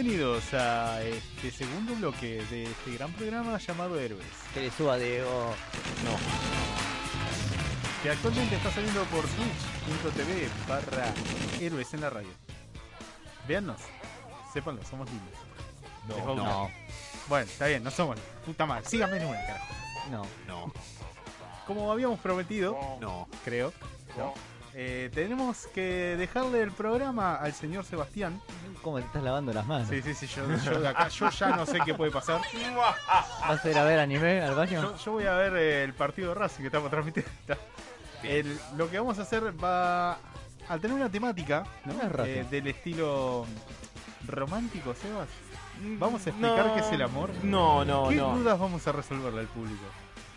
Bienvenidos 0.00 0.54
a 0.54 1.02
este 1.02 1.50
segundo 1.50 1.92
bloque 1.96 2.40
de 2.52 2.62
este 2.62 2.92
gran 2.94 3.12
programa 3.14 3.58
llamado 3.58 3.98
Héroes, 3.98 4.24
Que 4.54 4.60
le 4.60 4.70
suba 4.70 4.96
Diego. 4.96 5.52
que 8.00 8.10
actualmente 8.10 8.54
está 8.54 8.70
saliendo 8.70 9.02
por 9.06 9.22
twitch.tv 9.22 10.48
barra 10.68 11.12
Héroes 11.60 11.92
en 11.94 12.00
la 12.02 12.10
radio. 12.10 12.28
Véannos, 13.48 13.80
sépanlo, 14.52 14.84
somos 14.84 15.08
lindos. 15.10 15.34
No, 16.06 16.70
Bueno, 17.28 17.50
está 17.50 17.66
bien, 17.66 17.82
no 17.82 17.90
somos 17.90 18.20
puta 18.46 18.66
madre, 18.66 18.86
síganme 18.88 19.16
en 19.16 19.26
una, 19.26 19.40
carajo. 19.46 19.74
no. 20.12 20.26
No, 20.46 20.72
Como 21.66 21.90
habíamos 21.90 22.20
prometido, 22.20 22.78
no. 23.00 23.26
creo, 23.44 23.72
¿no? 24.16 24.32
Eh, 24.74 25.10
tenemos 25.12 25.66
que 25.74 26.14
dejarle 26.16 26.62
el 26.62 26.70
programa 26.70 27.34
al 27.34 27.52
señor 27.52 27.84
Sebastián. 27.84 28.40
¿Cómo 28.82 28.98
te 28.98 29.04
estás 29.06 29.22
lavando 29.22 29.52
las 29.52 29.66
manos? 29.66 29.88
Sí, 29.88 30.00
sí, 30.02 30.14
sí, 30.14 30.26
yo, 30.26 30.42
yo 30.64 30.80
de 30.80 30.88
acá, 30.88 31.08
yo 31.08 31.28
ya 31.30 31.48
no 31.56 31.66
sé 31.66 31.78
qué 31.84 31.94
puede 31.94 32.10
pasar. 32.10 32.40
¿Vas 33.48 33.64
a 33.64 33.70
ir 33.70 33.76
a 33.78 33.84
ver 33.84 33.98
anime 33.98 34.40
al 34.42 34.54
baño? 34.54 34.80
Yo, 34.82 34.96
yo 34.96 35.12
voy 35.12 35.24
a 35.24 35.34
ver 35.34 35.54
eh, 35.56 35.84
el 35.84 35.94
partido 35.94 36.30
de 36.30 36.34
Racing 36.36 36.60
que 36.62 36.66
estamos 36.66 36.90
transmitiendo. 36.90 37.30
El- 38.22 38.58
lo 38.76 38.90
que 38.90 38.98
vamos 38.98 39.18
a 39.18 39.22
hacer 39.22 39.52
va 39.62 40.12
a 40.68 40.78
tener 40.80 40.96
una 40.96 41.08
temática 41.08 41.64
¿no? 41.84 41.94
No 41.94 42.02
es 42.02 42.12
Racing. 42.12 42.32
Eh, 42.32 42.46
del 42.50 42.66
estilo 42.66 43.46
romántico, 44.26 44.94
Sebas. 44.94 45.28
Vamos 45.80 46.26
a 46.26 46.30
explicar 46.30 46.66
No. 46.66 46.74
qué 46.74 46.80
es 46.80 46.92
el 46.92 47.02
amor. 47.02 47.30
No, 47.44 47.84
no, 47.84 48.08
¿Qué 48.08 48.16
no. 48.16 48.34
dudas 48.36 48.58
vamos 48.58 48.84
a 48.88 48.92
resolverle 48.92 49.40
al 49.40 49.46
público? 49.46 49.84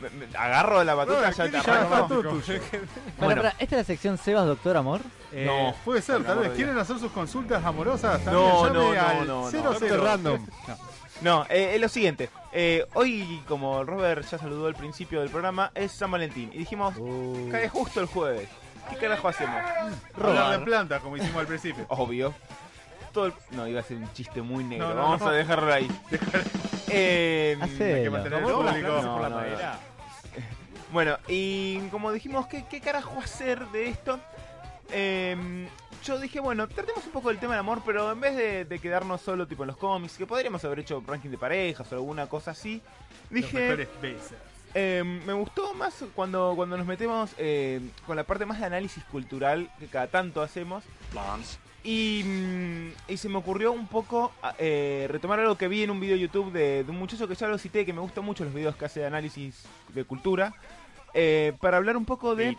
Me- 0.01 0.09
me- 0.09 0.37
agarro 0.37 0.83
la 0.83 0.95
batuta, 0.95 1.27
Ah, 1.27 1.31
ya 1.31 1.43
¿qué 1.45 1.49
te 1.51 1.61
ya 1.61 1.81
arranco. 1.81 2.19
Bueno. 3.19 3.43
¿Esta 3.59 3.63
es 3.63 3.71
la 3.71 3.83
sección 3.83 4.17
Sebas 4.17 4.45
Doctor 4.45 4.77
Amor? 4.77 5.01
Eh, 5.31 5.45
No. 5.45 5.75
puede 5.85 6.01
ser, 6.01 6.23
tal 6.23 6.39
vez 6.39 6.51
quieren 6.51 6.77
hacer 6.77 6.97
sus 6.99 7.11
consultas 7.11 7.63
amorosas. 7.63 8.23
También 8.23 8.45
No, 8.47 8.63
llame 8.65 8.73
no, 8.79 8.93
no, 8.93 9.01
al 9.07 9.27
no, 9.27 9.43
no. 9.43 9.49
00. 9.51 9.73
Doctor 9.79 10.03
Random. 10.03 10.45
No. 10.67 10.77
No, 11.21 11.45
eh, 11.49 11.73
es 11.75 11.81
lo 11.81 11.87
siguiente. 11.87 12.29
Eh, 12.51 12.85
hoy, 12.95 13.43
como 13.47 13.83
Robert 13.83 14.25
ya 14.27 14.39
saludó 14.39 14.65
al 14.65 14.73
principio 14.75 15.19
del 15.21 15.29
programa, 15.29 15.71
es 15.75 15.91
San 15.91 16.09
Valentín. 16.09 16.49
Y 16.51 16.57
dijimos, 16.57 16.95
Uh, 16.97 17.49
cae 17.51 17.69
justo 17.69 17.99
el 18.01 18.07
jueves. 18.07 18.49
¿Qué 18.89 18.95
carajo 18.97 19.27
hacemos? 19.27 19.61
Hablar 20.19 20.59
de 20.59 20.65
plantas, 20.65 21.01
como 21.01 21.15
hicimos 21.17 21.37
al 21.37 21.45
principio. 21.47 21.85
Obvio. 21.89 22.33
Todo 23.13 23.27
el- 23.27 23.33
No, 23.51 23.67
iba 23.67 23.79
a 23.81 23.83
ser 23.83 23.97
un 23.97 24.11
chiste 24.13 24.41
muy 24.41 24.63
negro. 24.63 24.89
No, 24.89 24.95
no, 24.95 25.01
Vamos 25.03 25.21
no. 25.21 25.27
a 25.27 25.31
dejarlo 25.33 25.71
ahí. 25.71 25.87
eh. 26.89 27.57
Hay 27.61 27.69
que 27.69 28.09
mantener 28.09 28.39
el 28.39 28.45
público. 28.45 29.01
No, 29.01 29.13
por 29.13 29.21
la 29.21 29.29
no, 29.29 29.29
no. 29.29 29.35
madera. 29.35 29.79
Bueno, 30.91 31.17
y 31.27 31.79
como 31.89 32.11
dijimos, 32.11 32.47
¿qué, 32.47 32.65
qué 32.69 32.81
carajo 32.81 33.19
hacer 33.19 33.65
de 33.67 33.89
esto? 33.89 34.19
Eh, 34.91 35.67
yo 36.03 36.19
dije, 36.19 36.39
bueno, 36.39 36.67
tratemos 36.67 37.05
un 37.05 37.11
poco 37.11 37.29
del 37.29 37.37
tema 37.37 37.53
del 37.53 37.61
amor, 37.61 37.81
pero 37.85 38.11
en 38.11 38.19
vez 38.19 38.35
de, 38.35 38.65
de 38.65 38.79
quedarnos 38.79 39.21
solo 39.21 39.47
tipo 39.47 39.63
en 39.63 39.67
los 39.67 39.77
cómics, 39.77 40.17
que 40.17 40.25
podríamos 40.25 40.63
haber 40.65 40.79
hecho 40.79 41.01
ranking 41.05 41.29
de 41.29 41.37
parejas 41.37 41.91
o 41.91 41.95
alguna 41.95 42.27
cosa 42.27 42.51
así, 42.51 42.81
dije, 43.29 43.87
eh, 44.73 45.03
me 45.25 45.33
gustó 45.33 45.73
más 45.73 46.03
cuando, 46.15 46.53
cuando 46.55 46.77
nos 46.77 46.87
metemos 46.87 47.31
eh, 47.37 47.81
con 48.05 48.15
la 48.15 48.23
parte 48.23 48.45
más 48.45 48.59
de 48.59 48.65
análisis 48.65 49.03
cultural 49.05 49.69
que 49.79 49.87
cada 49.87 50.07
tanto 50.07 50.41
hacemos. 50.41 50.83
Y, 51.83 52.23
mm, 52.23 53.11
y 53.11 53.17
se 53.17 53.27
me 53.27 53.37
ocurrió 53.37 53.71
un 53.71 53.87
poco 53.87 54.31
eh, 54.59 55.07
retomar 55.09 55.39
algo 55.39 55.57
que 55.57 55.67
vi 55.67 55.83
en 55.83 55.91
un 55.91 55.99
video 55.99 56.15
de 56.15 56.21
YouTube 56.21 56.51
de, 56.51 56.83
de 56.83 56.91
un 56.91 56.97
muchacho 56.97 57.27
que 57.27 57.35
ya 57.35 57.47
lo 57.47 57.57
cité, 57.57 57.85
que 57.85 57.93
me 57.93 58.01
gustan 58.01 58.23
mucho 58.23 58.43
los 58.43 58.53
videos 58.53 58.75
que 58.75 58.85
hace 58.85 58.99
de 59.01 59.07
análisis 59.07 59.63
de 59.93 60.03
cultura, 60.03 60.53
eh, 61.13 61.53
para 61.61 61.77
hablar 61.77 61.97
un 61.97 62.05
poco 62.05 62.35
de... 62.35 62.55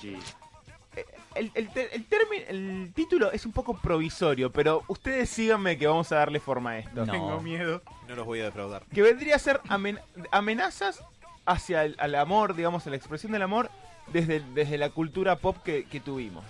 El, 1.35 1.51
el, 1.55 1.71
el 1.75 2.05
término, 2.05 2.45
el 2.49 2.93
título 2.95 3.33
es 3.33 3.47
un 3.47 3.53
poco 3.53 3.79
provisorio, 3.79 4.53
pero 4.53 4.83
ustedes 4.89 5.31
síganme 5.31 5.79
que 5.79 5.87
vamos 5.87 6.13
a 6.13 6.17
darle 6.17 6.41
forma 6.41 6.73
a 6.73 6.79
esto. 6.81 7.07
No. 7.07 7.11
Tengo 7.13 7.41
miedo. 7.41 7.81
No 8.07 8.15
los 8.17 8.27
voy 8.27 8.41
a 8.41 8.45
defraudar. 8.45 8.83
Que 8.93 9.01
vendría 9.01 9.37
a 9.37 9.39
ser 9.39 9.59
amen- 9.71 9.99
amenazas 10.31 11.03
hacia 11.47 11.85
el 11.87 11.97
al 11.99 12.15
amor, 12.17 12.55
digamos, 12.55 12.87
a 12.87 12.91
la 12.91 12.97
expresión 12.97 13.33
del 13.33 13.41
amor 13.41 13.71
desde, 14.13 14.41
desde 14.53 14.77
la 14.77 14.91
cultura 14.91 15.37
pop 15.37 15.57
que, 15.65 15.85
que 15.85 16.01
tuvimos. 16.01 16.45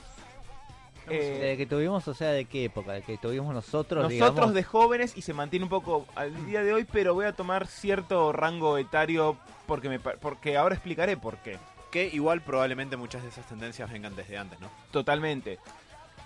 Eh, 1.09 1.39
¿De 1.51 1.57
que 1.57 1.67
tuvimos, 1.67 2.07
o 2.09 2.15
sea, 2.15 2.31
de 2.31 2.45
qué 2.47 2.65
época? 2.65 2.93
¿De 2.93 3.03
que 3.03 3.17
tuvimos 3.19 3.55
nosotros, 3.55 4.03
nosotros 4.05 4.11
digamos? 4.35 4.55
de 4.55 4.63
jóvenes 4.65 5.17
y 5.17 5.23
se 5.23 5.33
mantiene 5.33 5.65
un 5.65 5.71
poco 5.71 6.07
al 6.17 6.45
día 6.47 6.65
de 6.65 6.73
hoy, 6.73 6.85
pero 6.91 7.15
voy 7.15 7.27
a 7.27 7.33
tomar 7.33 7.69
cierto 7.69 8.33
rango 8.33 8.79
etario 8.79 9.37
porque 9.67 9.89
me 9.89 10.01
porque 10.01 10.57
ahora 10.57 10.75
explicaré 10.75 11.17
por 11.17 11.37
qué. 11.39 11.59
Que 11.93 12.07
igual 12.09 12.41
probablemente 12.41 12.97
muchas 12.97 13.23
de 13.23 13.29
esas 13.29 13.47
tendencias 13.47 13.89
vengan 13.93 14.17
desde 14.17 14.37
antes, 14.39 14.59
¿no? 14.61 14.69
Totalmente. 14.91 15.59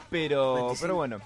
Pero, 0.09 0.55
25. 0.55 0.81
pero 0.81 0.95
bueno. 0.95 1.19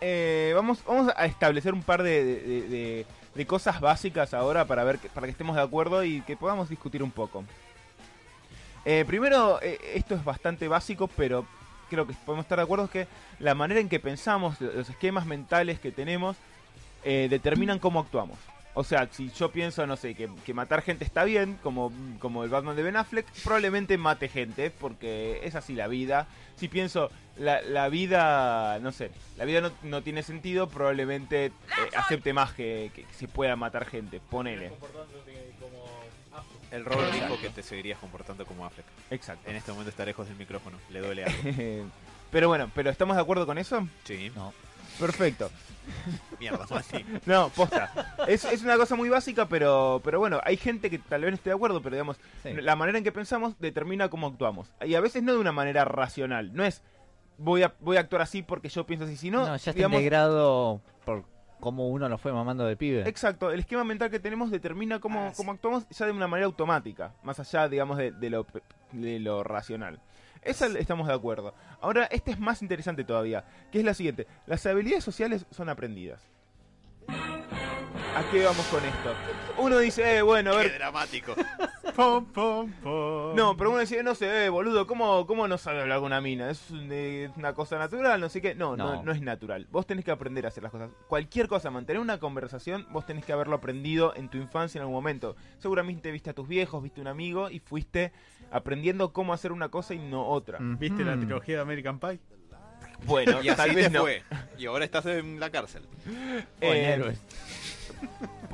Eh, 0.00 0.52
vamos, 0.54 0.84
vamos 0.84 1.10
a 1.16 1.24
establecer 1.24 1.72
un 1.72 1.82
par 1.82 2.02
de, 2.02 2.24
de- 2.24 2.40
de- 2.42 2.68
de- 2.68 3.06
de 3.34 3.46
cosas 3.46 3.80
básicas 3.80 4.34
ahora 4.34 4.64
para 4.66 4.84
ver 4.84 4.98
que, 4.98 5.08
para 5.08 5.26
que 5.26 5.30
estemos 5.30 5.56
de 5.56 5.62
acuerdo 5.62 6.04
y 6.04 6.20
que 6.22 6.36
podamos 6.36 6.68
discutir 6.68 7.02
un 7.02 7.10
poco. 7.10 7.44
Eh, 8.84 9.04
primero, 9.06 9.60
eh, 9.62 9.78
esto 9.94 10.14
es 10.14 10.24
bastante 10.24 10.68
básico, 10.68 11.08
pero 11.08 11.46
creo 11.88 12.06
que 12.06 12.12
podemos 12.26 12.44
estar 12.44 12.58
de 12.58 12.64
acuerdo 12.64 12.84
es 12.86 12.90
que 12.90 13.06
la 13.38 13.54
manera 13.54 13.80
en 13.80 13.88
que 13.88 13.98
pensamos, 14.00 14.60
los 14.60 14.88
esquemas 14.90 15.24
mentales 15.26 15.80
que 15.80 15.90
tenemos, 15.90 16.36
eh, 17.04 17.28
determinan 17.30 17.78
cómo 17.78 18.00
actuamos. 18.00 18.38
O 18.74 18.82
sea, 18.82 19.08
si 19.10 19.30
yo 19.30 19.50
pienso, 19.50 19.86
no 19.86 19.96
sé, 19.96 20.14
que, 20.14 20.28
que 20.44 20.52
matar 20.52 20.82
gente 20.82 21.04
está 21.04 21.22
bien, 21.22 21.58
como, 21.62 21.92
como 22.18 22.42
el 22.42 22.50
Batman 22.50 22.74
de 22.74 22.82
Ben 22.82 22.96
Affleck, 22.96 23.26
probablemente 23.44 23.96
mate 23.98 24.28
gente, 24.28 24.70
porque 24.70 25.40
es 25.44 25.54
así 25.54 25.74
la 25.74 25.86
vida. 25.86 26.26
Si 26.56 26.66
pienso, 26.66 27.10
la, 27.38 27.62
la 27.62 27.88
vida, 27.88 28.78
no 28.80 28.90
sé, 28.90 29.12
la 29.36 29.44
vida 29.44 29.60
no, 29.60 29.70
no 29.84 30.02
tiene 30.02 30.24
sentido, 30.24 30.68
probablemente 30.68 31.46
eh, 31.46 31.52
acepte 31.96 32.32
más 32.32 32.52
que, 32.52 32.90
que 32.94 33.06
se 33.16 33.28
pueda 33.28 33.54
matar 33.54 33.86
gente, 33.86 34.20
ponele. 34.20 34.72
El 36.72 36.84
Robert 36.84 37.12
dijo 37.12 37.40
que 37.40 37.50
te 37.50 37.62
seguirías 37.62 38.00
comportando 38.00 38.44
como 38.44 38.66
Affleck. 38.66 38.86
Exacto. 39.12 39.48
En 39.48 39.54
este 39.54 39.70
momento 39.70 39.90
está 39.90 40.04
lejos 40.04 40.26
del 40.26 40.36
micrófono. 40.36 40.76
Le 40.90 40.98
duele 40.98 41.24
algo. 41.24 41.90
pero 42.32 42.48
bueno, 42.48 42.68
pero 42.74 42.90
¿estamos 42.90 43.14
de 43.14 43.22
acuerdo 43.22 43.46
con 43.46 43.58
eso? 43.58 43.86
Sí. 44.02 44.32
No. 44.34 44.52
Perfecto. 44.98 45.50
Mierda, 46.40 46.66
Mati. 46.70 47.04
No, 47.26 47.50
posta. 47.50 48.14
Es, 48.26 48.44
es 48.44 48.62
una 48.62 48.76
cosa 48.76 48.94
muy 48.96 49.08
básica, 49.08 49.46
pero, 49.46 50.00
pero 50.02 50.18
bueno, 50.18 50.40
hay 50.44 50.56
gente 50.56 50.88
que 50.88 50.98
tal 50.98 51.22
vez 51.22 51.30
no 51.32 51.34
esté 51.36 51.50
de 51.50 51.56
acuerdo, 51.56 51.82
pero 51.82 51.94
digamos, 51.96 52.16
Sí. 52.42 52.52
la 52.54 52.74
manera 52.76 52.98
en 52.98 53.04
que 53.04 53.12
pensamos 53.12 53.58
determina 53.58 54.08
cómo 54.08 54.26
actuamos. 54.28 54.72
Y 54.84 54.94
a 54.94 55.00
veces 55.00 55.22
no 55.22 55.32
de 55.32 55.38
una 55.38 55.52
manera 55.52 55.84
racional. 55.84 56.54
No 56.54 56.64
es 56.64 56.82
voy 57.36 57.62
a, 57.64 57.74
voy 57.80 57.96
a 57.96 58.00
actuar 58.00 58.22
así 58.22 58.42
porque 58.42 58.68
yo 58.68 58.86
pienso 58.86 59.04
así, 59.04 59.16
sino, 59.16 59.40
No, 59.40 59.46
ya 59.48 59.54
está 59.56 59.72
digamos, 59.72 59.98
integrado 59.98 60.80
por 61.04 61.24
cómo 61.60 61.88
uno 61.88 62.08
lo 62.08 62.16
fue 62.18 62.32
mamando 62.32 62.64
de 62.64 62.76
pibe. 62.76 63.08
Exacto, 63.08 63.50
el 63.50 63.60
esquema 63.60 63.84
mental 63.84 64.10
que 64.10 64.20
tenemos 64.20 64.50
determina 64.50 65.00
cómo, 65.00 65.20
Ah, 65.20 65.30
sí. 65.30 65.36
cómo 65.36 65.52
actuamos 65.52 65.86
ya 65.90 66.06
de 66.06 66.12
una 66.12 66.28
manera 66.28 66.46
automática, 66.46 67.12
más 67.22 67.40
allá, 67.40 67.68
digamos, 67.68 67.98
de, 67.98 68.12
de 68.12 68.30
lo, 68.30 68.44
pe- 68.44 68.62
de 68.92 69.18
lo 69.20 69.42
racional. 69.44 69.98
Esa 70.44 70.66
estamos 70.78 71.08
de 71.08 71.14
acuerdo. 71.14 71.54
Ahora, 71.80 72.04
este 72.04 72.30
es 72.30 72.38
más 72.38 72.62
interesante 72.62 73.04
todavía, 73.04 73.44
que 73.72 73.78
es 73.78 73.84
la 73.84 73.94
siguiente. 73.94 74.26
Las 74.46 74.64
habilidades 74.66 75.04
sociales 75.04 75.46
son 75.50 75.68
aprendidas. 75.68 76.20
¿A 77.08 78.22
qué 78.30 78.44
vamos 78.44 78.64
con 78.66 78.84
esto? 78.84 79.14
Uno 79.58 79.78
dice, 79.78 80.18
eh, 80.18 80.22
bueno, 80.22 80.52
a 80.52 80.58
Qué 80.62 80.68
ver... 80.68 80.74
dramático. 80.78 81.34
Pom, 81.94 82.24
pom, 82.26 82.72
pom. 82.82 83.36
No, 83.36 83.56
pero 83.56 83.70
uno 83.70 83.78
dice, 83.78 84.02
no 84.02 84.16
sé, 84.16 84.46
eh, 84.46 84.48
boludo, 84.48 84.84
¿cómo, 84.86 85.26
¿cómo 85.28 85.46
no 85.46 85.56
sabe 85.58 85.80
hablar 85.82 85.98
con 85.98 86.06
una 86.06 86.20
mina? 86.20 86.50
¿Es 86.50 86.68
un- 86.72 86.88
eh, 86.90 87.30
una 87.36 87.52
cosa 87.54 87.78
natural? 87.78 88.20
No 88.20 88.28
sé 88.28 88.40
qué. 88.42 88.56
No, 88.56 88.76
no, 88.76 88.96
No. 88.96 89.02
no 89.04 89.12
es 89.12 89.20
natural. 89.22 89.68
Vos 89.70 89.86
tenés 89.86 90.04
que 90.04 90.10
aprender 90.10 90.44
a 90.44 90.48
hacer 90.48 90.64
las 90.64 90.72
cosas. 90.72 90.90
Cualquier 91.06 91.46
cosa, 91.46 91.70
mantener 91.70 92.00
una 92.02 92.18
conversación, 92.18 92.84
vos 92.90 93.06
tenés 93.06 93.24
que 93.24 93.32
haberlo 93.32 93.54
aprendido 93.54 94.12
en 94.16 94.28
tu 94.28 94.38
infancia 94.38 94.78
en 94.78 94.82
algún 94.82 94.96
momento. 94.96 95.36
Seguramente 95.58 96.10
viste 96.10 96.30
a 96.30 96.34
tus 96.34 96.48
viejos, 96.48 96.82
viste 96.82 97.00
a 97.00 97.02
un 97.02 97.08
amigo 97.08 97.48
y 97.48 97.60
fuiste 97.60 98.10
aprendiendo 98.50 99.12
cómo 99.12 99.32
hacer 99.32 99.52
una 99.52 99.68
cosa 99.68 99.94
y 99.94 99.98
no 100.00 100.26
otra. 100.26 100.58
¿Viste 100.60 101.04
la 101.04 101.14
Mm. 101.14 101.20
trilogía 101.20 101.56
de 101.56 101.62
American 101.62 102.00
Pie? 102.00 102.18
Bueno, 103.06 103.38
Y 103.42 103.48
así 103.50 103.56
tal 103.56 103.68
te 103.70 103.76
vez 103.76 103.92
no. 103.92 104.00
fue. 104.00 104.22
Y 104.58 104.66
ahora 104.66 104.84
estás 104.84 105.06
en 105.06 105.38
la 105.38 105.50
cárcel. 105.50 105.82
Eh, 106.60 106.92
héroes. 106.94 107.20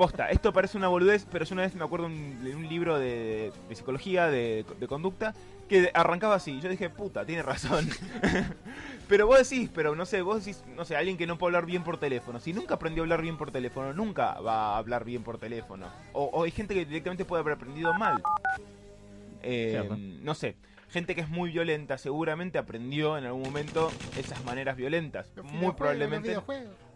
Posta, 0.01 0.31
esto 0.31 0.51
parece 0.51 0.79
una 0.79 0.89
boludez, 0.89 1.27
pero 1.31 1.45
yo 1.45 1.53
una 1.53 1.61
vez 1.61 1.75
me 1.75 1.85
acuerdo 1.85 2.07
un- 2.07 2.43
de 2.43 2.57
un 2.57 2.67
libro 2.67 2.99
de, 2.99 3.53
de 3.69 3.75
psicología, 3.77 4.29
de, 4.29 4.65
de 4.79 4.87
conducta, 4.89 5.35
que 5.69 5.91
arrancaba 5.93 6.37
así. 6.37 6.59
Yo 6.63 6.71
dije, 6.71 6.89
puta, 6.89 7.27
tiene 7.27 7.43
razón. 7.43 7.87
pero 9.11 9.27
vos 9.27 9.37
decís, 9.47 9.69
pero 9.75 9.95
no 9.95 10.07
sé, 10.07 10.23
vos 10.23 10.43
decís, 10.43 10.65
no 10.75 10.87
sé, 10.87 10.97
alguien 10.97 11.19
que 11.19 11.27
no 11.27 11.37
puede 11.37 11.51
hablar 11.55 11.67
bien 11.67 11.85
por 11.85 11.99
teléfono. 11.99 12.41
Si 12.41 12.55
nunca 12.55 12.77
aprendió 12.77 13.03
a 13.03 13.05
hablar 13.05 13.21
bien 13.21 13.37
por 13.37 13.51
teléfono, 13.51 13.93
nunca 13.93 14.41
va 14.41 14.73
a 14.75 14.79
hablar 14.79 15.05
bien 15.05 15.23
por 15.23 15.37
teléfono. 15.37 15.87
O, 16.15 16.25
o 16.33 16.45
hay 16.45 16.51
gente 16.51 16.73
que 16.73 16.87
directamente 16.87 17.27
puede 17.27 17.43
haber 17.43 17.53
aprendido 17.53 17.93
mal. 17.93 18.23
Eh, 19.43 19.87
no 20.23 20.35
sé, 20.35 20.57
gente 20.89 21.15
que 21.15 21.21
es 21.21 21.29
muy 21.29 21.51
violenta 21.51 21.99
seguramente 21.99 22.57
aprendió 22.57 23.19
en 23.19 23.27
algún 23.27 23.43
momento 23.43 23.91
esas 24.17 24.43
maneras 24.47 24.79
violentas. 24.79 25.27
Muy 25.43 25.73
probablemente. 25.75 26.29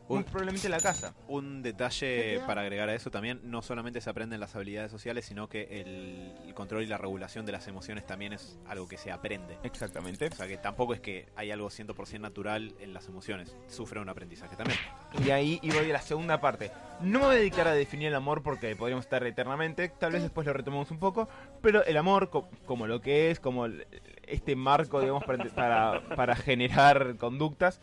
Un- 0.06 0.24
probablemente 0.24 0.66
en 0.66 0.70
la 0.72 0.80
casa. 0.80 1.14
Un 1.28 1.62
detalle 1.62 2.40
para 2.46 2.60
agregar 2.60 2.88
a 2.90 2.94
eso 2.94 3.10
también, 3.10 3.40
no 3.44 3.62
solamente 3.62 4.00
se 4.02 4.10
aprenden 4.10 4.38
las 4.38 4.54
habilidades 4.54 4.90
sociales, 4.90 5.24
sino 5.24 5.48
que 5.48 5.80
el, 5.80 6.34
el 6.46 6.54
control 6.54 6.82
y 6.82 6.86
la 6.86 6.98
regulación 6.98 7.46
de 7.46 7.52
las 7.52 7.66
emociones 7.68 8.06
también 8.06 8.32
es 8.34 8.58
algo 8.66 8.86
que 8.86 8.98
se 8.98 9.10
aprende. 9.10 9.56
Exactamente. 9.62 10.26
O 10.26 10.34
sea 10.34 10.46
que 10.46 10.58
tampoco 10.58 10.92
es 10.94 11.00
que 11.00 11.26
hay 11.36 11.50
algo 11.50 11.70
100% 11.70 12.20
natural 12.20 12.74
en 12.80 12.92
las 12.92 13.08
emociones, 13.08 13.56
sufre 13.66 13.98
un 14.00 14.08
aprendizaje 14.10 14.56
también. 14.56 14.78
Y 15.24 15.30
ahí 15.30 15.58
y 15.62 15.70
voy 15.70 15.88
a 15.90 15.92
la 15.94 16.02
segunda 16.02 16.40
parte. 16.40 16.70
No 17.00 17.20
me 17.20 17.24
voy 17.26 17.34
a 17.36 17.38
dedicar 17.38 17.66
a 17.68 17.72
definir 17.72 18.08
el 18.08 18.14
amor 18.14 18.42
porque 18.42 18.76
podríamos 18.76 19.04
estar 19.06 19.24
eternamente, 19.26 19.88
tal 19.88 20.12
vez 20.12 20.22
después 20.22 20.46
lo 20.46 20.52
retomemos 20.52 20.90
un 20.90 20.98
poco, 20.98 21.28
pero 21.62 21.84
el 21.84 21.96
amor 21.96 22.28
co- 22.30 22.48
como 22.66 22.86
lo 22.86 23.00
que 23.00 23.30
es, 23.30 23.40
como 23.40 23.66
este 24.26 24.54
marco, 24.54 25.00
digamos, 25.00 25.24
para, 25.24 25.44
para, 25.46 26.00
para 26.14 26.36
generar 26.36 27.16
conductas, 27.16 27.80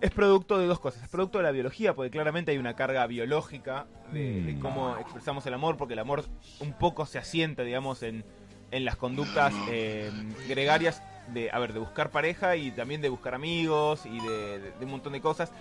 es 0.00 0.10
producto 0.10 0.58
de 0.58 0.66
dos 0.66 0.78
cosas. 0.80 1.02
Es 1.02 1.08
producto 1.08 1.38
de 1.38 1.44
la 1.44 1.50
biología, 1.50 1.94
porque 1.94 2.10
claramente 2.10 2.50
hay 2.52 2.58
una 2.58 2.74
carga 2.74 3.06
biológica 3.06 3.86
de, 4.12 4.42
de 4.42 4.58
cómo 4.60 4.96
expresamos 4.98 5.44
el 5.46 5.54
amor, 5.54 5.76
porque 5.76 5.94
el 5.94 6.00
amor 6.00 6.24
un 6.60 6.72
poco 6.72 7.04
se 7.06 7.18
asienta, 7.18 7.62
digamos, 7.62 8.02
en, 8.02 8.24
en 8.70 8.84
las 8.84 8.96
conductas 8.96 9.52
eh, 9.70 10.10
gregarias 10.48 11.02
de, 11.32 11.50
a 11.50 11.58
ver, 11.58 11.72
de 11.72 11.78
buscar 11.80 12.10
pareja 12.10 12.56
y 12.56 12.70
también 12.70 13.00
de 13.02 13.08
buscar 13.10 13.34
amigos 13.34 14.06
y 14.06 14.18
de, 14.20 14.58
de- 14.60 14.70
de 14.72 14.84
un 14.84 14.90
montón 14.92 15.12
de 15.12 15.20
cosas. 15.20 15.52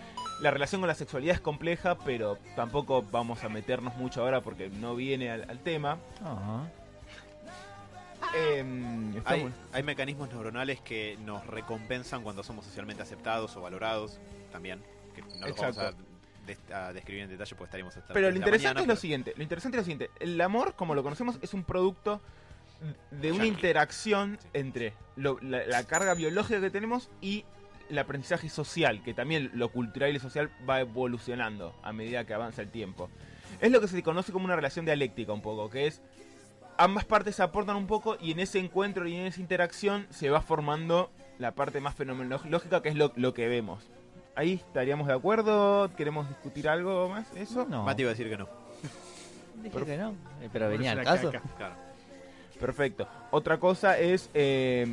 La 0.42 0.51
relación 0.51 0.81
con 0.81 0.88
la 0.88 0.94
sexualidad 0.95 1.34
es 1.36 1.42
compleja, 1.42 1.98
pero 2.06 2.38
tampoco 2.56 3.04
vamos 3.12 3.44
a 3.44 3.50
meternos 3.50 3.95
mucho 3.95 4.22
ahora 4.22 4.42
porque 4.42 4.69
no 4.69 4.95
viene 4.95 5.31
al, 5.31 5.50
al 5.50 5.60
tema. 5.60 5.98
Ah. 6.24 6.63
Em, 8.33 9.21
Hay, 9.74 9.83
mecanismos 9.83 10.29
neuronales 10.29 10.79
que 10.81 11.18
nos 11.25 11.45
recompensan 11.47 12.24
cuando 12.24 12.44
somos 12.44 12.65
socialmente 12.65 13.03
aceptados 13.03 13.56
o 13.56 13.62
valorados 13.62 14.19
también, 14.51 14.81
que 15.15 15.21
no 15.21 15.27
los 15.47 15.57
vamos 15.57 15.62
a, 15.62 15.68
Exacto. 15.89 16.03
des- 16.45 16.71
a 16.71 16.94
describir 16.94 17.24
en 17.24 17.29
detalle 17.29 17.56
porque 17.56 17.65
estaríamos 17.69 17.95
hasta 17.97 18.13
Pero 18.13 18.29
lo 18.29 18.35
interesante 18.35 18.68
mañana, 18.68 18.81
es 18.81 18.88
lo 18.88 18.91
pero- 18.91 19.01
siguiente, 19.01 19.33
lo 19.35 19.44
interesante 19.44 19.77
es 19.77 19.81
lo 19.81 19.85
siguiente, 19.85 20.09
el 20.19 20.39
amor 20.41 20.75
como 20.75 20.94
lo 20.95 21.03
conocemos 21.03 21.39
es 21.41 21.53
un 21.53 21.63
producto 21.63 22.21
de 23.09 23.31
una 23.31 23.44
Yankee. 23.45 23.47
interacción 23.47 24.38
entre 24.53 24.94
lo- 25.15 25.39
la, 25.41 25.65
la 25.65 25.83
carga 25.85 26.13
biológica 26.13 26.62
que 26.62 26.69
tenemos 26.69 27.09
y 27.21 27.44
el 27.89 27.97
aprendizaje 27.97 28.50
social, 28.50 29.01
que 29.03 29.13
también 29.13 29.50
lo 29.53 29.69
cultural 29.71 30.09
y 30.09 30.13
lo 30.13 30.19
social 30.19 30.51
va 30.69 30.81
evolucionando 30.81 31.74
a 31.83 31.91
medida 31.94 32.25
que 32.25 32.33
avanza 32.33 32.62
el 32.62 32.69
tiempo. 32.69 33.09
Es 33.62 33.71
lo 33.71 33.79
que 33.81 33.88
se 33.88 34.03
conoce 34.03 34.31
como 34.31 34.45
una 34.45 34.56
relación 34.56 34.85
dialéctica 34.85 35.31
un 35.33 35.41
poco, 35.41 35.69
que 35.69 35.88
es 35.88 36.01
ambas 36.77 37.06
partes 37.06 37.39
aportan 37.39 37.75
un 37.75 37.88
poco 37.88 38.18
y 38.21 38.31
en 38.31 38.39
ese 38.39 38.59
encuentro 38.59 39.07
y 39.07 39.15
en 39.15 39.25
esa 39.27 39.41
interacción 39.41 40.07
se 40.09 40.29
va 40.29 40.41
formando 40.41 41.09
la 41.39 41.51
parte 41.51 41.79
más 41.79 41.95
fenomenológica 41.95 42.81
que 42.81 42.89
es 42.89 42.95
lo, 42.95 43.12
lo 43.15 43.33
que 43.33 43.47
vemos. 43.47 43.88
Ahí 44.35 44.53
estaríamos 44.53 45.07
de 45.07 45.13
acuerdo, 45.13 45.89
queremos 45.95 46.27
discutir 46.29 46.69
algo 46.69 47.09
más, 47.09 47.31
eso. 47.35 47.65
No, 47.69 47.83
Mati 47.83 48.03
iba 48.03 48.12
a 48.12 48.13
decir 48.13 48.29
que 48.29 48.38
no. 48.38 48.47
dije 49.63 49.85
que 49.85 49.97
no. 49.97 50.12
Eh, 50.41 50.50
Pero 50.53 50.69
venía 50.69 50.91
al 50.91 51.03
caso. 51.03 51.31
Claro. 51.57 51.75
Perfecto. 52.59 53.07
Otra 53.31 53.57
cosa 53.59 53.97
es 54.00 54.29
eh, 54.33 54.85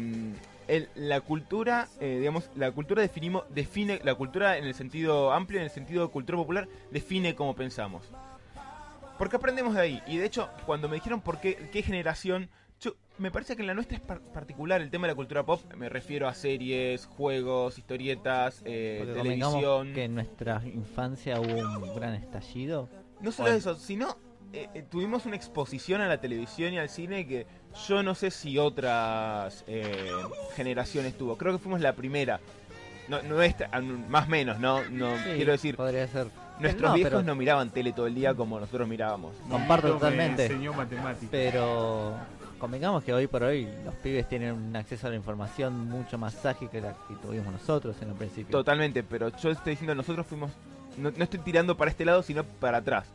el- 0.68 0.88
la 0.94 1.20
cultura, 1.20 1.88
eh, 2.00 2.16
digamos, 2.18 2.50
la 2.56 2.70
cultura 2.72 3.02
definimos, 3.02 3.44
define, 3.50 4.00
la 4.04 4.14
cultura 4.14 4.56
en 4.58 4.64
el 4.64 4.74
sentido 4.74 5.32
amplio, 5.32 5.60
en 5.60 5.64
el 5.64 5.70
sentido 5.70 6.06
de 6.06 6.12
cultura 6.12 6.38
popular, 6.38 6.68
define 6.90 7.34
cómo 7.34 7.54
pensamos. 7.54 8.10
Porque 9.18 9.36
aprendemos 9.36 9.74
de 9.74 9.80
ahí. 9.80 10.02
Y 10.06 10.16
de 10.16 10.26
hecho, 10.26 10.48
cuando 10.66 10.88
me 10.88 10.96
dijeron 10.96 11.20
por 11.20 11.38
qué, 11.40 11.68
qué 11.72 11.82
generación, 11.82 12.48
yo, 12.80 12.94
me 13.18 13.30
parece 13.30 13.54
que 13.54 13.62
en 13.62 13.68
la 13.68 13.74
nuestra 13.74 13.96
es 13.96 14.02
par- 14.02 14.20
particular 14.20 14.80
el 14.80 14.90
tema 14.90 15.06
de 15.06 15.12
la 15.12 15.16
cultura 15.16 15.44
pop. 15.44 15.60
Me 15.76 15.88
refiero 15.88 16.26
a 16.28 16.34
series, 16.34 17.06
juegos, 17.06 17.78
historietas, 17.78 18.62
eh, 18.64 19.02
televisión. 19.14 19.92
que 19.94 20.04
en 20.04 20.14
nuestra 20.16 20.60
infancia 20.64 21.40
hubo 21.40 21.54
un 21.58 21.94
gran 21.94 22.14
estallido. 22.14 22.88
No 23.20 23.30
solo 23.30 23.44
Bueno. 23.50 23.58
eso, 23.58 23.76
sino 23.76 24.16
eh, 24.52 24.68
eh, 24.74 24.84
tuvimos 24.90 25.26
una 25.26 25.36
exposición 25.36 26.00
a 26.00 26.08
la 26.08 26.20
televisión 26.20 26.72
y 26.74 26.78
al 26.78 26.88
cine 26.88 27.26
que 27.26 27.46
yo 27.88 28.02
no 28.02 28.14
sé 28.14 28.30
si 28.30 28.58
otras 28.58 29.64
eh, 29.66 30.10
generaciones 30.54 31.16
tuvo. 31.16 31.36
Creo 31.38 31.52
que 31.52 31.58
fuimos 31.58 31.80
la 31.80 31.94
primera. 31.94 32.40
No, 33.08 33.22
no 33.22 33.42
esta, 33.42 33.68
an- 33.72 34.08
más 34.10 34.28
menos, 34.28 34.58
¿no? 34.60 34.82
no 34.90 35.16
Sí, 35.18 35.22
quiero 35.36 35.52
decir, 35.52 35.76
Podría 35.76 36.06
ser. 36.08 36.28
Nuestros 36.60 36.90
no, 36.90 36.94
viejos 36.94 37.12
pero- 37.12 37.22
no 37.22 37.34
miraban 37.34 37.70
tele 37.70 37.92
todo 37.92 38.06
el 38.06 38.14
día 38.14 38.34
como 38.34 38.58
nosotros 38.60 38.88
mirábamos. 38.88 39.34
Comparto 39.50 39.88
totalmente. 39.88 40.48
Me 40.48 40.54
enseñó 40.54 40.72
matemáticas. 40.72 41.28
Pero 41.30 42.14
convengamos 42.58 43.02
que 43.04 43.12
hoy 43.12 43.26
por 43.26 43.42
hoy 43.42 43.68
los 43.84 43.94
pibes 43.96 44.28
tienen 44.28 44.52
un 44.54 44.76
acceso 44.76 45.06
a 45.06 45.10
la 45.10 45.16
información 45.16 45.88
mucho 45.88 46.16
más 46.18 46.44
ágil 46.46 46.68
que 46.70 46.80
la 46.80 46.92
que 47.08 47.14
tuvimos 47.22 47.52
nosotros 47.52 47.96
en 48.00 48.10
un 48.10 48.16
principio. 48.16 48.50
Totalmente, 48.52 49.02
pero 49.02 49.28
yo 49.36 49.50
estoy 49.50 49.72
diciendo, 49.72 49.94
nosotros 49.94 50.26
fuimos, 50.26 50.50
no, 50.96 51.10
no 51.14 51.24
estoy 51.24 51.40
tirando 51.40 51.76
para 51.76 51.90
este 51.90 52.04
lado, 52.04 52.22
sino 52.22 52.44
para 52.44 52.78
atrás. 52.78 53.06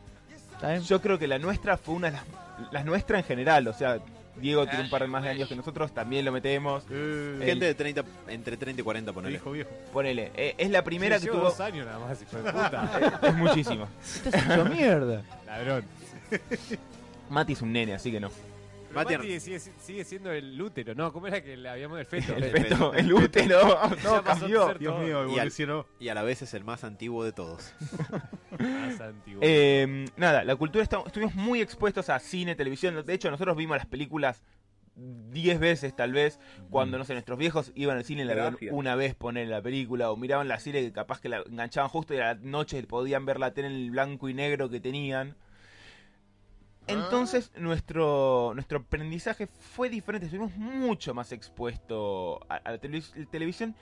¿Está 0.54 0.70
bien? 0.72 0.82
Yo 0.82 1.00
creo 1.00 1.18
que 1.18 1.26
la 1.26 1.38
nuestra 1.38 1.76
fue 1.78 1.94
una 1.94 2.08
de 2.10 2.12
las, 2.18 2.24
las 2.72 2.84
nuestra 2.84 3.18
en 3.18 3.24
general, 3.24 3.66
o 3.66 3.72
sea, 3.72 3.98
Diego 4.36 4.66
tiene 4.66 4.84
un 4.84 4.90
par 4.90 5.02
de 5.02 5.08
más 5.08 5.22
de 5.22 5.30
años 5.30 5.48
que 5.48 5.56
nosotros, 5.56 5.92
también 5.92 6.24
lo 6.24 6.32
metemos. 6.32 6.84
Eh, 6.90 7.40
Gente 7.44 7.64
de 7.66 7.74
30, 7.74 8.04
entre 8.28 8.56
30 8.56 8.80
y 8.80 8.84
40, 8.84 9.12
ponele. 9.12 9.30
viejo, 9.32 9.50
viejo. 9.52 9.70
Ponele, 9.92 10.30
eh, 10.34 10.54
es 10.56 10.70
la 10.70 10.82
primera 10.82 11.18
que 11.18 11.24
Llevo 11.26 11.38
tuvo... 11.38 11.44
dos 11.50 11.60
años 11.60 11.86
nada 11.86 11.98
más, 11.98 12.22
hijo 12.22 12.36
de 12.36 12.52
puta. 12.52 13.18
Es 13.22 13.34
muchísimo. 13.34 13.88
Esto 14.02 14.28
es 14.30 14.44
hecho 14.44 14.64
mierda. 14.66 15.22
Ladrón. 15.46 15.84
Mati 17.28 17.52
es 17.52 17.62
un 17.62 17.72
nene, 17.72 17.94
así 17.94 18.10
que 18.10 18.20
no. 18.20 18.30
Mati- 18.94 19.40
sigue, 19.40 19.58
sigue 19.60 20.04
siendo 20.04 20.32
el 20.32 20.60
útero, 20.60 20.94
¿no? 20.94 21.12
¿Cómo 21.12 21.26
era 21.26 21.42
que 21.42 21.56
le 21.56 21.68
habíamos 21.68 21.98
el 22.00 22.06
feto? 22.06 22.34
El 22.34 22.44
feto, 22.44 22.62
feto, 22.68 22.94
el 22.94 23.06
el 23.06 23.12
útero, 23.12 23.58
no, 24.04 24.22
pasó 24.22 24.22
cambió. 24.22 24.74
Dios 24.74 24.94
todo 24.94 24.98
mío, 25.04 25.20
Y 25.20 25.32
al- 25.32 25.36
evolucionó. 25.38 25.86
Y 25.98 26.08
a 26.08 26.14
la 26.14 26.22
vez 26.22 26.42
es 26.42 26.54
el 26.54 26.64
más 26.64 26.84
antiguo 26.84 27.24
de 27.24 27.32
todos. 27.32 27.72
más 28.58 29.00
antiguo. 29.00 29.40
Eh, 29.42 30.06
nada, 30.16 30.44
la 30.44 30.56
cultura, 30.56 30.82
está- 30.82 31.02
estuvimos 31.06 31.34
muy 31.34 31.60
expuestos 31.60 32.08
a 32.10 32.18
cine, 32.18 32.54
televisión. 32.54 33.04
De 33.04 33.14
hecho, 33.14 33.30
nosotros 33.30 33.56
vimos 33.56 33.76
las 33.76 33.86
películas 33.86 34.42
10 34.96 35.60
veces 35.60 35.94
tal 35.96 36.12
vez, 36.12 36.40
cuando, 36.68 36.98
no 36.98 37.04
sé, 37.04 37.14
nuestros 37.14 37.38
viejos 37.38 37.72
iban 37.74 37.96
al 37.96 38.04
cine 38.04 38.22
y 38.22 38.24
la 38.26 38.34
veían 38.34 38.56
una 38.72 38.96
vez 38.96 39.14
poner 39.14 39.48
la 39.48 39.62
película, 39.62 40.10
o 40.10 40.16
miraban 40.16 40.48
la 40.48 40.58
serie 40.58 40.82
que 40.82 40.92
capaz 40.92 41.20
que 41.20 41.28
la 41.30 41.38
enganchaban 41.46 41.88
justo 41.88 42.12
y 42.12 42.18
a 42.18 42.34
la 42.34 42.34
noche 42.34 42.82
podían 42.82 43.24
ver 43.24 43.38
la 43.38 43.54
tele 43.54 43.68
en 43.68 43.74
el 43.74 43.90
blanco 43.92 44.28
y 44.28 44.34
negro 44.34 44.68
que 44.68 44.80
tenían. 44.80 45.36
Entonces 46.86 47.52
nuestro, 47.56 48.52
nuestro 48.54 48.78
aprendizaje 48.80 49.46
fue 49.46 49.88
diferente, 49.88 50.26
estuvimos 50.26 50.56
mucho 50.56 51.14
más 51.14 51.30
expuestos 51.32 52.40
a, 52.48 52.56
a 52.56 52.72
la 52.72 52.80
televis- 52.80 53.28
televisión 53.30 53.74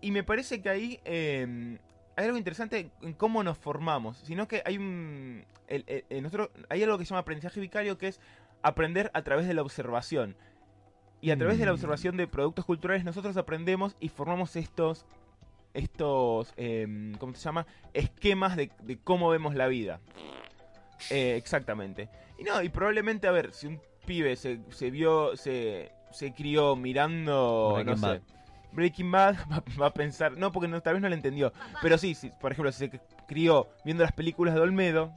y 0.00 0.10
me 0.12 0.22
parece 0.22 0.62
que 0.62 0.70
ahí 0.70 1.00
eh, 1.04 1.78
hay 2.16 2.24
algo 2.24 2.38
interesante 2.38 2.90
en 3.02 3.12
cómo 3.12 3.42
nos 3.42 3.58
formamos, 3.58 4.16
sino 4.18 4.48
que 4.48 4.62
hay 4.64 4.78
un 4.78 5.44
el- 5.66 5.84
el- 5.86 6.04
el- 6.08 6.22
nosotros 6.22 6.48
hay 6.70 6.82
algo 6.82 6.96
que 6.96 7.04
se 7.04 7.10
llama 7.10 7.20
aprendizaje 7.20 7.60
vicario 7.60 7.98
que 7.98 8.08
es 8.08 8.20
aprender 8.62 9.10
a 9.14 9.22
través 9.22 9.46
de 9.46 9.54
la 9.54 9.62
observación. 9.62 10.34
Y 11.20 11.32
a 11.32 11.36
través 11.36 11.58
de 11.58 11.66
la 11.66 11.72
Mm. 11.72 11.74
observación 11.74 12.16
de 12.16 12.28
productos 12.28 12.64
culturales 12.64 13.04
nosotros 13.04 13.36
aprendemos 13.36 13.96
y 14.00 14.08
formamos 14.08 14.54
estos 14.56 15.04
estos 15.74 16.54
eh, 16.56 17.12
¿cómo 17.18 17.34
se 17.34 17.42
llama? 17.42 17.66
esquemas 17.92 18.56
de, 18.56 18.70
de 18.82 18.98
cómo 18.98 19.28
vemos 19.28 19.54
la 19.54 19.66
vida. 19.66 20.00
Eh, 21.10 21.36
exactamente. 21.36 22.08
Y 22.38 22.44
no, 22.44 22.62
y 22.62 22.68
probablemente, 22.68 23.26
a 23.26 23.32
ver, 23.32 23.52
si 23.52 23.66
un 23.66 23.80
pibe 24.06 24.36
se, 24.36 24.60
se 24.70 24.90
vio, 24.90 25.36
se, 25.36 25.92
se 26.10 26.32
crió 26.32 26.76
mirando, 26.76 27.72
Breaking 27.74 27.94
no 27.94 28.00
Bad. 28.00 28.16
sé, 28.16 28.22
Breaking 28.72 29.10
Bad, 29.10 29.36
va, 29.52 29.62
va 29.80 29.86
a 29.86 29.94
pensar, 29.94 30.36
no, 30.36 30.52
porque 30.52 30.68
no, 30.68 30.80
tal 30.80 30.94
vez 30.94 31.02
no 31.02 31.08
lo 31.08 31.14
entendió, 31.14 31.52
pero 31.82 31.98
sí, 31.98 32.14
sí, 32.14 32.30
por 32.40 32.52
ejemplo, 32.52 32.70
si 32.72 32.88
se 32.88 33.00
crió 33.26 33.68
viendo 33.84 34.02
las 34.02 34.12
películas 34.12 34.54
de 34.54 34.60
Olmedo, 34.60 35.12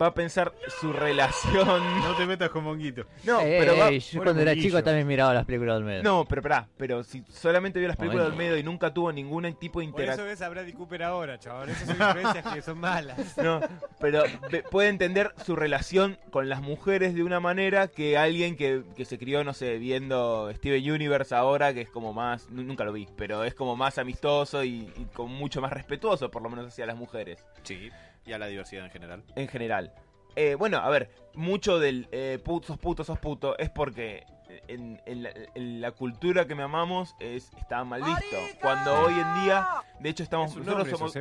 va 0.00 0.06
a 0.08 0.14
pensar 0.14 0.52
su 0.80 0.92
relación... 0.92 1.82
No 2.02 2.14
te 2.16 2.26
metas 2.26 2.50
con 2.50 2.64
Monguito. 2.64 3.04
No, 3.24 3.40
Eh, 3.40 3.56
pero 3.60 3.76
va... 3.78 3.90
eh, 3.90 4.00
yo 4.00 4.22
cuando 4.22 4.40
era 4.42 4.50
Monguillo. 4.52 4.68
chico 4.68 4.82
también 4.84 5.06
miraba 5.06 5.32
las 5.34 5.44
películas 5.44 5.76
del 5.76 5.84
medio. 5.84 6.02
No, 6.02 6.24
pero 6.24 6.42
pará, 6.42 6.68
pero 6.76 7.02
si 7.04 7.22
solamente 7.28 7.78
vio 7.78 7.88
las 7.88 7.96
películas 7.96 8.26
de. 8.26 8.32
Olmedo 8.32 8.56
y 8.56 8.62
nunca 8.62 8.92
tuvo 8.92 9.12
ningún 9.12 9.42
tipo 9.54 9.80
de 9.80 9.86
Por 9.88 10.00
eso 10.00 10.02
interacción... 10.02 10.26
ves 10.28 10.42
a 10.42 10.48
Bradley 10.48 10.72
Cooper 10.72 11.02
ahora, 11.04 11.38
chaval. 11.38 11.68
Esas 11.70 11.86
son 11.88 11.96
influencias 12.08 12.54
que 12.54 12.62
son 12.62 12.78
malas. 12.78 13.36
No, 13.42 13.60
pero 14.00 14.22
ve- 14.50 14.62
puede 14.70 14.88
entender 14.88 15.32
su 15.44 15.56
relación 15.56 16.18
con 16.30 16.48
las 16.48 16.60
mujeres 16.62 17.14
de 17.14 17.22
una 17.22 17.40
manera 17.40 17.88
que 17.88 18.16
alguien 18.18 18.56
que, 18.56 18.82
que 18.96 19.04
se 19.04 19.18
crió, 19.18 19.42
no 19.44 19.52
sé, 19.54 19.78
viendo 19.78 20.50
Steven 20.54 20.90
Universe 20.92 21.34
ahora, 21.34 21.72
que 21.74 21.80
es 21.82 21.90
como 21.90 22.12
más, 22.12 22.48
nu- 22.50 22.62
nunca 22.62 22.84
lo 22.84 22.92
vi, 22.92 23.08
pero 23.16 23.44
es 23.44 23.54
como 23.54 23.76
más 23.76 23.98
amistoso 23.98 24.64
y, 24.64 24.90
y 24.96 25.06
con 25.12 25.30
mucho 25.30 25.60
más 25.60 25.72
respetuoso, 25.72 26.30
por 26.30 26.42
lo 26.42 26.50
menos 26.50 26.66
hacia 26.68 26.86
las 26.86 26.96
mujeres, 26.96 27.44
Sí. 27.62 27.90
Y 28.24 28.32
a 28.32 28.38
la 28.38 28.46
diversidad 28.46 28.84
en 28.84 28.90
general. 28.90 29.24
en 29.36 29.48
general. 29.48 29.92
Eh, 30.36 30.54
bueno, 30.54 30.78
a 30.78 30.88
ver, 30.88 31.10
mucho 31.34 31.78
del 31.78 32.08
eh, 32.12 32.38
put- 32.42 32.64
sos 32.64 32.78
puto, 32.78 33.04
sos 33.04 33.18
puto, 33.18 33.58
es 33.58 33.68
porque 33.68 34.24
en, 34.68 35.00
en 35.04 35.22
la, 35.24 35.30
en 35.54 35.80
la 35.80 35.90
cultura 35.92 36.46
que 36.46 36.54
me 36.54 36.62
amamos 36.62 37.14
es, 37.20 37.50
está 37.58 37.84
mal 37.84 38.02
visto. 38.02 38.36
Cuando 38.60 38.94
hoy 39.02 39.12
en 39.14 39.42
día, 39.44 39.66
de 40.00 40.08
hecho 40.08 40.22
estamos, 40.22 40.50
Es 40.52 40.56
un 40.56 40.64
nosotros 40.64 40.88
nombre, 40.88 40.94
eso 40.94 40.98
somos... 41.10 41.12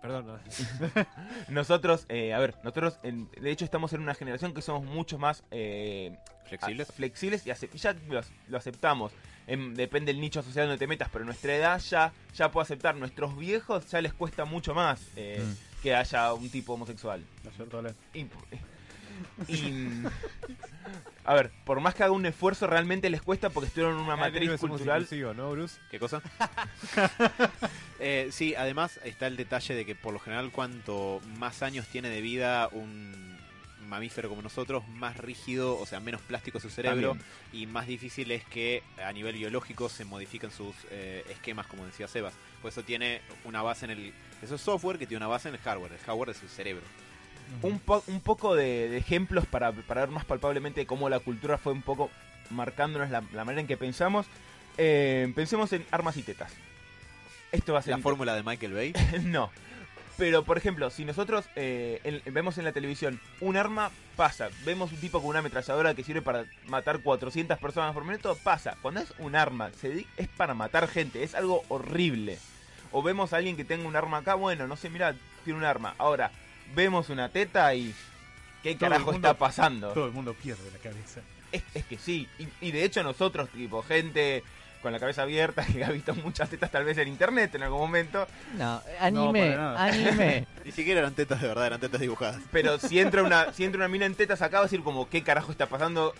Perdón, 0.00 0.26
no. 0.26 0.38
Nosotros, 1.48 2.06
eh, 2.08 2.32
a 2.34 2.38
ver, 2.38 2.54
nosotros 2.62 2.98
en- 3.02 3.28
de 3.40 3.50
hecho 3.50 3.64
estamos 3.64 3.92
en 3.92 4.00
una 4.00 4.14
generación 4.14 4.54
que 4.54 4.62
somos 4.62 4.84
mucho 4.84 5.18
más 5.18 5.42
eh, 5.50 6.16
¿Flexibles? 6.46 6.90
a- 6.90 6.92
flexibles 6.92 7.46
y 7.46 7.50
ace- 7.50 7.68
ya 7.74 7.92
lo, 8.08 8.20
lo 8.48 8.56
aceptamos. 8.58 9.12
Em, 9.46 9.74
depende 9.74 10.12
del 10.12 10.20
nicho 10.20 10.42
social 10.42 10.66
donde 10.66 10.78
te 10.78 10.86
metas, 10.86 11.08
pero 11.12 11.24
nuestra 11.24 11.54
edad 11.54 11.80
ya, 11.80 12.12
ya 12.34 12.50
puedo 12.50 12.62
aceptar. 12.62 12.96
Nuestros 12.96 13.36
viejos 13.36 13.88
ya 13.90 14.00
les 14.00 14.12
cuesta 14.12 14.44
mucho 14.44 14.74
más 14.74 15.00
eh, 15.16 15.40
Mm. 15.44 15.82
que 15.82 15.94
haya 15.94 16.32
un 16.32 16.50
tipo 16.50 16.72
homosexual. 16.74 17.22
¿No? 17.44 17.50
Y, 18.14 18.26
y- 19.48 20.02
a 21.24 21.34
ver, 21.34 21.50
por 21.64 21.80
más 21.80 21.94
que 21.94 22.04
haga 22.04 22.12
un 22.12 22.24
esfuerzo, 22.24 22.68
realmente 22.68 23.10
les 23.10 23.20
cuesta 23.20 23.50
porque 23.50 23.66
estuvieron 23.66 23.96
en 23.96 24.04
una 24.04 24.14
matriz 24.16 24.48
no 24.48 24.58
cultural. 24.58 25.08
¿no, 25.36 25.50
Bruce? 25.50 25.78
¿Qué 25.90 25.98
cosa? 25.98 26.22
Eh, 27.98 28.28
sí, 28.30 28.54
además 28.54 29.00
está 29.04 29.26
el 29.26 29.38
detalle 29.38 29.74
de 29.74 29.86
que 29.86 29.94
por 29.94 30.12
lo 30.12 30.18
general 30.18 30.50
cuanto 30.52 31.22
más 31.38 31.62
años 31.62 31.86
tiene 31.86 32.10
de 32.10 32.20
vida 32.20 32.68
un 32.70 33.38
mamífero 33.88 34.28
como 34.28 34.42
nosotros, 34.42 34.86
más 34.88 35.16
rígido, 35.16 35.78
o 35.78 35.86
sea, 35.86 35.98
menos 35.98 36.20
plástico 36.20 36.60
su 36.60 36.68
cerebro 36.68 37.10
También. 37.10 37.26
y 37.52 37.66
más 37.66 37.86
difícil 37.86 38.30
es 38.32 38.44
que 38.44 38.82
a 39.02 39.12
nivel 39.12 39.36
biológico 39.36 39.88
se 39.88 40.04
modifiquen 40.04 40.50
sus 40.50 40.74
eh, 40.90 41.24
esquemas, 41.30 41.66
como 41.66 41.86
decía 41.86 42.06
Sebas. 42.06 42.34
Por 42.60 42.70
eso 42.70 42.82
tiene 42.82 43.22
una 43.44 43.62
base 43.62 43.86
en 43.86 43.92
el... 43.92 44.12
Eso 44.42 44.56
es 44.56 44.60
software 44.60 44.98
que 44.98 45.06
tiene 45.06 45.18
una 45.24 45.28
base 45.28 45.48
en 45.48 45.54
el 45.54 45.60
hardware. 45.62 45.92
El 45.92 45.98
hardware 46.00 46.30
es 46.30 46.42
el 46.42 46.48
cerebro. 46.50 46.84
Un, 47.62 47.78
po- 47.78 48.04
un 48.06 48.20
poco 48.20 48.54
de, 48.54 48.88
de 48.88 48.96
ejemplos 48.98 49.46
para, 49.46 49.72
para 49.72 50.02
ver 50.02 50.10
más 50.10 50.24
palpablemente 50.24 50.86
cómo 50.86 51.08
la 51.08 51.20
cultura 51.20 51.58
fue 51.58 51.72
un 51.72 51.82
poco 51.82 52.10
marcándonos 52.50 53.10
la, 53.10 53.22
la 53.32 53.44
manera 53.44 53.60
en 53.60 53.66
que 53.66 53.76
pensamos. 53.76 54.26
Eh, 54.78 55.32
pensemos 55.34 55.72
en 55.72 55.84
armas 55.90 56.16
y 56.16 56.22
tetas. 56.22 56.52
Esto 57.52 57.72
va 57.72 57.78
a 57.78 57.82
ser... 57.82 57.96
La 57.96 58.02
fórmula 58.02 58.34
de 58.34 58.42
Michael 58.42 58.72
Bay. 58.74 58.92
no. 59.24 59.50
Pero, 60.18 60.44
por 60.44 60.56
ejemplo, 60.56 60.88
si 60.90 61.04
nosotros 61.04 61.44
eh, 61.56 62.00
en- 62.04 62.22
vemos 62.32 62.56
en 62.58 62.64
la 62.64 62.72
televisión 62.72 63.20
un 63.40 63.56
arma, 63.56 63.90
pasa. 64.16 64.48
Vemos 64.64 64.90
un 64.92 64.98
tipo 64.98 65.20
con 65.20 65.28
una 65.30 65.40
ametralladora 65.40 65.94
que 65.94 66.04
sirve 66.04 66.22
para 66.22 66.44
matar 66.68 67.00
400 67.00 67.58
personas 67.58 67.92
por 67.94 68.04
minuto, 68.04 68.36
pasa. 68.42 68.76
Cuando 68.80 69.00
es 69.00 69.12
un 69.18 69.36
arma, 69.36 69.70
se 69.80 70.06
es 70.16 70.28
para 70.28 70.54
matar 70.54 70.88
gente, 70.88 71.22
es 71.22 71.34
algo 71.34 71.62
horrible. 71.68 72.38
O 72.92 73.02
vemos 73.02 73.32
a 73.32 73.36
alguien 73.36 73.56
que 73.56 73.64
tenga 73.64 73.86
un 73.86 73.94
arma 73.96 74.18
acá, 74.18 74.34
bueno, 74.34 74.66
no 74.66 74.76
sé, 74.76 74.88
mira, 74.88 75.14
tiene 75.44 75.58
un 75.58 75.64
arma. 75.66 75.94
Ahora, 75.98 76.30
vemos 76.74 77.08
una 77.10 77.28
teta 77.28 77.74
y... 77.74 77.94
¿Qué 78.62 78.74
Todo 78.74 78.88
carajo 78.90 79.12
mundo- 79.12 79.28
está 79.28 79.38
pasando? 79.38 79.92
Todo 79.92 80.06
el 80.06 80.12
mundo 80.12 80.34
pierde 80.34 80.70
la 80.72 80.78
cabeza. 80.78 81.20
Es, 81.52 81.62
es 81.74 81.84
que 81.84 81.98
sí. 81.98 82.28
Y, 82.38 82.48
y 82.60 82.70
de 82.72 82.82
hecho 82.84 83.02
nosotros, 83.04 83.48
tipo, 83.50 83.82
gente 83.82 84.42
con 84.82 84.92
la 84.92 84.98
cabeza 84.98 85.22
abierta, 85.22 85.64
que 85.72 85.84
ha 85.84 85.90
visto 85.90 86.14
muchas 86.16 86.48
tetas 86.50 86.70
tal 86.70 86.84
vez 86.84 86.98
en 86.98 87.08
internet 87.08 87.54
en 87.54 87.62
algún 87.62 87.78
momento, 87.80 88.26
No, 88.56 88.82
anime, 89.00 89.54
anime. 89.54 90.46
Ni 90.64 90.72
siquiera 90.72 91.00
eran 91.00 91.14
tetas 91.14 91.40
de 91.40 91.48
verdad, 91.48 91.66
eran 91.66 91.80
tetas 91.80 92.00
dibujadas. 92.00 92.40
Pero 92.50 92.78
si 92.78 92.98
entra 92.98 93.22
una, 93.22 93.52
si 93.54 93.64
entra 93.64 93.78
una 93.78 93.88
mina 93.88 94.06
en 94.06 94.14
tetas 94.14 94.42
acá 94.42 94.58
va 94.58 94.64
a 94.64 94.66
decir 94.66 94.82
como 94.82 95.08
qué 95.08 95.22
carajo 95.22 95.52
está 95.52 95.66
pasando. 95.66 96.12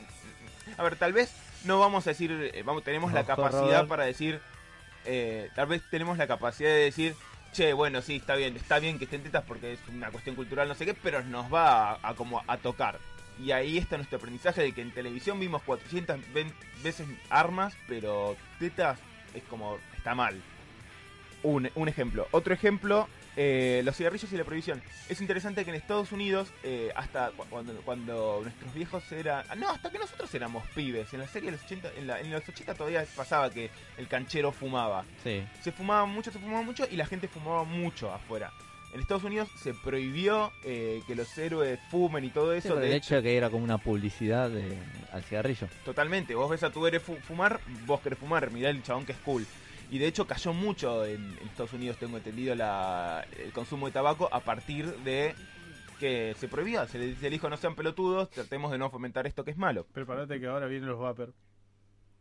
A 0.78 0.82
ver, 0.84 0.96
tal 0.96 1.12
vez 1.12 1.32
no 1.64 1.78
vamos 1.80 2.06
a 2.06 2.10
decir, 2.10 2.30
eh, 2.54 2.62
vamos, 2.64 2.84
tenemos 2.84 3.12
la 3.12 3.24
capacidad 3.24 3.60
Robert. 3.62 3.88
para 3.88 4.04
decir, 4.04 4.40
eh, 5.04 5.48
tal 5.56 5.66
vez 5.66 5.82
tenemos 5.90 6.16
la 6.18 6.26
capacidad 6.28 6.70
de 6.70 6.76
decir, 6.76 7.14
che, 7.56 7.72
bueno, 7.72 8.02
sí, 8.02 8.16
está 8.16 8.34
bien, 8.36 8.54
está 8.56 8.78
bien 8.78 8.98
que 8.98 9.04
estén 9.04 9.22
tetas 9.22 9.44
porque 9.44 9.72
es 9.72 9.80
una 9.92 10.10
cuestión 10.10 10.36
cultural, 10.36 10.68
no 10.68 10.74
sé 10.74 10.84
qué, 10.84 10.94
pero 10.94 11.22
nos 11.22 11.52
va 11.52 11.98
a, 12.02 12.14
como 12.14 12.42
a 12.46 12.56
tocar. 12.58 12.98
Y 13.42 13.50
ahí 13.52 13.78
está 13.78 13.96
nuestro 13.96 14.18
aprendizaje 14.18 14.62
de 14.62 14.72
que 14.72 14.80
en 14.82 14.90
televisión 14.92 15.38
vimos 15.40 15.62
400 15.62 16.20
ven- 16.32 16.52
veces 16.82 17.06
armas, 17.30 17.74
pero 17.88 18.36
tetas 18.58 18.98
es 19.34 19.42
como, 19.44 19.78
está 19.96 20.14
mal. 20.14 20.40
Un 21.42 21.88
ejemplo. 21.88 22.26
Otro 22.32 22.52
ejemplo, 22.54 23.08
eh, 23.36 23.82
los 23.84 23.96
cigarrillos 23.96 24.32
y 24.32 24.36
la 24.36 24.44
prohibición. 24.44 24.82
Es 25.08 25.20
interesante 25.20 25.64
que 25.64 25.70
en 25.70 25.76
Estados 25.76 26.10
Unidos, 26.12 26.48
eh, 26.62 26.90
hasta 26.96 27.30
cu- 27.30 27.44
cuando, 27.50 27.74
cuando 27.82 28.40
nuestros 28.42 28.72
viejos 28.74 29.12
eran... 29.12 29.44
ah, 29.48 29.54
No, 29.54 29.70
hasta 29.70 29.90
que 29.90 29.98
nosotros 29.98 30.34
éramos 30.34 30.66
pibes. 30.74 31.12
En 31.12 31.20
la 31.20 31.28
serie 31.28 31.50
de 31.50 31.56
los 31.56 31.64
80, 31.66 31.90
en, 31.98 32.06
la- 32.06 32.20
en 32.20 32.30
los 32.30 32.48
80 32.48 32.74
todavía 32.74 33.04
pasaba 33.14 33.50
que 33.50 33.70
el 33.98 34.08
canchero 34.08 34.52
fumaba. 34.52 35.04
Sí. 35.22 35.44
Se 35.62 35.70
fumaba 35.72 36.06
mucho, 36.06 36.30
se 36.32 36.38
fumaba 36.38 36.62
mucho 36.62 36.86
y 36.90 36.96
la 36.96 37.06
gente 37.06 37.28
fumaba 37.28 37.64
mucho 37.64 38.12
afuera. 38.12 38.52
En 38.94 39.00
Estados 39.00 39.24
Unidos 39.24 39.50
se 39.62 39.74
prohibió 39.74 40.52
eh, 40.64 41.02
que 41.06 41.14
los 41.14 41.36
héroes 41.36 41.78
fumen 41.90 42.24
y 42.24 42.30
todo 42.30 42.52
Sí, 42.52 42.58
eso. 42.68 42.74
el 42.80 42.88
de 42.88 42.96
hecho 42.96 43.20
que 43.20 43.36
era 43.36 43.50
como 43.50 43.62
una 43.64 43.76
publicidad 43.76 44.48
de, 44.48 44.78
al 45.12 45.22
cigarrillo. 45.24 45.68
Totalmente, 45.84 46.34
vos 46.34 46.48
ves 46.48 46.62
a 46.62 46.70
tu 46.70 46.86
héroe 46.86 47.00
fu- 47.00 47.16
fumar, 47.16 47.60
vos 47.84 48.00
querés 48.00 48.18
fumar, 48.18 48.50
mirá 48.50 48.70
el 48.70 48.82
chabón 48.82 49.04
que 49.04 49.12
es 49.12 49.18
cool. 49.18 49.44
Y 49.90 49.98
de 49.98 50.06
hecho 50.08 50.26
cayó 50.26 50.52
mucho 50.52 51.04
en, 51.04 51.22
en 51.40 51.48
Estados 51.48 51.72
Unidos, 51.72 51.96
tengo 51.98 52.16
entendido, 52.16 52.54
la, 52.54 53.24
el 53.42 53.52
consumo 53.52 53.86
de 53.86 53.92
tabaco 53.92 54.28
a 54.32 54.40
partir 54.40 54.86
de 54.98 55.34
que 56.00 56.34
se 56.38 56.48
prohibía. 56.48 56.86
Se 56.86 56.98
le, 56.98 57.14
se 57.14 57.22
le 57.22 57.30
dijo 57.30 57.48
no 57.48 57.56
sean 57.56 57.74
pelotudos, 57.76 58.30
tratemos 58.30 58.72
de 58.72 58.78
no 58.78 58.90
fomentar 58.90 59.26
esto 59.26 59.44
que 59.44 59.52
es 59.52 59.56
malo. 59.56 59.86
Prepárate 59.92 60.40
que 60.40 60.46
ahora 60.46 60.66
vienen 60.66 60.88
los 60.88 60.98
vapor. 60.98 61.32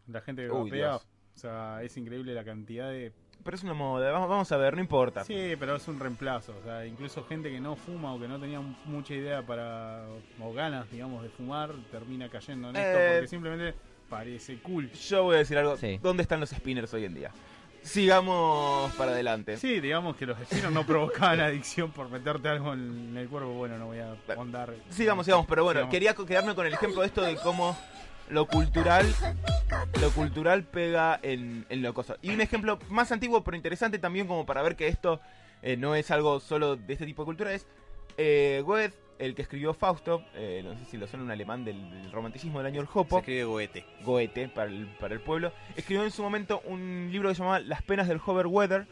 La 0.08 0.22
gente 0.22 0.44
que 0.46 0.52
Uy, 0.52 0.70
vapea. 0.70 0.90
Dios. 0.92 1.08
O 1.36 1.38
sea, 1.40 1.82
es 1.84 1.98
increíble 1.98 2.34
la 2.34 2.44
cantidad 2.46 2.90
de. 2.90 3.12
Pero 3.44 3.58
es 3.58 3.64
una 3.64 3.74
moda, 3.74 4.10
vamos, 4.12 4.30
vamos 4.30 4.52
a 4.52 4.58
ver, 4.58 4.76
no 4.76 4.80
importa. 4.82 5.24
Sí, 5.24 5.54
pero 5.60 5.76
es 5.76 5.88
un 5.88 6.00
reemplazo. 6.00 6.56
O 6.60 6.64
sea, 6.64 6.86
incluso 6.86 7.26
gente 7.26 7.52
que 7.52 7.60
no 7.60 7.76
fuma 7.76 8.14
o 8.14 8.20
que 8.20 8.28
no 8.28 8.40
tenía 8.40 8.60
mucha 8.86 9.14
idea 9.14 9.46
para. 9.46 10.06
o 10.40 10.54
ganas, 10.54 10.90
digamos, 10.92 11.22
de 11.24 11.30
fumar, 11.30 11.72
termina 11.92 12.30
cayendo 12.30 12.70
en 12.70 12.76
esto 12.76 12.98
Eh. 13.00 13.10
porque 13.14 13.28
simplemente 13.28 13.78
parece 14.10 14.60
cool. 14.60 14.90
Yo 14.92 15.24
voy 15.24 15.36
a 15.36 15.40
decir 15.40 15.58
algo, 15.58 15.76
Sí. 15.78 16.00
¿dónde 16.02 16.24
están 16.24 16.40
los 16.40 16.52
spinners 16.52 16.94
hoy 16.94 17.06
en 17.06 17.14
día? 17.16 17.32
Sigamos 17.86 18.92
para 18.96 19.12
adelante. 19.12 19.58
Sí, 19.58 19.80
digamos 19.80 20.16
que 20.16 20.26
los 20.26 20.40
destinos 20.40 20.72
no 20.72 20.86
provocaban 20.86 21.40
adicción 21.42 21.92
por 21.92 22.10
meterte 22.10 22.50
algo 22.50 22.74
en 22.74 23.16
el 23.16 23.30
cuerpo. 23.30 23.52
Bueno, 23.54 23.78
no 23.78 23.86
voy 23.86 24.00
a 24.00 24.16
ahondar. 24.36 24.74
Sigamos, 24.90 25.26
sigamos, 25.26 25.46
pero 25.46 25.64
bueno, 25.64 25.82
Sigamos. 25.82 25.92
quería 25.94 26.14
quedarme 26.16 26.56
con 26.56 26.66
el 26.66 26.74
ejemplo 26.74 27.02
de 27.02 27.08
esto 27.08 27.22
de 27.22 27.36
cómo 27.36 27.78
lo 28.30 28.48
cultural 28.48 29.06
lo 30.02 30.10
cultural 30.12 30.64
pega 30.64 31.20
en, 31.22 31.66
en 31.70 31.84
lo 31.84 31.94
cosa. 31.94 32.18
Y 32.24 32.32
un 32.32 32.42
ejemplo 32.42 32.80
más 32.90 33.12
antiguo 33.12 33.44
pero 33.44 33.56
interesante 33.56 34.00
también 34.00 34.26
como 34.26 34.48
para 34.48 34.64
ver 34.64 34.76
que 34.76 34.88
esto 34.88 35.22
eh, 35.62 35.78
no 35.78 35.94
es 35.96 36.10
algo 36.10 36.40
solo 36.40 36.76
de 36.76 36.94
este 36.94 37.06
tipo 37.06 37.22
de 37.22 37.26
cultura 37.26 37.54
es 37.54 37.68
eh, 38.18 38.62
Goethe, 38.66 38.94
el 39.20 39.34
que 39.36 39.42
escribió 39.44 39.74
Fausto, 39.74 40.24
eh, 40.36 40.62
no 40.64 40.78
sé 40.78 40.86
si 40.92 40.98
lo 40.98 41.08
suena 41.08 41.24
un 41.26 41.32
alemán 41.32 41.64
del, 41.64 41.90
del 41.90 42.12
romanticismo 42.12 42.60
del 42.60 42.68
año 42.68 42.78
del 42.82 42.88
Se 42.88 42.94
Jopo, 42.94 43.20
escribe 43.20 43.44
Goethe. 43.46 43.86
Goethe 44.04 44.48
para 44.50 44.70
el, 44.70 44.88
para 45.00 45.14
el 45.14 45.22
pueblo, 45.22 45.52
escribió 45.76 46.04
en 46.04 46.12
su 46.12 46.22
momento 46.22 46.62
un 46.66 47.10
libro 47.12 47.30
que 47.30 47.36
se 47.36 47.40
llamaba 47.40 47.60
Las 47.60 47.82
penas 47.82 48.08
del 48.08 48.20
Hover 48.26 48.48
Weather, 48.48 48.88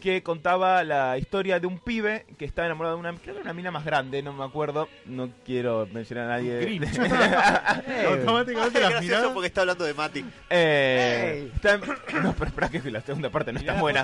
que 0.00 0.22
contaba 0.22 0.84
la 0.84 1.16
historia 1.16 1.58
de 1.58 1.66
un 1.66 1.78
pibe 1.78 2.26
que 2.38 2.44
estaba 2.44 2.66
enamorado 2.66 2.96
de 2.96 3.00
una, 3.00 3.12
creo 3.14 3.22
que 3.24 3.30
era 3.40 3.42
una 3.42 3.54
mina 3.54 3.70
más 3.70 3.82
grande, 3.84 4.22
no 4.22 4.32
me 4.34 4.44
acuerdo, 4.44 4.88
no 5.06 5.30
quiero 5.44 5.88
mencionar 5.90 6.24
a 6.26 6.28
nadie. 6.36 6.60
Grinch. 6.60 6.98
Eh, 7.88 8.04
Automáticamente 8.08 8.80
las 8.80 9.00
miradas. 9.02 9.30
porque 9.32 9.46
está 9.46 9.62
hablando 9.62 9.84
de 9.84 9.94
Mati. 9.94 10.24
Eh, 10.50 11.50
está 11.54 11.74
en- 11.74 11.80
no, 12.22 12.32
pero 12.34 12.46
espera 12.46 12.68
que 12.68 12.90
la 12.90 13.00
segunda 13.00 13.30
parte 13.30 13.52
no 13.52 13.58
está 13.58 13.74
buena. 13.80 14.00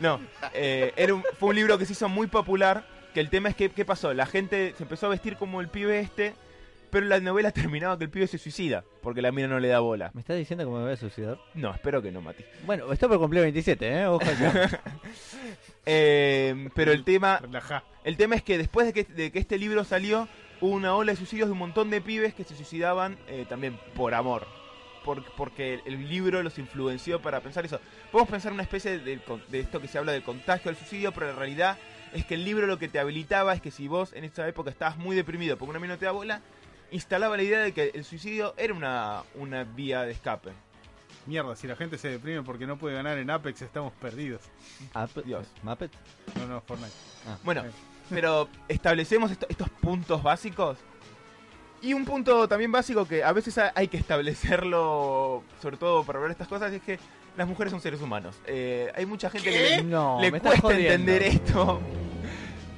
No, 0.00 0.20
eh, 0.54 0.92
era 0.96 1.14
un- 1.14 1.22
fue 1.38 1.50
un 1.50 1.54
libro 1.56 1.78
que 1.78 1.86
se 1.86 1.92
hizo 1.92 2.08
muy 2.08 2.26
popular, 2.26 2.84
que 3.14 3.20
el 3.20 3.30
tema 3.30 3.48
es 3.48 3.54
que, 3.56 3.70
¿qué 3.70 3.84
pasó? 3.84 4.12
La 4.12 4.26
gente 4.26 4.74
se 4.76 4.82
empezó 4.82 5.06
a 5.06 5.10
vestir 5.10 5.36
como 5.36 5.60
el 5.60 5.68
pibe 5.68 6.00
este, 6.00 6.34
pero 6.90 7.06
la 7.06 7.20
novela 7.20 7.50
terminaba 7.52 7.96
que 7.96 8.04
el 8.04 8.10
pibe 8.10 8.26
se 8.26 8.36
suicida, 8.38 8.84
porque 9.02 9.22
la 9.22 9.32
mina 9.32 9.48
no 9.48 9.60
le 9.60 9.68
da 9.68 9.78
bola. 9.80 10.10
¿Me 10.14 10.20
estás 10.20 10.36
diciendo 10.36 10.64
que 10.64 10.70
me 10.70 10.82
voy 10.82 10.92
a 10.92 10.96
suicidar? 10.96 11.38
No, 11.54 11.72
espero 11.72 12.02
que 12.02 12.10
no, 12.10 12.20
Mati. 12.20 12.44
Bueno, 12.66 12.92
estoy 12.92 13.08
por 13.08 13.18
cumplir 13.18 13.42
27, 13.42 13.88
¿eh? 13.88 14.06
Ojo. 14.06 14.20
Eh, 15.86 16.70
pero 16.74 16.92
el 16.92 17.04
tema, 17.04 17.40
Relajá. 17.42 17.84
el 18.04 18.16
tema 18.16 18.36
es 18.36 18.42
que 18.42 18.56
después 18.56 18.86
de 18.86 18.94
que, 18.94 19.04
de 19.04 19.30
que 19.30 19.38
este 19.38 19.58
libro 19.58 19.84
salió, 19.84 20.28
hubo 20.62 20.70
una 20.72 20.94
ola 20.94 21.12
de 21.12 21.16
suicidios 21.18 21.46
de 21.46 21.52
un 21.52 21.58
montón 21.58 21.90
de 21.90 22.00
pibes 22.00 22.32
que 22.32 22.42
se 22.42 22.56
suicidaban 22.56 23.18
eh, 23.28 23.44
también 23.46 23.78
por 23.94 24.14
amor. 24.14 24.46
Por- 25.04 25.24
porque 25.36 25.80
el 25.84 26.08
libro 26.08 26.42
los 26.42 26.58
influenció 26.58 27.20
para 27.20 27.40
pensar 27.40 27.64
eso. 27.64 27.78
Podemos 28.10 28.30
pensar 28.30 28.52
una 28.52 28.62
especie 28.62 28.98
de, 28.98 29.20
de 29.48 29.60
esto 29.60 29.80
que 29.80 29.88
se 29.88 29.98
habla 29.98 30.12
del 30.12 30.22
contagio 30.22 30.70
del 30.70 30.76
suicidio, 30.78 31.12
pero 31.12 31.30
en 31.30 31.36
realidad 31.36 31.78
es 32.12 32.24
que 32.24 32.34
el 32.34 32.44
libro 32.44 32.66
lo 32.66 32.78
que 32.78 32.88
te 32.88 32.98
habilitaba 32.98 33.52
es 33.54 33.60
que 33.60 33.70
si 33.70 33.86
vos 33.88 34.12
en 34.14 34.24
esa 34.24 34.46
época 34.48 34.70
estabas 34.70 34.96
muy 34.96 35.14
deprimido 35.14 35.56
porque 35.58 35.70
una 35.70 35.78
mina 35.80 35.94
no 35.94 35.98
te 35.98 36.06
da 36.06 36.12
bola, 36.12 36.40
instalaba 36.90 37.36
la 37.36 37.42
idea 37.42 37.58
de 37.60 37.72
que 37.72 37.90
el 37.94 38.04
suicidio 38.04 38.54
era 38.56 38.72
una, 38.72 39.22
una 39.34 39.64
vía 39.64 40.02
de 40.02 40.12
escape. 40.12 40.50
Mierda, 41.26 41.56
si 41.56 41.66
la 41.66 41.74
gente 41.76 41.96
se 41.98 42.08
deprime 42.08 42.42
porque 42.42 42.66
no 42.66 42.76
puede 42.78 42.94
ganar 42.96 43.16
en 43.18 43.30
Apex, 43.30 43.62
estamos 43.62 43.92
perdidos. 43.94 44.42
Ape- 44.92 45.22
Dios. 45.24 45.46
Muppet. 45.62 45.90
No, 46.38 46.46
no, 46.46 46.60
Fortnite. 46.60 46.92
Bueno, 47.42 47.62
Eh. 47.64 47.70
pero 48.10 48.48
establecemos 48.68 49.30
esto- 49.30 49.46
estos 49.48 49.68
puntos 49.70 50.22
básicos. 50.22 50.76
Y 51.84 51.92
un 51.92 52.04
punto 52.04 52.48
también 52.48 52.72
básico 52.72 53.06
que 53.06 53.22
a 53.22 53.32
veces 53.32 53.58
ha- 53.58 53.72
hay 53.74 53.88
que 53.88 53.96
establecerlo, 53.98 55.42
sobre 55.60 55.76
todo 55.76 56.02
para 56.04 56.18
ver 56.18 56.30
estas 56.30 56.48
cosas, 56.48 56.72
es 56.72 56.82
que 56.82 56.98
las 57.36 57.46
mujeres 57.46 57.70
son 57.72 57.80
seres 57.80 58.00
humanos. 58.00 58.36
Eh, 58.46 58.90
hay 58.96 59.04
mucha 59.06 59.28
gente 59.28 59.50
que 59.50 59.60
le, 59.60 59.82
No, 59.82 60.18
le 60.20 60.30
me 60.30 60.38
estás 60.38 60.52
cuesta 60.60 60.68
jodiendo. 60.68 60.92
entender 61.12 61.22
esto. 61.22 61.80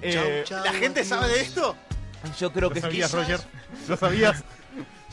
Eh, 0.02 0.44
¿La 0.50 0.72
gente 0.72 1.04
sabe 1.04 1.28
de 1.28 1.40
esto? 1.40 1.76
yo 2.38 2.52
creo 2.52 2.68
¿Lo 2.68 2.74
que 2.74 2.80
sabías, 2.80 3.10
sí. 3.10 3.16
Roger? 3.16 3.40
¿Lo 3.88 3.96
sabías? 3.96 4.42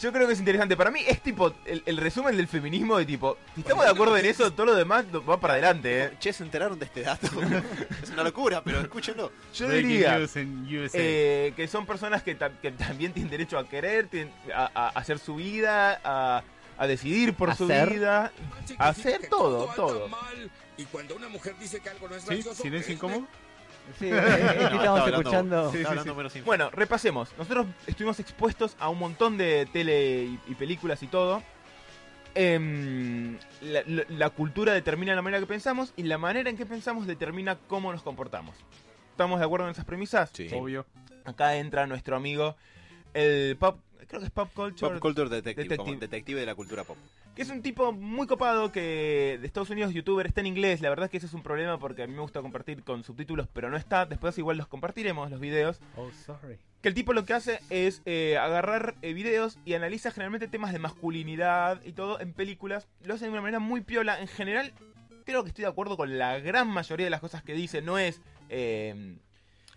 Yo 0.03 0.11
creo 0.11 0.27
que 0.27 0.33
es 0.33 0.39
interesante. 0.39 0.75
Para 0.75 0.91
mí 0.91 0.99
es 1.07 1.21
tipo 1.21 1.53
el, 1.63 1.81
el 1.85 1.95
resumen 1.95 2.35
del 2.35 2.49
feminismo 2.49 2.97
de 2.97 3.05
tipo, 3.05 3.37
si 3.55 3.61
estamos 3.61 3.85
de 3.85 3.91
acuerdo 3.91 4.17
en 4.17 4.25
eso, 4.25 4.51
todo 4.51 4.65
lo 4.65 4.75
demás 4.75 5.05
va 5.27 5.39
para 5.39 5.53
adelante, 5.53 6.03
¿eh? 6.03 6.11
Che, 6.19 6.33
se 6.33 6.43
enteraron 6.43 6.77
de 6.77 6.83
este 6.83 7.03
dato. 7.03 7.27
es 8.03 8.09
una 8.09 8.23
locura, 8.23 8.61
pero 8.61 8.81
escúchenlo. 8.81 9.31
Yo 9.53 9.69
diría 9.69 10.17
eh, 10.93 11.53
que 11.55 11.67
son 11.69 11.85
personas 11.85 12.21
que, 12.21 12.35
ta- 12.35 12.51
que 12.51 12.73
también 12.73 13.13
tienen 13.13 13.31
derecho 13.31 13.57
a 13.57 13.65
querer, 13.65 14.07
tienen- 14.07 14.33
a, 14.53 14.69
a 14.75 14.89
hacer 14.89 15.19
su 15.19 15.35
vida, 15.35 16.01
a, 16.03 16.43
a 16.77 16.87
decidir 16.87 17.33
por 17.33 17.55
su 17.55 17.65
vida, 17.67 18.33
a 18.77 18.89
hacer 18.89 19.29
todo, 19.29 19.67
todo. 19.73 20.09
Y 20.75 20.83
cuando 20.85 21.15
una 21.15 21.29
mujer 21.29 21.55
dice 21.61 21.79
que 21.79 21.87
algo 21.89 22.09
no 22.09 22.15
es 22.15 22.23
¿Sí? 22.23 22.43
¿Silencio 22.55 22.93
incómodo? 22.93 23.25
Sí, 23.99 24.09
No, 24.11 24.17
estaba 24.17 24.39
estamos 24.39 24.99
hablando- 24.99 25.69
escuchando. 25.69 25.71
Sí, 25.71 26.29
sí. 26.29 26.41
Bueno, 26.41 26.69
repasemos. 26.71 27.29
Nosotros 27.37 27.67
estuvimos 27.87 28.19
expuestos 28.19 28.75
a 28.79 28.89
un 28.89 28.99
montón 28.99 29.37
de 29.37 29.67
tele 29.71 30.23
y, 30.25 30.39
y 30.47 30.55
películas 30.55 31.03
y 31.03 31.07
todo. 31.07 31.43
Em, 32.35 33.37
la, 33.61 33.83
la- 33.85 34.05
la 34.09 34.29
cultura 34.31 34.73
determina 34.73 35.13
la 35.15 35.21
manera 35.21 35.39
que 35.39 35.45
pensamos 35.47 35.93
y 35.95 36.03
la 36.03 36.17
manera 36.17 36.49
en 36.49 36.57
que 36.57 36.65
pensamos 36.65 37.05
determina 37.05 37.57
cómo 37.67 37.91
nos 37.91 38.01
comportamos. 38.01 38.55
¿Estamos 39.11 39.39
de 39.39 39.45
acuerdo 39.45 39.67
en 39.67 39.71
esas 39.71 39.85
premisas? 39.85 40.31
Sí. 40.33 40.49
Obvio. 40.51 40.85
Acá 41.25 41.55
entra 41.57 41.85
nuestro 41.85 42.15
amigo, 42.15 42.55
el 43.13 43.57
pop, 43.57 43.79
creo 44.07 44.19
que 44.19 44.25
es 44.25 44.31
Pop 44.31 44.49
Culture, 44.53 44.93
Pop 44.93 44.99
Culture 44.99 45.29
Detective, 45.29 45.63
Detective. 45.63 45.77
como 45.77 45.99
detective 45.99 46.39
de 46.39 46.45
la 46.45 46.55
cultura 46.55 46.83
pop. 46.83 46.97
que 47.35 47.41
es 47.41 47.49
un 47.49 47.61
tipo 47.61 47.91
muy 47.91 48.27
copado 48.27 48.71
que 48.71 49.37
de 49.39 49.47
Estados 49.47 49.69
Unidos, 49.69 49.93
youtuber, 49.93 50.25
está 50.25 50.41
en 50.41 50.47
inglés. 50.47 50.81
La 50.81 50.89
verdad 50.89 51.05
es 51.05 51.11
que 51.11 51.17
ese 51.17 51.25
es 51.25 51.33
un 51.33 51.43
problema 51.43 51.79
porque 51.79 52.03
a 52.03 52.07
mí 52.07 52.13
me 52.13 52.21
gusta 52.21 52.41
compartir 52.41 52.83
con 52.83 53.03
subtítulos, 53.03 53.47
pero 53.51 53.69
no 53.69 53.77
está. 53.77 54.05
Después 54.05 54.37
igual 54.37 54.57
los 54.57 54.67
compartiremos, 54.67 55.31
los 55.31 55.39
videos. 55.39 55.79
Oh, 55.95 56.09
sorry. 56.25 56.57
Que 56.81 56.89
el 56.89 56.95
tipo 56.95 57.13
lo 57.13 57.25
que 57.25 57.33
hace 57.33 57.59
es 57.69 58.01
eh, 58.05 58.37
agarrar 58.37 58.95
eh, 59.01 59.13
videos 59.13 59.57
y 59.65 59.73
analiza 59.73 60.11
generalmente 60.11 60.47
temas 60.47 60.73
de 60.73 60.79
masculinidad 60.79 61.81
y 61.83 61.93
todo 61.93 62.19
en 62.19 62.33
películas. 62.33 62.87
Lo 63.03 63.13
hace 63.13 63.25
de 63.25 63.31
una 63.31 63.41
manera 63.41 63.59
muy 63.59 63.81
piola. 63.81 64.19
En 64.19 64.27
general, 64.27 64.73
creo 65.25 65.43
que 65.43 65.49
estoy 65.49 65.63
de 65.63 65.69
acuerdo 65.69 65.97
con 65.97 66.17
la 66.17 66.39
gran 66.39 66.67
mayoría 66.67 67.05
de 67.05 67.09
las 67.09 67.21
cosas 67.21 67.41
que 67.41 67.53
dice. 67.53 67.81
No 67.81 67.97
es 67.97 68.21
eh, 68.49 69.17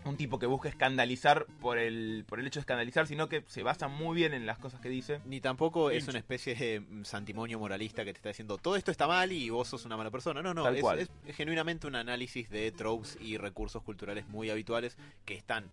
un 0.05 0.17
tipo 0.17 0.39
que 0.39 0.47
busca 0.47 0.69
escandalizar 0.69 1.47
por 1.61 1.79
el, 1.79 2.25
por 2.29 2.41
el 2.41 2.47
hecho 2.47 2.61
de 2.61 2.63
escandalizar, 2.63 3.07
sino 3.07 3.29
que 3.29 3.43
se 3.47 3.63
basa 3.63 3.89
muy 3.89 4.17
bien 4.17 4.35
en 4.35 4.47
las 4.47 4.59
cosas 4.59 4.81
que 4.81 4.89
dice. 4.89 5.21
Ni 5.25 5.41
tampoco 5.41 5.91
es 5.91 6.07
una 6.09 6.19
especie 6.19 6.55
de 6.55 7.05
santimonio 7.05 7.59
moralista 7.59 8.05
que 8.05 8.13
te 8.13 8.19
está 8.19 8.29
diciendo 8.29 8.59
todo 8.59 8.77
esto 8.77 8.91
está 8.91 9.07
mal 9.07 9.33
y 9.33 9.51
vos 9.51 9.69
sos 9.69 9.85
una 9.85 9.97
mala 9.97 10.11
persona. 10.11 10.43
No, 10.43 10.55
no, 10.55 10.69
es, 10.69 11.11
es 11.27 11.37
genuinamente 11.37 11.87
un 11.87 11.97
análisis 11.97 12.51
de 12.51 12.71
tropes 12.73 13.19
y 13.21 13.37
recursos 13.37 13.83
culturales 13.83 14.29
muy 14.29 14.51
habituales 14.51 14.97
que 15.25 15.35
están 15.35 15.71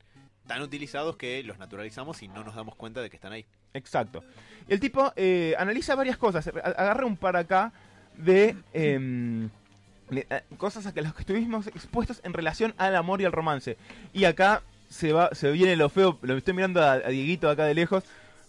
tan 0.47 0.61
utilizados 0.61 1.15
que 1.15 1.43
los 1.43 1.57
naturalizamos 1.57 2.21
y 2.21 2.27
no 2.27 2.43
nos 2.43 2.55
damos 2.55 2.75
cuenta 2.75 3.01
de 3.01 3.09
que 3.09 3.15
están 3.15 3.33
ahí. 3.33 3.45
Exacto. 3.73 4.23
El 4.67 4.79
tipo 4.79 5.13
eh, 5.15 5.55
analiza 5.57 5.95
varias 5.95 6.17
cosas. 6.17 6.47
Agarra 6.47 7.05
un 7.05 7.17
par 7.17 7.35
acá 7.35 7.73
de, 8.17 8.55
em, 8.73 9.43
de, 9.43 9.45
eh, 9.45 9.49
cosas 10.57 10.85
a 10.85 10.93
que 10.93 11.01
las 11.01 11.13
que 11.13 11.21
estuvimos 11.21 11.67
expuestos 11.67 12.21
en 12.23 12.33
relación 12.33 12.73
al 12.77 12.95
amor 12.95 13.21
y 13.21 13.25
al 13.25 13.31
romance. 13.31 13.77
Y 14.13 14.25
acá 14.25 14.61
se 14.89 15.13
va, 15.13 15.29
se 15.33 15.51
viene 15.51 15.75
lo 15.75 15.89
feo. 15.89 16.19
Lo 16.21 16.35
estoy 16.37 16.53
mirando 16.53 16.81
a, 16.83 16.93
a 16.93 17.09
Dieguito 17.09 17.49
acá 17.49 17.65
de 17.65 17.73
lejos. 17.73 18.03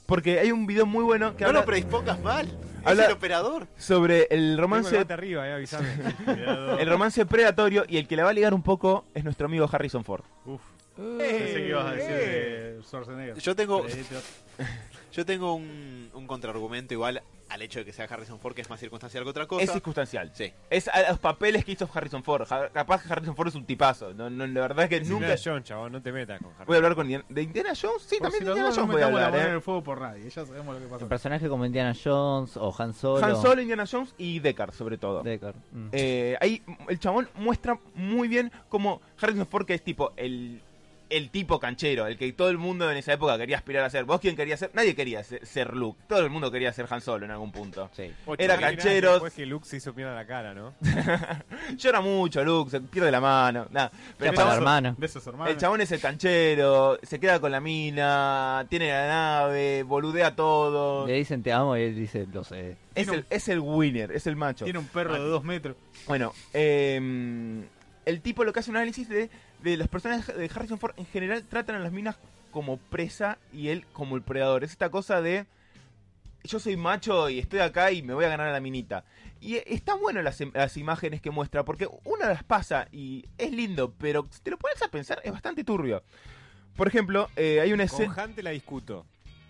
Porque 0.07 0.39
hay 0.39 0.53
un 0.53 0.67
video 0.67 0.85
muy 0.85 1.03
bueno 1.03 1.35
que 1.35 1.45
no 1.45 1.49
habla 1.49 1.61
lo 1.61 1.67
predispongas 1.67 2.21
mal. 2.21 2.47
Habla- 2.85 3.05
Es 3.05 3.09
el 3.09 3.15
operador. 3.15 3.67
sobre 3.79 4.27
el 4.31 4.51
el 4.53 4.59
romance, 4.59 4.95
bate 4.99 5.15
arriba, 5.15 5.49
eh, 5.49 5.65
el 6.79 6.89
romance 6.91 7.25
predatorio. 7.25 7.85
Y 7.89 7.97
el 7.97 8.07
que 8.07 8.15
la 8.17 8.25
va 8.25 8.31
a 8.31 8.35
ligar 8.35 8.53
un 8.53 8.63
poco 8.63 9.07
es 9.15 9.25
nuestro 9.25 9.47
amigo 9.47 9.67
Harrison 9.73 10.05
Ford. 10.05 10.23
Uf. 10.45 10.61
Pensé 10.95 11.55
que 11.55 11.69
ibas 11.69 11.87
a 11.87 11.93
decir 11.93 12.11
de 12.15 12.81
Schwarzenegger. 12.87 13.39
Yo 13.39 13.57
tengo, 13.57 13.87
yo 15.13 15.25
tengo 15.25 15.55
un, 15.55 16.11
un 16.13 16.27
contraargumento 16.27 16.93
igual 16.93 17.23
al 17.55 17.63
hecho 17.63 17.79
de 17.79 17.85
que 17.85 17.93
sea 17.93 18.05
Harrison 18.07 18.39
Ford, 18.41 18.55
que 18.55 18.63
es 18.63 18.69
más 18.71 18.81
circunstancial 18.81 19.25
que 19.25 19.31
otra 19.31 19.47
cosa. 19.47 19.63
Es 19.63 19.71
circunstancial. 19.73 20.31
Sí. 20.35 20.53
Es 20.71 20.89
a 20.89 21.09
los 21.11 21.19
papeles 21.19 21.65
que 21.65 21.73
hizo 21.73 21.89
Harrison 21.93 22.23
Ford. 22.25 22.47
Ja- 22.47 22.69
Capaz 22.71 23.03
que 23.03 23.13
Harrison 23.13 23.35
Ford 23.37 23.49
es 23.49 23.55
un 23.55 23.65
tipazo. 23.65 24.13
No, 24.13 24.29
no, 24.29 24.47
la 24.47 24.61
verdad 24.63 24.85
es 24.85 24.89
que 24.91 24.97
Es 24.97 25.09
nunca. 25.09 25.27
Indiana 25.27 25.41
Jones, 25.45 25.65
chabón, 25.65 25.93
no 25.93 26.03
te 26.03 26.13
metas 26.13 26.41
con 26.41 26.53
Harry. 26.55 26.65
Voy 26.67 26.75
a 26.75 26.79
hablar 26.79 26.95
con 26.95 27.07
Indiana, 27.07 27.25
de 27.29 27.43
Indiana 27.43 27.73
Jones. 27.81 28.03
Sí, 28.03 28.17
Por 28.19 28.31
también 28.31 28.41
si 28.41 28.45
de 28.45 28.51
Indiana 28.51 28.75
Jones 28.75 28.93
voy 28.93 29.03
a 29.03 29.07
hablar, 29.07 29.37
¿eh? 29.37 29.53
el 29.53 29.61
fuego 29.61 29.83
por 29.83 30.01
nadie. 30.01 30.25
Ya 30.25 30.45
sabemos 30.45 30.75
lo 30.75 30.81
que 30.81 30.87
pasó. 30.89 31.09
Personajes 31.09 31.49
como 31.49 31.65
Indiana 31.65 31.95
Jones 31.95 32.57
o 32.57 32.75
Han 32.79 32.93
Solo. 32.95 33.25
Han 33.25 33.41
Solo, 33.41 33.61
Indiana 33.63 33.85
Jones 33.91 34.15
y 34.19 34.41
Deckard, 34.41 34.73
sobre 34.73 34.99
todo. 34.99 35.23
Deckard. 35.23 35.57
Mm. 35.73 35.89
Eh, 35.93 36.37
ahí 36.41 36.63
el 36.89 36.99
chabón 36.99 37.29
muestra 37.37 37.79
muy 37.95 38.29
bien 38.29 38.51
cómo 38.69 39.01
Harrison 39.21 39.47
Ford, 39.47 39.65
que 39.67 39.75
es 39.75 39.83
tipo 39.83 40.13
el, 40.17 40.61
el 41.11 41.31
tipo 41.31 41.61
canchero, 41.61 42.07
el 42.07 42.17
que 42.17 42.33
todo 42.33 42.51
el 42.51 42.59
mundo 42.59 42.91
en 42.91 42.97
esa 42.97 43.13
época 43.13 43.37
quería 43.39 43.57
aspirar 43.57 43.85
a 43.85 43.91
ser. 43.91 44.05
¿Vos 44.05 44.21
quién 44.21 44.37
quería 44.37 44.57
ser? 44.57 44.71
Nadie 44.75 44.95
quería 44.95 45.23
ser, 45.23 45.45
ser 45.47 45.75
Luke. 45.75 46.01
Todo 46.09 46.21
el 46.21 46.31
mundo 46.31 46.51
quería 46.51 46.73
ser 46.73 46.87
Han 46.91 47.01
Solo 47.01 47.25
en 47.25 47.31
algún 47.31 47.53
punto. 47.53 47.91
Sí. 47.93 48.11
Ocho 48.27 48.43
era 48.43 48.55
años 48.55 48.71
cancheros. 48.71 49.13
Después 49.15 49.35
que 49.35 49.47
Luke 49.47 49.67
se 49.67 49.77
hizo 49.77 49.93
mierda 49.93 50.15
la 50.15 50.27
cara, 50.27 50.55
¿no? 50.55 50.75
Llora 51.77 52.01
mucho 52.01 52.43
Luke, 52.45 52.71
se 52.71 52.81
pierde 52.81 53.11
la 53.11 53.21
mano. 53.21 53.67
Nada. 53.71 53.91
Pero 54.19 54.31
el 54.31 54.37
para 54.37 54.49
la 54.49 54.55
chabón, 54.55 54.87
hermano. 54.87 55.49
el 55.49 55.57
chabón 55.57 55.81
es 55.83 55.93
el 55.93 56.01
canchero, 56.01 56.99
se 57.03 57.21
queda 57.21 57.41
con 57.41 57.53
la 57.53 57.61
mina, 57.61 58.67
tiene 58.71 58.89
la 58.89 59.07
nave, 59.07 59.83
boludea 59.83 60.35
todo. 60.35 61.07
Le 61.07 61.15
dicen 61.15 61.43
te 61.43 61.53
amo 61.53 61.77
y 61.77 61.83
él 61.83 61.95
dice 61.95 62.27
lo 62.33 62.45
sé. 62.45 62.77
Es 62.95 63.09
el, 63.09 63.27
es 63.29 63.49
el 63.49 63.61
winner, 63.61 64.13
es 64.13 64.27
el 64.27 64.37
macho. 64.37 64.65
Tiene 64.65 64.79
un 64.79 64.87
perro 64.87 65.15
de 65.15 65.21
dos 65.21 65.45
metros. 65.45 65.77
Bueno, 66.07 66.33
eh, 66.53 67.65
el 68.05 68.21
tipo 68.21 68.45
lo 68.45 68.53
que 68.53 68.61
hace 68.61 68.71
un 68.71 68.77
análisis 68.77 69.09
de, 69.09 69.31
de 69.65 69.79
los 69.79 69.89
personajes 69.89 70.37
de 70.37 70.51
Harrison 70.55 70.79
Ford 70.79 70.93
en 70.99 71.07
general 71.07 71.43
tratan 71.43 71.77
a 71.77 71.79
las 71.81 71.91
minas 71.91 72.17
como 72.51 72.77
presa 72.77 73.39
y 73.53 73.69
él 73.69 73.87
como 73.93 74.15
el 74.15 74.23
predador. 74.23 74.63
Es 74.63 74.71
esta 74.71 74.91
cosa 74.91 75.23
de 75.23 75.47
yo 76.45 76.61
soy 76.61 76.77
macho 76.77 77.31
y 77.31 77.39
estoy 77.39 77.61
acá 77.61 77.91
y 77.91 78.03
me 78.03 78.13
voy 78.13 78.27
a 78.27 78.29
ganar 78.29 78.49
a 78.49 78.53
la 78.53 78.61
minita. 78.61 79.05
Y 79.41 79.57
están 79.67 80.01
buenas 80.01 80.23
las, 80.23 80.39
las 80.53 80.77
imágenes 80.77 81.23
que 81.23 81.31
muestra 81.31 81.65
porque 81.65 81.89
una 82.05 82.29
las 82.29 82.45
pasa 82.45 82.89
y 82.93 83.25
es 83.39 83.51
lindo, 83.51 83.95
pero 83.99 84.29
si 84.31 84.43
te 84.43 84.51
lo 84.51 84.59
pones 84.59 84.81
a 84.83 84.89
pensar 84.89 85.21
es 85.25 85.33
bastante 85.33 85.65
turbio. 85.65 86.03
Por 86.77 86.87
ejemplo, 86.87 87.31
eh, 87.35 87.61
hay 87.61 87.73
una 87.73 87.87
Con 87.87 88.03
escena... 88.03 88.29
Te 88.35 88.43
la 88.43 88.51
discuto. 88.51 89.07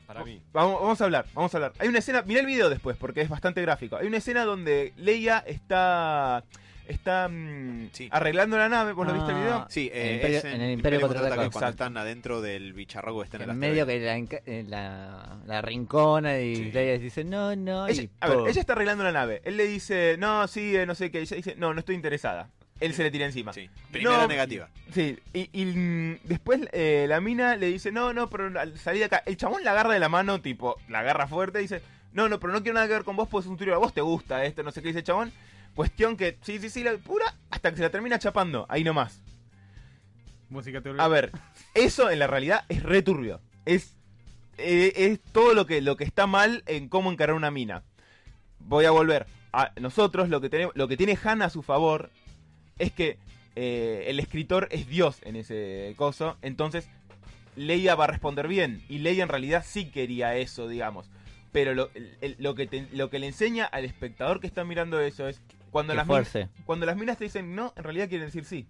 Para 0.07 0.23
mí. 0.23 0.41
Vamos, 0.53 0.81
vamos 0.81 1.01
a 1.01 1.05
hablar, 1.05 1.27
vamos 1.35 1.53
a 1.55 1.57
hablar. 1.57 1.73
Hay 1.79 1.89
una 1.89 1.99
escena, 1.99 2.23
mirá 2.23 2.41
el 2.41 2.47
video 2.47 2.71
después 2.71 2.97
porque 2.97 3.23
es 3.23 3.29
bastante 3.29 3.61
gráfico. 3.63 3.97
Hay 3.97 4.07
una 4.07 4.19
escena 4.19 4.45
donde 4.45 4.93
Leia 4.97 5.39
está 5.39 6.45
está 6.89 7.29
mm, 7.29 7.89
Sí. 7.93 8.09
arreglando 8.11 8.57
la 8.59 8.69
nave, 8.69 8.93
¿vos 8.93 9.07
lo 9.07 9.13
viste 9.15 9.31
el 9.31 9.37
Ah, 9.37 9.41
video? 9.41 9.67
Sí, 9.69 9.91
En 9.93 9.99
el 10.01 10.07
eh, 10.09 10.15
Imperio- 10.17 10.39
es 10.39 10.45
en 10.45 10.61
el 10.61 10.71
Imperio 10.73 11.01
Contraataca. 11.01 11.35
cuando 11.37 11.47
Exacto. 11.49 11.69
están 11.71 11.97
adentro 11.97 12.41
del 12.41 12.73
bicharraco 12.73 13.19
que 13.21 13.25
está 13.25 13.37
en 13.39 13.43
el 13.45 13.51
En 13.51 13.59
medio 13.59 13.83
asteroide. 13.83 14.01
que 14.01 14.07
la, 14.07 14.19
enca- 14.19 14.43
eh, 14.47 14.65
la, 14.69 15.37
la 15.47 15.63
rincona 15.63 16.39
y 16.41 16.57
Sí. 16.57 16.73
Leia 16.73 16.99
dice 16.99 17.25
no, 17.25 17.55
no. 17.57 17.87
Ella, 17.89 18.03
y 18.03 18.11
a 18.21 18.29
ver, 18.29 18.39
ella 18.49 18.61
está 18.61 18.73
arreglando 18.75 19.05
la 19.05 19.13
nave. 19.13 19.41
Él 19.45 19.57
le 19.57 19.67
dice, 19.67 20.17
no, 20.19 20.47
sí, 20.49 20.77
eh, 20.77 20.87
no 20.87 20.95
sé 20.95 21.11
qué. 21.11 21.21
Ella 21.21 21.37
dice, 21.37 21.55
no, 21.57 21.73
no 21.73 21.81
estoy 21.81 21.95
interesada. 21.95 22.49
Él 22.81 22.93
se 22.93 23.05
le 23.05 23.11
tira 23.13 23.25
encima. 23.25 23.53
Sí. 23.53 23.71
Primera 23.93 24.19
No, 24.19 24.27
negativa. 24.27 24.69
Sí, 24.93 25.17
y, 25.33 25.49
y, 25.53 25.65
mm, 25.65 26.19
después 26.25 26.61
eh, 26.73 27.07
la 27.09 27.21
mina 27.21 27.57
le 27.57 27.67
dice, 27.69 27.93
no, 27.93 28.13
no, 28.13 28.29
pero 28.29 28.59
al 28.59 28.77
salir 28.79 28.99
de 28.99 29.05
acá, 29.07 29.23
el 29.27 29.37
chabón 29.37 29.63
la 29.65 29.71
agarra 29.71 29.93
de 29.95 30.01
la 30.01 30.09
mano, 30.09 30.41
tipo, 30.41 30.77
la 30.89 30.99
agarra 30.99 31.29
fuerte 31.29 31.61
y 31.61 31.63
dice, 31.63 31.81
no, 32.13 32.29
no, 32.29 32.41
pero 32.41 32.53
no 32.53 32.63
quiero 32.63 32.75
nada 32.75 32.87
que 32.89 32.93
ver 32.95 33.05
con 33.05 33.15
vos, 33.17 33.29
pues 33.29 33.45
es 33.45 33.51
un 33.51 33.57
turio, 33.57 33.75
a 33.75 33.79
vos 33.79 33.95
te 33.95 34.01
gusta 34.01 34.45
esto, 34.45 34.63
no 34.65 34.73
sé 34.73 34.83
qué 34.83 34.89
dice 34.89 34.99
el 34.99 35.05
chabón. 35.05 35.33
Cuestión 35.75 36.17
que, 36.17 36.39
sí, 36.43 36.59
sí, 36.59 36.71
sí, 36.71 36.85
la 36.85 36.97
pura, 36.99 37.35
hasta 37.51 37.71
que 37.71 37.77
se 37.79 37.83
la 37.83 37.91
termina 37.91 38.19
chapando, 38.19 38.67
ahí 38.69 38.85
nomás. 38.85 39.21
Música 40.49 40.81
teórica. 40.81 41.05
A 41.05 41.09
ver, 41.09 41.33
eso 41.75 42.11
en 42.11 42.19
la 42.21 42.27
realidad 42.27 42.65
es 42.69 42.83
re 42.83 43.03
turbio. 43.03 43.41
Es, 43.65 43.97
eh, 44.59 44.93
es 44.95 45.21
todo 45.33 45.53
lo 45.55 45.67
que, 45.67 45.81
lo 45.81 45.97
que 45.97 46.05
está 46.05 46.27
mal 46.27 46.63
en 46.67 46.89
cómo 46.89 47.11
encarar 47.11 47.35
una 47.35 47.51
mina. 47.51 47.83
Voy 48.61 48.85
a 48.85 48.91
volver. 48.93 49.27
A 49.53 49.73
nosotros 49.81 50.29
lo 50.29 50.41
que, 50.41 50.49
tenemos, 50.51 50.75
lo 50.77 50.87
que 50.89 50.97
tiene 50.97 51.19
Han 51.25 51.43
a 51.43 51.51
su 51.51 51.63
favor 51.63 52.11
es 52.79 52.93
que 52.93 53.19
eh, 53.57 54.05
el 54.09 54.21
escritor 54.21 54.69
es 54.71 54.89
Dios 54.89 55.19
en 55.23 55.37
ese 55.37 55.95
coso. 55.97 56.37
Entonces, 56.43 56.89
Leia 57.57 57.95
va 57.97 58.05
a 58.05 58.09
responder 58.09 58.47
bien. 58.49 58.85
Y 58.89 58.99
Leia 58.99 59.23
en 59.25 59.29
realidad 59.29 59.65
sí 59.67 59.87
quería 59.91 60.37
eso, 60.37 60.69
digamos. 60.69 61.11
Pero 61.53 61.73
lo, 61.75 61.89
el- 62.21 62.37
lo, 62.39 62.55
que 62.55 62.67
te- 62.67 62.89
lo 62.93 63.11
que 63.11 63.19
le 63.21 63.27
enseña 63.29 63.65
al 63.65 63.85
espectador 63.85 64.41
que 64.41 64.47
está 64.47 64.65
mirando 64.65 65.01
eso 65.01 65.29
es 65.29 65.41
cuando 65.75 65.93
las, 65.93 66.07
minas, 66.07 66.33
cuando 66.65 66.87
las 66.87 66.97
minas 66.97 67.19
te 67.19 67.25
dicen 67.25 67.53
no, 67.57 67.73
en 67.77 67.83
realidad 67.83 68.09
quieren 68.09 68.29
decir 68.29 68.45
sí. 68.45 68.65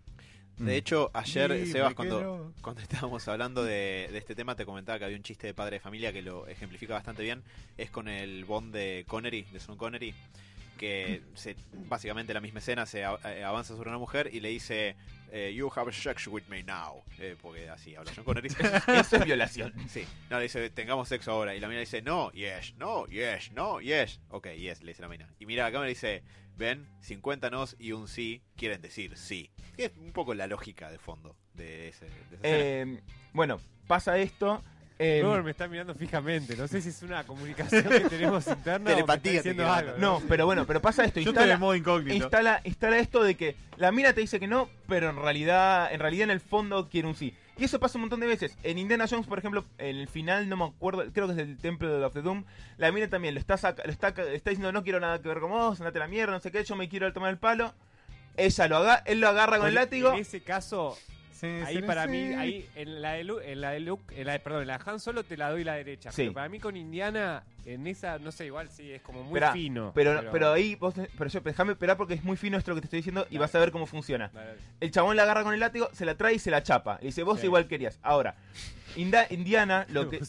Mm. 0.57 0.65
De 0.65 0.77
hecho, 0.77 1.11
ayer, 1.13 1.67
Sí, 1.67 1.73
Sebas, 1.73 1.93
cuando, 1.95 2.17
quiero. 2.17 2.53
cuando 2.63 2.81
estábamos 2.81 3.29
hablando 3.29 3.63
de, 3.63 4.09
de 4.11 4.17
este 4.17 4.35
tema, 4.35 4.57
te 4.57 4.65
comentaba 4.65 4.99
que 4.99 5.05
había 5.05 5.17
un 5.19 5.23
chiste 5.23 5.47
de 5.47 5.53
padre 5.53 5.77
de 5.77 5.81
familia 5.81 6.15
que 6.15 6.23
lo 6.23 6.47
ejemplifica 6.47 6.95
bastante 6.95 7.23
bien. 7.23 7.43
Es 7.77 7.91
con 7.91 8.09
el 8.09 8.47
Bond 8.47 8.73
de 8.73 9.05
Connery, 9.07 9.43
de 9.53 9.61
Sean 9.61 9.77
Connery, 9.77 10.15
que 10.79 11.21
se, 11.35 11.57
básicamente 11.89 12.33
la 12.33 12.41
misma 12.41 12.61
escena 12.61 12.87
se 12.87 13.01
eh, 13.01 13.45
avanza 13.45 13.77
sobre 13.77 13.91
una 13.91 13.99
mujer 13.99 14.31
y 14.33 14.41
le 14.41 14.49
dice 14.49 14.97
eh, 15.31 15.53
You 15.55 15.71
have 15.75 15.93
sex 15.93 16.27
with 16.29 16.45
me 16.49 16.63
now. 16.63 17.03
Eh, 17.19 17.37
porque 17.43 17.69
así 17.69 17.95
habla 17.97 18.15
Sean 18.15 18.25
Connery. 18.25 18.49
Eso 18.99 19.17
es 19.17 19.25
violación. 19.25 19.75
Sí, 19.89 20.07
no, 20.31 20.39
le 20.39 20.45
dice, 20.45 20.71
tengamos 20.71 21.09
sexo 21.09 21.33
ahora. 21.33 21.55
Y 21.55 21.61
la 21.61 21.69
mina 21.69 21.81
dice, 21.81 22.01
no, 22.01 22.31
yes, 22.33 22.75
no, 22.79 23.07
yes, 23.09 23.53
no, 23.53 23.81
yes. 23.81 24.21
Ok, 24.31 24.49
yes, 24.57 24.83
le 24.83 24.93
dice 24.93 25.03
la 25.03 25.09
mina. 25.09 25.29
Y 25.41 25.47
mira, 25.47 25.67
acá 25.67 25.81
me 25.81 25.89
dice, 25.89 26.23
ven, 26.57 26.89
50 27.01 27.51
nos 27.51 27.77
y 27.79 27.93
un 27.93 28.09
sí 28.09 28.43
quieren 28.57 28.81
decir 28.81 29.17
sí. 29.17 29.51
Que 29.77 29.87
es 29.87 29.93
un 29.97 30.13
poco 30.13 30.35
la 30.35 30.47
lógica 30.47 30.91
de 30.91 30.99
fondo 30.99 31.37
de 31.55 31.89
ese. 31.89 32.07
de. 32.07 32.39
Eh, 32.43 33.01
bueno, 33.33 33.61
pasa 33.87 34.19
esto 34.19 34.63
Eh, 34.99 35.21
Robert 35.23 35.45
me 35.45 35.51
está 35.51 35.67
mirando 35.67 35.95
fijamente. 35.95 36.57
No 36.57 36.69
sé 36.69 36.81
si 36.81 36.91
es 36.91 37.03
una 37.03 37.25
comunicación 37.25 37.83
que 37.83 38.01
tenemos 38.01 38.47
interna 38.47 38.91
Telepatía 38.91 39.43
te 39.43 39.61
algo. 39.63 39.99
no, 39.99 40.23
pero 40.29 40.47
bueno, 40.47 40.67
pero 40.67 40.81
pasa 40.81 41.05
esto. 41.05 41.21
Yo 41.21 41.31
estoy 41.31 41.45
en 41.45 41.51
Instala, 41.51 41.59
modo 41.59 41.75
incógnito. 41.75 42.15
instala, 42.15 42.61
instala 42.65 42.99
esto 42.99 43.23
de 43.25 43.35
que 43.35 43.57
la 43.77 43.91
mina 43.91 44.13
te 44.13 44.21
dice 44.21 44.39
que 44.39 44.47
no, 44.47 44.69
pero 44.87 45.11
en 45.11 45.17
realidad, 45.17 45.93
en 45.93 45.99
realidad 45.99 46.25
en 46.25 46.31
el 46.31 46.41
fondo 46.41 46.89
quiere 46.89 47.09
un 47.09 47.17
sí. 47.17 47.35
Y 47.57 47.65
eso 47.65 47.79
pasa 47.79 47.99
un 47.99 48.03
montón 48.03 48.21
de 48.21 48.27
veces. 48.27 48.57
En 48.65 48.79
Indiana 48.79 49.07
Jones, 49.09 49.27
por 49.27 49.39
ejemplo, 49.39 49.65
en 49.79 49.97
el 49.97 50.09
final, 50.09 50.49
no 50.49 50.57
me 50.57 50.65
acuerdo, 50.65 51.05
creo 51.13 51.27
que 51.27 51.33
es 51.33 51.37
del 51.37 51.57
Templo 51.59 52.05
of 52.05 52.13
the 52.13 52.21
Doom, 52.23 52.45
la 52.79 52.91
mina 52.91 53.09
también 53.09 53.35
lo 53.35 53.41
está, 53.41 53.57
saca- 53.57 53.85
lo 53.85 53.93
está, 53.93 54.09
está 54.09 54.51
diciendo 54.51 54.73
no 54.73 54.83
quiero 54.83 54.99
nada 54.99 55.21
que 55.23 55.29
ver 55.29 55.39
con 55.39 55.51
vos, 55.51 55.81
andate 55.81 55.99
a 55.99 56.01
la 56.01 56.09
mierda, 56.09 56.33
no 56.33 56.41
sé 56.41 56.51
qué, 56.51 56.65
yo 56.65 56.75
me 56.75 56.89
quiero 56.89 57.13
tomar 57.13 57.31
el 57.31 57.39
palo. 57.39 57.73
Ella 58.37 58.67
lo 58.67 58.79
haga, 58.79 58.97
él 59.07 59.21
lo 59.21 59.29
agarra 59.29 59.59
con 59.59 59.69
el 59.69 59.75
látigo. 59.75 60.13
En 60.13 60.19
ese 60.19 60.43
caso, 60.43 60.99
Sí, 61.35 61.47
ahí 61.47 61.83
para 61.83 62.05
sí. 62.05 62.11
mí, 62.11 62.19
ahí 62.35 62.69
en 62.77 63.03
la 63.03 63.13
de 63.15 63.25
Luke, 63.25 63.53
en 63.53 63.61
la 63.61 63.71
de 63.73 63.81
Luke, 63.81 64.15
en 64.21 64.27
la 64.27 64.33
de- 64.35 64.39
perdón, 64.39 64.63
en 64.63 64.69
la 64.69 64.79
de 64.79 64.91
Han 64.91 65.01
Solo 65.01 65.25
te 65.25 65.37
la 65.37 65.51
doy 65.51 65.65
la 65.65 65.75
derecha. 65.75 66.11
Sí. 66.13 66.23
Pero 66.23 66.33
para 66.35 66.49
mí 66.49 66.61
con 66.61 66.77
Indiana, 66.77 67.43
en 67.67 67.87
esa, 67.89 68.19
no 68.21 68.31
sé, 68.31 68.47
igual 68.47 68.69
sí, 68.71 68.93
es 68.93 69.03
como 69.03 69.23
muy 69.25 69.35
Esperá, 69.39 69.53
fino. 69.53 69.91
Pero, 69.95 70.23
pero 70.31 70.53
ahí, 70.53 70.77
vos, 70.77 70.95
pero 71.19 71.29
yo, 71.29 71.41
déjame 71.41 71.73
esperar 71.73 71.97
porque 71.97 72.15
es 72.15 72.23
muy 72.23 72.37
fino 72.37 72.57
esto 72.57 72.71
lo 72.71 72.77
que 72.77 72.83
te 72.83 72.87
estoy 72.87 72.99
diciendo 73.01 73.27
y 73.31 73.39
vas 73.39 73.55
a 73.55 73.59
ver 73.59 73.73
cómo 73.73 73.87
funciona. 73.87 74.31
Dale. 74.33 74.59
El 74.81 74.91
chabón 74.93 75.17
la 75.17 75.25
agarra 75.25 75.43
con 75.43 75.53
el 75.55 75.61
látigo, 75.61 75.89
se 75.93 76.05
la 76.07 76.17
trae 76.17 76.35
y 76.35 76.39
se 76.39 76.51
la 76.53 76.63
chapa. 76.63 76.99
Y 77.03 77.07
dice, 77.07 77.23
vos 77.25 77.41
Sí. 77.41 77.47
igual 77.47 77.67
querías. 77.67 77.99
Ahora, 78.03 78.37
Indiana 78.97 79.87
lo 79.91 80.09
que. 80.11 80.21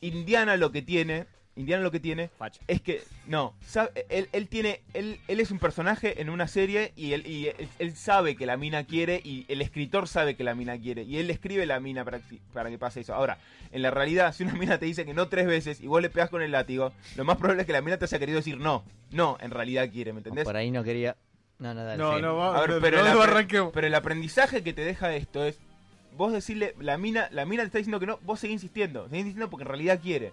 Indiana 0.00 0.56
lo 0.56 0.70
que 0.70 0.82
tiene, 0.82 1.26
Indiana 1.56 1.82
lo 1.82 1.90
que 1.90 2.00
tiene 2.00 2.28
facha. 2.38 2.60
es 2.68 2.82
que 2.82 3.02
no, 3.26 3.54
sabe- 3.66 4.06
él, 4.10 4.28
él 4.32 4.46
tiene 4.48 4.82
él, 4.92 5.18
él 5.26 5.40
es 5.40 5.50
un 5.50 5.58
personaje 5.58 6.20
en 6.20 6.28
una 6.28 6.48
serie 6.48 6.92
y 6.96 7.14
él 7.14 7.26
y 7.26 7.46
él, 7.48 7.68
él 7.78 7.96
sabe 7.96 8.36
que 8.36 8.44
la 8.44 8.56
mina 8.58 8.84
quiere 8.84 9.20
y 9.24 9.46
el 9.48 9.62
escritor 9.62 10.06
sabe 10.06 10.36
que 10.36 10.44
la 10.44 10.54
mina 10.54 10.78
quiere 10.78 11.02
y 11.04 11.16
él 11.16 11.30
escribe 11.30 11.64
la 11.64 11.80
mina 11.80 12.04
para 12.04 12.18
que, 12.20 12.38
para 12.52 12.68
que 12.68 12.78
pase 12.78 13.00
eso. 13.00 13.14
Ahora, 13.14 13.38
en 13.72 13.82
la 13.82 13.90
realidad, 13.90 14.34
si 14.34 14.44
una 14.44 14.52
mina 14.54 14.78
te 14.78 14.84
dice 14.86 15.06
que 15.06 15.14
no 15.14 15.28
tres 15.28 15.46
veces 15.46 15.80
y 15.80 15.86
vos 15.86 16.02
le 16.02 16.10
pegas 16.10 16.28
con 16.30 16.42
el 16.42 16.52
látigo, 16.52 16.92
lo 17.16 17.24
más 17.24 17.38
probable 17.38 17.62
es 17.62 17.66
que 17.66 17.72
la 17.72 17.80
mina 17.82 17.96
te 17.96 18.04
haya 18.04 18.18
querido 18.18 18.36
decir 18.36 18.58
no. 18.58 18.84
No, 19.10 19.38
en 19.40 19.50
realidad 19.50 19.90
quiere, 19.90 20.12
¿me 20.12 20.18
entendés? 20.20 20.44
Por 20.44 20.56
ahí 20.56 20.70
no 20.70 20.84
quería. 20.84 21.16
No, 21.58 21.72
no, 21.72 21.84
dale. 21.84 21.96
No, 21.96 22.16
sí. 22.16 22.22
no, 22.22 22.36
va, 22.36 22.56
A 22.56 22.60
ver, 22.60 22.70
no, 22.70 22.80
pero, 22.82 22.98
no 23.02 23.24
el 23.24 23.70
pero 23.72 23.86
el 23.86 23.94
aprendizaje 23.94 24.62
que 24.62 24.74
te 24.74 24.84
deja 24.84 25.14
esto 25.14 25.42
es 25.44 25.58
vos 26.16 26.32
decirle, 26.32 26.74
la 26.80 26.98
mina, 26.98 27.28
la 27.30 27.44
mina 27.46 27.62
te 27.62 27.66
está 27.66 27.78
diciendo 27.78 28.00
que 28.00 28.06
no, 28.06 28.18
vos 28.22 28.40
seguís 28.40 28.54
insistiendo, 28.54 29.04
seguís 29.04 29.20
insistiendo 29.20 29.50
porque 29.50 29.62
en 29.64 29.68
realidad 29.68 30.00
quiere. 30.02 30.32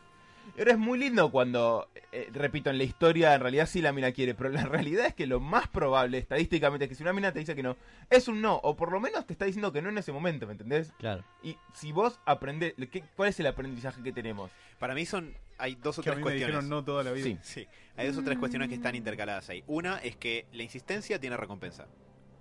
Ahora 0.58 0.72
es 0.74 0.78
muy 0.78 1.00
lindo 1.00 1.32
cuando, 1.32 1.90
eh, 2.12 2.30
repito, 2.34 2.70
en 2.70 2.78
la 2.78 2.84
historia 2.84 3.34
en 3.34 3.42
realidad 3.42 3.66
sí 3.66 3.82
la 3.82 3.92
mina 3.92 4.12
quiere, 4.12 4.36
pero 4.36 4.50
la 4.50 4.64
realidad 4.66 5.06
es 5.08 5.14
que 5.16 5.26
lo 5.26 5.40
más 5.40 5.68
probable 5.68 6.18
estadísticamente 6.20 6.86
es 6.86 6.90
que 6.90 6.96
si 6.96 7.04
una 7.04 7.14
mina 7.14 7.32
te 7.32 7.40
dice 7.40 7.56
que 7.56 7.64
no, 7.64 7.76
es 8.10 8.28
un 8.28 8.42
no, 8.42 8.56
o 8.58 8.76
por 8.76 8.92
lo 8.92 9.00
menos 9.00 9.26
te 9.26 9.34
está 9.34 9.46
diciendo 9.46 9.72
que 9.72 9.82
no 9.82 9.90
en 9.90 9.98
ese 9.98 10.12
momento, 10.12 10.46
¿me 10.46 10.52
entendés? 10.52 10.92
Claro. 11.00 11.24
Y 11.42 11.58
si 11.74 11.92
vos 11.92 12.20
aprendés, 12.26 12.74
¿qué- 12.92 13.04
¿cuál 13.16 13.30
es 13.30 13.40
el 13.40 13.48
aprendizaje 13.48 14.04
que 14.04 14.12
tenemos? 14.12 14.52
Para 14.80 14.94
mí 14.94 15.06
son. 15.06 15.34
Hay 15.58 15.76
dos 15.76 16.00
o 16.00 16.02
Que 16.02 16.10
a 16.10 16.14
tres 16.14 16.18
mí 16.18 16.24
me 16.24 16.32
cuestiones. 16.32 16.56
dijeron 16.56 16.70
no 16.70 16.84
toda 16.84 17.04
la 17.04 17.12
vida. 17.12 17.24
Sí. 17.26 17.38
Sí, 17.42 17.68
hay 17.96 18.08
dos 18.08 18.18
o 18.18 18.24
tres 18.24 18.38
cuestiones 18.38 18.70
que 18.70 18.76
están 18.76 18.96
intercaladas 18.96 19.50
ahí. 19.50 19.64
Una 19.68 19.98
es 20.00 20.16
que 20.18 20.46
la 20.52 20.64
insistencia 20.64 21.20
tiene 21.20 21.38
recompensa. 21.38 21.88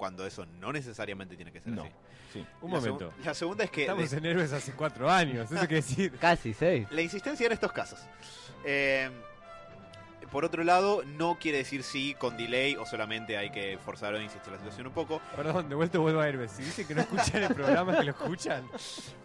Cuando 0.02 0.26
eso 0.26 0.44
no 0.58 0.72
necesariamente 0.72 1.36
tiene 1.36 1.52
que 1.52 1.60
ser 1.60 1.72
No. 1.74 1.82
así. 1.82 1.92
Sí. 2.32 2.46
Un 2.60 2.72
La 2.72 2.80
momento. 2.80 3.12
la 3.24 3.34
segunda 3.34 3.62
es 3.62 3.70
que. 3.70 3.82
Estamos 3.82 4.10
de- 4.10 4.16
en 4.16 4.26
héroes 4.26 4.52
hace 4.52 4.72
cuatro 4.72 5.08
años, 5.08 5.44
eso 5.48 5.60
quiere 5.60 5.76
decir. 5.76 6.12
Casi 6.20 6.52
seis. 6.54 6.88
La 6.90 7.02
insistencia 7.02 7.46
en 7.46 7.52
estos 7.52 7.70
casos. 7.70 8.00
Eh, 8.64 9.08
por 10.32 10.44
otro 10.44 10.64
lado, 10.64 11.04
no 11.04 11.38
quiere 11.38 11.58
decir 11.58 11.84
sí 11.84 12.16
con 12.18 12.36
delay 12.36 12.74
o 12.74 12.84
solamente 12.84 13.36
hay 13.36 13.50
que 13.50 13.78
forzar 13.78 14.14
o 14.14 14.20
insistir 14.20 14.50
la 14.52 14.58
situación 14.58 14.88
un 14.88 14.92
poco. 14.92 15.20
Perdón, 15.36 15.68
de 15.68 15.76
vuelta 15.76 15.98
vuelvo 16.00 16.18
a 16.20 16.28
héroes. 16.28 16.50
Si 16.50 16.64
dicen 16.64 16.84
que 16.88 16.96
no 16.96 17.02
escuchan 17.02 17.44
el 17.44 17.54
programa, 17.54 17.96
que 17.96 18.02
lo 18.02 18.10
escuchan. 18.10 18.66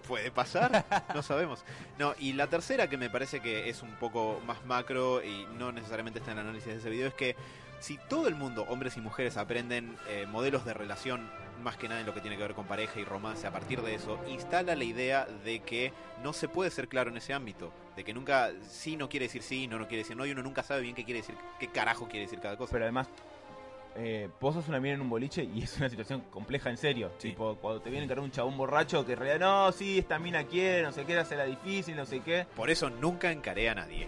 Puede 0.07 0.29
pasar, 0.29 0.85
no 1.15 1.23
sabemos. 1.23 1.63
No, 1.97 2.13
y 2.19 2.33
la 2.33 2.45
tercera 2.47 2.87
que 2.87 2.97
me 2.97 3.09
parece 3.09 3.39
que 3.39 3.67
es 3.67 3.81
un 3.81 3.95
poco 3.95 4.41
más 4.45 4.63
macro 4.67 5.23
y 5.23 5.47
no 5.57 5.71
necesariamente 5.71 6.19
está 6.19 6.33
en 6.33 6.37
el 6.37 6.43
análisis 6.43 6.67
de 6.71 6.77
ese 6.79 6.89
video 6.91 7.07
es 7.07 7.15
que 7.15 7.35
si 7.79 7.97
todo 8.09 8.27
el 8.27 8.35
mundo, 8.35 8.65
hombres 8.69 8.97
y 8.97 9.01
mujeres, 9.01 9.37
aprenden 9.37 9.95
eh, 10.09 10.25
modelos 10.27 10.65
de 10.65 10.73
relación 10.73 11.29
más 11.63 11.77
que 11.77 11.87
nada 11.87 12.01
en 12.01 12.05
lo 12.05 12.13
que 12.13 12.21
tiene 12.21 12.37
que 12.37 12.43
ver 12.43 12.53
con 12.53 12.65
pareja 12.65 12.99
y 12.99 13.03
romance 13.03 13.47
a 13.47 13.51
partir 13.51 13.81
de 13.81 13.95
eso, 13.95 14.19
instala 14.27 14.75
la 14.75 14.83
idea 14.83 15.25
de 15.43 15.59
que 15.59 15.91
no 16.23 16.33
se 16.33 16.47
puede 16.47 16.69
ser 16.69 16.87
claro 16.87 17.09
en 17.09 17.17
ese 17.17 17.33
ámbito, 17.33 17.71
de 17.95 18.03
que 18.03 18.13
nunca 18.13 18.51
sí 18.67 18.95
no 18.95 19.09
quiere 19.09 19.25
decir 19.25 19.41
sí, 19.41 19.67
no 19.67 19.79
no 19.79 19.87
quiere 19.87 20.03
decir 20.03 20.15
no 20.15 20.25
y 20.25 20.31
uno 20.31 20.43
nunca 20.43 20.63
sabe 20.63 20.81
bien 20.81 20.95
qué 20.95 21.03
quiere 21.03 21.21
decir, 21.21 21.35
qué 21.59 21.67
carajo 21.67 22.07
quiere 22.07 22.25
decir 22.25 22.39
cada 22.39 22.57
cosa. 22.57 22.71
Pero 22.71 22.85
además, 22.85 23.09
eh, 23.95 24.29
vos 24.39 24.53
sos 24.53 24.67
una 24.67 24.79
mina 24.79 24.95
en 24.95 25.01
un 25.01 25.09
boliche 25.09 25.43
y 25.43 25.61
es 25.63 25.77
una 25.77 25.89
situación 25.89 26.21
compleja 26.29 26.69
en 26.69 26.77
serio. 26.77 27.11
Sí. 27.17 27.29
Tipo, 27.29 27.55
cuando 27.55 27.81
te 27.81 27.89
viene 27.89 28.03
a 28.03 28.05
encarar 28.05 28.23
un 28.23 28.31
chabón 28.31 28.57
borracho 28.57 29.05
que 29.05 29.13
en 29.13 29.19
realidad, 29.19 29.39
no, 29.39 29.71
sí, 29.71 29.97
esta 29.97 30.19
mina 30.19 30.45
quiere, 30.45 30.83
no 30.83 30.91
sé 30.91 31.05
qué, 31.05 31.17
hace 31.17 31.35
la 31.35 31.45
difícil, 31.45 31.95
no 31.95 32.05
sé 32.05 32.19
qué. 32.19 32.45
Por 32.55 32.69
eso 32.69 32.89
nunca 32.89 33.31
encaré 33.31 33.69
a 33.69 33.75
nadie. 33.75 34.07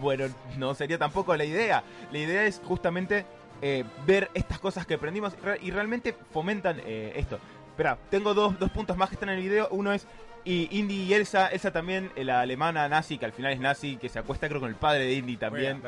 Bueno, 0.00 0.26
no 0.56 0.74
sería 0.74 0.98
tampoco 0.98 1.36
la 1.36 1.44
idea. 1.44 1.82
La 2.10 2.18
idea 2.18 2.44
es 2.46 2.60
justamente 2.64 3.24
eh, 3.62 3.84
ver 4.06 4.30
estas 4.34 4.58
cosas 4.58 4.86
que 4.86 4.94
aprendimos 4.94 5.38
re- 5.42 5.58
y 5.62 5.70
realmente 5.70 6.14
fomentan 6.32 6.80
eh, 6.86 7.12
esto. 7.16 7.38
Espera, 7.70 7.98
tengo 8.10 8.34
dos, 8.34 8.58
dos 8.58 8.70
puntos 8.70 8.96
más 8.96 9.08
que 9.08 9.14
están 9.16 9.28
en 9.28 9.36
el 9.36 9.42
video. 9.42 9.68
Uno 9.70 9.92
es 9.92 10.06
y 10.42 10.68
Indy 10.78 11.02
y 11.04 11.12
Elsa, 11.14 11.48
Elsa 11.48 11.70
también, 11.70 12.10
eh, 12.16 12.24
la 12.24 12.40
alemana 12.40 12.88
nazi, 12.88 13.18
que 13.18 13.26
al 13.26 13.32
final 13.32 13.52
es 13.52 13.60
nazi, 13.60 13.96
que 13.98 14.08
se 14.08 14.18
acuesta 14.18 14.48
creo 14.48 14.58
con 14.60 14.70
el 14.70 14.74
padre 14.76 15.04
de 15.04 15.12
Indy 15.12 15.36
también. 15.36 15.80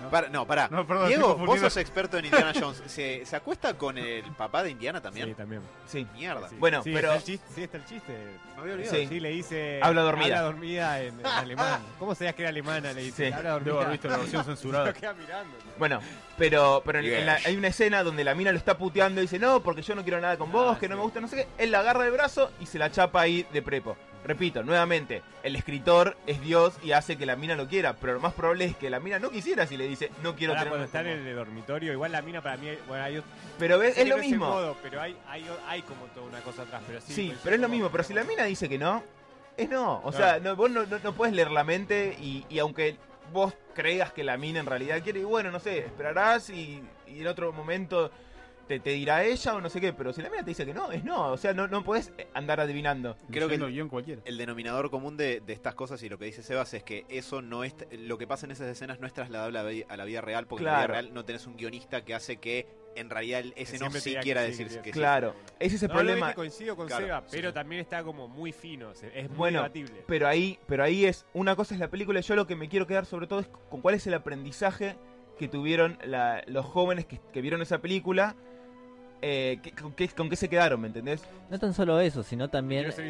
¿No? 0.00 0.10
Para, 0.10 0.28
no, 0.28 0.46
pará. 0.46 0.68
No, 0.70 0.86
perdón, 0.86 1.08
Diego, 1.08 1.36
vos 1.36 1.60
sos 1.60 1.76
experto 1.76 2.16
en 2.18 2.24
Indiana 2.26 2.52
Jones. 2.58 2.82
¿Se, 2.86 3.24
se 3.26 3.36
acuesta 3.36 3.74
con 3.76 3.98
el 3.98 4.24
papá 4.32 4.62
de 4.62 4.70
Indiana 4.70 5.00
también? 5.00 5.28
Sí, 5.28 5.34
también. 5.34 5.62
Sí. 5.86 6.06
Mierda. 6.14 6.48
Sí. 6.48 6.56
Bueno, 6.58 6.82
Sí, 6.82 6.90
pero- 6.94 7.08
Está 7.08 7.16
el 7.18 7.24
chiste, 7.24 7.46
sí, 7.54 7.62
está 7.64 7.76
el 7.76 7.84
chiste. 7.84 8.12
Me 8.56 8.60
había 8.62 8.74
olvidado. 8.74 8.96
Sí. 8.96 9.06
Sí, 9.06 9.20
le 9.20 9.28
dice. 9.30 9.80
Habla 9.82 10.02
dormida. 10.02 10.26
Habla 10.38 10.42
dormida 10.42 11.00
en, 11.02 11.20
en 11.20 11.26
alemán. 11.26 11.82
¿Cómo 11.98 12.14
sabías 12.14 12.34
que 12.34 12.42
era 12.42 12.48
alemana? 12.50 12.92
Le 12.92 13.02
dice. 13.02 13.28
Sí. 13.28 13.32
Habla 13.32 13.50
Debo 13.58 13.58
dormida. 13.58 13.80
haber 13.80 13.90
visto 13.92 14.08
la 14.08 14.16
versión 14.16 14.44
censurada. 14.44 14.92
Queda 14.94 15.12
mirando. 15.14 15.56
Bueno, 15.78 16.00
pero, 16.38 16.82
pero 16.84 16.98
en- 17.00 17.04
Yes. 17.04 17.18
en 17.18 17.26
la- 17.26 17.38
hay 17.44 17.56
una 17.56 17.68
escena 17.68 18.02
donde 18.02 18.24
la 18.24 18.34
mina 18.34 18.52
lo 18.52 18.58
está 18.58 18.78
puteando 18.78 19.20
y 19.20 19.24
dice, 19.24 19.38
no, 19.38 19.62
porque 19.62 19.82
yo 19.82 19.94
no 19.94 20.02
quiero 20.02 20.20
nada 20.20 20.36
con 20.38 20.50
vos, 20.50 20.76
Ah, 20.76 20.78
que 20.80 20.88
no 20.88 20.96
me 20.96 21.02
gusta, 21.02 21.20
no 21.20 21.28
sé 21.28 21.36
qué. 21.36 21.48
Él 21.58 21.70
la 21.70 21.80
agarra 21.80 22.04
del 22.04 22.12
brazo 22.12 22.50
y 22.60 22.66
se 22.66 22.78
la 22.78 22.90
chapa 22.90 23.20
ahí 23.22 23.46
de 23.52 23.62
prepo. 23.62 23.96
Repito, 24.24 24.62
nuevamente, 24.62 25.22
el 25.42 25.56
escritor 25.56 26.16
es 26.26 26.40
Dios 26.42 26.74
y 26.82 26.92
hace 26.92 27.16
que 27.16 27.24
la 27.24 27.36
mina 27.36 27.56
lo 27.56 27.66
quiera, 27.68 27.94
pero 27.94 28.12
lo 28.12 28.20
más 28.20 28.34
probable 28.34 28.66
es 28.66 28.76
que 28.76 28.90
la 28.90 29.00
mina 29.00 29.18
no 29.18 29.30
quisiera 29.30 29.66
si 29.66 29.76
le 29.78 29.88
dice, 29.88 30.10
no 30.22 30.36
quiero 30.36 30.52
Ahora, 30.52 30.64
tener 30.70 30.78
cuando 30.90 30.98
en 31.10 31.18
vos". 31.18 31.26
el 31.28 31.34
dormitorio, 31.36 31.92
igual 31.92 32.12
la 32.12 32.20
mina 32.22 32.42
para 32.42 32.56
mí. 32.58 32.68
Bueno, 32.86 33.02
hay, 33.04 33.22
Pero 33.58 33.78
ves, 33.78 33.96
es 33.96 34.06
lo 34.06 34.18
mismo. 34.18 34.46
modo, 34.46 34.76
pero 34.82 35.00
hay, 35.00 35.16
hay, 35.26 35.46
hay 35.66 35.82
como 35.82 36.04
toda 36.06 36.26
una 36.26 36.40
cosa 36.40 36.62
atrás. 36.62 36.82
Pero 36.86 37.00
sí, 37.00 37.12
Sí, 37.14 37.34
pero 37.42 37.54
es 37.56 37.62
lo 37.62 37.68
mismo, 37.68 37.88
pero 37.90 38.04
si 38.04 38.12
la 38.12 38.24
mina 38.24 38.44
dice 38.44 38.68
que 38.68 38.78
no, 38.78 39.02
es 39.56 39.68
no. 39.70 40.00
O 40.04 40.10
Claro. 40.12 40.16
sea, 40.16 40.38
no, 40.40 40.54
vos 40.54 40.70
no, 40.70 40.84
no, 40.84 40.98
no 41.02 41.12
puedes 41.14 41.34
leer 41.34 41.50
la 41.50 41.64
mente 41.64 42.14
y, 42.20 42.44
y 42.50 42.58
aunque 42.58 42.96
vos 43.32 43.54
creas 43.74 44.12
que 44.12 44.22
la 44.22 44.36
mina 44.36 44.60
en 44.60 44.66
realidad 44.66 45.02
quiere, 45.02 45.20
y 45.20 45.24
bueno, 45.24 45.50
no 45.50 45.60
sé, 45.60 45.78
esperarás 45.78 46.50
y, 46.50 46.82
y 47.06 47.20
en 47.20 47.26
otro 47.26 47.52
momento 47.52 48.10
te, 48.70 48.78
te 48.78 48.90
dirá 48.90 49.24
ella 49.24 49.56
o 49.56 49.60
no 49.60 49.68
sé 49.68 49.80
qué, 49.80 49.92
pero 49.92 50.12
si 50.12 50.22
la 50.22 50.30
mina 50.30 50.44
te 50.44 50.50
dice 50.52 50.64
que 50.64 50.72
no, 50.72 50.92
es 50.92 51.02
no. 51.02 51.32
O 51.32 51.36
sea, 51.36 51.52
no, 51.52 51.66
no 51.66 51.82
puedes 51.82 52.12
andar 52.34 52.60
adivinando. 52.60 53.16
Creo 53.28 53.48
que 53.48 53.56
el- 53.56 53.66
guion 53.66 53.88
cualquiera. 53.88 54.22
El 54.24 54.38
denominador 54.38 54.90
común 54.90 55.16
de, 55.16 55.40
de 55.40 55.52
estas 55.52 55.74
cosas 55.74 56.00
y 56.04 56.08
lo 56.08 56.18
que 56.18 56.26
dice 56.26 56.44
Sebas 56.44 56.72
es 56.74 56.84
que 56.84 57.04
eso 57.08 57.42
no 57.42 57.64
es 57.64 57.74
lo 57.90 58.16
que 58.16 58.28
pasa 58.28 58.46
en 58.46 58.52
esas 58.52 58.68
escenas 58.68 59.00
no 59.00 59.08
es 59.08 59.12
trasladable 59.12 59.58
a 59.58 59.62
la, 59.64 59.68
vi- 59.68 59.84
a 59.88 59.96
la 59.96 60.04
vida 60.04 60.20
real 60.20 60.46
porque 60.46 60.62
en 60.62 60.70
la 60.70 60.76
vida 60.78 60.86
real 60.86 61.12
no 61.12 61.24
tenés 61.24 61.48
un 61.48 61.56
guionista 61.56 62.04
que 62.04 62.14
hace 62.14 62.36
que 62.36 62.68
en 62.94 63.10
realidad 63.10 63.40
el- 63.40 63.54
ese 63.56 63.72
Que 63.78 63.84
no 63.84 63.90
sí 63.90 64.14
quiera 64.22 64.42
sí, 64.44 64.50
decir 64.50 64.68
que 64.68 64.82
que, 64.82 64.92
sí. 64.92 64.98
Claro, 65.00 65.34
ese 65.58 65.74
es 65.74 65.82
el 65.82 65.88
No, 65.88 65.94
problema. 65.94 66.32
coincido 66.34 66.76
con 66.76 66.86
Claro, 66.86 67.06
Seba, 67.06 67.24
pero 67.28 67.48
sí. 67.48 67.54
también 67.54 67.80
está 67.80 68.04
como 68.04 68.28
muy 68.28 68.52
fino. 68.52 68.92
Es 68.92 69.28
muy 69.30 69.36
Bueno, 69.36 69.58
debatible. 69.58 70.04
Pero 70.06 70.28
ahí, 70.28 70.60
pero 70.68 70.84
ahí 70.84 71.06
es, 71.06 71.26
una 71.32 71.56
cosa 71.56 71.74
es 71.74 71.80
la 71.80 71.88
película, 71.88 72.20
y 72.20 72.22
yo 72.22 72.36
lo 72.36 72.46
que 72.46 72.54
me 72.54 72.68
quiero 72.68 72.86
quedar 72.86 73.04
sobre 73.04 73.26
todo 73.26 73.40
es 73.40 73.48
con 73.68 73.80
cuál 73.80 73.96
es 73.96 74.06
el 74.06 74.14
aprendizaje 74.14 74.94
que 75.38 75.48
tuvieron 75.48 75.98
la- 76.04 76.44
los 76.46 76.66
jóvenes 76.66 77.06
que, 77.06 77.18
que 77.32 77.40
vieron 77.40 77.62
esa 77.62 77.78
película, 77.78 78.36
eh, 79.22 79.58
con, 79.80 79.92
qué, 79.92 80.08
con 80.08 80.28
qué 80.30 80.36
se 80.36 80.48
quedaron, 80.48 80.80
¿me 80.80 80.86
entendés? 80.88 81.22
No 81.50 81.58
tan 81.58 81.74
solo 81.74 82.00
eso, 82.00 82.22
sino 82.22 82.48
también. 82.48 82.90
Soy 82.92 83.08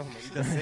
un 0.00 0.06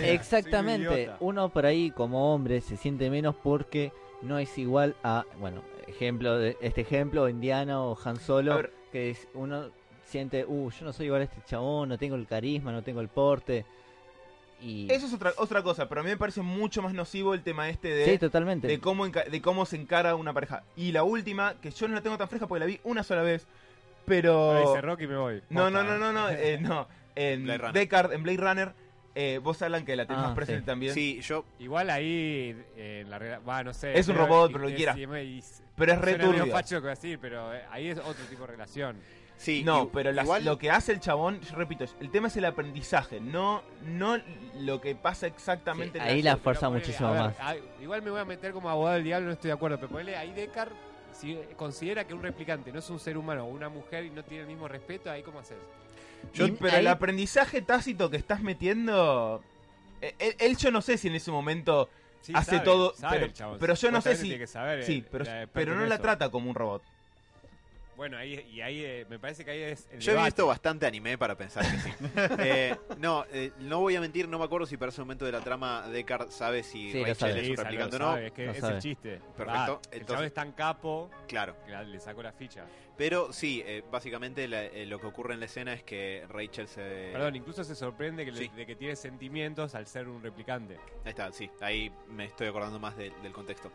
Exactamente. 0.05 1.03
idiota. 1.03 1.17
Uno 1.21 1.49
por 1.49 1.67
ahí 1.67 1.91
como 1.91 2.35
hombre 2.35 2.61
se 2.61 2.77
siente 2.77 3.11
menos 3.11 3.35
porque 3.37 3.93
no 4.23 4.39
es 4.39 4.57
igual 4.59 4.95
a, 5.03 5.25
bueno, 5.39 5.63
ejemplo 5.87 6.37
de 6.39 6.57
este 6.61 6.83
ejemplo, 6.83 7.29
Indiana 7.29 7.83
o 7.83 7.99
Han 8.05 8.17
Solo, 8.21 8.57
ver. 8.57 8.73
que 8.93 9.11
es- 9.11 9.29
uno 9.35 9.71
siente, 10.05 10.45
uh, 10.47 10.71
yo 10.71 10.85
no 10.85 10.93
soy 10.93 11.07
igual 11.07 11.23
a 11.23 11.25
este 11.25 11.43
chabón, 11.47 11.89
no 11.89 11.99
tengo 11.99 12.17
el 12.17 12.27
carisma, 12.27 12.73
no 12.73 12.83
tengo 12.83 13.01
el 13.01 13.09
porte. 13.09 13.65
Y 14.63 14.93
Eso 14.93 15.07
es 15.07 15.15
otra, 15.15 15.33
otra 15.39 15.63
cosa, 15.63 15.89
pero 15.89 16.03
a 16.03 16.05
mí 16.05 16.11
me 16.11 16.19
parece 16.19 16.43
mucho 16.43 16.83
más 16.83 16.93
nocivo 16.93 17.33
el 17.33 17.43
tema 17.43 17.71
este 17.71 17.89
de, 17.89 18.05
sí, 18.05 18.19
totalmente. 18.19 18.67
de, 18.69 18.79
cómo, 18.79 19.09
de 19.09 19.41
cómo 19.41 19.65
se 19.65 19.77
encara 19.77 20.15
una 20.17 20.35
pareja. 20.35 20.65
Y 20.77 20.93
la 20.93 21.03
última, 21.03 21.55
que 21.63 21.71
yo 21.71 21.89
no 21.89 21.95
la 21.95 22.03
tengo 22.03 22.19
tan 22.19 22.29
fresca 22.29 22.47
porque 22.47 22.61
la 22.61 22.67
vi 22.67 22.79
una 22.85 23.03
sola 23.03 23.23
vez, 23.23 23.47
pero... 24.05 24.61
Dice 24.69 24.81
Rocky 24.81 25.05
y 25.05 25.09
me 25.09 25.17
voy. 25.17 25.43
No, 25.51 25.71
no, 25.71 25.83
no, 25.83 25.99
no, 25.99 26.13
no, 26.13 26.29
eh, 26.31 26.59
no. 26.61 26.87
En 27.15 27.45
Blade 27.45 27.59
Runner. 27.59 27.75
Deckard, 27.75 28.13
en 28.13 28.23
Blade 28.23 28.39
Runner, 28.39 28.73
eh, 29.15 29.41
vos 29.43 29.61
hablan 29.63 29.85
que 29.85 29.97
la 29.97 30.07
tenés 30.07 30.23
Ah, 30.23 30.27
más 30.29 30.37
presente 30.37 30.61
sí. 30.61 30.67
también. 30.67 30.95
Sí, 30.95 31.21
yo 31.21 31.45
Igual 31.59 31.91
ahí, 31.91 32.57
eh, 32.77 33.01
en 33.03 33.11
la 33.11 33.19
realidad, 33.19 33.41
va, 33.49 33.63
no 33.65 33.73
sé. 33.75 33.99
Es 33.99 34.09
un 34.09 34.17
robot, 34.17 34.53
pero 34.53 34.65
lo 34.65 34.71
que 34.71 34.77
quiera. 34.77 34.95
Pero 34.95 35.93
es 35.93 35.99
re 35.99 36.11
suena 36.13 36.25
medio 36.27 36.39
turbio. 36.41 36.53
facho 36.53 36.75
lo 36.77 36.81
que 36.81 36.85
voy 36.87 36.93
a 36.93 36.95
decir, 36.95 37.19
pero 37.21 37.55
eh, 37.55 37.63
ahí 37.71 37.89
es 37.89 37.99
otro 37.99 38.25
tipo 38.29 38.43
de 38.43 38.47
relación. 38.53 38.97
Sí, 39.37 39.63
No, 39.65 39.85
i- 39.85 39.89
pero 39.93 40.13
las- 40.13 40.25
igual 40.27 40.45
lo 40.45 40.59
que 40.59 40.71
hace 40.71 40.93
el 40.93 41.01
chabón, 41.01 41.41
yo 41.41 41.57
repito, 41.57 41.85
el 42.01 42.11
tema 42.11 42.29
es 42.29 42.37
el 42.37 42.45
aprendizaje, 42.45 43.21
no, 43.21 43.63
no 43.87 44.19
lo 44.59 44.81
que 44.83 44.95
pasa 44.95 45.27
exactamente 45.27 45.99
Sí, 45.99 46.05
en 46.05 46.11
ahí 46.11 46.21
la 46.23 46.37
fuerza 46.37 46.67
ponele, 46.69 46.85
muchísimo 46.85 47.09
a 47.09 47.13
ver, 47.13 47.21
más. 47.23 47.57
igual 47.81 48.03
me 48.03 48.11
voy 48.11 48.21
a 48.21 48.27
meter 48.27 48.53
como 48.53 48.69
abogado 48.69 48.97
del 48.97 49.05
diablo, 49.05 49.29
no 49.29 49.33
estoy 49.33 49.49
de 49.49 49.55
acuerdo. 49.55 49.79
Pero 49.79 49.91
ponele 49.93 50.15
ahí 50.19 50.33
Deckard, 50.33 50.73
si 51.21 51.39
considera 51.57 52.07
que 52.07 52.15
un 52.15 52.23
replicante 52.23 52.73
no 52.73 52.79
es 52.79 52.89
un 52.91 52.99
ser 52.99 53.17
humano 53.19 53.45
o 53.45 53.49
una 53.49 53.69
mujer 53.69 54.05
y 54.05 54.11
no 54.11 54.23
tiene 54.25 54.43
el 54.43 54.49
mismo 54.49 54.69
respeto, 54.69 55.11
ahí 55.11 55.23
cómo 55.23 55.41
haces. 55.41 55.59
Yo- 56.35 56.47
Y 56.47 56.53
pero 56.53 56.73
ahí- 56.75 56.81
el 56.81 56.87
aprendizaje 56.89 57.63
tácito 57.63 58.11
que 58.11 58.17
estás 58.17 58.43
metiendo, 58.43 59.43
él, 60.01 60.35
él 60.39 60.57
yo 60.57 60.71
no 60.71 60.83
sé 60.83 60.97
si 60.99 61.09
en 61.09 61.15
ese 61.15 61.31
momento 61.31 61.89
Sí, 62.23 62.33
hace 62.35 62.51
sabe, 62.53 62.65
todo, 62.65 62.95
sabe 62.95 63.33
pero, 63.59 63.75
yo 63.75 63.91
no 63.91 64.01
sé 64.03 64.15
si, 64.17 64.23
tiene 64.25 64.39
que 64.39 64.47
saber, 64.47 64.85
sí, 64.85 64.99
eh, 64.99 65.09
pero, 65.11 65.25
pero 65.53 65.75
no 65.75 65.87
la 65.87 65.99
trata 65.99 66.29
como 66.31 66.51
un 66.51 66.55
robot. 66.55 66.83
Bueno, 68.01 68.17
ahí, 68.17 68.47
y 68.51 68.63
ahí 68.63 68.83
eh, 68.83 69.05
me 69.11 69.19
parece 69.19 69.45
que 69.45 69.51
ahí 69.51 69.61
es 69.61 69.87
el 69.93 70.01
Yo 70.01 70.13
he 70.13 70.15
debate. 70.15 70.29
visto 70.31 70.47
bastante 70.47 70.87
anime 70.87 71.19
para 71.19 71.37
pensar 71.37 71.63
que 71.71 71.79
sí. 71.81 71.91
Eh, 72.39 72.75
no, 72.97 73.27
eh, 73.31 73.53
no 73.59 73.81
voy 73.81 73.95
a 73.95 74.01
mentir, 74.01 74.27
no 74.27 74.39
me 74.39 74.47
acuerdo 74.47 74.67
si 74.67 74.79
para 74.79 74.89
ese 74.89 75.03
momento 75.03 75.27
de 75.27 75.33
la 75.33 75.41
trama 75.41 75.87
Deckard 75.87 76.31
sabe 76.31 76.63
si 76.63 76.93
Sí, 76.93 76.99
lo 77.01 77.05
Rachel 77.05 77.17
sabe. 77.17 77.33
es 77.41 77.45
Sí, 77.45 77.51
un 77.51 77.57
sabe, 77.59 77.69
replicante 77.69 77.97
o 77.97 77.99
no. 77.99 78.05
sabe, 78.07 78.27
es 78.29 78.33
que 78.33 78.47
Lo 78.47 78.53
es 78.53 78.59
sabe. 78.59 78.75
el 78.77 78.81
chiste. 78.81 79.21
Perfecto, 79.37 79.81
el 79.93 80.01
entonces- 80.01 80.27
es 80.29 80.33
tan 80.33 80.53
capo 80.53 81.11
Claro. 81.29 81.55
que 81.67 81.73
la- 81.73 81.83
le 81.83 82.01
sacó 82.01 82.23
la 82.23 82.33
ficha. 82.33 82.65
Pero 82.97 83.35
sí, 83.35 83.63
eh, 83.67 83.83
básicamente 83.93 84.49
la- 84.49 84.65
eh, 84.65 84.87
lo 84.87 84.99
que 84.99 85.07
ocurre 85.07 85.35
en 85.35 85.41
la 85.41 85.47
escena 85.47 85.75
es 85.75 85.83
que 85.83 86.25
Rachel 86.31 86.69
se... 86.69 87.11
Perdón, 87.13 87.37
incluso 87.37 87.65
se 87.65 87.75
sorprende 87.75 88.25
que 88.25 88.33
le- 88.33 88.39
Sí. 88.39 88.49
de 88.57 88.65
que 88.65 88.77
tiene 88.77 88.97
sentimientos 88.97 89.75
al 89.75 89.87
ser 89.87 90.09
un 90.09 90.23
replicante. 90.23 90.77
Ahí 91.05 91.11
está, 91.11 91.31
sí, 91.33 91.51
ahí 91.61 91.93
me 92.09 92.25
estoy 92.25 92.47
acordando 92.47 92.79
más 92.79 92.97
de- 92.97 93.13
del 93.23 93.33
contexto. 93.35 93.71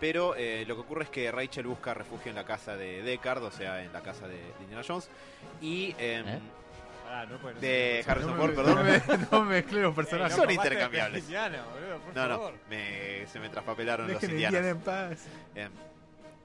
Pero 0.00 0.34
eh, 0.36 0.64
lo 0.66 0.74
que 0.74 0.80
ocurre 0.82 1.04
es 1.04 1.10
que 1.10 1.30
Rachel 1.30 1.66
busca 1.66 1.94
refugio 1.94 2.30
en 2.30 2.36
la 2.36 2.44
casa 2.44 2.76
de 2.76 3.02
Deckard, 3.02 3.42
o 3.42 3.50
sea, 3.50 3.82
en 3.82 3.92
la 3.92 4.00
casa 4.02 4.26
de, 4.28 4.34
de 4.36 4.52
Indiana 4.62 4.82
Jones. 4.86 5.08
Y 5.60 5.94
em, 5.98 6.26
¿Eh? 6.28 6.40
Pará, 7.04 7.26
no 7.26 7.38
de 7.60 8.02
no- 8.06 8.10
Harrison 8.12 8.30
No 8.32 8.36
Ford, 8.36 8.50
me- 8.50 8.56
perdón. 8.56 8.74
No, 8.76 8.82
me, 8.84 9.26
no 9.30 9.44
mezclé 9.44 9.80
los 9.82 9.94
personajes. 9.96 10.36
no 10.36 10.42
Son 10.42 10.50
intercambiables. 10.52 11.22
Indiana, 11.24 11.64
boludo, 11.72 11.98
por 12.00 12.14
No, 12.14 12.22
no, 12.28 12.36
favor. 12.36 12.54
me- 12.68 13.26
se 13.28 13.38
me 13.40 13.48
traspapelaron 13.48 14.06
los 14.10 14.20
Dejen 14.20 14.30
a 14.30 14.32
indianos. 14.32 14.58
Indiana 14.58 14.78
en 14.78 14.84
paz. 15.14 15.26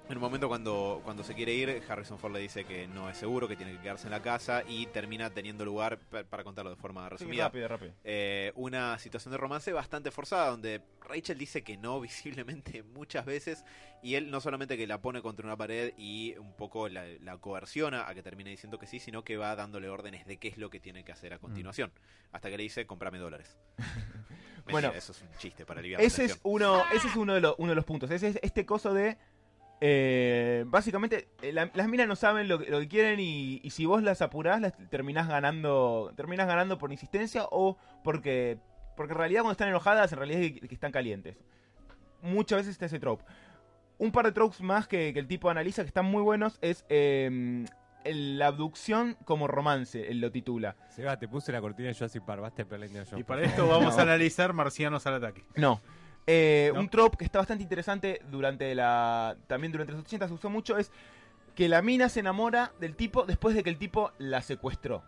En 0.10 0.18
un 0.18 0.22
momento 0.22 0.48
cuando, 0.48 1.02
cuando 1.04 1.24
se 1.24 1.36
quiere 1.36 1.54
ir, 1.54 1.84
Harrison 1.88 2.18
Ford 2.18 2.34
le 2.34 2.40
dice 2.40 2.66
que 2.66 2.88
no 2.88 3.12
es 3.12 3.16
seguro, 3.18 3.48
que 3.48 3.56
tiene 3.56 3.74
que 3.74 3.80
quedarse 3.84 4.08
en 4.08 4.12
la 4.12 4.24
casa 4.24 4.64
y 4.68 4.88
termina 4.88 5.30
teniendo 5.30 5.64
lugar, 5.64 6.00
pa- 6.00 6.24
para 6.24 6.44
contarlo 6.44 6.72
de 6.72 6.78
forma 6.78 7.04
Sí, 7.06 7.10
resumida, 7.12 7.44
rápido, 7.46 7.68
rápido. 7.68 7.94
eh, 8.04 8.52
una 8.56 8.98
situación 8.98 9.32
de 9.34 9.38
romance 9.38 9.72
bastante 9.72 10.10
forzada, 10.10 10.50
donde 10.50 10.82
Rachel 11.08 11.38
dice 11.38 11.64
que 11.64 11.78
no 11.78 12.02
visiblemente 12.02 12.82
muchas 12.82 13.24
veces 13.24 13.64
y 14.02 14.16
él 14.16 14.32
no 14.32 14.42
solamente 14.42 14.78
que 14.78 14.88
la 14.88 15.00
pone 15.00 15.22
contra 15.22 15.46
una 15.46 15.56
pared 15.56 15.94
y 15.96 16.36
un 16.40 16.56
poco 16.56 16.90
la, 16.90 17.06
la 17.22 17.38
coerciona 17.38 18.10
a 18.10 18.16
que 18.16 18.24
termine 18.24 18.50
diciendo 18.50 18.80
que 18.80 18.88
sí, 18.88 19.00
sino 19.00 19.24
que 19.24 19.38
va 19.38 19.56
dándole 19.56 19.90
órdenes 19.90 20.26
de 20.26 20.38
qué 20.38 20.48
es 20.48 20.58
lo 20.58 20.72
que 20.72 20.80
tiene 20.80 21.04
que 21.04 21.12
hacer 21.12 21.34
a 21.34 21.38
continuación, 21.38 21.92
hasta 22.32 22.50
que 22.50 22.58
le 22.58 22.64
dice, 22.64 22.88
comprame 22.88 23.20
dólares. 23.20 23.56
Bueno, 24.72 24.92
eso 24.92 25.14
es 25.14 25.22
un 25.24 25.30
chiste 25.40 25.66
para 25.66 25.80
aliviar 25.80 26.00
la 26.00 26.06
Ese 26.06 26.26
es 26.26 26.32
tensión. 26.34 26.54
uno, 26.54 26.84
ese 26.94 27.08
es 27.08 27.16
uno 27.16 27.34
de, 27.34 27.42
los, 27.42 27.56
uno 27.58 27.70
de 27.70 27.76
los 27.76 27.86
puntos. 27.86 28.12
Ese 28.12 28.28
es 28.28 28.40
este 28.44 28.68
coso 28.68 28.94
de. 28.94 29.18
Eh, 29.82 30.64
básicamente, 30.68 31.30
eh, 31.42 31.54
la- 31.54 31.72
las 31.74 31.88
minas 31.88 32.08
no 32.08 32.16
saben 32.16 32.48
lo, 32.48 32.60
que- 32.60 32.70
lo 32.70 32.80
que 32.80 32.88
quieren 32.88 33.20
y, 33.20 33.62
y 33.64 33.70
si 33.70 33.86
vos 33.86 34.04
las 34.04 34.22
apurás, 34.22 34.60
las 34.62 34.74
terminás 34.90 35.28
ganando. 35.28 36.12
Terminás 36.16 36.48
ganando 36.48 36.78
por 36.78 36.92
insistencia 36.92 37.46
o 37.50 37.78
porque. 38.04 38.58
Porque 38.98 39.14
en 39.14 39.20
realidad 39.20 39.42
cuando 39.42 39.54
están 39.54 39.70
enojadas, 39.70 40.12
en 40.12 40.18
realidad 40.18 40.42
es 40.42 40.52
que, 40.60 40.68
que 40.68 40.74
están 40.76 40.92
calientes. 40.92 41.38
Muchas 42.22 42.58
veces 42.58 42.72
está 42.74 42.86
ese 42.88 43.00
trope. 43.00 43.24
Un 43.98 44.12
par 44.12 44.26
de 44.26 44.34
tropes 44.34 44.60
más 44.62 44.88
que, 44.90 45.14
que 45.14 45.20
el 45.20 45.28
tipo 45.28 45.50
analiza 45.50 45.84
que 45.84 45.88
están 45.88 46.06
muy 46.06 46.22
buenos 46.22 46.58
es 46.62 46.86
eh, 46.90 47.66
el- 48.04 48.38
la 48.38 48.48
abducción 48.48 49.16
como 49.24 49.48
romance, 49.48 50.10
él 50.12 50.20
lo 50.20 50.32
titula. 50.32 50.76
Seba, 50.90 51.18
te 51.18 51.30
puse 51.30 51.54
la 51.54 51.62
cortina 51.62 51.88
de 51.88 51.94
Jurassic 51.96 52.24
Park, 52.24 52.54
pelear 52.66 52.88
Indiana 52.88 53.06
Jones. 53.10 53.22
Y 53.22 53.24
para 53.24 53.44
esto 53.44 53.68
vamos 53.70 53.94
No. 53.96 54.00
a 54.00 54.04
analizar 54.04 54.52
Marcianos 54.52 55.08
al 55.08 55.14
ataque. 55.16 55.46
No. 55.56 55.80
Eh, 56.28 56.72
¿No? 56.74 56.82
Un 56.82 56.90
trope 56.90 57.18
que 57.18 57.26
está 57.26 57.40
bastante 57.40 57.64
interesante 57.64 58.22
durante 58.30 58.74
la. 58.76 59.36
También 59.48 59.72
durante 59.72 59.94
los 59.94 60.02
80 60.02 60.28
se 60.28 60.34
usó 60.34 60.50
mucho 60.50 60.78
es 60.78 60.92
que 61.56 61.68
la 61.68 61.82
mina 61.82 62.08
se 62.10 62.20
enamora 62.20 62.72
del 62.80 62.96
tipo 62.96 63.26
después 63.26 63.56
de 63.56 63.64
que 63.64 63.70
el 63.70 63.78
tipo 63.78 64.12
la 64.20 64.42
secuestró. 64.42 65.04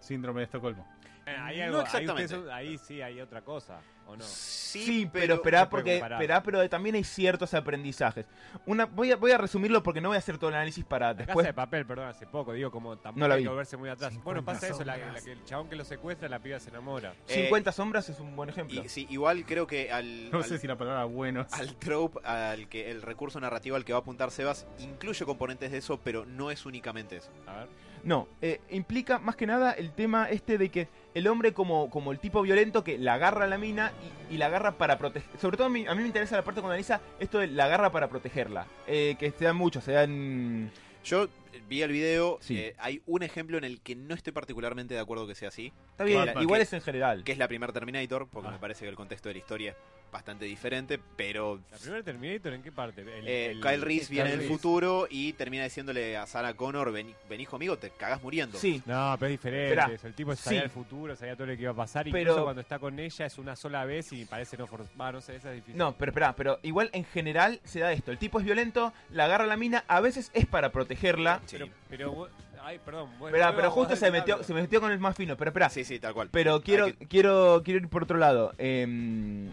Síndrome 0.00 0.40
de 0.40 0.44
Estocolmo. 0.46 0.86
Eh, 1.26 1.36
No 1.36 1.44
algo- 1.78 1.80
exactamente. 1.82 2.36
ahí 2.52 2.78
sí 2.78 3.00
hay 3.02 3.20
otra 3.20 3.42
cosa, 3.42 3.80
¿o 4.12 4.16
no? 4.16 4.24
Sí, 4.24 5.08
pero 5.12 5.34
esperá 5.34 5.68
porque 5.68 5.96
esperá, 5.98 6.42
pero 6.42 6.66
también 6.68 6.94
hay 6.94 7.04
ciertos 7.04 7.52
aprendizajes. 7.54 8.26
Una 8.66 8.86
voy 8.86 9.12
a, 9.12 9.16
voy 9.16 9.30
a 9.32 9.38
resumirlo 9.38 9.82
porque 9.82 10.00
no 10.00 10.08
voy 10.08 10.16
a 10.16 10.18
hacer 10.18 10.38
todo 10.38 10.48
el 10.50 10.56
análisis 10.56 10.84
para 10.84 11.08
La 11.08 11.12
casa 11.14 11.26
después. 11.26 11.46
de 11.46 11.52
papel, 11.52 11.84
perdón, 11.86 12.06
hace 12.08 12.26
poco, 12.26 12.52
digo, 12.52 12.70
como 12.70 12.96
tampoco 12.96 13.20
No 13.20 13.28
la 13.28 13.34
hay 13.34 13.40
vi. 13.40 13.44
que 13.44 13.48
volverse 13.50 13.76
muy 13.76 13.88
atrás. 13.90 14.12
50 14.12 14.24
Bueno, 14.24 14.44
pasa 14.44 14.68
eso, 14.68 14.84
la, 14.84 14.96
la 14.96 15.20
que 15.20 15.32
el 15.32 15.44
chabón 15.44 15.68
que 15.68 15.76
lo 15.76 15.84
secuestra, 15.84 16.28
la 16.28 16.38
piba 16.38 16.58
se 16.58 16.70
enamora. 16.70 17.14
Eh, 17.28 17.42
50 17.44 17.72
sombras 17.72 18.08
es 18.08 18.18
un 18.20 18.34
buen 18.34 18.48
ejemplo. 18.48 18.82
Y, 18.82 18.88
sí, 18.88 19.06
igual 19.10 19.44
creo 19.44 19.66
que 19.66 19.90
al, 19.92 20.30
No 20.30 20.38
al- 20.38 20.44
sé 20.44 20.58
si 20.58 20.66
la 20.66 20.76
palabra 20.78 21.04
buenos. 21.04 21.52
al 21.52 21.74
trope, 21.76 22.20
al 22.26 22.68
que 22.68 22.90
el 22.90 23.02
recurso 23.02 23.40
narrativo 23.40 23.76
al 23.76 23.84
que 23.84 23.92
va 23.92 23.98
a 23.98 24.02
apuntar 24.02 24.30
Sebas, 24.30 24.66
incluye 24.78 25.24
componentes 25.24 25.70
de 25.72 25.78
eso, 25.78 26.00
pero 26.02 26.24
no 26.24 26.50
es 26.50 26.64
únicamente 26.66 27.16
eso. 27.16 27.30
A 27.46 27.56
ver. 27.58 27.68
No, 28.04 28.26
eh, 28.40 28.60
implica 28.70 29.18
más 29.18 29.36
que 29.36 29.46
nada 29.46 29.72
el 29.72 29.92
tema 29.92 30.28
este 30.28 30.58
de 30.58 30.70
que 30.70 30.88
el 31.14 31.28
hombre 31.28 31.52
como, 31.52 31.88
como 31.90 32.10
el 32.10 32.18
tipo 32.18 32.42
violento 32.42 32.82
que 32.82 32.98
la 32.98 33.14
agarra 33.14 33.44
a 33.44 33.48
la 33.48 33.58
mina 33.58 33.92
y, 34.30 34.34
y 34.34 34.38
la 34.38 34.46
agarra 34.46 34.72
para 34.72 34.98
proteger. 34.98 35.38
Sobre 35.38 35.56
todo 35.56 35.68
a 35.68 35.70
mí, 35.70 35.86
a 35.86 35.94
mí 35.94 36.00
me 36.00 36.08
interesa 36.08 36.36
la 36.36 36.42
parte 36.42 36.60
cuando 36.60 36.72
analiza 36.72 37.00
esto 37.20 37.38
de 37.38 37.46
la 37.46 37.66
agarra 37.66 37.92
para 37.92 38.08
protegerla. 38.08 38.66
Eh, 38.86 39.16
que 39.18 39.30
se 39.30 39.44
dan 39.44 39.56
muchos, 39.56 39.84
se 39.84 39.92
dan... 39.92 40.70
Yo 41.04 41.28
vi 41.68 41.82
el 41.82 41.92
video, 41.92 42.38
Sí. 42.40 42.58
eh, 42.58 42.74
hay 42.78 43.02
un 43.06 43.22
ejemplo 43.22 43.58
en 43.58 43.64
el 43.64 43.80
que 43.80 43.94
no 43.96 44.14
estoy 44.14 44.32
particularmente 44.32 44.94
de 44.94 45.00
acuerdo 45.00 45.26
que 45.26 45.34
sea 45.34 45.48
así, 45.48 45.72
Está 45.90 46.04
bien, 46.04 46.28
igual 46.40 46.58
que- 46.60 46.62
es 46.64 46.72
en 46.72 46.80
general. 46.80 47.24
que 47.24 47.32
es 47.32 47.38
la 47.38 47.48
primer 47.48 47.72
Terminator, 47.72 48.28
porque 48.28 48.48
Ah. 48.48 48.52
me 48.52 48.58
parece 48.58 48.84
que 48.84 48.88
el 48.90 48.96
contexto 48.96 49.28
de 49.28 49.34
la 49.34 49.38
historia 49.38 49.70
es 49.70 49.76
bastante 50.12 50.44
diferente, 50.44 51.00
pero 51.16 51.60
¿La 51.70 51.78
primera 51.78 52.02
Terminator 52.02 52.52
en 52.52 52.62
qué 52.62 52.70
parte? 52.70 53.00
El- 53.00 53.26
eh, 53.26 53.46
el- 53.52 53.60
Kyle 53.62 53.80
Reese 53.80 54.06
Kyle 54.08 54.14
viene 54.16 54.30
del 54.30 54.38
Reese. 54.40 54.52
futuro 54.54 55.06
y 55.08 55.32
termina 55.32 55.64
diciéndole 55.64 56.18
a 56.18 56.26
Sarah 56.26 56.52
Connor, 56.54 56.92
ven, 56.92 57.14
ven 57.30 57.40
hijo 57.40 57.56
amigo, 57.56 57.78
te 57.78 57.88
cagas 57.90 58.22
muriendo. 58.22 58.58
Sí, 58.58 58.82
No, 58.84 59.16
pero 59.18 59.28
es 59.32 59.40
diferente. 59.40 59.68
Esperá. 59.80 59.90
El 60.08 60.14
tipo 60.14 60.36
sabía 60.36 60.60
Sí. 60.60 60.64
el 60.64 60.70
futuro, 60.70 61.16
sabía 61.16 61.34
todo 61.34 61.46
lo 61.46 61.56
que 61.56 61.62
iba 61.62 61.70
a 61.72 61.74
pasar. 61.76 62.04
Pero- 62.04 62.18
Incluso 62.18 62.44
cuando 62.44 62.60
está 62.60 62.78
con 62.78 62.98
ella 62.98 63.24
es 63.26 63.38
una 63.38 63.56
sola 63.56 63.84
vez 63.86 64.12
y 64.12 64.24
parece 64.26 64.56
no 64.58 64.66
forzar. 64.66 65.14
no 65.14 65.20
sé, 65.22 65.36
esa 65.36 65.48
es 65.50 65.56
difícil. 65.56 65.78
no, 65.78 65.96
pero 65.96 66.10
espera, 66.10 66.34
pero 66.36 66.58
igual 66.62 66.90
en 66.92 67.04
general 67.04 67.60
se 67.64 67.80
da 67.80 67.92
esto. 67.92 68.10
El 68.10 68.18
tipo 68.18 68.38
es 68.38 68.44
violento, 68.44 68.92
la 69.10 69.24
agarra 69.24 69.44
a 69.44 69.46
la 69.46 69.56
mina, 69.56 69.84
a 69.88 70.00
veces 70.00 70.30
es 70.34 70.46
para 70.46 70.72
protegerla. 70.72 71.40
Sí. 71.46 71.56
Pero, 71.58 71.70
pero, 71.88 72.12
vos- 72.12 72.30
ay, 72.62 72.78
perdón. 72.84 73.10
vos- 73.18 73.28
Espera, 73.28 73.46
vos- 73.48 73.56
pero 73.56 73.70
justo 73.70 73.96
se 73.96 74.10
metió, 74.10 74.42
se 74.42 74.54
metió 74.54 74.80
con 74.80 74.92
el 74.92 74.98
más 74.98 75.16
fino. 75.16 75.36
Pero 75.36 75.50
espera, 75.50 75.68
Sí, 75.70 75.84
sí, 75.84 75.98
tal 75.98 76.14
cual. 76.14 76.28
Pero 76.30 76.60
quiero, 76.62 76.86
Hay 76.86 76.92
que- 76.94 77.06
quiero, 77.08 77.62
quiero 77.64 77.80
ir 77.80 77.88
por 77.88 78.04
otro 78.04 78.18
lado. 78.18 78.52
em, 78.58 79.50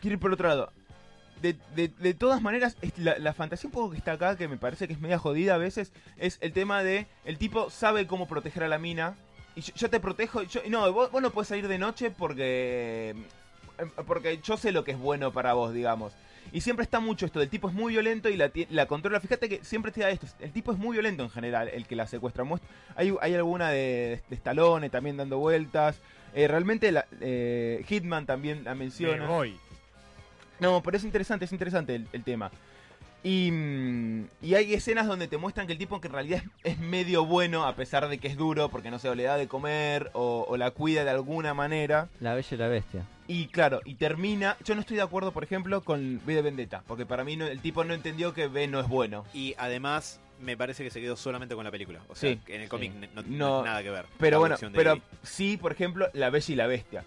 quiero 0.00 0.14
ir 0.14 0.20
por 0.20 0.32
otro 0.32 0.48
lado. 0.48 0.72
De, 1.42 1.54
de- 1.74 1.88
de 1.88 2.14
todas 2.14 2.40
maneras, 2.40 2.76
es 2.80 2.96
la, 2.98 3.18
la 3.18 3.34
fantasía 3.34 3.68
un 3.68 3.72
poco 3.72 3.90
que 3.90 3.98
está 3.98 4.12
acá, 4.12 4.36
que 4.36 4.48
me 4.48 4.56
parece 4.56 4.86
que 4.88 4.94
es 4.94 5.00
media 5.00 5.18
jodida 5.18 5.54
a 5.54 5.58
veces, 5.58 5.92
es 6.16 6.38
el 6.40 6.52
tema 6.52 6.82
de 6.82 7.06
el 7.26 7.36
tipo 7.36 7.68
sabe 7.68 8.06
cómo 8.06 8.26
proteger 8.26 8.64
a 8.64 8.68
la 8.68 8.78
mina. 8.78 9.14
Y 9.54 9.60
yo, 9.60 9.72
yo 9.74 9.90
te 9.90 10.00
protejo. 10.00 10.42
Yo, 10.42 10.60
no, 10.68 10.90
vos, 10.92 11.10
vos 11.10 11.20
no 11.22 11.30
puedes 11.30 11.48
salir 11.48 11.68
de 11.68 11.78
noche 11.78 12.10
porque. 12.10 13.14
em, 13.78 13.90
Porque 14.06 14.38
yo 14.42 14.56
sé 14.56 14.72
lo 14.72 14.82
que 14.84 14.92
es 14.92 14.98
bueno 14.98 15.30
para 15.32 15.52
vos, 15.52 15.74
digamos. 15.74 16.14
Y 16.52 16.60
siempre 16.60 16.84
está 16.84 17.00
mucho 17.00 17.26
esto, 17.26 17.40
el 17.40 17.48
tipo 17.48 17.68
es 17.68 17.74
muy 17.74 17.92
violento 17.92 18.28
y 18.28 18.36
la, 18.36 18.50
la 18.70 18.86
controla. 18.86 19.20
Fíjate 19.20 19.48
que 19.48 19.64
siempre 19.64 19.92
te 19.92 20.00
da 20.00 20.10
esto, 20.10 20.26
el 20.40 20.52
tipo 20.52 20.72
es 20.72 20.78
muy 20.78 20.94
violento 20.94 21.22
en 21.22 21.30
general, 21.30 21.68
el 21.68 21.86
que 21.86 21.96
la 21.96 22.06
secuestra. 22.06 22.44
Hay, 22.94 23.14
hay 23.20 23.34
alguna 23.34 23.70
de, 23.70 24.22
de 24.28 24.36
Stallone 24.36 24.88
también 24.90 25.16
dando 25.16 25.38
vueltas. 25.38 26.00
Eh, 26.34 26.48
realmente 26.48 26.92
la, 26.92 27.06
eh, 27.20 27.84
Hitman 27.88 28.26
también 28.26 28.64
la 28.64 28.74
Me 28.74 28.84
menciona. 28.84 29.26
voy. 29.26 29.56
No, 30.60 30.82
pero 30.82 30.96
es 30.96 31.04
interesante, 31.04 31.44
es 31.44 31.52
interesante 31.52 31.94
el, 31.94 32.06
el 32.12 32.22
tema. 32.24 32.50
Y, 33.22 33.50
y 34.40 34.54
hay 34.54 34.72
escenas 34.74 35.06
donde 35.06 35.26
te 35.26 35.36
muestran 35.36 35.66
que 35.66 35.72
el 35.72 35.78
tipo 35.78 36.00
que 36.00 36.06
en 36.08 36.12
realidad 36.14 36.42
es, 36.62 36.74
es 36.74 36.78
medio 36.78 37.24
bueno 37.26 37.64
a 37.66 37.74
pesar 37.74 38.08
de 38.08 38.18
que 38.18 38.28
es 38.28 38.36
duro 38.36 38.68
porque 38.68 38.90
no 38.90 38.98
sé, 38.98 39.08
o 39.08 39.14
le 39.14 39.24
da 39.24 39.36
de 39.36 39.48
comer 39.48 40.10
o, 40.12 40.46
o 40.48 40.56
la 40.56 40.70
cuida 40.70 41.02
de 41.04 41.10
alguna 41.10 41.52
manera. 41.54 42.08
La 42.20 42.34
bella 42.34 42.48
y 42.50 42.56
la 42.56 42.68
bestia. 42.68 43.04
Y 43.28 43.46
claro, 43.48 43.80
y 43.84 43.94
termina. 43.96 44.56
Yo 44.64 44.74
no 44.76 44.80
estoy 44.80 44.96
de 44.96 45.02
acuerdo, 45.02 45.32
por 45.32 45.42
ejemplo, 45.42 45.80
con 45.80 46.20
V 46.24 46.34
de 46.34 46.42
Vendetta, 46.42 46.82
porque 46.86 47.04
para 47.06 47.24
mí 47.24 47.36
no- 47.36 47.46
el 47.46 47.60
tipo 47.60 47.82
no 47.82 47.94
entendió 47.94 48.32
que 48.32 48.46
B 48.46 48.68
no 48.68 48.78
es 48.78 48.86
bueno. 48.88 49.24
Y 49.34 49.54
además, 49.58 50.20
me 50.40 50.56
parece 50.56 50.84
que 50.84 50.90
se 50.90 51.00
quedó 51.00 51.16
solamente 51.16 51.56
con 51.56 51.64
la 51.64 51.72
película. 51.72 51.98
O 52.08 52.14
sea, 52.14 52.30
Sí. 52.30 52.40
en 52.46 52.60
el 52.60 52.68
cómic 52.68 52.92
no, 52.94 53.22
no 53.22 53.28
No, 53.28 53.64
nada 53.64 53.82
que 53.82 53.90
ver. 53.90 54.06
Pero 54.18 54.38
bueno, 54.38 54.56
pero 54.72 55.00
sí, 55.24 55.56
por 55.56 55.72
ejemplo, 55.72 56.08
La 56.12 56.30
Bella 56.30 56.52
y 56.52 56.54
la 56.56 56.66
Bestia. 56.68 57.04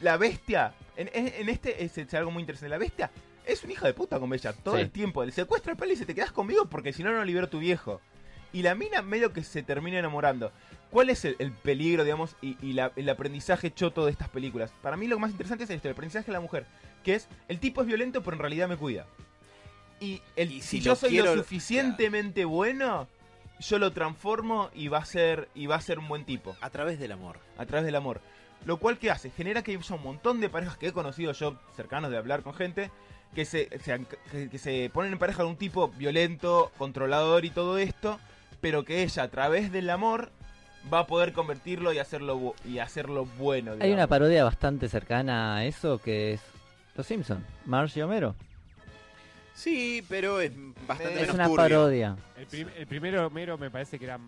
La 0.00 0.16
Bestia, 0.16 0.72
en, 0.96 1.10
en- 1.12 1.32
en 1.40 1.48
este 1.48 1.82
es, 1.84 1.98
es 1.98 2.14
algo 2.14 2.30
muy 2.30 2.42
interesante. 2.42 2.68
La 2.70 2.78
Bestia 2.78 3.10
es 3.46 3.64
un 3.64 3.70
hijo 3.70 3.86
de 3.86 3.94
puta 3.94 4.18
con 4.20 4.28
Bella 4.30 4.52
todo 4.52 4.74
Sí. 4.76 4.82
el 4.82 4.90
tiempo. 4.90 5.22
El 5.22 5.32
secuestra 5.32 5.72
el 5.72 5.78
pelo 5.78 5.92
y 5.92 5.94
dice, 5.94 6.06
te 6.06 6.14
quedas 6.14 6.32
conmigo 6.32 6.66
porque 6.66 6.92
si 6.92 7.02
no, 7.02 7.12
no 7.12 7.24
libero 7.24 7.46
a 7.46 7.50
tu 7.50 7.58
viejo. 7.58 8.00
Y 8.52 8.62
la 8.62 8.74
mina 8.74 9.02
medio 9.02 9.32
que 9.32 9.42
se 9.42 9.62
termina 9.62 9.98
enamorando. 9.98 10.52
¿Cuál 10.90 11.10
es 11.10 11.24
el, 11.24 11.36
el 11.40 11.52
peligro, 11.52 12.04
digamos, 12.04 12.36
y, 12.40 12.56
y 12.64 12.72
la- 12.72 12.92
el 12.96 13.08
aprendizaje 13.08 13.72
choto 13.72 14.04
de 14.06 14.12
estas 14.12 14.28
películas? 14.28 14.72
Para 14.82 14.96
mí 14.96 15.06
lo 15.08 15.18
más 15.18 15.30
interesante 15.32 15.64
es 15.64 15.70
esto, 15.70 15.88
el 15.88 15.92
aprendizaje 15.92 16.26
de 16.26 16.32
la 16.32 16.40
mujer. 16.40 16.66
Que 17.04 17.14
es, 17.16 17.28
el 17.48 17.58
tipo 17.60 17.80
es 17.82 17.86
violento, 17.86 18.22
pero 18.22 18.34
en 18.36 18.40
realidad 18.40 18.68
me 18.68 18.76
cuida. 18.76 19.06
Y, 20.00 20.22
el, 20.36 20.52
Y 20.52 20.60
si, 20.60 20.78
si 20.78 20.80
yo 20.80 20.92
lo 20.92 20.96
soy 20.96 21.10
quiero- 21.10 21.34
lo 21.34 21.42
suficientemente 21.42 22.44
bueno, 22.44 23.08
yo 23.60 23.78
lo 23.78 23.92
transformo 23.92 24.70
y 24.74 24.88
va 24.88 24.98
a 24.98 25.04
ser 25.04 25.48
y 25.54 25.66
va 25.66 25.76
a 25.76 25.80
ser 25.80 25.98
un 25.98 26.08
buen 26.08 26.24
tipo 26.24 26.56
A 26.60 26.70
través 26.70 26.98
del 26.98 27.12
amor. 27.12 27.38
a 27.58 27.66
través 27.66 27.84
del 27.86 27.94
amor. 27.96 28.20
Lo 28.64 28.78
cual 28.78 28.98
que 28.98 29.10
hace, 29.10 29.30
genera 29.30 29.62
que 29.62 29.72
haya 29.76 29.94
un 29.94 30.02
montón 30.02 30.40
de 30.40 30.48
parejas 30.48 30.76
que 30.76 30.88
he 30.88 30.92
conocido 30.92 31.32
yo 31.32 31.58
cercanos 31.76 32.10
de 32.10 32.16
hablar 32.16 32.42
con 32.42 32.52
gente 32.54 32.90
que 33.34 33.44
se, 33.44 33.68
se- 33.80 34.04
que, 34.30 34.48
que 34.48 34.58
se 34.58 34.90
ponen 34.92 35.12
en 35.12 35.18
pareja 35.18 35.42
de 35.42 35.48
un 35.48 35.56
tipo 35.56 35.88
violento, 35.88 36.70
controlador 36.78 37.44
y 37.44 37.50
todo 37.50 37.78
esto, 37.78 38.18
pero 38.60 38.84
que 38.84 39.02
ella 39.02 39.24
a 39.24 39.28
través 39.28 39.70
del 39.72 39.90
amor 39.90 40.30
va 40.92 41.00
a 41.00 41.06
poder 41.06 41.32
convertirlo 41.32 41.92
y 41.92 41.98
hacerlo 41.98 42.38
bu- 42.38 42.54
y 42.64 42.78
hacerlo 42.78 43.26
bueno. 43.38 43.72
Hay 43.80 43.92
una 43.92 44.06
parodia 44.06 44.44
bastante 44.44 44.88
cercana 44.88 45.56
a 45.56 45.64
eso 45.64 45.98
que 45.98 46.34
es 46.34 46.40
Los 46.96 47.06
Simpson, 47.06 47.44
Marge 47.66 48.00
y 48.00 48.02
Homero. 48.02 48.34
Sí, 49.54 50.04
pero 50.08 50.40
es 50.40 50.52
bastante 50.86 51.14
Es 51.14 51.20
menos 51.22 51.34
una 51.34 51.44
turbio. 51.46 51.56
parodia. 51.56 52.16
El, 52.36 52.46
prim- 52.46 52.68
el 52.76 52.86
primero 52.86 53.26
Homero 53.26 53.56
me 53.58 53.70
parece 53.70 53.98
que 53.98 54.04
era 54.04 54.18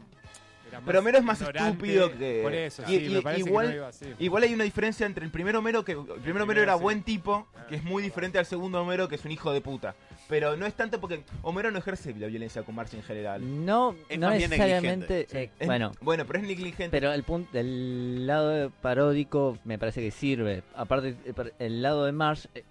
Pero 0.84 0.98
Homero 1.00 1.18
es 1.18 1.24
más 1.24 1.40
estúpido 1.40 2.10
que- 2.16 2.40
Por 2.42 2.54
eso, 2.54 2.82
Y- 2.84 2.86
sí, 2.98 3.04
y- 3.06 3.08
me 3.10 3.22
parece 3.22 3.48
igual- 3.48 3.66
que 3.66 3.70
no 3.72 3.76
iba 3.78 3.88
así. 3.88 4.06
Igual 4.18 4.42
hay 4.44 4.54
una 4.54 4.64
diferencia 4.64 5.06
entre 5.06 5.24
el 5.24 5.30
primer 5.30 5.56
Homero, 5.56 5.84
que 5.84 5.92
el 5.92 6.04
primer 6.22 6.42
Homero 6.42 6.62
era 6.62 6.76
sí. 6.76 6.82
buen 6.82 7.02
tipo, 7.02 7.46
que 7.68 7.76
es 7.76 7.84
muy 7.84 8.02
diferente 8.02 8.38
al 8.38 8.46
segundo 8.46 8.80
Homero, 8.82 9.08
que 9.08 9.14
es 9.16 9.24
un 9.24 9.30
hijo 9.32 9.52
de 9.52 9.60
puta. 9.60 9.94
Pero 10.28 10.56
no 10.56 10.66
es 10.66 10.74
tanto 10.74 11.00
porque 11.00 11.22
Homero 11.42 11.70
no 11.70 11.78
ejerce 11.78 12.14
la 12.14 12.26
violencia 12.26 12.62
con 12.62 12.74
Marge 12.74 12.96
en 12.98 13.02
general. 13.02 13.64
No, 13.64 13.94
Es 14.08 14.18
no 14.18 14.30
necesariamente. 14.30 15.06
negligente, 15.14 15.38
eh, 15.42 15.50
Es- 15.58 15.66
bueno, 15.66 15.92
bueno, 16.02 16.26
pero 16.26 16.38
es 16.40 16.44
negligente. 16.46 16.88
pero 16.90 17.12
el 17.12 17.22
punto, 17.22 17.58
el 17.58 18.26
lado 18.26 18.70
paródico 18.82 19.58
me 19.64 19.78
parece 19.78 20.00
que 20.02 20.10
sirve. 20.10 20.62
Aparte, 20.74 21.16
el 21.58 21.82
lado 21.82 22.04
de 22.04 22.12
Marge 22.12 22.48
eh, 22.54 22.64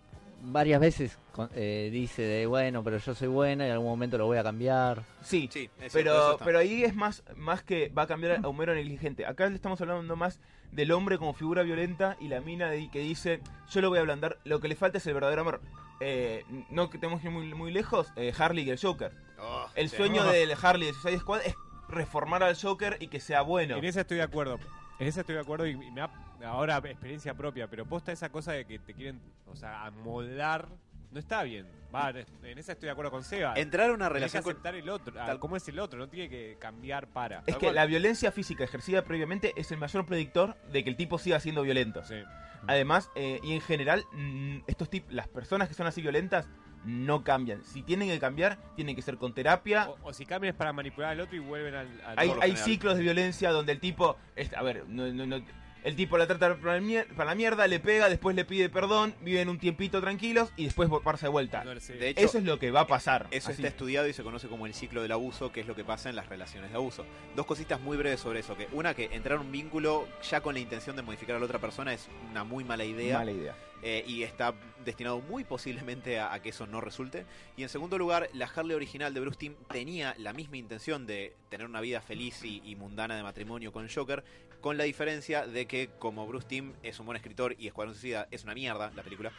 varias 0.51 0.79
veces 0.79 1.17
con- 1.31 1.49
eh, 1.55 1.89
dice 1.91 2.21
de 2.21 2.45
bueno, 2.47 2.83
pero 2.83 2.97
yo 2.97 3.13
soy 3.15 3.27
buena 3.27 3.63
y 3.65 3.67
en 3.67 3.73
algún 3.73 3.87
momento 3.89 4.17
lo 4.17 4.25
voy 4.25 4.37
a 4.37 4.43
cambiar. 4.43 5.03
sí, 5.21 5.49
Sí, 5.51 5.69
es 5.79 5.85
eso 5.87 5.93
pero, 5.93 6.37
pero 6.43 6.59
ahí 6.59 6.83
es 6.83 6.95
más, 6.95 7.23
más 7.35 7.63
que 7.63 7.89
va 7.89 8.03
a 8.03 8.07
cambiar 8.07 8.39
a 8.43 8.47
Homero 8.47 8.73
negligente. 8.73 9.25
Acá 9.25 9.47
le 9.49 9.55
estamos 9.55 9.79
hablando 9.81 10.15
más 10.15 10.39
del 10.71 10.91
hombre 10.91 11.17
como 11.17 11.33
figura 11.33 11.63
violenta 11.63 12.17
y 12.19 12.27
la 12.27 12.41
mina 12.41 12.69
de, 12.69 12.89
que 12.89 12.99
dice, 12.99 13.39
yo 13.69 13.81
lo 13.81 13.89
voy 13.89 13.97
a 13.99 14.01
ablandar, 14.01 14.37
lo 14.43 14.59
que 14.59 14.67
le 14.67 14.75
falta 14.75 14.97
es 14.97 15.07
el 15.07 15.13
verdadero 15.13 15.41
amor. 15.41 15.61
Eh, 15.99 16.43
no 16.69 16.89
que 16.89 16.97
tenemos 16.97 17.21
que 17.21 17.27
ir 17.27 17.33
muy, 17.33 17.53
muy 17.53 17.71
lejos, 17.71 18.11
eh, 18.15 18.33
Harley 18.37 18.65
y 18.65 18.69
el 18.69 18.79
Joker. 18.79 19.11
Oh, 19.39 19.65
El 19.75 19.89
sueño 19.89 20.23
del 20.25 20.53
Harley 20.61 20.87
de 20.87 20.93
Suicide 20.93 21.19
Squad 21.19 21.41
es 21.45 21.55
reformar 21.89 22.43
al 22.43 22.55
Joker 22.59 22.97
y 22.99 23.07
que 23.07 23.19
sea 23.19 23.41
bueno. 23.41 23.77
En 23.77 23.85
esa 23.85 24.01
estoy 24.01 24.17
de 24.17 24.23
acuerdo. 24.23 24.59
En 24.99 25.07
esa 25.07 25.21
estoy 25.21 25.35
de 25.35 25.41
acuerdo 25.41 25.67
y, 25.67 25.71
y 25.71 25.91
me 25.91 26.01
da 26.01 26.09
ahora 26.49 26.77
experiencia 26.77 27.33
propia, 27.33 27.67
pero 27.69 27.85
posta 27.85 28.11
esa 28.11 28.29
cosa 28.29 28.53
de 28.53 28.65
que 28.65 28.79
te 28.79 28.93
quieren, 28.93 29.19
o 29.45 29.55
sea, 29.55 29.85
amoldar, 29.85 30.67
no 31.11 31.19
está 31.19 31.43
bien. 31.43 31.67
Va, 31.93 32.09
en 32.09 32.57
esa 32.57 32.73
estoy 32.73 32.87
de 32.87 32.91
acuerdo 32.91 33.11
con 33.11 33.23
Seba. 33.23 33.53
Entrar 33.55 33.89
a 33.89 33.93
una 33.93 34.07
Tenés 34.09 34.09
que 34.09 34.19
relación 34.39 34.43
con... 34.43 34.51
aceptar 34.51 34.75
el 34.75 34.89
otro, 34.89 35.13
tal- 35.13 35.39
cómo 35.39 35.55
es 35.55 35.67
el 35.67 35.79
otro, 35.79 35.99
no 35.99 36.09
tiene 36.09 36.29
que 36.29 36.57
cambiar 36.59 37.07
para. 37.07 37.43
Es 37.45 37.55
que 37.55 37.67
cual. 37.67 37.75
la 37.75 37.85
violencia 37.85 38.31
física 38.31 38.63
ejercida 38.63 39.03
previamente 39.03 39.53
es 39.55 39.71
el 39.71 39.77
mayor 39.77 40.05
predictor 40.05 40.55
de 40.71 40.83
que 40.83 40.89
el 40.89 40.95
tipo 40.95 41.17
siga 41.17 41.39
siendo 41.39 41.61
violento. 41.61 42.03
Sí. 42.03 42.21
Además, 42.67 43.09
eh, 43.15 43.39
y 43.43 43.53
en 43.53 43.61
general, 43.61 44.03
mm, 44.11 44.57
estos 44.67 44.89
tip 44.89 45.09
las 45.11 45.27
personas 45.27 45.67
que 45.69 45.75
son 45.75 45.87
así 45.87 46.01
violentas 46.01 46.49
no 46.85 47.23
cambian. 47.23 47.63
Si 47.63 47.81
tienen 47.81 48.07
que 48.09 48.19
cambiar, 48.19 48.57
tienen 48.75 48.95
que 48.95 49.01
ser 49.01 49.17
con 49.17 49.33
terapia. 49.33 49.89
O, 49.89 50.09
o 50.09 50.13
si 50.13 50.25
cambias 50.25 50.55
para 50.55 50.73
manipular 50.73 51.11
al 51.11 51.19
otro 51.21 51.35
y 51.35 51.39
vuelven 51.39 51.75
al. 51.75 51.87
al- 52.05 52.19
Hay, 52.19 52.31
hay 52.41 52.55
ciclos 52.57 52.95
de 52.97 53.03
violencia 53.03 53.51
donde 53.51 53.71
el 53.73 53.79
tipo, 53.79 54.17
es- 54.35 54.53
a 54.53 54.61
ver, 54.61 54.85
no- 54.87 55.07
no- 55.11 55.25
no- 55.25 55.41
el 55.83 55.95
tipo 55.95 56.17
la 56.17 56.27
trata 56.27 56.55
para 56.57 56.73
la, 56.75 56.81
mier- 56.81 57.07
para 57.15 57.29
la 57.29 57.35
mierda, 57.35 57.65
le 57.67 57.79
pega, 57.79 58.09
después 58.09 58.35
le 58.35 58.43
pide 58.43 58.67
perdón, 58.67 59.13
viven 59.21 59.47
un 59.47 59.57
tiempito 59.57 60.01
tranquilos 60.01 60.51
y 60.57 60.65
después 60.65 60.89
parse 61.01 61.27
de 61.27 61.29
vuelta. 61.29 61.63
No, 61.63 61.79
sí. 61.79 61.93
De 61.93 62.09
hecho, 62.09 62.25
Eso 62.25 62.37
es 62.39 62.43
lo 62.43 62.59
que 62.59 62.71
va 62.71 62.81
a 62.81 62.87
pasar. 62.87 63.27
Eso 63.31 63.51
Así. 63.51 63.61
está 63.61 63.69
estudiado 63.69 64.05
y 64.07 64.11
se 64.11 64.21
conoce 64.23 64.49
como 64.49 64.65
el 64.65 64.73
ciclo 64.73 65.01
del 65.01 65.13
abuso, 65.13 65.51
que 65.53 65.61
es 65.61 65.67
lo 65.67 65.75
que 65.75 65.85
pasa 65.85 66.09
en 66.09 66.15
las 66.17 66.27
relaciones 66.27 66.71
de 66.71 66.75
abuso. 66.75 67.05
Dos 67.37 67.45
cositas 67.45 67.79
muy 67.79 67.95
breves 67.95 68.19
sobre 68.19 68.39
eso. 68.41 68.57
Que 68.57 68.67
una, 68.73 68.93
que 68.95 69.05
entrar 69.13 69.37
a 69.37 69.41
un 69.41 69.51
vínculo 69.51 70.07
ya 70.29 70.41
con 70.41 70.55
la 70.55 70.59
intención 70.59 70.95
de 70.97 71.03
modificar 71.03 71.37
a 71.37 71.39
la 71.39 71.45
otra 71.45 71.59
persona 71.59 71.93
es 71.93 72.09
una 72.31 72.43
muy 72.43 72.65
mala 72.65 72.83
idea. 72.83 73.19
Mala 73.19 73.31
idea. 73.31 73.55
Eh, 73.89 74.03
y 74.05 74.23
está 74.23 74.53
destinado 74.83 75.21
muy 75.21 75.45
posiblemente 75.45 76.19
a, 76.19 76.37
que 76.41 76.49
eso 76.49 76.67
no 76.67 76.81
resulte. 76.81 77.25
Y 77.55 77.63
en 77.63 77.69
segundo 77.69 77.97
lugar, 77.97 78.29
la 78.33 78.45
Harley 78.53 78.75
original 78.75 79.13
de 79.13 79.21
Bruce 79.21 79.37
Timm 79.37 79.55
tenía 79.71 80.13
la 80.17 80.33
misma 80.33 80.57
intención 80.57 81.07
de 81.07 81.33
tener 81.47 81.67
una 81.67 81.79
vida 81.79 82.01
feliz 82.01 82.43
y, 82.43 82.75
mundana 82.75 83.15
de 83.15 83.23
matrimonio 83.23 83.71
con 83.71 83.87
Joker, 83.87 84.25
con 84.59 84.77
la 84.77 84.83
diferencia 84.83 85.47
de 85.47 85.67
que 85.67 85.91
como 85.99 86.27
Bruce 86.27 86.49
Timm 86.49 86.73
es 86.83 86.99
un 86.99 87.05
buen 87.05 87.15
escritor 87.15 87.55
y 87.57 87.67
Escuadrón 87.67 87.95
Suicida 87.95 88.27
es 88.29 88.43
una 88.43 88.53
mierda 88.53 88.91
la 88.93 89.03
película, 89.03 89.31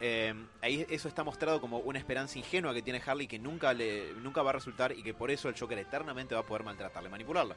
eh, 0.00 0.34
ahí 0.60 0.84
eso 0.90 1.08
está 1.08 1.24
mostrado 1.24 1.58
como 1.62 1.78
una 1.78 1.98
esperanza 1.98 2.38
ingenua 2.38 2.74
que 2.74 2.82
tiene 2.82 3.00
Harley 3.06 3.26
que 3.26 3.38
nunca, 3.38 3.72
le, 3.72 4.12
nunca 4.22 4.42
va 4.42 4.50
a 4.50 4.52
resultar 4.52 4.92
y 4.92 5.02
que 5.02 5.14
por 5.14 5.30
eso 5.30 5.48
el 5.48 5.58
Joker 5.58 5.78
eternamente 5.78 6.34
va 6.34 6.42
a 6.42 6.44
poder 6.44 6.62
maltratarla 6.62 7.08
y 7.08 7.12
manipularla. 7.12 7.56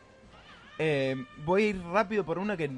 Eh, 0.80 1.26
voy 1.44 1.64
a 1.64 1.68
ir 1.68 1.82
rápido 1.82 2.24
por 2.24 2.38
una 2.40 2.56
que 2.56 2.70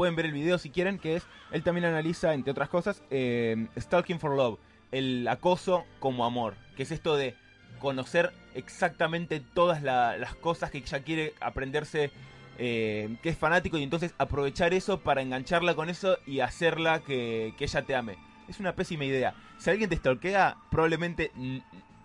pueden 0.00 0.16
ver 0.16 0.24
el 0.24 0.32
video 0.32 0.56
si 0.56 0.70
quieren, 0.70 0.98
que 0.98 1.16
es, 1.16 1.26
él 1.52 1.62
también 1.62 1.84
analiza, 1.84 2.32
entre 2.32 2.52
otras 2.52 2.70
cosas, 2.70 3.02
eh, 3.10 3.66
Stalking 3.78 4.18
for 4.18 4.34
Love, 4.34 4.58
el 4.92 5.28
acoso 5.28 5.84
como 5.98 6.24
amor, 6.24 6.54
que 6.74 6.84
es 6.84 6.90
esto 6.90 7.16
de 7.16 7.34
conocer 7.80 8.32
exactamente 8.54 9.42
todas 9.52 9.82
la- 9.82 10.16
las 10.16 10.34
cosas 10.36 10.70
que 10.70 10.78
ella 10.78 11.00
quiere 11.02 11.34
aprenderse, 11.38 12.10
eh, 12.56 13.14
que 13.22 13.28
es 13.28 13.36
fanático, 13.36 13.76
y 13.76 13.82
entonces 13.82 14.14
aprovechar 14.16 14.72
eso 14.72 15.00
para 15.00 15.20
engancharla 15.20 15.74
con 15.74 15.90
eso 15.90 16.16
y 16.26 16.40
hacerla 16.40 17.00
que, 17.00 17.52
que 17.58 17.64
ella 17.64 17.82
te 17.82 17.94
ame. 17.94 18.16
Es 18.48 18.58
una 18.58 18.74
pésima 18.74 19.04
idea. 19.04 19.34
Si 19.58 19.68
alguien 19.68 19.90
te 19.90 19.96
stalkea, 19.96 20.56
probablemente 20.70 21.30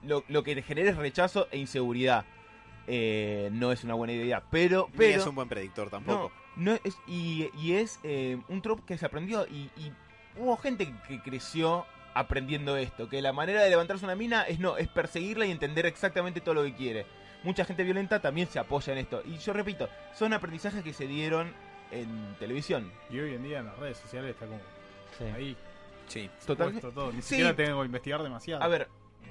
lo, 0.03 0.25
lo 0.27 0.43
que 0.43 0.53
le 0.53 0.63
genere 0.63 0.89
es 0.89 0.97
rechazo 0.97 1.47
e 1.49 1.59
inseguridad. 1.59 2.25
Eh, 2.87 3.47
no 3.53 3.71
es 3.71 3.85
una 3.85 3.93
buena 3.93 4.11
idea, 4.11 4.43
pero... 4.51 4.89
Ni 4.91 4.97
pero 4.97 5.21
es 5.21 5.25
un 5.27 5.35
buen 5.35 5.47
predictor 5.47 5.89
tampoco. 5.89 6.29
no, 6.35 6.44
no 6.55 6.73
es, 6.83 6.97
y, 7.07 7.49
y 7.57 7.73
es 7.73 7.99
eh, 8.03 8.39
un 8.49 8.61
trope 8.61 8.83
que 8.85 8.97
se 8.97 9.05
aprendió 9.05 9.45
y, 9.47 9.69
y 9.77 9.91
hubo 10.37 10.55
gente 10.57 10.93
que 11.07 11.21
creció 11.21 11.85
aprendiendo 12.13 12.77
esto, 12.77 13.09
que 13.09 13.21
la 13.21 13.33
manera 13.33 13.61
de 13.61 13.69
levantarse 13.69 14.05
una 14.05 14.15
mina 14.15 14.43
es 14.43 14.59
no, 14.59 14.77
es 14.77 14.87
perseguirla 14.87 15.45
y 15.45 15.51
entender 15.51 15.85
exactamente 15.85 16.39
todo 16.41 16.55
lo 16.55 16.63
que 16.63 16.73
quiere. 16.73 17.05
Mucha 17.43 17.65
gente 17.65 17.83
violenta 17.83 18.21
también 18.21 18.47
se 18.47 18.57
apoya 18.57 18.93
en 18.93 18.99
esto. 18.99 19.21
Y 19.25 19.37
yo 19.37 19.53
repito, 19.53 19.89
son 20.13 20.33
aprendizajes 20.33 20.81
que 20.83 20.93
se 20.93 21.07
dieron 21.07 21.53
en 21.91 22.35
televisión. 22.39 22.91
Y 23.09 23.19
hoy 23.19 23.35
en 23.35 23.43
día 23.43 23.59
en 23.59 23.65
las 23.65 23.77
redes 23.77 23.97
sociales 23.97 24.31
está 24.31 24.45
como 24.47 24.59
Sí. 25.17 25.23
ahí 25.25 25.57
Sí. 26.07 26.29
Totalmente. 26.45 26.81
todo. 26.91 27.11
Ni 27.11 27.21
Sí. 27.21 27.29
siquiera 27.29 27.55
tengo 27.55 27.81
que 27.81 27.85
investigar 27.87 28.23
demasiado. 28.23 28.63
A 28.63 28.67
ver, 28.67 28.87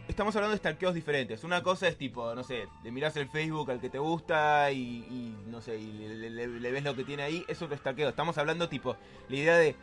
estamos 0.08 0.34
hablando 0.36 0.52
de 0.52 0.58
stalkeos 0.58 0.94
diferentes. 0.94 1.44
Una 1.44 1.62
cosa 1.62 1.88
es 1.88 1.96
tipo, 1.96 2.34
no 2.34 2.44
sé, 2.44 2.68
le 2.82 2.90
mirás 2.90 3.16
el 3.16 3.28
Facebook 3.28 3.70
al 3.70 3.80
que 3.80 3.90
te 3.90 3.98
gusta 3.98 4.70
y, 4.70 4.78
y, 5.10 5.36
no 5.48 5.60
sé, 5.60 5.76
y 5.78 5.92
le, 5.92 6.14
le- 6.14 6.30
le- 6.30 6.46
le 6.60 6.70
ves 6.72 6.84
lo 6.84 6.94
que 6.94 7.04
tiene 7.04 7.22
ahí, 7.22 7.44
es 7.48 7.60
otro 7.62 7.76
stalkeo. 7.76 8.08
Estamos 8.08 8.36
hablando 8.38 8.68
tipo, 8.68 8.96
la 9.28 9.36
idea 9.36 9.56
de 9.56 9.74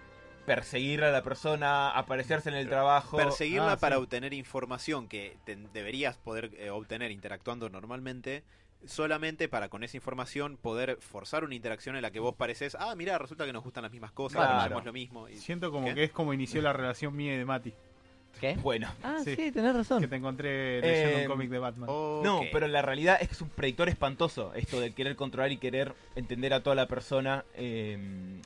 perseguir 0.45 1.03
a 1.03 1.11
la 1.11 1.21
persona, 1.21 1.91
aparecerse 1.91 2.49
en 2.49 2.55
el 2.55 2.67
trabajo. 2.67 3.15
Perseguirla 3.17 3.73
Ah, 3.73 3.77
para 3.77 3.97
sí. 3.97 4.01
obtener 4.01 4.33
información 4.33 5.07
que 5.07 5.37
te- 5.45 5.55
deberías 5.55 6.17
poder 6.17 6.51
eh, 6.57 6.69
obtener 6.71 7.11
interactuando 7.11 7.69
normalmente, 7.69 8.43
solamente 8.85 9.47
para 9.47 9.69
con 9.69 9.83
esa 9.83 9.97
información 9.97 10.57
poder 10.57 10.97
forzar 10.99 11.43
una 11.43 11.53
interacción 11.53 11.95
en 11.95 12.01
la 12.01 12.09
que 12.09 12.19
vos 12.19 12.33
pareces, 12.35 12.75
ah, 12.79 12.95
mira, 12.95 13.19
resulta 13.19 13.45
que 13.45 13.53
nos 13.53 13.63
gustan 13.63 13.83
las 13.83 13.91
mismas 13.91 14.11
cosas, 14.11 14.37
Claro. 14.41 14.53
conocemos 14.57 14.85
lo 14.85 14.93
mismo. 14.93 15.29
y- 15.29 15.37
Siento 15.37 15.71
como 15.71 15.85
¿Qué? 15.89 15.93
que 15.93 16.03
es 16.05 16.11
como 16.11 16.33
inició 16.33 16.61
la 16.63 16.73
relación 16.73 17.15
mía 17.15 17.35
y 17.35 17.37
de 17.37 17.45
Mati. 17.45 17.73
¿Qué? 18.41 18.55
Bueno. 18.55 18.91
Ah, 19.03 19.19
sí, 19.23 19.35
Sí. 19.35 19.51
tenés 19.51 19.73
razón. 19.75 20.01
Que 20.01 20.07
te 20.07 20.15
encontré 20.17 20.81
leyendo 20.81 21.19
Eh, 21.19 21.21
un 21.21 21.27
cómic 21.27 21.49
de 21.49 21.59
Batman. 21.59 21.87
No, 21.87 22.39
Ok. 22.39 22.47
pero 22.51 22.67
la 22.67 22.81
realidad 22.81 23.19
es 23.21 23.27
que 23.27 23.35
es 23.35 23.41
un 23.41 23.49
predictor 23.49 23.87
espantoso, 23.87 24.51
esto 24.55 24.79
de 24.81 24.91
querer 24.93 25.15
controlar 25.15 25.51
y 25.51 25.57
querer 25.57 25.93
entender 26.15 26.53
a 26.53 26.61
toda 26.63 26.75
la 26.75 26.87
persona. 26.87 27.45
eh, 27.55 27.97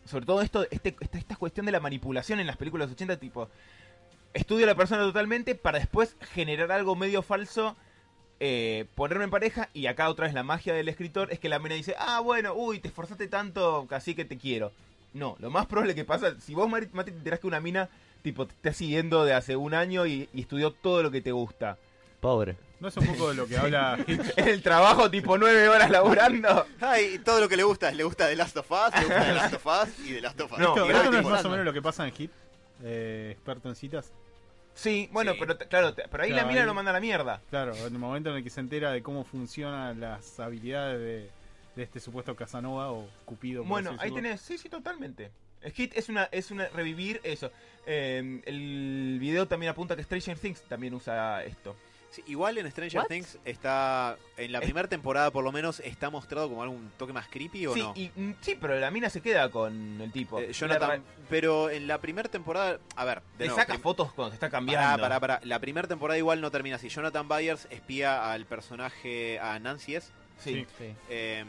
sobre 0.06 0.26
todo 0.26 0.42
esto, 0.42 0.68
este, 0.70 0.96
esta, 1.00 1.18
esta 1.18 1.36
cuestión 1.38 1.66
de 1.66 1.72
la 1.72 1.80
manipulación 1.80 2.40
en 2.42 2.46
las 2.48 2.58
películas 2.58 2.92
80, 2.92 3.18
tipo, 3.18 3.50
estudio 4.34 4.66
a 4.66 4.68
la 4.68 4.76
persona 4.76 5.02
totalmente 5.04 5.56
para 5.56 5.80
después 5.80 6.18
generar 6.34 6.72
algo 6.74 6.96
medio 6.98 7.22
falso, 7.22 7.78
eh, 8.42 8.86
ponerme 8.96 9.24
en 9.24 9.30
pareja 9.32 9.70
y 9.74 9.86
acá 9.88 10.10
otra 10.10 10.26
vez 10.26 10.34
la 10.34 10.44
magia 10.44 10.74
del 10.74 10.90
escritor 10.90 11.32
es 11.32 11.40
que 11.40 11.48
la 11.48 11.58
mina 11.60 11.76
dice, 11.76 11.96
ah, 11.98 12.20
bueno, 12.20 12.54
uy, 12.54 12.80
te 12.80 12.90
esforzaste 12.90 13.28
tanto, 13.30 13.86
casi 13.90 14.14
que 14.14 14.26
te 14.26 14.38
quiero. 14.38 14.74
No, 15.14 15.38
lo 15.40 15.50
más 15.50 15.68
probable 15.68 15.96
que 15.96 16.04
pasa, 16.04 16.38
si 16.42 16.54
vos, 16.54 16.68
Mati, 16.70 16.88
te 16.88 17.12
enterás 17.12 17.40
que 17.40 17.48
una 17.48 17.62
mina, 17.62 17.88
tipo, 18.26 18.46
te 18.46 18.54
está 18.54 18.74
siguiendo 18.74 19.24
de 19.24 19.34
hace 19.34 19.56
un 19.56 19.74
año 19.74 20.06
y, 20.06 20.28
y 20.34 20.42
estudió 20.42 20.72
todo 20.72 21.02
lo 21.04 21.12
que 21.12 21.22
te 21.22 21.32
gusta. 21.32 21.78
Pobre. 22.20 22.58
No 22.80 22.88
es 22.90 22.98
un 22.98 23.06
poco 23.08 23.30
de 23.30 23.36
lo 23.36 23.48
que 23.48 23.58
habla 23.58 23.98
Hitch. 24.08 24.34
En 24.38 24.48
el 24.50 24.62
trabajo, 24.62 25.10
tipo 25.10 25.38
nueve 25.38 25.70
horas 25.70 25.90
laburando. 25.90 26.66
Ay, 26.82 27.20
todo 27.24 27.40
lo 27.40 27.48
que 27.48 27.56
le 27.56 27.64
gusta, 27.64 27.92
le 27.92 28.04
gusta 28.04 28.28
The 28.28 28.36
Last 28.36 28.58
of 28.58 28.70
Us, 28.70 28.94
le 29.00 29.06
gusta 29.06 29.26
The 29.26 29.34
Last 29.34 29.54
of 29.54 29.66
Us 29.66 30.00
y 30.06 30.14
The 30.16 30.22
Last 30.22 30.42
of 30.42 30.52
Us. 30.52 30.58
No, 30.60 30.70
Esto, 30.76 30.86
Y 30.88 30.90
esto 30.92 31.12
no 31.12 31.20
es 31.20 31.26
más 31.26 31.46
o 31.46 31.50
menos 31.50 31.66
lo 31.66 31.72
que 31.74 31.82
pasa 31.82 32.06
en 32.06 32.14
Hit. 32.14 32.32
Eh, 32.84 33.30
experto 33.32 33.70
en 33.70 33.76
citas. 33.76 34.12
Sí, 34.74 35.08
bueno, 35.14 35.34
Sí. 35.34 35.38
pero 35.40 35.58
claro, 35.58 35.94
pero 35.96 36.24
ahí 36.24 36.30
Claro, 36.32 36.42
la 36.44 36.48
mina 36.50 36.62
ahí- 36.62 36.68
lo 36.68 36.74
manda 36.74 36.92
a 36.92 36.94
la 36.96 37.00
mierda. 37.00 37.42
Claro, 37.50 37.74
en 37.76 37.94
el 37.94 38.00
momento 38.00 38.32
en 38.32 38.38
el 38.38 38.44
que 38.44 38.50
se 38.50 38.60
entera 38.60 38.92
de 38.92 39.02
cómo 39.02 39.24
funcionan 39.24 40.00
las 40.02 40.38
habilidades 40.40 41.00
de, 41.00 41.30
de 41.78 41.84
este 41.84 42.00
supuesto 42.02 42.36
Casanova 42.36 42.92
o 42.92 43.08
Cupido. 43.24 43.64
Bueno, 43.64 43.96
ahí 44.00 44.12
tenés, 44.12 44.42
sí, 44.42 44.58
sí, 44.58 44.68
totalmente. 44.68 45.32
Hit 45.74 45.94
es 45.96 46.10
una, 46.10 46.26
es 46.32 46.52
una 46.52 46.68
revivir 46.68 47.22
eso. 47.24 47.52
Eh, 47.86 48.42
el 48.46 49.18
video 49.20 49.48
también 49.48 49.70
apunta 49.72 49.96
que 49.96 50.04
Stranger 50.04 50.38
Things 50.40 50.62
también 50.64 50.94
usa 50.94 51.44
esto. 51.44 51.76
Sí, 52.10 52.24
igual 52.28 52.58
en 52.58 52.72
Stranger 52.72 53.02
What? 53.02 53.08
Things 53.08 53.38
está. 53.44 54.16
En 54.38 54.54
la 54.54 54.60
Es- 54.60 54.64
primera 54.64 54.88
temporada, 54.88 55.32
por 55.32 55.44
lo 55.44 55.52
menos, 55.52 55.82
está 55.82 56.10
mostrado 56.10 56.48
como 56.48 56.64
algún 56.64 56.90
toque 56.98 57.12
más 57.12 57.28
creepy 57.28 57.68
o 57.68 57.74
Sí, 57.74 57.80
no. 57.82 57.94
y, 57.96 58.10
mm, 58.16 58.36
sí, 58.40 58.56
pero 58.60 58.80
la 58.80 58.90
mina 58.90 59.10
se 59.10 59.20
queda 59.22 59.52
con 59.52 60.00
el 60.00 60.12
tipo. 60.14 60.40
Eh, 60.40 60.54
Jonathan, 60.54 61.04
pero 61.30 61.70
en 61.70 61.88
la 61.88 62.00
primera 62.00 62.30
temporada. 62.30 62.80
A 62.96 63.04
ver, 63.06 63.22
de 63.38 63.40
Le 63.40 63.46
nuevo, 63.48 63.60
saca 63.60 63.74
prim- 63.74 63.82
fotos 63.84 64.14
cuando 64.14 64.32
se 64.32 64.36
está 64.36 64.48
Pará, 64.48 64.52
cambiando. 64.60 65.02
pará, 65.02 65.20
pará. 65.20 65.40
La 65.44 65.60
primera 65.60 65.88
temporada 65.90 66.18
igual 66.18 66.40
no 66.40 66.50
termina 66.52 66.78
así. 66.78 66.88
Jonathan 66.88 67.28
Byers 67.28 67.68
espía 67.70 68.32
al 68.32 68.46
personaje, 68.46 69.38
a 69.40 69.60
Nancy 69.60 69.96
S. 69.96 70.12
Sí. 70.40 70.66
Sí. 70.78 70.94
Eh, 71.10 71.44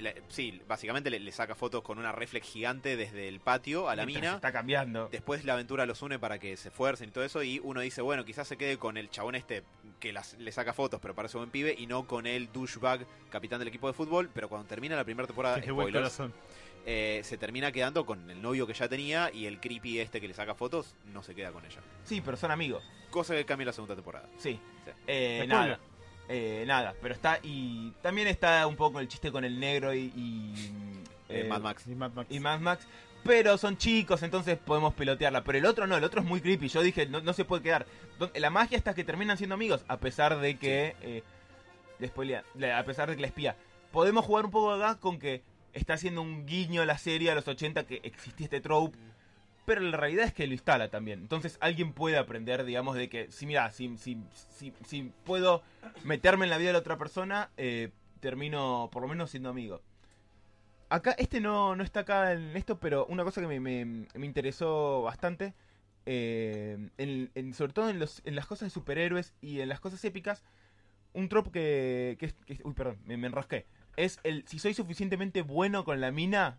le- 0.00 0.22
sí, 0.28 0.60
básicamente 0.68 1.10
le, 1.10 1.20
le 1.20 1.32
saca 1.32 1.54
fotos 1.54 1.82
con 1.82 1.98
una 1.98 2.12
reflex 2.12 2.46
gigante 2.48 2.96
desde 2.96 3.28
el 3.28 3.40
patio 3.40 3.88
a 3.88 3.96
la 3.96 4.04
Mientras 4.06 4.22
mina. 4.22 4.34
está 4.36 4.52
cambiando. 4.52 5.08
Después 5.10 5.44
la 5.44 5.54
aventura 5.54 5.86
los 5.86 6.02
une 6.02 6.18
para 6.18 6.38
que 6.38 6.56
se 6.56 6.68
esfuercen 6.68 7.08
y 7.08 7.12
todo 7.12 7.24
eso. 7.24 7.42
Y 7.42 7.60
uno 7.62 7.80
dice, 7.80 8.02
bueno, 8.02 8.24
quizás 8.24 8.46
se 8.48 8.56
quede 8.56 8.76
con 8.78 8.96
el 8.96 9.10
chabón 9.10 9.34
este 9.34 9.62
que 9.98 10.12
las- 10.12 10.34
le 10.38 10.50
saca 10.52 10.72
fotos, 10.72 11.00
pero 11.00 11.14
parece 11.14 11.36
buen 11.38 11.50
pibe. 11.50 11.74
Y 11.78 11.86
no 11.86 12.06
con 12.06 12.26
el 12.26 12.52
douchebag 12.52 13.06
capitán 13.30 13.58
del 13.58 13.68
equipo 13.68 13.86
de 13.86 13.92
fútbol. 13.94 14.30
Pero 14.32 14.48
cuando 14.48 14.66
termina 14.68 14.96
la 14.96 15.04
primera 15.04 15.26
temporada, 15.26 15.56
spoilers, 15.62 16.20
eh, 16.86 17.20
se 17.24 17.36
termina 17.36 17.70
quedando 17.72 18.06
con 18.06 18.30
el 18.30 18.40
novio 18.40 18.66
que 18.66 18.72
ya 18.72 18.88
tenía. 18.88 19.30
Y 19.32 19.46
el 19.46 19.60
creepy 19.60 19.98
este 20.00 20.20
que 20.20 20.28
le 20.28 20.34
saca 20.34 20.54
fotos 20.54 20.94
no 21.12 21.22
se 21.22 21.34
queda 21.34 21.52
con 21.52 21.64
ella. 21.64 21.80
Sí, 22.04 22.20
pero 22.20 22.36
son 22.36 22.50
amigos. 22.50 22.82
Cosa 23.10 23.34
que 23.34 23.44
cambia 23.44 23.64
en 23.64 23.66
la 23.66 23.72
segunda 23.72 23.94
temporada. 23.94 24.28
Sí. 24.38 24.58
Sí. 24.84 24.90
Eh, 25.06 25.44
nada. 25.48 25.78
Eh, 26.32 26.62
nada, 26.66 26.94
pero 27.02 27.12
está. 27.12 27.40
Y 27.42 27.90
también 28.02 28.28
está 28.28 28.64
un 28.68 28.76
poco 28.76 29.00
el 29.00 29.08
chiste 29.08 29.32
con 29.32 29.44
el 29.44 29.58
negro 29.58 29.92
y. 29.92 30.12
y, 30.16 30.54
Eh, 31.28 31.40
eh, 31.40 31.44
Mad 31.48 31.60
Max. 31.60 31.84
Y 31.88 31.94
Mad 31.96 32.12
Max. 32.12 32.28
y 32.30 32.38
Mad 32.40 32.60
Max. 32.60 32.86
Pero 33.24 33.58
son 33.58 33.76
chicos, 33.76 34.22
entonces 34.22 34.56
podemos 34.58 34.94
pelotearla. 34.94 35.44
Pero 35.44 35.58
el 35.58 35.66
otro 35.66 35.86
no, 35.86 35.96
el 35.96 36.04
otro 36.04 36.20
es 36.20 36.26
muy 36.26 36.40
creepy. 36.40 36.68
Yo 36.68 36.82
dije, 36.82 37.06
no, 37.06 37.20
no 37.20 37.32
se 37.32 37.44
puede 37.44 37.62
quedar. 37.62 37.84
La 38.36 38.48
magia 38.50 38.78
está 38.78 38.94
que 38.94 39.04
terminan 39.04 39.36
siendo 39.36 39.54
amigos, 39.54 39.84
a 39.88 39.98
pesar 39.98 40.38
de 40.40 40.56
que. 40.56 40.94
eh, 41.02 41.22
le 41.98 42.08
spoilea- 42.08 42.44
le- 42.54 42.72
a 42.72 42.84
pesar 42.84 43.10
de 43.10 43.16
que 43.16 43.20
la 43.22 43.26
espía. 43.26 43.56
Podemos 43.92 44.24
jugar 44.24 44.44
un 44.46 44.50
poco 44.52 44.72
acá 44.72 44.98
con 45.00 45.18
que 45.18 45.42
está 45.74 45.94
haciendo 45.94 46.22
un 46.22 46.46
guiño 46.46 46.80
a 46.82 46.86
la 46.86 46.96
serie 46.96 47.30
a 47.30 47.34
los 47.34 47.46
80 47.46 47.84
que 47.84 48.00
existía 48.04 48.44
este 48.44 48.60
trope. 48.60 48.96
Pero 49.66 49.80
la 49.82 49.96
realidad 49.96 50.24
es 50.24 50.32
que 50.34 50.46
lo 50.46 50.52
instala 50.52 50.88
también. 50.90 51.20
Entonces 51.20 51.58
alguien 51.60 51.92
puede 51.92 52.16
aprender, 52.16 52.64
digamos, 52.64 52.96
de 52.96 53.08
que 53.08 53.30
si 53.30 53.46
mira, 53.46 53.70
si, 53.72 53.96
si, 53.98 54.18
si, 54.84 55.12
puedo 55.24 55.62
meterme 56.04 56.46
en 56.46 56.50
la 56.50 56.58
vida 56.58 56.68
de 56.68 56.72
la 56.74 56.78
otra 56.80 56.98
persona, 56.98 57.50
eh, 57.56 57.90
termino 58.20 58.88
por 58.92 59.02
lo 59.02 59.08
menos 59.08 59.30
siendo 59.30 59.48
amigo. 59.50 59.80
Acá, 60.88 61.12
este 61.18 61.40
no, 61.40 61.76
no 61.76 61.84
está 61.84 62.00
acá 62.00 62.32
en 62.32 62.56
esto, 62.56 62.78
pero 62.80 63.06
una 63.06 63.22
cosa 63.22 63.40
que 63.40 63.46
me, 63.46 63.60
me- 63.60 64.06
me 64.12 64.26
interesó 64.26 65.02
bastante, 65.02 65.54
eh, 66.04 66.88
sobre 67.54 67.72
todo 67.72 67.90
en, 67.90 68.00
los, 68.00 68.22
en 68.24 68.34
las 68.34 68.46
cosas 68.46 68.66
de 68.66 68.70
superhéroes 68.70 69.32
y 69.40 69.60
en 69.60 69.68
las 69.68 69.78
cosas 69.78 70.04
épicas, 70.04 70.42
un 71.12 71.28
trope 71.28 71.50
que, 71.50 72.16
que, 72.18 72.32
que 72.56 72.62
Uy, 72.64 72.72
perdón, 72.74 72.98
me, 73.04 73.16
me. 73.16 73.30
Es 73.96 74.18
el, 74.24 74.44
si 74.48 74.58
soy 74.58 74.74
suficientemente 74.74 75.42
bueno 75.42 75.84
con 75.84 76.00
la 76.00 76.10
mina, 76.10 76.58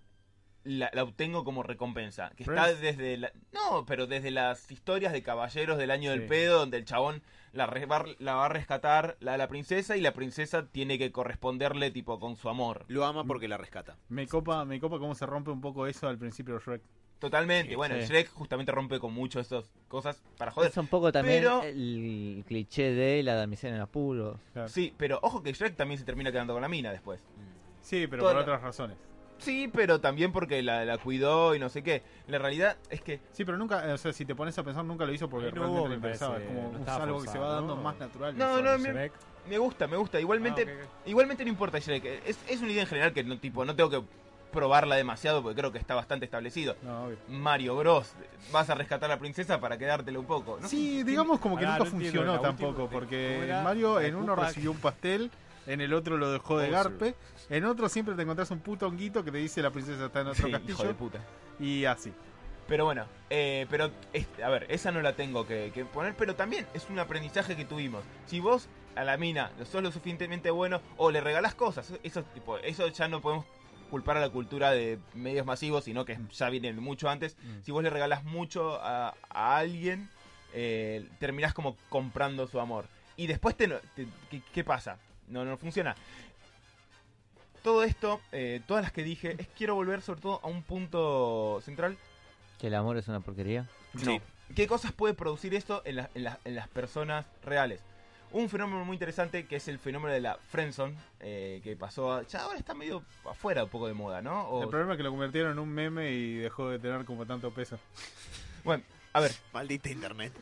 la, 0.64 0.89
la 0.93 1.03
obtengo 1.03 1.43
como 1.43 1.64
recompensa. 1.64 2.32
Que 2.36 2.43
está 2.43 2.74
desde 2.74 3.18
la... 3.18 3.32
No, 3.51 3.86
pero 3.86 4.07
desde 4.07 4.32
las 4.32 4.70
historias 4.72 5.14
de 5.14 5.24
caballeros 5.24 5.78
del 5.78 5.91
año 5.91 6.12
del 6.12 6.26
pedo, 6.28 6.59
donde 6.59 6.78
el 6.78 6.86
chabón 6.86 7.22
la, 7.53 7.66
re- 7.66 7.86
va, 7.86 8.05
la 8.20 8.36
va 8.36 8.45
a 8.45 8.49
rescatar 8.49 9.18
la, 9.20 9.38
la 9.38 9.47
princesa 9.47 9.97
y 9.97 10.01
la 10.01 10.14
princesa 10.14 10.68
tiene 10.68 10.97
que 10.97 11.12
corresponderle 11.12 11.91
tipo 11.91 12.20
con 12.20 12.36
su 12.36 12.47
amor. 12.49 12.86
Lo 12.88 13.05
ama 13.05 13.24
porque 13.26 13.47
la 13.47 13.57
rescata. 13.57 13.97
Me 14.09 14.28
copa, 14.28 14.64
me 14.66 14.80
copa 14.80 14.99
cómo 14.99 15.16
se 15.16 15.26
rompe 15.26 15.51
un 15.51 15.62
poco 15.62 15.88
eso 15.88 16.07
al 16.07 16.18
principio 16.18 16.53
de 16.55 16.59
Shrek. 16.62 16.82
Totalmente. 17.20 17.70
Sí, 17.70 17.76
bueno, 17.76 17.95
sí. 17.99 18.07
Shrek 18.07 18.30
justamente 18.32 18.72
rompe 18.72 18.99
con 18.99 19.14
mucho 19.14 19.39
estas 19.39 19.70
cosas 19.88 20.24
para 20.39 20.49
joder. 20.51 20.72
Es 20.72 20.78
un 20.78 20.88
poco 20.88 21.12
también 21.12 21.43
Pero- 21.43 21.62
el 21.64 22.43
cliché 22.47 22.93
de 22.93 23.22
la 23.22 23.36
damisela 23.36 23.76
en 23.76 23.82
apuros. 23.82 24.39
Claro. 24.53 24.68
Sí, 24.70 24.93
pero 24.97 25.20
ojo 25.22 25.43
que 25.43 25.53
Shrek 25.53 25.76
también 25.76 25.99
se 25.99 26.05
termina 26.05 26.32
quedando 26.32 26.53
con 26.53 26.62
la 26.64 26.68
mina 26.70 26.91
después. 26.91 27.22
Sí, 27.82 28.07
pero 28.07 28.24
Toda 28.24 28.34
por 28.34 28.41
otras 28.43 28.62
razones. 28.62 28.97
Sí, 29.42 29.70
pero 29.74 30.00
también 30.00 30.32
porque 30.32 30.62
la, 30.62 30.86
la 30.86 30.98
cuidó 30.98 31.56
y 31.56 31.60
no 31.60 31.70
sé 31.70 31.82
qué. 31.84 32.04
La 32.28 32.38
realidad 32.38 32.78
es 32.89 33.02
que 33.02 33.20
Sí, 33.34 33.44
pero 33.44 33.58
nunca, 33.58 33.84
o 33.94 33.98
sea, 33.98 34.14
si 34.14 34.26
te 34.26 34.36
pones 34.36 34.58
a 34.58 34.64
pensar, 34.64 34.86
nunca 34.86 35.06
lo 35.06 35.14
hizo 35.14 35.30
porque 35.30 35.52
no 35.52 35.62
realmente 35.62 35.82
le 35.84 35.89
me 35.89 35.96
interesaba. 35.96 36.38
es 36.38 36.48
como 36.48 36.62
no 36.74 36.80
un- 36.80 36.89
algo 36.89 37.22
que 37.22 37.28
se 37.28 37.39
va 37.39 37.54
dando 37.54 37.76
¿no? 37.76 37.82
más 37.82 38.00
natural. 38.00 38.38
No, 38.38 38.62
no, 38.62 38.78
me- 38.78 39.58
gusta, 39.58 39.88
me 39.88 39.98
gusta. 39.98 40.20
Igualmente, 40.20 40.68
Ah, 40.82 40.88
igualmente 41.06 41.44
no 41.44 41.50
importa 41.50 41.80
Shrek. 41.80 42.06
Es, 42.26 42.38
es 42.48 42.62
una 42.62 42.72
idea 42.72 42.84
en 42.84 42.88
general 42.88 43.14
que 43.14 43.24
no, 43.24 43.38
tipo, 43.39 43.66
no 43.66 43.76
tengo 43.76 43.89
que 43.89 44.02
probarla 44.52 44.96
demasiado 44.98 45.42
porque 45.42 45.60
creo 45.60 45.72
que 45.72 45.80
está 45.80 45.96
bastante 45.96 46.26
establecido. 46.26 46.76
No, 46.84 47.06
obvio. 47.06 47.18
Mario 47.30 47.76
Bros. 47.78 48.14
Vas 48.52 48.70
a 48.70 48.76
rescatar 48.76 49.10
a 49.10 49.16
la 49.16 49.20
princesa 49.20 49.60
para 49.60 49.78
quedártela 49.78 50.20
un 50.20 50.26
poco. 50.26 50.60
¿no? 50.62 50.68
Sí, 50.68 51.04
digamos 51.04 51.39
como 51.39 51.58
que 51.58 51.66
nunca 51.66 51.80
no 51.80 51.86
funcionó 51.86 52.39
tampoco, 52.39 52.76
¿cómo 52.76 52.89
porque? 52.89 53.50
Mario 53.64 54.00
en 54.02 54.16
uno 54.16 54.36
recibió 54.36 54.72
un 54.72 54.78
pastel, 54.78 55.32
en 55.68 55.82
el 55.82 55.93
otro 55.93 56.18
lo 56.18 56.32
dejó 56.32 56.57
de 56.57 56.70
Oh, 56.70 56.72
garpe, 56.72 57.16
en 57.49 57.66
otro 57.66 57.89
siempre 57.89 58.16
te 58.16 58.22
encontrás 58.24 58.51
un 58.51 58.59
puto 58.59 58.88
honguito 58.88 59.24
que 59.24 59.32
te 59.32 59.38
dice 59.38 59.62
la 59.62 59.72
princesa 59.72 60.05
está 60.05 60.22
en 60.22 60.28
otro 60.28 60.43
Sí, 60.47 60.49
hijo 60.49 60.59
de 60.59 60.68
castillo, 60.68 60.95
puta. 60.97 61.20
y 61.59 61.86
así. 61.86 62.12
Pero 62.68 62.86
bueno, 62.86 63.05
eh, 63.30 63.68
pero 63.70 63.91
a 64.43 64.49
ver, 64.49 64.66
esa 64.70 64.91
no 64.91 65.01
la 65.01 65.14
tengo 65.16 65.45
que, 65.45 65.72
que 65.74 65.84
poner, 65.84 66.16
pero 66.16 66.36
también 66.36 66.66
es 66.74 66.89
un 66.89 66.99
aprendizaje 66.99 67.55
que 67.55 67.66
tuvimos. 67.66 68.03
Si 68.28 68.39
vos 68.39 68.68
a 68.95 69.03
la 69.03 69.18
mina 69.18 69.51
sos 69.70 69.82
lo 69.84 69.91
suficientemente 69.91 70.51
bueno 70.51 70.82
o 70.97 71.12
le 71.12 71.20
regalás 71.22 71.53
cosas, 71.55 71.91
eso 72.03 72.24
tipo, 72.34 72.57
eso 72.59 72.88
ya 72.88 73.07
no 73.07 73.20
podemos 73.22 73.45
culpar 73.89 74.16
a 74.16 74.22
la 74.22 74.30
cultura 74.30 74.72
de 74.72 74.99
medios 75.14 75.45
masivos, 75.45 75.84
sino 75.84 76.05
que 76.05 76.18
ya 76.32 76.49
viene 76.49 76.72
mucho 76.74 77.09
antes. 77.09 77.36
Mm. 77.43 77.62
Si 77.66 77.72
vos 77.74 77.84
le 77.84 77.89
regalás 77.89 78.24
mucho 78.24 78.80
a, 78.82 79.16
a 79.30 79.57
alguien, 79.57 80.09
eh, 80.53 81.05
terminás 81.20 81.53
como 81.53 81.76
comprando 81.89 82.47
su 82.47 82.59
amor. 82.62 82.86
Y 83.18 83.28
después 83.28 83.57
te, 83.57 83.68
te- 83.68 84.07
¿qué, 84.30 84.41
qué 84.53 84.64
pasa? 84.64 84.97
No, 85.32 85.46
no 85.46 85.58
funciona. 85.58 85.96
Todo 87.64 87.84
esto, 87.84 88.20
eh, 88.32 88.62
todas 88.68 88.84
las 88.84 88.92
que 88.92 89.04
dije, 89.04 89.36
es 89.38 89.48
quiero 89.58 89.76
volver 89.76 90.02
sobre 90.02 90.22
todo 90.22 90.40
a 90.44 90.48
un 90.48 90.64
punto 90.64 91.62
central 91.64 91.98
Que 92.60 92.68
el 92.68 92.76
amor 92.76 92.98
es 92.98 93.08
una 93.08 93.20
porquería. 93.20 93.68
Sí. 93.98 94.20
¿Qué 94.56 94.68
cosas 94.68 94.92
puede 94.92 95.14
producir 95.14 95.54
esto 95.56 95.82
en, 95.86 95.98
la- 95.98 96.10
en 96.16 96.24
la- 96.26 96.40
en 96.44 96.56
las 96.56 96.68
personas 96.68 97.26
reales? 97.44 97.80
Un 98.32 98.50
fenómeno 98.50 98.84
muy 98.86 98.96
interesante 98.96 99.46
que 99.46 99.58
es 99.58 99.68
el 99.68 99.78
fenómeno 99.78 100.14
de 100.14 100.22
la 100.22 100.38
friendzone, 100.50 100.96
eh, 101.20 101.60
que 101.64 101.76
pasó, 101.76 102.14
a- 102.14 102.24
ya 102.28 102.42
ahora 102.44 102.58
está 102.58 102.74
medio 102.74 103.04
afuera 103.30 103.64
un 103.64 103.70
poco 103.70 103.88
de 103.88 103.94
moda, 103.94 104.22
¿no? 104.22 104.44
O- 104.48 104.64
El 104.64 104.70
problema 104.70 104.94
es 104.94 104.98
que 104.98 105.04
lo 105.04 105.12
convirtieron 105.12 105.52
en 105.54 105.60
un 105.60 105.70
meme 105.70 106.12
y 106.12 106.36
dejó 106.38 106.70
de 106.70 106.80
tener 106.80 107.06
como 107.06 107.26
tanto 107.26 107.52
peso. 107.52 107.78
bueno, 108.64 108.84
a 109.14 109.20
ver, 109.20 109.32
Maldita 109.53 109.89
internet. 109.89 110.34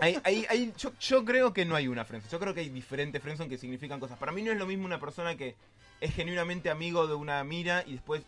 hay- 0.00 0.18
hay- 0.24 0.46
hay- 0.48 0.72
yo, 0.78 0.92
yo 0.98 1.24
creo 1.24 1.52
que 1.52 1.64
no 1.64 1.74
hay 1.76 1.88
una 1.88 2.04
friendzone, 2.04 2.32
yo 2.32 2.40
creo 2.40 2.54
que 2.54 2.60
hay 2.60 2.68
diferentes 2.70 3.22
friendzone 3.22 3.48
que 3.50 3.58
significan 3.58 4.00
cosas. 4.00 4.18
Para 4.18 4.32
mí 4.32 4.42
no 4.42 4.50
es 4.52 4.58
lo 4.58 4.66
mismo 4.66 4.86
una 4.86 4.98
persona 5.00 5.36
que 5.36 5.54
es 6.00 6.14
genuinamente 6.14 6.70
amigo 6.70 7.06
de 7.06 7.14
una 7.14 7.42
mira 7.44 7.82
y 7.86 7.92
después 7.92 8.22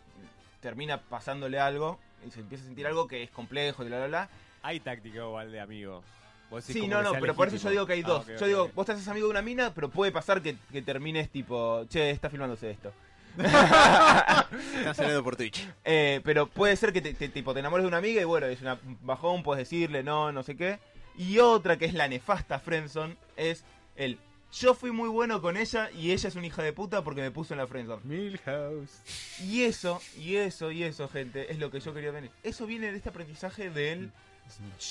termina 0.60 1.00
pasándole 1.00 1.58
algo 1.58 1.98
y 2.26 2.30
se 2.30 2.40
empieza 2.40 2.64
a 2.64 2.66
sentir 2.66 2.86
algo 2.86 3.06
que 3.08 3.22
es 3.22 3.30
complejo 3.30 3.84
y 3.84 3.88
bla, 3.88 3.98
bla, 3.98 4.06
bla. 4.06 4.28
Hay 4.62 4.80
táctica 4.80 5.18
igual 5.18 5.52
de 5.52 5.60
amigo. 5.60 6.02
Vos 6.50 6.64
Sí, 6.64 6.86
no, 6.86 7.02
no, 7.02 7.12
pero 7.20 7.34
por 7.34 7.48
eso 7.48 7.56
yo 7.56 7.70
digo 7.70 7.86
que 7.86 7.94
hay 7.94 8.02
Ah, 8.04 8.08
dos. 8.08 8.26
yo 8.26 8.46
digo, 8.46 8.70
vos 8.74 8.86
te 8.86 8.92
haces 8.92 9.08
amigo 9.08 9.26
de 9.26 9.30
una 9.32 9.42
mina, 9.42 9.72
pero 9.74 9.88
puede 9.90 10.12
pasar 10.12 10.42
que, 10.42 10.56
que 10.70 10.80
termines 10.82 11.28
tipo, 11.30 11.84
che, 11.88 12.10
está 12.10 12.30
filmándose 12.30 12.70
esto. 12.70 12.92
Están 14.78 14.94
saliendo 14.94 15.22
por 15.22 15.36
Twitch. 15.36 15.66
Eh, 15.84 16.20
pero 16.24 16.46
puede 16.46 16.76
ser 16.76 16.92
que 16.92 17.00
te, 17.00 17.14
te- 17.14 17.28
tipo, 17.28 17.52
te 17.54 17.60
enamores 17.60 17.84
de 17.84 17.88
una 17.88 17.98
amiga 17.98 18.20
y 18.20 18.24
bueno, 18.24 18.46
es 18.46 18.60
una 18.60 18.78
bajón, 19.02 19.42
puedes 19.42 19.68
decirle 19.68 20.02
no, 20.02 20.32
no 20.32 20.42
sé 20.42 20.56
qué. 20.56 20.78
Y 21.18 21.38
otra 21.38 21.76
que 21.78 21.86
es 21.86 21.94
la 21.94 22.08
nefasta 22.08 22.58
friendzone 22.58 23.16
es 23.36 23.64
el 23.96 24.18
yo 24.52 24.74
fui 24.74 24.90
muy 24.92 25.08
bueno 25.08 25.42
con 25.42 25.56
ella 25.56 25.90
y 25.90 26.12
ella 26.12 26.28
es 26.28 26.36
una 26.36 26.46
hija 26.46 26.62
de 26.62 26.72
puta 26.72 27.02
porque 27.02 27.20
me 27.20 27.30
puso 27.30 27.52
en 27.52 27.58
la 27.58 27.66
friendzone. 27.66 28.02
Milhouse. 28.04 29.02
Y 29.42 29.62
eso, 29.64 30.00
y 30.16 30.36
eso, 30.36 30.70
y 30.70 30.82
eso, 30.84 31.08
gente, 31.08 31.50
es 31.52 31.58
lo 31.58 31.70
que 31.70 31.80
yo 31.80 31.92
quería 31.92 32.10
venir. 32.10 32.30
Eso 32.42 32.64
viene 32.64 32.90
de 32.90 32.96
este 32.96 33.08
aprendizaje 33.10 33.70
de 33.70 33.92
él. 33.92 34.12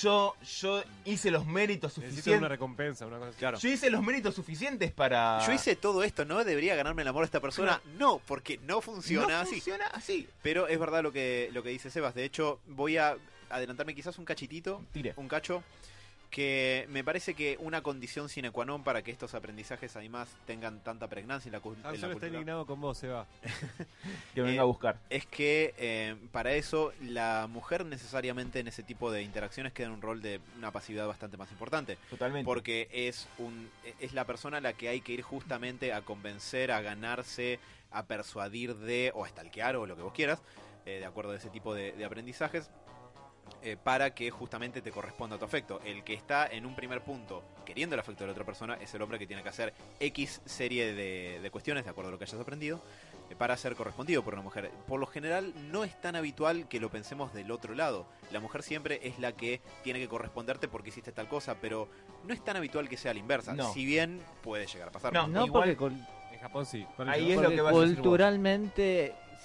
Yo, 0.00 0.34
yo 0.60 0.82
hice 1.04 1.30
los 1.30 1.46
méritos 1.46 1.90
Necesito 1.98 2.06
una 2.06 2.16
suficientes. 2.16 2.48
recompensa, 2.48 3.06
una 3.06 3.18
cosa 3.18 3.30
así. 3.30 3.38
Claro. 3.38 3.58
Yo 3.58 3.68
hice 3.68 3.90
los 3.90 4.02
méritos 4.02 4.34
suficientes 4.34 4.92
para. 4.92 5.40
Yo 5.46 5.52
hice 5.52 5.76
todo 5.76 6.02
esto, 6.04 6.24
¿no? 6.24 6.44
¿Debería 6.44 6.74
ganarme 6.76 7.02
el 7.02 7.08
amor 7.08 7.22
de 7.22 7.26
esta 7.26 7.40
persona? 7.40 7.80
No, 7.98 8.20
porque 8.26 8.58
no 8.58 8.80
funciona 8.80 9.28
no 9.28 9.40
así. 9.40 9.54
funciona 9.54 9.86
así. 9.88 10.28
Pero 10.42 10.68
es 10.68 10.78
verdad 10.78 11.02
lo 11.02 11.12
que, 11.12 11.50
lo 11.52 11.62
que 11.62 11.70
dice 11.70 11.90
Sebas. 11.90 12.14
De 12.14 12.24
hecho, 12.24 12.60
voy 12.66 12.96
a 12.96 13.16
adelantarme 13.50 13.94
quizás 13.94 14.18
un 14.18 14.24
cachitito, 14.24 14.84
Tire. 14.92 15.14
un 15.16 15.28
cacho, 15.28 15.62
que 16.30 16.86
me 16.90 17.02
parece 17.04 17.34
que 17.34 17.56
una 17.60 17.82
condición 17.82 18.28
sine 18.28 18.50
qua 18.50 18.64
non 18.64 18.82
para 18.84 19.02
que 19.02 19.10
estos 19.10 19.34
aprendizajes 19.34 19.96
además 19.96 20.28
tengan 20.46 20.80
tanta 20.82 21.08
pregnancia 21.08 21.48
en 21.48 21.52
la, 21.52 21.58
en 21.58 21.82
la 21.82 21.82
solo 21.82 21.94
está 21.94 22.10
cultura 22.12 22.28
indignado 22.28 22.66
con 22.66 22.80
vos, 22.80 22.98
Seba. 22.98 23.26
Que 24.34 24.42
venga 24.42 24.56
Eh, 24.56 24.60
a 24.60 24.64
buscar. 24.64 24.98
es 25.08 25.24
que 25.26 25.74
eh, 25.78 26.16
para 26.32 26.52
eso 26.52 26.92
la 27.00 27.46
mujer 27.48 27.84
necesariamente 27.86 28.60
en 28.60 28.68
ese 28.68 28.82
tipo 28.82 29.10
de 29.10 29.22
interacciones 29.22 29.72
queda 29.72 29.86
en 29.86 29.92
un 29.94 30.02
rol 30.02 30.20
de 30.20 30.40
una 30.58 30.70
pasividad 30.72 31.06
bastante 31.06 31.36
más 31.36 31.50
importante. 31.52 31.96
Totalmente. 32.10 32.44
Porque 32.44 32.88
es 32.92 33.28
un 33.38 33.70
es 34.00 34.12
la 34.12 34.24
persona 34.24 34.58
a 34.58 34.60
la 34.60 34.72
que 34.74 34.88
hay 34.88 35.00
que 35.00 35.12
ir 35.12 35.22
justamente 35.22 35.92
a 35.92 36.02
convencer, 36.02 36.70
a 36.72 36.80
ganarse, 36.82 37.58
a 37.90 38.04
persuadir 38.04 38.74
de, 38.76 39.12
o 39.14 39.24
a 39.24 39.28
stalkear, 39.28 39.76
o 39.76 39.86
lo 39.86 39.96
que 39.96 40.02
vos 40.02 40.12
quieras, 40.12 40.42
eh, 40.84 40.98
de 40.98 41.06
acuerdo 41.06 41.32
a 41.32 41.36
ese 41.36 41.50
tipo 41.50 41.74
de, 41.74 41.92
de 41.92 42.04
aprendizajes. 42.04 42.70
Eh, 43.62 43.76
para 43.82 44.14
que 44.14 44.30
justamente 44.30 44.80
te 44.82 44.90
corresponda 44.90 45.38
tu 45.38 45.44
afecto. 45.44 45.80
El 45.84 46.04
que 46.04 46.14
está 46.14 46.46
en 46.46 46.66
un 46.66 46.74
primer 46.74 47.00
punto 47.02 47.42
queriendo 47.64 47.94
el 47.94 48.00
afecto 48.00 48.22
de 48.24 48.26
la 48.28 48.32
otra 48.32 48.44
persona 48.44 48.74
es 48.80 48.92
el 48.94 49.02
hombre 49.02 49.18
que 49.18 49.26
tiene 49.26 49.42
que 49.42 49.48
hacer 49.48 49.72
X 50.00 50.40
serie 50.44 50.92
de, 50.94 51.40
de 51.40 51.50
cuestiones, 51.50 51.84
de 51.84 51.90
acuerdo 51.90 52.08
a 52.08 52.12
lo 52.12 52.18
que 52.18 52.24
hayas 52.24 52.40
aprendido, 52.40 52.80
eh, 53.28 53.34
para 53.36 53.56
ser 53.56 53.74
correspondido 53.74 54.22
por 54.22 54.34
una 54.34 54.42
mujer. 54.42 54.70
Por 54.86 55.00
lo 55.00 55.06
general 55.06 55.52
no 55.72 55.82
es 55.82 56.00
tan 56.00 56.14
habitual 56.14 56.68
que 56.68 56.78
lo 56.78 56.90
pensemos 56.90 57.32
del 57.34 57.50
otro 57.50 57.74
lado. 57.74 58.06
La 58.30 58.38
mujer 58.40 58.62
siempre 58.62 59.00
es 59.02 59.18
la 59.18 59.32
que 59.32 59.60
tiene 59.82 59.98
que 59.98 60.06
corresponderte 60.08 60.68
porque 60.68 60.90
hiciste 60.90 61.10
tal 61.12 61.26
cosa, 61.26 61.56
pero 61.60 61.88
no 62.24 62.32
es 62.34 62.44
tan 62.44 62.56
habitual 62.56 62.88
que 62.88 62.96
sea 62.96 63.12
la 63.14 63.18
inversa. 63.20 63.52
No. 63.54 63.72
Si 63.72 63.84
bien 63.84 64.20
puede 64.42 64.66
llegar 64.66 64.88
a 64.88 64.92
pasar. 64.92 65.12
No, 65.12 65.26
No, 65.26 65.46
igual- 65.46 65.76
porque, 65.76 65.94
cul- 65.96 66.06
En 66.32 66.38
Japón 66.40 66.66
sí. 66.66 66.86
Ahí 66.98 67.32
es 67.32 67.40
lo 67.40 67.48
que 67.50 67.60
vas 67.62 67.72
a 67.72 67.76
decir 67.88 67.96
vos. 67.96 68.04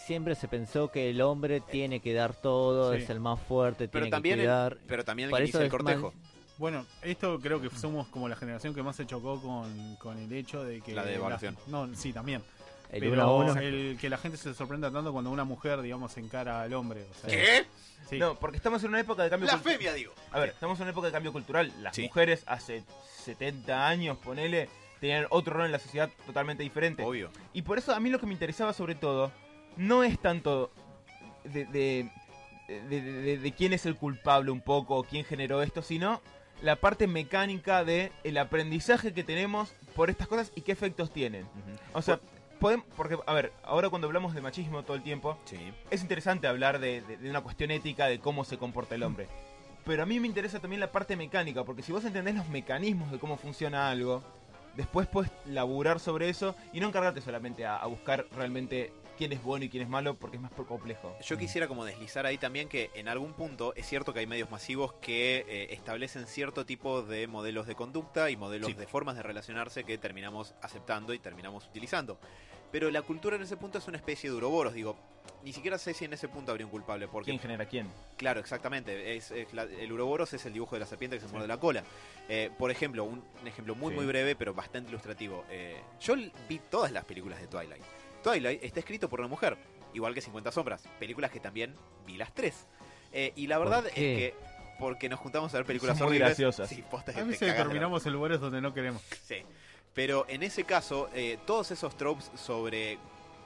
Siempre 0.05 0.35
se 0.35 0.47
pensó 0.47 0.89
que 0.91 1.09
el 1.09 1.21
hombre 1.21 1.61
tiene 1.61 1.99
que 1.99 2.13
dar 2.13 2.33
todo, 2.33 2.95
Sí. 2.95 3.03
es 3.03 3.09
el 3.09 3.19
más 3.19 3.39
fuerte, 3.39 3.87
Pero 3.87 4.03
tiene 4.05 4.09
también 4.11 4.35
que 4.35 4.41
el- 4.41 4.47
cuidar. 4.47 4.77
Pero 4.87 5.03
también 5.05 5.27
el 5.27 5.29
Por 5.31 5.37
que 5.39 5.43
inicia 5.43 5.61
el 5.61 5.69
cortejo. 5.69 6.13
Bueno, 6.57 6.85
esto 7.01 7.39
creo 7.39 7.59
que 7.59 7.69
somos 7.71 8.07
como 8.07 8.29
la 8.29 8.35
generación 8.35 8.73
que 8.75 8.83
más 8.83 8.95
se 8.95 9.05
chocó 9.07 9.41
con, 9.41 9.95
con 9.95 10.17
el 10.19 10.31
hecho 10.33 10.63
de 10.63 10.81
que... 10.81 10.93
La 10.93 11.03
de 11.03 11.15
evaluación. 11.15 11.57
no, 11.67 11.93
sí, 11.95 12.13
también. 12.13 12.43
El 12.91 12.99
pero 13.09 13.35
uno 13.37 13.57
el 13.57 13.97
que 13.99 14.09
la 14.09 14.17
gente 14.17 14.37
se 14.37 14.53
sorprenda 14.53 14.91
tanto 14.91 15.13
cuando 15.13 15.31
una 15.31 15.45
mujer, 15.45 15.81
digamos, 15.81 16.15
encara 16.17 16.61
al 16.61 16.73
hombre. 16.73 17.05
O 17.09 17.13
sea, 17.13 17.29
¿Qué? 17.29 17.65
sí. 18.09 18.19
No, 18.19 18.35
porque 18.35 18.57
estamos 18.57 18.83
en 18.83 18.89
una 18.89 18.99
época 18.99 19.23
de 19.23 19.29
cambio 19.29 19.47
cultural. 19.49 19.63
Blasfemia, 19.77 19.93
digo. 19.93 20.13
A 20.31 20.39
ver, 20.41 20.49
estamos 20.49 20.77
en 20.77 20.83
una 20.83 20.91
época 20.91 21.07
de 21.07 21.13
cambio 21.13 21.31
cultural. 21.31 21.71
Las 21.81 21.95
Sí. 21.95 22.03
mujeres 22.03 22.43
hace 22.47 22.83
70 23.23 23.87
años, 23.87 24.17
ponele, 24.17 24.67
tenían 24.99 25.25
otro 25.29 25.53
rol 25.53 25.67
en 25.67 25.71
la 25.71 25.79
sociedad 25.79 26.09
totalmente 26.25 26.63
diferente. 26.63 27.01
Obvio. 27.03 27.29
Y 27.53 27.61
por 27.61 27.77
eso 27.77 27.95
a 27.95 27.99
mí 28.01 28.09
lo 28.09 28.19
que 28.19 28.25
me 28.25 28.33
interesaba 28.33 28.73
sobre 28.73 28.95
todo 28.95 29.31
no 29.77 30.03
es 30.03 30.19
tanto 30.19 30.71
de, 31.43 31.65
de, 31.65 33.37
de- 33.37 33.51
quién 33.53 33.73
es 33.73 33.85
el 33.85 33.95
culpable 33.95 34.51
un 34.51 34.61
poco, 34.61 34.95
o 34.97 35.03
quién 35.03 35.25
generó 35.25 35.61
esto, 35.61 35.81
sino 35.81 36.21
la 36.61 36.75
parte 36.75 37.07
mecánica 37.07 37.83
de 37.83 38.11
el 38.23 38.37
aprendizaje 38.37 39.13
que 39.13 39.23
tenemos 39.23 39.73
por 39.95 40.09
estas 40.09 40.27
cosas 40.27 40.51
y 40.55 40.61
qué 40.61 40.71
efectos 40.71 41.11
tienen. 41.11 41.47
O 41.93 42.01
sea, 42.01 42.19
podemos, 42.59 42.85
porque, 42.95 43.17
a 43.25 43.33
ver, 43.33 43.51
ahora 43.63 43.89
cuando 43.89 44.07
hablamos 44.07 44.33
de 44.35 44.41
machismo 44.41 44.83
todo 44.83 44.95
el 44.95 45.03
tiempo, 45.03 45.37
Sí. 45.45 45.57
es 45.89 46.01
interesante 46.01 46.47
hablar 46.47 46.79
de, 46.79 47.01
de- 47.01 47.17
de 47.17 47.29
una 47.29 47.41
cuestión 47.41 47.71
ética 47.71 48.05
de 48.05 48.19
cómo 48.19 48.43
se 48.43 48.57
comporta 48.57 48.95
el 48.95 49.03
hombre. 49.03 49.27
Pero 49.83 50.03
a 50.03 50.05
mí 50.05 50.19
me 50.19 50.27
interesa 50.27 50.59
también 50.59 50.79
la 50.79 50.91
parte 50.91 51.15
mecánica, 51.15 51.63
porque 51.63 51.81
si 51.81 51.91
vos 51.91 52.05
entendés 52.05 52.35
los 52.35 52.47
mecanismos 52.49 53.11
de 53.11 53.17
cómo 53.17 53.35
funciona 53.37 53.89
algo, 53.89 54.21
después 54.75 55.07
puedes 55.07 55.31
laburar 55.47 55.99
sobre 55.99 56.29
eso 56.29 56.55
y 56.71 56.79
no 56.79 56.87
encargarte 56.87 57.19
solamente 57.19 57.65
a, 57.65 57.77
a 57.77 57.87
buscar 57.87 58.27
realmente 58.35 58.93
quién 59.21 59.33
es 59.33 59.43
bueno 59.43 59.63
y 59.65 59.69
quién 59.69 59.83
es 59.83 59.89
malo, 59.89 60.15
porque 60.15 60.37
es 60.37 60.41
más 60.41 60.51
por 60.51 60.65
complejo. 60.65 61.15
Yo 61.21 61.37
quisiera 61.37 61.67
como 61.67 61.85
deslizar 61.85 62.25
ahí 62.25 62.39
también 62.39 62.67
que 62.67 62.89
en 62.95 63.07
algún 63.07 63.33
punto 63.33 63.71
es 63.75 63.85
cierto 63.85 64.13
que 64.15 64.19
hay 64.21 64.25
medios 64.25 64.49
masivos 64.49 64.93
que 64.93 65.45
eh, 65.47 65.67
establecen 65.73 66.25
cierto 66.25 66.65
tipo 66.65 67.03
de 67.03 67.27
modelos 67.27 67.67
de 67.67 67.75
conducta 67.75 68.31
y 68.31 68.35
modelos 68.35 68.69
Sí. 68.69 68.73
de 68.73 68.87
formas 68.87 69.15
de 69.15 69.21
relacionarse 69.21 69.83
que 69.83 69.99
terminamos 69.99 70.55
aceptando 70.63 71.13
y 71.13 71.19
terminamos 71.19 71.67
utilizando. 71.67 72.17
Pero 72.71 72.89
la 72.89 73.03
cultura 73.03 73.35
en 73.35 73.43
ese 73.43 73.57
punto 73.57 73.77
es 73.77 73.87
una 73.87 73.97
especie 73.97 74.27
de 74.31 74.35
uroboros, 74.37 74.73
digo, 74.73 74.95
ni 75.43 75.53
siquiera 75.53 75.77
sé 75.77 75.93
si 75.93 76.05
en 76.05 76.13
ese 76.13 76.27
punto 76.27 76.49
habría 76.49 76.65
un 76.65 76.71
culpable, 76.71 77.07
porque 77.07 77.29
¿Quién 77.29 77.39
genera 77.39 77.65
quién? 77.67 77.87
Claro, 78.17 78.39
exactamente. 78.39 79.15
Es, 79.15 79.29
es 79.29 79.53
la- 79.53 79.63
el 79.65 79.91
uroboros 79.91 80.33
es 80.33 80.43
el 80.47 80.53
dibujo 80.53 80.75
de 80.75 80.79
la 80.79 80.87
serpiente 80.87 81.17
que 81.17 81.21
se 81.21 81.27
muerde 81.31 81.47
la 81.47 81.59
cola. 81.59 81.83
Eh, 82.27 82.49
por 82.57 82.71
ejemplo, 82.71 83.03
un, 83.03 83.23
un 83.39 83.47
ejemplo 83.47 83.75
muy 83.75 83.91
Sí. 83.91 83.95
muy 83.97 84.07
breve, 84.07 84.35
pero 84.35 84.55
bastante 84.55 84.89
ilustrativo. 84.89 85.45
Eh, 85.51 85.79
yo 85.99 86.15
vi 86.49 86.59
todas 86.71 86.91
las 86.91 87.05
películas 87.05 87.39
de 87.39 87.45
Twilight. 87.45 87.83
Twilight 88.21 88.63
está 88.63 88.79
escrito 88.79 89.09
por 89.09 89.19
una 89.19 89.29
mujer, 89.29 89.57
igual 89.93 90.13
que 90.13 90.21
50 90.21 90.51
sombras. 90.51 90.83
Películas 90.99 91.31
que 91.31 91.39
también 91.39 91.75
vi 92.05 92.17
las 92.17 92.33
tres. 92.33 92.67
Eh, 93.11 93.33
y 93.35 93.47
la 93.47 93.57
¿Por 93.57 93.67
verdad 93.69 93.87
es 93.87 93.93
que 93.93 94.35
porque 94.79 95.09
nos 95.09 95.19
juntamos 95.19 95.53
a 95.53 95.57
ver 95.57 95.65
películas 95.65 95.97
Son 95.97 96.07
muy 96.07 96.17
horribles. 96.17 96.37
graciosas. 96.37 96.69
Sí, 96.69 96.83
posta 96.89 97.11
A 97.11 97.23
veces 97.23 97.55
terminamos 97.55 98.05
en 98.05 98.13
lugares 98.13 98.39
donde 98.39 98.61
no 98.61 98.73
queremos. 98.73 99.01
Sí. 99.23 99.43
Pero 99.93 100.25
en 100.29 100.41
ese 100.43 100.63
caso, 100.63 101.09
eh, 101.13 101.37
todos 101.45 101.69
esos 101.71 101.95
tropes 101.97 102.31
sobre 102.35 102.97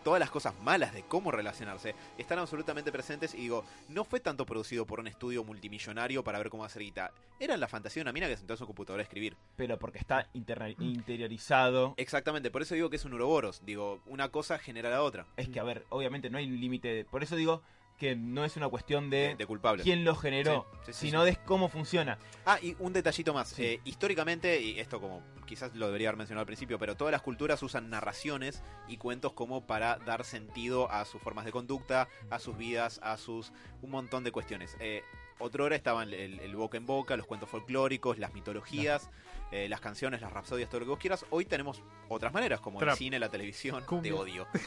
todas 0.06 0.20
las 0.20 0.30
cosas 0.30 0.54
malas 0.62 0.94
de 0.94 1.02
cómo 1.02 1.32
relacionarse 1.32 1.96
están 2.20 2.38
absolutamente 2.38 2.92
presentes 2.92 3.34
y 3.34 3.38
digo, 3.40 3.66
no 3.90 4.04
fue 4.06 4.20
tanto 4.20 4.46
producido 4.46 4.86
por 4.86 5.00
un 5.00 5.08
estudio 5.08 5.44
multimillonario 5.44 6.24
para 6.24 6.38
ver 6.38 6.50
cómo 6.52 6.64
hacer 6.64 6.84
guita. 6.84 7.12
Era 7.40 7.58
la 7.58 7.68
fantasía 7.68 8.02
de 8.02 8.04
una 8.04 8.14
mina 8.14 8.28
que 8.28 8.34
se 8.34 8.38
sentó 8.38 8.54
en 8.54 8.58
su 8.60 8.68
computadora 8.68 9.02
a 9.02 9.04
escribir. 9.04 9.36
Pero 9.56 9.80
porque 9.80 9.98
está 9.98 10.30
interiorizado. 10.86 11.96
Exactamente, 11.98 12.52
por 12.52 12.62
eso 12.62 12.76
digo 12.76 12.90
que 12.90 12.98
es 12.98 13.06
un 13.06 13.14
uroboros. 13.14 13.62
Digo, 13.66 14.00
una 14.06 14.30
cosa 14.30 14.60
genera 14.60 14.90
la 14.92 15.02
otra. 15.02 15.26
Es 15.38 15.50
que, 15.50 15.60
a 15.60 15.64
ver, 15.64 15.86
obviamente 15.90 16.30
no 16.30 16.38
hay 16.38 16.46
un 16.46 16.60
límite. 16.60 16.88
de- 16.88 17.06
Por 17.06 17.24
eso 17.24 17.36
digo 17.36 17.64
que 17.98 18.16
no 18.16 18.44
es 18.44 18.58
una 18.58 18.68
cuestión 18.68 19.10
de, 19.10 19.38
culpable. 19.48 19.84
quién 19.84 20.04
lo 20.04 20.16
generó, 20.16 20.68
Sí, 20.72 20.80
sí, 20.88 20.94
sí, 20.94 21.08
sino 21.08 21.24
de 21.24 21.36
cómo 21.38 21.70
funciona. 21.70 22.18
Ah, 22.46 22.60
y 22.62 22.76
un 22.80 22.94
detallito 22.94 23.34
más. 23.34 23.58
Eh, 23.60 23.80
históricamente, 23.86 24.60
y 24.62 24.80
esto 24.80 25.00
como 25.00 25.22
quizás 25.46 25.76
lo 25.76 25.86
debería 25.88 26.10
haber 26.10 26.18
mencionado 26.18 26.42
al 26.42 26.48
principio, 26.48 26.80
pero 26.80 26.96
todas 26.96 27.12
las 27.12 27.22
culturas 27.22 27.62
usan 27.64 27.90
narraciones 27.90 28.64
y 28.88 28.98
cuentos 28.98 29.34
como 29.34 29.66
para 29.66 29.98
dar 29.98 30.26
sentido 30.26 30.92
a 30.92 31.06
sus 31.06 31.22
formas 31.22 31.46
de 31.46 31.52
conducta, 31.52 32.08
a 32.30 32.40
sus 32.40 32.58
vidas, 32.58 33.00
a 33.04 33.18
sus... 33.18 33.52
un 33.82 33.92
montón 33.92 34.24
de 34.24 34.32
cuestiones. 34.32 34.76
Eh, 34.80 35.04
otra 35.40 35.66
hora 35.66 35.76
estaban 35.76 36.14
el, 36.14 36.40
el 36.40 36.56
boca 36.56 36.78
en 36.78 36.86
boca, 36.86 37.16
los 37.18 37.28
cuentos 37.28 37.50
folclóricos, 37.50 38.18
las 38.18 38.34
mitologías, 38.34 39.10
eh, 39.52 39.68
las 39.70 39.80
canciones, 39.80 40.22
las 40.22 40.32
rapsodias, 40.34 40.70
todo 40.70 40.80
lo 40.82 40.86
que 40.86 40.90
vos 40.92 41.00
quieras. 41.00 41.26
Hoy 41.30 41.46
tenemos 41.46 41.82
otras 42.10 42.34
maneras, 42.34 42.60
como 42.62 42.80
el 42.82 42.98
cine, 42.98 43.20
la 43.20 43.30
televisión, 43.30 43.84
Cumbia. 43.86 44.12
te 44.12 44.18
odio. 44.18 44.48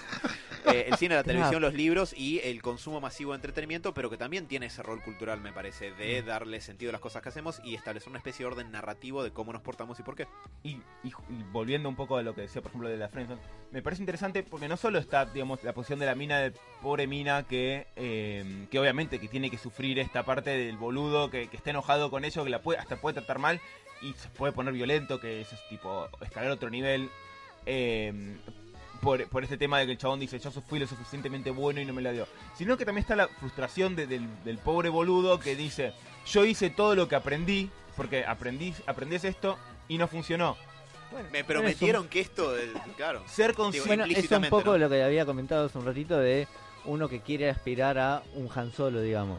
Eh, 0.67 0.87
el 0.89 0.97
cine, 0.97 1.15
la 1.15 1.23
televisión, 1.23 1.63
los 1.63 1.73
libros 1.73 2.13
y 2.15 2.41
el 2.41 2.61
consumo 2.61 3.01
masivo 3.01 3.31
de 3.33 3.37
entretenimiento, 3.37 3.95
pero 3.95 4.11
que 4.11 4.19
también 4.19 4.47
tiene 4.47 4.67
ese 4.67 4.83
rol 4.83 5.01
cultural, 5.03 5.41
me 5.41 5.51
parece, 5.53 5.93
de 5.93 6.21
darle 6.21 6.61
sentido 6.61 6.91
a 6.91 6.93
las 6.93 7.01
cosas 7.01 7.23
que 7.23 7.31
hacemos 7.31 7.61
y 7.65 7.75
establecer 7.75 8.11
una 8.11 8.19
especie 8.19 8.43
de 8.45 8.49
orden 8.53 8.71
narrativo 8.71 9.23
de 9.23 9.31
cómo 9.31 9.53
nos 9.53 9.63
portamos 9.63 9.99
y 9.99 10.03
por 10.03 10.15
qué. 10.17 10.27
Y, 10.65 10.71
y- 11.05 11.13
y 11.31 11.43
volviendo 11.53 11.89
un 11.89 11.97
poco 11.97 12.17
a 12.19 12.23
lo 12.23 12.35
que 12.35 12.43
decía, 12.43 12.61
por 12.61 12.71
ejemplo, 12.71 12.89
de 12.91 12.99
la 12.99 13.09
Friendzone, 13.09 13.41
me 13.71 13.83
parece 13.83 14.03
interesante 14.03 14.43
porque 14.43 14.69
no 14.69 14.77
solo 14.77 14.99
está, 14.99 15.25
digamos, 15.27 15.63
la 15.65 15.73
posición 15.73 16.01
de 16.01 16.07
la 16.07 16.15
mina, 16.17 16.39
de 16.41 16.53
pobre 16.83 17.07
mina, 17.07 17.45
que, 17.45 17.87
eh, 17.97 18.67
que 18.71 18.79
obviamente 18.79 19.19
que 19.21 19.29
tiene 19.29 19.51
que 19.51 19.59
sufrir 19.59 19.99
esta 20.01 20.25
parte 20.25 20.51
del 20.51 20.77
boludo, 20.77 21.31
que, 21.31 21.49
que 21.49 21.57
está 21.57 21.71
enojado 21.71 22.11
con 22.11 22.25
ello, 22.27 22.45
que 22.45 22.51
la 22.51 22.61
puede, 22.61 22.79
hasta 22.79 23.01
puede 23.01 23.15
tratar 23.15 23.39
mal 23.39 23.59
y 24.03 24.13
se 24.15 24.29
puede 24.29 24.53
poner 24.53 24.73
violento, 24.75 25.21
que 25.21 25.41
es 25.41 25.49
tipo 25.69 26.09
escalar 26.21 26.51
otro 26.51 26.71
nivel. 26.71 27.11
eh, 27.67 28.37
por, 29.01 29.25
por 29.29 29.45
este 29.45 29.57
tema 29.57 29.79
de 29.79 29.87
que 29.87 29.93
el 29.93 29.99
chabón 29.99 30.19
dice 30.19 30.41
yo 30.41 30.51
fui 30.51 30.81
lo 30.81 30.87
suficientemente 30.89 31.51
bueno 31.53 31.81
y 31.81 31.85
no 31.85 31.93
me 31.93 32.03
la 32.03 32.11
dio. 32.11 32.27
Sino 32.57 32.77
que 32.77 32.85
también 32.85 33.03
está 33.03 33.15
la 33.15 33.29
frustración 33.29 33.95
de- 33.95 34.09
del, 34.09 34.27
del 34.45 34.59
pobre 34.59 34.89
boludo 34.89 35.39
que 35.39 35.55
dice 35.55 35.93
yo 36.27 36.45
hice 36.45 36.69
todo 36.71 36.97
lo 36.97 37.07
que 37.07 37.15
aprendí, 37.15 37.71
porque 37.97 38.25
aprendí, 38.25 38.75
aprendí 38.87 39.15
esto 39.17 39.57
y 39.87 39.99
no 39.99 40.09
funcionó. 40.09 40.57
Me 41.33 41.45
prometieron 41.45 42.09
que 42.09 42.21
esto, 42.21 42.59
eh, 42.59 42.73
claro. 42.97 43.23
Ser 43.29 43.55
consciente. 43.55 43.89
Bueno, 43.89 44.05
es 44.07 44.31
un 44.31 44.43
poco 44.51 44.73
¿no? 44.73 44.79
lo 44.79 44.91
que 44.91 45.03
había 45.03 45.25
comentado 45.25 45.67
hace 45.67 45.79
un 45.79 45.87
ratito 45.87 46.19
de 46.19 46.49
uno 46.85 47.09
que 47.09 47.21
quiere 47.21 47.49
aspirar 47.51 47.99
a 47.99 48.23
un 48.35 48.49
Han 48.55 48.73
Solo, 48.73 49.01
digamos. 49.01 49.39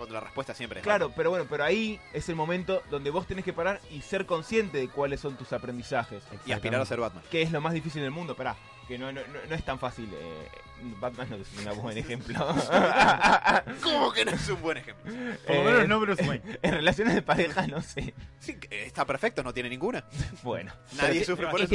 Cuando 0.00 0.14
la 0.14 0.20
respuesta 0.20 0.54
siempre 0.54 0.80
es 0.80 0.82
Claro, 0.84 1.12
pero 1.14 1.28
bueno, 1.28 1.44
pero 1.46 1.62
ahí 1.62 2.00
es 2.14 2.26
el 2.30 2.34
momento 2.34 2.82
donde 2.90 3.10
vos 3.10 3.26
tenés 3.26 3.44
que 3.44 3.52
parar 3.52 3.82
y 3.90 4.00
ser 4.00 4.24
consciente 4.24 4.78
de 4.78 4.88
cuáles 4.88 5.20
son 5.20 5.36
tus 5.36 5.52
aprendizajes. 5.52 6.22
y 6.46 6.52
aspirar 6.52 6.80
a 6.80 6.86
ser 6.86 7.00
Batman. 7.00 7.22
Que 7.30 7.42
es 7.42 7.52
lo 7.52 7.60
más 7.60 7.74
difícil 7.74 8.00
del 8.00 8.10
mundo, 8.10 8.34
pará. 8.34 8.56
Que 8.88 8.96
no, 8.98 9.12
no, 9.12 9.20
no, 9.48 9.54
es 9.54 9.62
tan 9.62 9.78
fácil. 9.78 10.08
eh, 10.10 10.48
Batman 10.98 11.28
no 11.28 11.36
es 11.36 11.76
un 11.76 11.82
buen 11.82 11.98
ejemplo. 11.98 12.34
¿Cómo 13.82 14.10
que 14.12 14.24
no 14.24 14.30
es 14.30 14.48
un 14.48 14.62
buen 14.62 14.78
ejemplo? 14.78 15.12
Por 15.46 15.54
lo 15.54 15.60
Eh, 15.60 15.64
menos 15.64 15.88
no 15.88 16.00
Bruce 16.00 16.22
Wayne. 16.26 16.58
En 16.62 16.72
relaciones 16.72 17.14
de 17.14 17.22
pareja, 17.22 17.66
no 17.66 17.82
sé. 17.82 18.14
Sí, 18.38 18.54
que 18.58 18.86
está 18.86 19.04
perfecto, 19.04 19.42
no 19.42 19.52
tiene 19.52 19.68
ninguna. 19.68 20.04
Bueno. 20.42 20.72
Nadie 20.96 21.24
sufre 21.24 21.46
por 21.48 21.60
eso. 21.60 21.68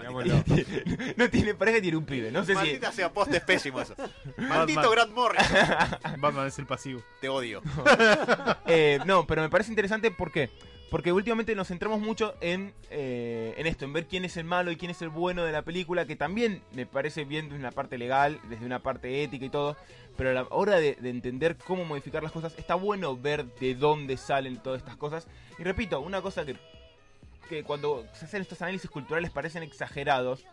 Digámoslo. 0.00 0.44
No 1.16 1.30
tiene 1.30 1.54
pareja 1.54 1.80
tiene 1.80 1.96
un 1.96 2.04
pibe. 2.04 2.30
No 2.30 2.44
sé 2.44 2.52
si. 2.52 2.54
Maldita 2.54 2.92
sea 2.92 3.12
poste, 3.12 3.38
es 3.38 3.42
pésimo 3.42 3.80
eso. 3.80 3.94
Maldito 4.36 4.80
Batman. 4.80 4.92
Grant 4.92 5.12
Morrison. 5.12 5.56
Batman 6.18 6.46
es 6.46 6.58
el 6.58 6.66
pasivo. 6.66 7.02
Te 7.20 7.28
odio. 7.28 7.62
Eh, 8.66 8.98
no, 9.06 9.26
pero 9.26 9.42
me 9.42 9.48
parece 9.48 9.70
interesante 9.70 10.10
¿por 10.10 10.32
qué? 10.32 10.50
Porque 10.90 11.12
últimamente 11.12 11.54
nos 11.54 11.68
centramos 11.68 12.00
mucho 12.00 12.34
en, 12.40 12.74
eh, 12.90 13.54
en 13.56 13.66
esto, 13.66 13.84
en 13.84 13.92
ver 13.92 14.06
quién 14.06 14.24
es 14.24 14.36
el 14.36 14.44
malo 14.44 14.72
y 14.72 14.76
quién 14.76 14.90
es 14.90 15.00
el 15.02 15.08
bueno 15.08 15.44
de 15.44 15.52
la 15.52 15.62
película, 15.62 16.04
que 16.04 16.16
también 16.16 16.62
me 16.72 16.84
parece 16.84 17.24
bien 17.24 17.46
desde 17.46 17.60
una 17.60 17.70
parte 17.70 17.96
legal, 17.96 18.40
desde 18.48 18.66
una 18.66 18.80
parte 18.80 19.22
ética 19.22 19.44
y 19.44 19.50
todo, 19.50 19.76
pero 20.16 20.30
a 20.30 20.32
la 20.32 20.46
hora 20.50 20.80
de, 20.80 20.96
de 20.96 21.10
entender 21.10 21.56
cómo 21.56 21.84
modificar 21.84 22.24
las 22.24 22.32
cosas, 22.32 22.58
está 22.58 22.74
bueno 22.74 23.16
ver 23.16 23.46
de 23.60 23.76
dónde 23.76 24.16
salen 24.16 24.60
todas 24.60 24.80
estas 24.80 24.96
cosas. 24.96 25.28
Y 25.60 25.62
repito, 25.62 26.00
una 26.00 26.22
cosa 26.22 26.44
que, 26.44 26.56
que 27.50 27.64
cuando 27.64 28.06
se 28.14 28.24
hacen 28.24 28.40
estos 28.40 28.62
análisis 28.62 28.88
culturales 28.88 29.30
parecen 29.30 29.62
exagerados, 29.64 30.46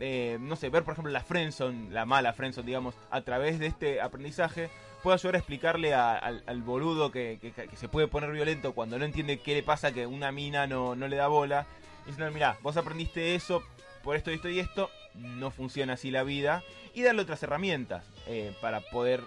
eh, 0.00 0.36
no 0.40 0.56
sé, 0.56 0.68
ver 0.68 0.82
por 0.82 0.92
ejemplo 0.92 1.12
la 1.12 1.22
Friendzone, 1.22 1.90
la 1.90 2.04
mala 2.04 2.32
Friendzone, 2.34 2.66
digamos, 2.66 2.94
a 3.10 3.20
través 3.22 3.58
de 3.58 3.66
este 3.68 4.00
aprendizaje, 4.02 4.68
puede 5.02 5.14
ayudar 5.14 5.36
a 5.36 5.38
explicarle 5.38 5.94
a- 5.94 6.16
al, 6.16 6.62
boludo 6.62 7.12
que, 7.12 7.38
se 7.76 7.88
puede 7.88 8.08
poner 8.08 8.32
violento 8.32 8.72
cuando 8.74 8.98
no 8.98 9.04
entiende 9.04 9.38
qué 9.38 9.54
le 9.54 9.62
pasa 9.62 9.92
que 9.92 10.06
una 10.06 10.32
mina 10.32 10.66
no, 10.66 10.96
no 10.96 11.06
le 11.08 11.16
da 11.16 11.28
bola. 11.28 11.64
Y 12.04 12.10
diciendo, 12.10 12.32
mirá, 12.32 12.58
vos 12.62 12.76
aprendiste 12.76 13.34
eso 13.36 13.62
por 14.02 14.16
esto, 14.16 14.30
esto 14.30 14.48
y 14.48 14.58
esto, 14.58 14.90
no 15.14 15.50
funciona 15.50 15.94
así 15.94 16.10
la 16.10 16.24
vida. 16.24 16.62
Y 16.92 17.02
darle 17.02 17.22
otras 17.22 17.42
herramientas 17.42 18.04
eh, 18.26 18.54
para 18.60 18.80
poder 18.80 19.22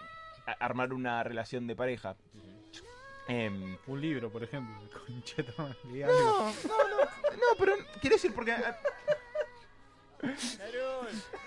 armar 0.59 0.93
una 0.93 1.23
relación 1.23 1.65
de 1.67 1.75
pareja. 1.75 2.15
Em, 3.29 3.77
Un 3.87 4.01
libro, 4.01 4.29
por 4.29 4.43
ejemplo. 4.43 4.75
Concheta, 5.05 5.53
no, 5.57 5.65
algo. 5.65 5.75
no, 5.87 6.51
no, 6.67 6.97
no, 6.97 7.55
pero 7.57 7.73
quiero 8.01 8.15
decir 8.15 8.33
porque... 8.33 8.51
ah, 8.51 8.77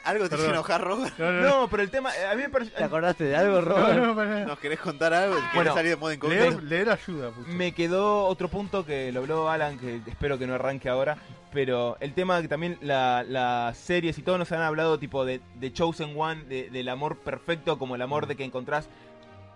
Algo 0.05 0.29
te 0.29 0.37
hizo 0.37 0.49
enojar, 0.49 0.81
Robert. 0.83 1.13
No, 1.19 1.31
no, 1.33 1.41
no. 1.43 1.49
No, 1.61 1.69
pero 1.69 1.83
el 1.83 1.91
tema, 1.91 2.11
eh, 2.17 2.25
a 2.27 2.35
mí 2.35 2.43
me 2.43 2.49
parece... 2.49 2.71
¿Te 2.71 2.83
acordaste 2.85 3.25
de 3.25 3.37
algo, 3.37 3.61
Robert? 3.61 4.47
¿Nos 4.47 4.59
querés 4.59 4.81
contar 4.81 5.13
algo? 5.13 5.35
¿Querés 5.37 5.55
Bueno, 5.55 5.75
salir 5.75 5.91
de 5.91 5.97
modo 5.97 6.13
incógnito? 6.13 6.43
Leer, 6.51 6.63
leer 6.63 6.91
ayuda, 6.91 7.31
puto. 7.31 7.49
Me 7.49 7.73
quedó 7.73 8.25
otro 8.27 8.49
punto 8.49 8.87
que 8.87 9.13
lo 9.13 9.21
habló 9.21 9.51
Alan, 9.51 9.79
que 9.79 10.01
espero 10.07 10.39
que 10.39 10.47
no 10.47 10.55
arranque 10.55 10.89
ahora, 10.89 11.19
pero 11.53 11.97
el 12.01 12.15
tema 12.15 12.41
que 12.41 12.49
también 12.49 12.79
la- 12.81 13.25
las 13.29 13.77
series 13.77 14.17
y 14.19 14.23
todo 14.23 14.39
nos 14.39 14.51
han 14.53 14.63
hablado 14.63 14.99
tipo 14.99 15.25
de, 15.27 15.41
de 15.57 15.73
Chosen 15.73 16.15
One, 16.19 16.45
de- 16.45 16.71
del 16.71 16.89
amor 16.89 17.19
perfecto, 17.19 17.79
como 17.79 17.95
el 17.95 18.03
amor 18.03 18.27
de 18.27 18.37
que 18.37 18.45
encontrás 18.45 18.89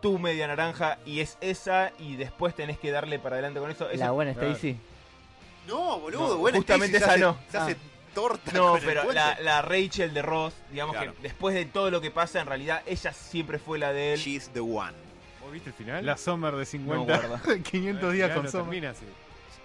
tu 0.06 0.18
media 0.20 0.46
naranja 0.46 0.98
y 1.04 1.18
es 1.20 1.36
esa 1.40 1.90
y 1.98 2.14
después 2.16 2.54
tenés 2.54 2.78
que 2.78 2.90
darle 2.92 3.18
para 3.18 3.34
adelante 3.36 3.58
con 3.60 3.70
eso. 3.70 3.90
Eso- 3.90 3.98
La 4.04 4.12
buena. 4.12 4.30
Stacy. 4.32 4.76
No, 5.66 5.98
boludo, 5.98 6.28
No, 6.28 6.36
bueno, 6.36 6.58
justamente 6.58 6.96
Stacy 6.98 7.12
se 7.12 7.20
esa 7.20 7.26
hace- 7.30 7.38
no. 7.42 7.50
Se 7.50 7.58
hace 7.58 7.72
Ah. 7.72 8.10
torta 8.14 8.52
no, 8.52 8.70
con 8.72 8.80
pero 8.82 9.12
la, 9.12 9.38
la 9.40 9.62
Rachel 9.62 10.14
de 10.14 10.22
Ross, 10.22 10.54
digamos 10.70 10.94
Claro. 10.96 11.14
que 11.16 11.22
después 11.22 11.54
de 11.56 11.64
todo 11.66 11.90
lo 11.90 12.00
que 12.00 12.10
pasa, 12.12 12.40
en 12.40 12.46
realidad 12.46 12.82
ella 12.86 13.12
siempre 13.12 13.58
fue 13.58 13.78
la 13.78 13.92
de 13.92 14.14
él. 14.14 14.20
She's 14.20 14.48
the 14.50 14.60
one. 14.60 14.92
¿Vos 15.42 15.52
viste 15.52 15.70
el 15.70 15.74
final? 15.74 16.06
La 16.06 16.16
Summer 16.16 16.52
de 16.52 16.58
No, 16.58 16.64
50. 16.66 17.18
guarda. 17.26 17.42
500 17.62 18.10
El 18.10 18.16
días 18.16 18.30
con 18.30 18.44
no 18.44 18.50
Summer. 18.50 18.66
termina. 18.66 18.94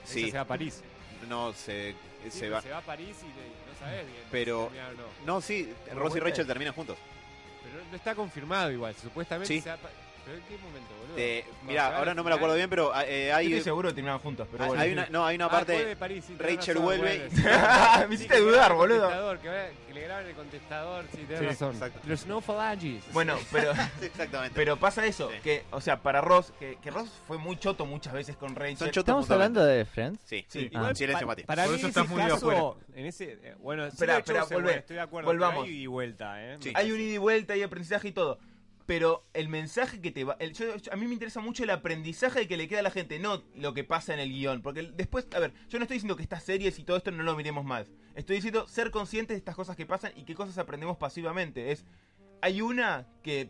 Sí. 0.06 0.20
Ella 0.22 0.32
se 0.32 0.38
va 0.38 0.42
a 0.42 0.48
París. 0.48 0.82
No, 1.30 1.54
se, 1.54 1.96
Sí, 2.24 2.32
se 2.32 2.50
va. 2.50 2.62
se 2.64 2.70
va 2.72 2.80
a 2.80 2.82
París 2.82 3.16
y 3.22 3.26
le- 3.28 3.72
no 3.72 3.80
sabes 3.80 4.06
bien. 4.08 4.24
Pero- 4.32 4.72
si 4.72 4.78
no. 5.26 5.34
No, 5.36 5.42
sí, 5.42 5.72
Ross 5.94 6.16
y 6.16 6.20
Rachel 6.20 6.48
terminan 6.48 6.74
juntos. 6.74 6.98
Pero 7.64 7.84
no 7.92 7.96
está 7.96 8.16
confirmado 8.16 8.72
igual. 8.72 8.96
Supuestamente 9.02 9.54
Sí. 9.54 9.62
se 9.62 9.70
va 9.70 9.76
a 9.76 9.78
¿Pero 10.26 10.38
en 10.38 10.44
qué 10.44 10.58
momento, 10.58 10.90
boludo? 11.02 11.16
De- 11.16 11.46
mira, 11.68 11.98
ahora 11.98 12.14
no 12.14 12.24
me 12.24 12.30
lo 12.30 12.36
acuerdo 12.36 12.56
bien, 12.56 12.70
pero 12.70 12.92
eh, 13.04 13.28
Yo 13.30 13.36
hay, 13.36 13.46
estoy 13.48 13.64
seguro 13.64 13.90
que 13.90 13.96
terminaban 13.96 14.22
juntos, 14.22 14.48
pero 14.52 14.64
hay, 14.64 14.68
bueno. 14.70 14.84
hay 14.84 14.92
una, 14.94 15.08
no, 15.10 15.26
hay 15.26 15.36
una 15.36 15.46
Ah, 15.46 15.50
parte. 15.50 15.86
de 15.86 15.96
París, 15.96 16.24
sí, 16.26 16.34
tenés 16.36 16.56
Rachel 16.58 16.76
razón, 16.76 16.86
vuelve 16.86 17.16
y- 17.28 17.36
sí. 17.36 17.44
Me 18.10 18.16
hiciste 18.16 18.36
Sí, 18.36 18.40
que 18.40 18.48
dudar, 18.50 18.72
el 18.72 18.78
boludo. 18.78 19.00
contestador, 19.02 19.38
Que, 19.40 19.72
que 19.88 19.94
le 19.94 20.02
graban 20.02 20.26
el 20.28 20.36
contestador, 20.36 21.06
sí, 21.12 21.18
tenés 21.28 21.40
Sí, 21.40 21.46
razón. 21.48 21.72
exacto. 21.74 22.00
Los 22.06 22.26
no 22.28 22.42
phalanges. 22.42 23.04
Bueno, 23.14 23.38
pero... 23.52 23.72
Exactamente. 24.02 24.54
Pero 24.56 24.78
pasa 24.78 25.06
eso, 25.06 25.30
Sí. 25.32 25.38
que, 25.44 25.64
o 25.72 25.82
sea, 25.82 25.98
para 25.98 26.22
Ross, 26.22 26.54
que, 26.60 26.78
que 26.82 26.92
Ross 26.92 27.10
fue 27.28 27.38
muy 27.38 27.58
choto 27.58 27.86
muchas 27.86 28.14
veces 28.14 28.38
con 28.38 28.56
Rachel. 28.56 28.78
Son 28.78 28.88
chotos 28.92 29.02
¿Estamos 29.04 29.24
mutuamente. 29.26 29.60
hablando 29.60 29.66
de 29.66 29.86
Friends? 29.86 30.20
Sí, 30.26 30.46
Sí. 30.48 30.70
Ah. 30.74 30.92
Silencio, 30.94 31.26
pa- 31.28 31.32
Mati. 31.34 31.44
Para 31.44 31.64
Por 31.64 31.72
mí 31.74 31.78
eso 31.78 31.86
en 31.88 31.90
estás 31.90 32.06
ese 32.06 32.14
muy 32.14 32.24
caso, 32.24 32.78
en 32.96 33.06
ese, 33.06 33.40
eh, 33.44 33.56
bueno, 33.60 33.84
sí 33.86 33.90
Esperá, 33.94 34.14
lo 34.14 34.18
he 34.18 34.20
esperá, 34.22 34.40
hecho, 34.40 34.50
volvé. 34.54 34.64
bueno, 34.64 34.80
estoy 34.80 34.96
de 34.96 35.02
acuerdo. 35.02 35.28
Volvamos. 35.30 35.56
pero 35.56 35.66
hay 35.66 35.72
ida 35.76 35.84
y 35.84 35.88
vuelta, 35.88 36.44
¿eh? 36.46 36.58
Sí. 36.62 36.72
Hay 36.76 36.92
un 36.92 37.00
ida 37.00 37.14
y 37.14 37.18
vuelta, 37.18 37.54
hay 37.54 37.64
aprendizaje 37.64 38.08
y 38.10 38.12
todo. 38.12 38.40
Pero 38.92 39.24
el 39.34 39.48
mensaje 39.48 40.02
que 40.02 40.12
te 40.12 40.26
va. 40.26 40.38
a 40.92 40.96
mí 40.98 41.08
me 41.08 41.14
interesa 41.14 41.40
mucho 41.40 41.64
el 41.64 41.70
aprendizaje 41.70 42.46
que 42.46 42.58
le 42.58 42.68
queda 42.68 42.82
a 42.82 42.84
la 42.84 42.92
gente, 42.92 43.20
no 43.20 43.42
lo 43.56 43.74
que 43.74 43.86
pasa 43.86 44.14
en 44.14 44.20
el 44.20 44.34
guion. 44.34 44.62
Porque 44.62 44.84
después, 44.84 45.30
a 45.34 45.40
ver, 45.40 45.54
yo 45.70 45.80
no 45.80 45.84
estoy 45.84 45.96
diciendo 45.96 46.18
que 46.18 46.24
estas 46.24 46.44
series 46.44 46.78
y 46.78 46.84
todo 46.84 46.98
esto 46.98 47.10
no 47.10 47.24
lo 47.24 47.38
miremos 47.38 47.64
más. 47.64 47.90
Estoy 48.16 48.36
diciendo 48.36 48.68
ser 48.68 48.92
conscientes 48.92 49.36
de 49.36 49.38
estas 49.38 49.56
cosas 49.56 49.78
que 49.78 49.86
pasan 49.86 50.12
y 50.18 50.26
qué 50.26 50.36
cosas 50.36 50.58
aprendemos 50.58 50.98
pasivamente. 50.98 51.72
Es. 51.72 51.86
Hay 52.42 52.60
una 52.60 53.08
que. 53.24 53.50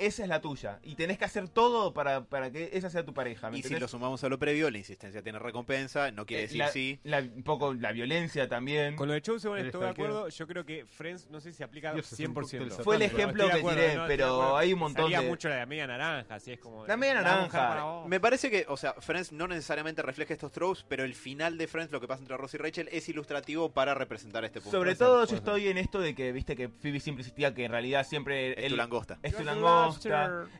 Esa 0.00 0.22
es 0.22 0.28
la 0.28 0.40
tuya. 0.40 0.78
Y 0.82 0.94
tenés 0.94 1.18
que 1.18 1.24
hacer 1.26 1.48
todo 1.48 1.92
para, 1.92 2.24
para 2.24 2.50
que 2.50 2.70
esa 2.72 2.88
sea 2.90 3.04
tu 3.04 3.12
pareja. 3.14 3.50
¿me 3.50 3.58
Y 3.58 3.62
si 3.62 3.78
lo 3.78 3.86
sumamos 3.86 4.24
a 4.24 4.28
lo 4.28 4.38
previo, 4.38 4.70
la 4.70 4.78
insistencia 4.78 5.22
tiene 5.22 5.38
recompensa, 5.38 6.10
no 6.10 6.24
quiere 6.26 6.44
Eh, 6.44 6.46
decir 6.46 6.58
la- 6.58 6.68
sí. 6.68 7.00
la- 7.04 7.18
un 7.20 7.42
poco 7.42 7.74
la 7.74 7.92
violencia 7.92 8.48
también. 8.48 8.96
Con 8.96 9.08
lo 9.08 9.14
de 9.14 9.22
Chosen 9.22 9.56
estoy 9.56 9.80
de 9.82 9.88
acuerdo. 9.88 10.28
Yo 10.28 10.46
creo 10.46 10.64
que 10.64 10.86
Friends, 10.86 11.28
no 11.30 11.40
sé 11.40 11.52
si 11.52 11.62
aplica 11.62 11.92
Dios, 11.92 12.10
es 12.12 12.18
un 12.20 12.34
cóctel 12.34 12.60
100%. 12.60 12.70
satánico. 12.70 12.84
Fue 12.84 12.96
el 12.96 13.02
ejemplo 13.02 13.46
que 13.46 13.52
acuerdo, 13.58 13.80
tiré, 13.80 13.94
no, 13.96 14.06
pero 14.06 14.56
hay 14.56 14.72
un 14.72 14.78
montón 14.78 15.04
Salía 15.04 15.20
de. 15.20 15.28
mucho 15.28 15.48
la 15.48 15.56
de 15.56 15.66
media 15.66 15.86
naranja, 15.86 16.34
así 16.34 16.52
es 16.52 16.58
como... 16.60 16.86
La 16.86 16.96
media 16.96 17.14
naranja. 17.14 17.68
para 17.68 17.82
vos. 17.84 18.08
Me 18.08 18.20
parece 18.20 18.50
que, 18.50 18.64
o 18.68 18.76
sea, 18.76 18.94
Friends 18.94 19.32
no 19.32 19.46
necesariamente 19.48 20.02
refleja 20.02 20.32
estos 20.32 20.50
tropes, 20.52 20.84
pero 20.88 21.04
el 21.04 21.14
final 21.14 21.58
de 21.58 21.66
Friends, 21.68 21.92
lo 21.92 22.00
que 22.00 22.08
pasa 22.08 22.22
entre 22.22 22.36
Ross 22.36 22.54
y 22.54 22.56
Rachel, 22.58 22.88
es 22.92 23.08
ilustrativo 23.08 23.70
para 23.72 23.94
representar 23.94 24.44
este 24.44 24.60
punto. 24.60 24.76
Sobre 24.78 24.94
todo 24.94 25.26
yo 25.26 25.36
estoy 25.36 25.68
en 25.68 25.78
esto 25.78 26.00
de 26.00 26.14
que, 26.14 26.32
viste, 26.32 26.56
que 26.56 26.68
Phoebe 26.68 27.00
siempre 27.00 27.20
insistía 27.22 27.52
que 27.54 27.64
en 27.64 27.70
realidad 27.72 28.06
siempre... 28.06 28.52
Es 28.52 28.64
él- 28.64 28.70
tu 28.72 28.76
langosta. 28.76 29.18
Es 29.22 29.36
tu 29.36 29.44
langosta. 29.44 29.89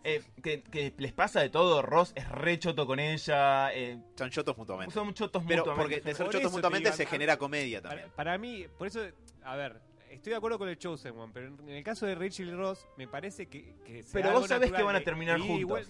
Eh, 0.04 0.22
que, 0.42 0.62
que 0.62 0.94
les 0.98 1.12
pasa 1.12 1.40
de 1.40 1.48
todo. 1.50 1.82
Ross 1.82 2.12
es 2.14 2.28
re 2.28 2.58
choto 2.58 2.86
con 2.86 2.98
ella. 3.00 3.72
Eh, 3.74 3.98
Son 4.16 4.30
chotos 4.30 4.56
mutuamente. 4.56 4.92
son 4.94 5.12
chotos 5.14 5.42
Pero 5.46 5.62
mutuamente. 5.64 5.96
porque 5.96 6.08
de 6.08 6.14
ser 6.14 6.26
Por 6.26 6.34
chotos 6.34 6.52
mutuamente 6.52 6.88
digo, 6.90 6.96
se 6.96 7.06
genera 7.06 7.36
comedia 7.36 7.80
también. 7.82 8.04
Para, 8.10 8.14
para 8.16 8.38
mí, 8.38 8.66
por 8.78 8.86
eso, 8.86 9.00
a 9.44 9.56
ver, 9.56 9.80
estoy 10.10 10.30
de 10.30 10.36
acuerdo 10.36 10.58
con 10.58 10.68
el 10.68 10.78
Chosen 10.78 11.16
One, 11.16 11.32
pero 11.32 11.46
en 11.48 11.68
el 11.68 11.84
caso 11.84 12.06
de 12.06 12.14
Rachel 12.14 12.48
y 12.48 12.52
Ross, 12.54 12.86
me 12.96 13.06
parece 13.08 13.46
que. 13.46 13.74
Pero 14.12 14.32
vos 14.32 14.48
sabés 14.48 14.72
que 14.72 14.82
van 14.82 14.96
a 14.96 15.00
terminar 15.00 15.38
y 15.38 15.42
juntos. 15.42 15.60
igual- 15.60 15.86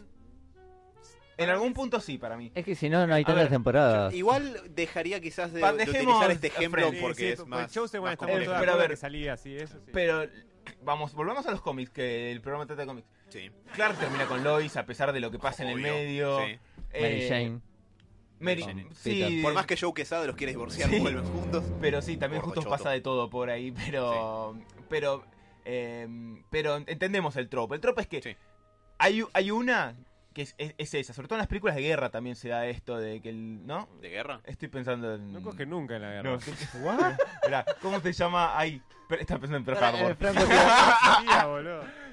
En 1.37 1.49
algún 1.49 1.73
punto 1.73 2.01
sí, 2.01 2.19
para 2.19 2.37
mí. 2.37 2.53
Es 2.55 2.67
que 2.67 2.75
si 2.75 2.91
no, 2.91 3.07
no 3.07 3.15
hay 3.15 3.25
tantas 3.25 3.49
temporadas. 3.49 4.13
Igual 4.13 4.61
dejaría 4.75 5.21
quizás 5.21 5.53
de, 5.53 5.61
de 5.61 5.73
dejemos 5.73 6.17
utilizar 6.17 6.31
este 6.31 6.47
ejemplo 6.49 6.91
porque 7.01 7.15
sí, 7.15 7.27
es 7.29 7.47
más. 7.47 7.75
el 7.75 8.01
más 8.03 8.17
Pero 8.19 8.73
a 8.73 8.77
ver, 8.77 8.91
que 8.91 8.97
salía 8.97 9.33
así, 9.33 9.57
eso 9.57 9.79
sí. 9.83 9.91
Pero 9.91 10.27
vamos, 10.83 11.15
volvamos 11.15 11.47
a 11.47 11.51
los 11.51 11.63
cómics, 11.63 11.91
que 11.91 12.31
el 12.31 12.43
programa 12.43 12.67
trata 12.67 12.83
de 12.83 12.87
cómics. 12.87 13.09
Sí, 13.31 13.51
Clark 13.75 13.97
termina 13.99 14.27
con 14.27 14.43
Lois 14.45 14.77
a 14.77 14.85
pesar 14.85 15.13
de 15.13 15.21
lo 15.21 15.31
que 15.31 15.39
pasa 15.39 15.63
en 15.65 15.71
el 15.71 15.77
medio. 15.81 16.39
sí. 16.45 16.59
Mary 16.93 17.23
Eh, 17.23 17.29
Jane. 17.29 17.61
Mary- 18.41 18.63
Con 18.63 18.95
sí. 18.95 19.41
Por 19.43 19.53
más 19.55 19.67
que 19.67 19.77
Joe 19.77 19.93
Quesada 19.95 20.27
los 20.27 20.35
quiere 20.35 20.53
divorciar, 20.53 20.89
Sí. 20.91 20.99
vuelven 20.99 21.25
juntos. 21.25 21.63
Pero 21.81 22.01
sí, 22.03 22.17
también 22.17 22.41
Gordo 22.43 22.55
justo 22.55 22.63
choto. 22.71 22.71
pasa 22.77 22.91
de 22.91 23.01
todo 23.01 23.29
por 23.31 23.51
ahí, 23.51 23.71
pero 23.73 24.57
pero 24.89 25.25
eh, 25.65 26.09
pero 26.51 26.77
entendemos 26.77 27.37
el 27.37 27.49
trope. 27.49 27.75
El 27.77 27.81
trope 27.81 28.01
es 28.03 28.07
que 28.09 28.23
Sí. 28.23 28.37
hay, 28.99 29.23
hay 29.35 29.51
una 29.51 29.95
que 30.33 30.43
es, 30.43 30.55
es- 30.59 30.75
es 30.79 30.95
esa, 30.95 31.13
sobre 31.13 31.29
todo 31.29 31.37
en 31.37 31.41
las 31.41 31.49
películas 31.49 31.77
de 31.77 31.83
guerra 31.83 32.11
también 32.11 32.35
se 32.35 32.49
da 32.49 32.67
esto 32.67 32.97
de 32.99 33.21
que 33.21 33.29
el, 33.31 33.67
¿no? 33.67 33.89
¿De 34.01 34.09
guerra? 34.09 34.41
Estoy 34.45 34.69
pensando 34.69 35.15
en 35.17 35.33
No 35.33 35.43
coge 35.43 35.67
nunca 35.67 35.97
en 35.97 36.03
la 36.03 36.11
guerra. 36.11 36.31
No, 36.31 36.37
estoy- 36.37 36.55
¿cómo 37.83 38.01
se 38.01 38.13
llama? 38.13 38.59
Ay, 38.59 38.81
pero- 39.09 39.21
estaba 39.21 39.41
pensando 39.41 39.59
en 39.59 39.65
Pearl 39.65 39.79
Eh, 39.79 40.17
Harbor. 41.29 41.85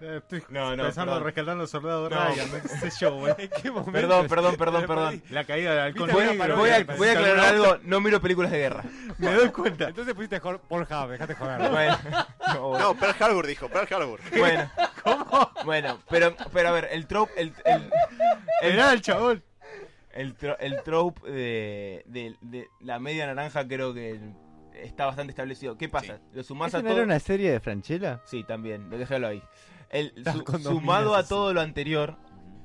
Eh, 0.00 0.16
Estoy 0.18 0.42
No, 0.50 0.76
no, 0.76 0.84
pensando 0.84 1.12
perdón. 1.12 1.18
en 1.22 1.24
rescatar 1.24 1.56
los 1.56 1.70
soldados 1.70 2.10
No. 2.10 2.24
Ryan, 2.28 2.48
no 2.52 2.68
sé 2.80 2.90
yo, 3.00 3.14
güey. 3.16 3.34
Perdón, 3.92 4.28
perdón, 4.28 4.56
perdón, 4.56 4.84
perdón. 4.86 5.22
La 5.30 5.44
caída 5.44 5.70
del 5.70 5.80
halcón 5.80 6.10
Voy, 6.10 6.24
negro, 6.26 6.56
voy 6.56 6.70
a, 6.70 6.84
voy 6.84 7.08
aclarar 7.08 7.38
algo, 7.54 7.78
no 7.82 8.00
miro 8.00 8.20
películas 8.20 8.50
de 8.50 8.58
guerra. 8.58 8.84
Me 9.18 9.32
doy 9.32 9.48
cuenta. 9.50 9.88
Entonces 9.88 10.14
pusiste 10.14 10.40
Pornhub, 10.40 11.10
dejate 11.10 11.34
joder. 11.34 11.70
Bueno, 11.70 11.98
no, 12.54 12.78
No, 12.78 12.94
Pearl 12.94 13.14
Harbor 13.22 13.46
dijo, 13.46 13.68
Pearl 13.68 13.92
Harbor. 13.94 14.20
bueno. 14.36 14.70
Bueno, 15.64 15.98
pero, 16.10 16.34
pero 16.52 16.68
a 16.68 16.72
ver, 16.72 16.88
el 16.92 17.06
trope, 17.06 17.32
el, 17.40 17.52
el, 17.64 17.90
el, 18.62 18.78
el 18.78 19.00
chabón. 19.02 19.42
el, 20.12 20.36
tro- 20.36 20.56
el 20.60 20.82
trope 20.82 21.30
de, 21.30 22.02
de- 22.06 22.36
de 22.40 22.68
la 22.80 22.98
media 22.98 23.26
naranja 23.26 23.66
creo 23.66 23.92
que 23.94 24.20
está 24.74 25.06
bastante 25.06 25.30
establecido. 25.30 25.76
¿Qué 25.76 25.88
pasa? 25.88 26.16
Sí. 26.18 26.22
Lo 26.34 26.42
sumás 26.42 26.68
¿Esa 26.68 26.78
a 26.78 26.82
no 26.82 26.88
todo... 26.88 26.98
era 26.98 27.04
una 27.06 27.18
serie 27.20 27.50
de 27.50 27.60
Franchella? 27.60 28.20
Sí, 28.26 28.44
también, 28.44 28.90
déjalo 28.90 29.28
ahí. 29.28 29.42
El, 29.90 30.12
su- 30.24 30.58
sumado 30.62 31.14
a 31.14 31.26
todo 31.26 31.54
lo 31.54 31.60
anterior, 31.60 32.16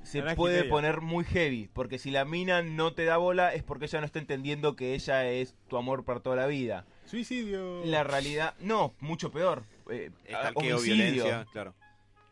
se 0.04 0.24
puede 0.36 0.64
poner 0.66 1.02
muy 1.02 1.24
heavy. 1.24 1.70
Porque 1.74 1.98
si 2.00 2.12
la 2.12 2.26
mina 2.26 2.62
no 2.64 2.94
te 2.94 3.06
da 3.06 3.18
bola 3.18 3.54
es 3.54 3.64
porque 3.64 3.86
ella 3.86 4.00
no 4.00 4.06
está 4.06 4.20
entendiendo 4.20 4.76
que 4.76 4.94
ella 4.96 5.26
es 5.30 5.56
tu 5.68 5.78
amor 5.78 6.04
para 6.06 6.20
toda 6.22 6.36
la 6.36 6.48
vida. 6.48 6.86
Suicidio. 7.06 7.86
La 7.86 8.04
realidad, 8.04 8.56
no, 8.60 8.94
mucho 9.00 9.32
peor. 9.32 9.64
Eh, 9.90 10.12
Estalqueo, 10.26 10.78
homicidio. 10.78 11.46
claro. 11.52 11.74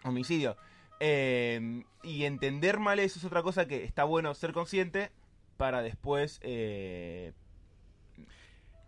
Homicidio. 0.03 0.55
Eh, 0.99 1.83
y 2.03 2.23
entender 2.25 2.79
mal 2.79 2.99
eso 2.99 3.19
es 3.19 3.25
otra 3.25 3.43
cosa 3.43 3.67
que 3.67 3.83
está 3.83 4.03
bueno 4.03 4.33
ser 4.33 4.51
consciente 4.53 5.11
para 5.57 5.81
después. 5.81 6.39
eh, 6.43 7.33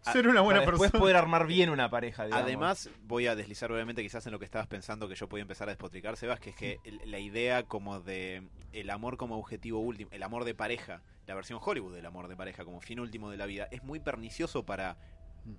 Ser 0.01 0.27
una 0.27 0.41
buena 0.41 0.61
para 0.61 0.71
después 0.71 0.91
persona. 0.91 0.99
poder 0.99 1.15
armar 1.15 1.45
bien 1.45 1.69
una 1.69 1.89
pareja. 1.89 2.25
digamos. 2.25 2.43
Además, 2.43 2.89
voy 3.03 3.27
a 3.27 3.35
deslizar 3.35 3.71
obviamente 3.71 4.01
quizás 4.01 4.25
en 4.25 4.31
lo 4.31 4.39
que 4.39 4.45
estabas 4.45 4.67
pensando 4.67 5.07
que 5.07 5.15
yo 5.15 5.29
podía 5.29 5.43
empezar 5.43 5.67
a 5.69 5.71
despotricar, 5.71 6.17
Sebas, 6.17 6.39
que 6.39 6.49
es 6.49 6.55
que 6.55 6.79
la 7.05 7.19
idea 7.19 7.63
como 7.63 7.99
de 7.99 8.43
el 8.73 8.89
amor 8.89 9.17
como 9.17 9.37
objetivo 9.37 9.79
último, 9.79 10.09
el 10.11 10.23
amor 10.23 10.43
de 10.43 10.55
pareja, 10.55 11.01
la 11.27 11.35
versión 11.35 11.59
Hollywood 11.61 11.93
del 11.93 12.05
amor 12.05 12.27
de 12.27 12.35
pareja 12.35 12.65
como 12.65 12.81
fin 12.81 12.99
último 12.99 13.29
de 13.29 13.37
la 13.37 13.45
vida, 13.45 13.67
es 13.69 13.83
muy 13.83 13.99
pernicioso 13.99 14.65
para, 14.65 14.97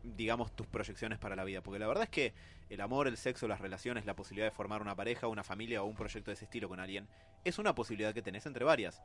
digamos, 0.02 0.54
tus 0.56 0.66
proyecciones 0.66 1.18
para 1.18 1.36
la 1.36 1.44
vida. 1.44 1.60
Porque 1.60 1.78
la 1.78 1.86
verdad 1.86 2.04
es 2.04 2.10
que 2.10 2.34
el 2.68 2.80
amor, 2.80 3.06
el 3.06 3.16
sexo, 3.16 3.46
las 3.46 3.60
relaciones, 3.60 4.06
la 4.06 4.14
posibilidad 4.14 4.46
de 4.46 4.50
formar 4.50 4.82
una 4.82 4.96
pareja, 4.96 5.28
una 5.28 5.44
familia 5.44 5.82
o 5.82 5.86
un 5.86 5.94
proyecto 5.94 6.30
de 6.30 6.34
ese 6.34 6.46
estilo 6.46 6.68
con 6.68 6.80
alguien, 6.80 7.06
es 7.44 7.58
una 7.58 7.74
posibilidad 7.74 8.12
que 8.12 8.22
tenés 8.22 8.46
entre 8.46 8.64
varias. 8.64 9.02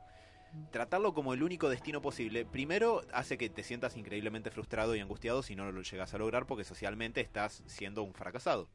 Tratarlo 0.70 1.14
como 1.14 1.34
el 1.34 1.42
único 1.42 1.68
destino 1.68 2.00
posible, 2.02 2.44
primero 2.44 3.02
hace 3.12 3.38
que 3.38 3.48
te 3.48 3.62
sientas 3.62 3.96
increíblemente 3.96 4.50
frustrado 4.50 4.94
y 4.96 5.00
angustiado 5.00 5.42
si 5.42 5.56
no 5.56 5.70
lo 5.70 5.82
llegas 5.82 6.14
a 6.14 6.18
lograr 6.18 6.46
porque 6.46 6.64
socialmente 6.64 7.20
estás 7.20 7.62
siendo 7.66 8.02
un 8.02 8.14
fracasado. 8.14 8.68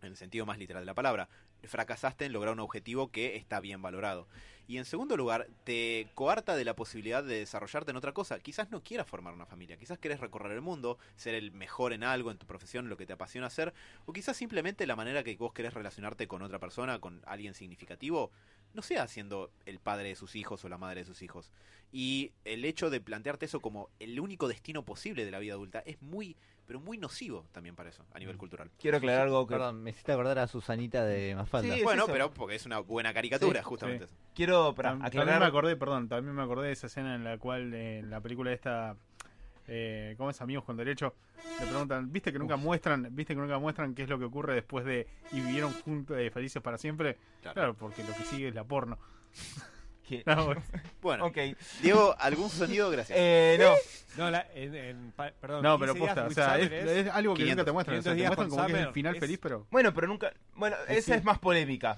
En 0.00 0.08
el 0.08 0.16
sentido 0.16 0.46
más 0.46 0.58
literal 0.58 0.82
de 0.82 0.86
la 0.86 0.94
palabra. 0.94 1.28
Fracasaste 1.62 2.24
en 2.24 2.32
lograr 2.32 2.54
un 2.54 2.60
objetivo 2.60 3.12
que 3.12 3.36
está 3.36 3.60
bien 3.60 3.82
valorado. 3.82 4.26
Y 4.66 4.78
en 4.78 4.84
segundo 4.84 5.16
lugar, 5.16 5.48
te 5.64 6.08
coarta 6.14 6.56
de 6.56 6.64
la 6.64 6.74
posibilidad 6.74 7.22
de 7.22 7.40
desarrollarte 7.40 7.90
en 7.90 7.96
otra 7.96 8.12
cosa. 8.12 8.40
Quizás 8.40 8.70
no 8.70 8.82
quieras 8.82 9.06
formar 9.06 9.34
una 9.34 9.46
familia, 9.46 9.76
quizás 9.76 9.98
querés 9.98 10.18
recorrer 10.18 10.52
el 10.52 10.60
mundo, 10.60 10.98
ser 11.16 11.34
el 11.34 11.52
mejor 11.52 11.92
en 11.92 12.02
algo, 12.02 12.30
en 12.30 12.38
tu 12.38 12.46
profesión, 12.46 12.88
lo 12.88 12.96
que 12.96 13.06
te 13.06 13.12
apasiona 13.12 13.48
hacer, 13.48 13.74
o 14.06 14.12
quizás 14.12 14.36
simplemente 14.36 14.86
la 14.86 14.96
manera 14.96 15.22
que 15.22 15.36
vos 15.36 15.52
querés 15.52 15.74
relacionarte 15.74 16.26
con 16.26 16.42
otra 16.42 16.58
persona, 16.58 17.00
con 17.00 17.22
alguien 17.26 17.54
significativo, 17.54 18.32
no 18.74 18.82
sea 18.82 19.06
siendo 19.08 19.50
el 19.66 19.78
padre 19.78 20.08
de 20.08 20.16
sus 20.16 20.34
hijos 20.36 20.64
o 20.64 20.68
la 20.68 20.78
madre 20.78 21.00
de 21.00 21.06
sus 21.06 21.22
hijos. 21.22 21.50
Y 21.92 22.32
el 22.44 22.64
hecho 22.64 22.88
de 22.88 23.00
plantearte 23.00 23.44
eso 23.46 23.60
como 23.60 23.90
el 24.00 24.18
único 24.18 24.48
destino 24.48 24.82
posible 24.84 25.24
de 25.26 25.30
la 25.30 25.38
vida 25.40 25.52
adulta 25.54 25.80
es 25.80 26.00
muy, 26.00 26.36
pero 26.66 26.80
muy 26.80 26.96
nocivo 26.96 27.44
también 27.52 27.76
para 27.76 27.90
eso, 27.90 28.02
a 28.14 28.18
nivel 28.18 28.38
cultural. 28.38 28.70
Quiero 28.78 28.96
aclarar 28.96 29.22
algo 29.24 29.46
que 29.46 29.54
Perdón, 29.56 29.82
me 29.82 29.90
hiciste 29.90 30.10
acordar 30.12 30.38
a 30.38 30.46
Susanita 30.48 31.04
de 31.04 31.34
Mafalda. 31.34 31.68
Sí, 31.74 31.80
es 31.80 31.84
bueno, 31.84 32.04
eso. 32.04 32.12
pero 32.12 32.32
porque 32.32 32.54
es 32.54 32.64
una 32.64 32.78
buena 32.78 33.12
caricatura, 33.12 33.60
Sí, 33.60 33.64
justamente. 33.66 34.06
sí. 34.06 34.14
quiero 34.34 34.74
para 34.74 34.92
Tam- 34.94 35.00
También 35.02 35.12
me 35.12 35.20
aclarar 35.22 35.42
acordé, 35.42 35.76
perdón, 35.76 36.08
también 36.08 36.34
me 36.34 36.42
acordé 36.42 36.68
de 36.68 36.72
esa 36.72 36.86
escena 36.86 37.14
en 37.14 37.24
la 37.24 37.36
cual 37.36 37.74
eh, 37.74 37.98
en 37.98 38.08
la 38.08 38.22
película 38.22 38.52
esta 38.52 38.96
eh, 39.68 40.14
¿cómo 40.18 40.30
es 40.30 40.40
amigos 40.40 40.64
con 40.64 40.76
derecho? 40.76 41.14
Le 41.60 41.66
preguntan, 41.66 42.12
¿viste 42.12 42.32
que 42.32 42.38
nunca 42.38 42.56
muestran, 42.56 43.08
viste 43.12 43.34
que 43.34 43.40
nunca 43.40 43.58
muestran 43.58 43.94
qué 43.94 44.02
es 44.04 44.08
lo 44.08 44.18
que 44.18 44.24
ocurre 44.24 44.54
después 44.54 44.84
de 44.84 45.06
y 45.32 45.40
vivieron 45.40 45.72
juntos 45.72 46.16
eh, 46.18 46.30
felices 46.30 46.62
para 46.62 46.78
siempre? 46.78 47.16
Claro. 47.40 47.54
Claro, 47.54 47.74
porque 47.74 48.02
lo 48.04 48.14
que 48.14 48.24
sigue 48.24 48.48
es 48.48 48.54
la 48.54 48.64
porno. 48.64 48.98
No, 50.26 50.54
bueno. 51.00 51.32
Diego, 51.80 52.14
¿algún 52.18 52.50
sonido? 52.50 52.90
Gracias. 52.90 53.16
Eh, 53.18 53.56
no, 53.58 54.24
No, 54.24 54.30
la, 54.30 54.46
en, 54.54 54.74
en 54.74 55.12
pa- 55.12 55.32
perdón, 55.40 55.62
No, 55.62 55.78
pero 55.78 55.94
15 55.94 56.04
días 56.04 56.14
posta, 56.14 56.22
o 56.24 56.28
with 56.28 56.34
sea, 56.34 56.58
es, 56.98 57.08
algo 57.08 57.34
que 57.34 57.42
500, 57.44 57.56
nunca 57.56 57.64
te 57.64 57.72
muestran. 57.72 57.98
O 57.98 58.02
sea, 58.02 58.12
500 58.12 58.12
te 58.12 58.16
días 58.16 58.28
muestran 58.28 58.50
como 58.50 58.66
que 58.66 58.72
es 58.82 58.86
el 58.88 58.92
final 58.92 59.14
es- 59.14 59.20
feliz, 59.20 59.38
pero 59.40 59.66
bueno, 59.70 59.94
pero 59.94 60.06
nunca. 60.08 60.32
Bueno, 60.54 60.76
esa 60.88 61.00
sí. 61.00 61.12
es 61.12 61.24
más 61.24 61.38
polémica. 61.38 61.96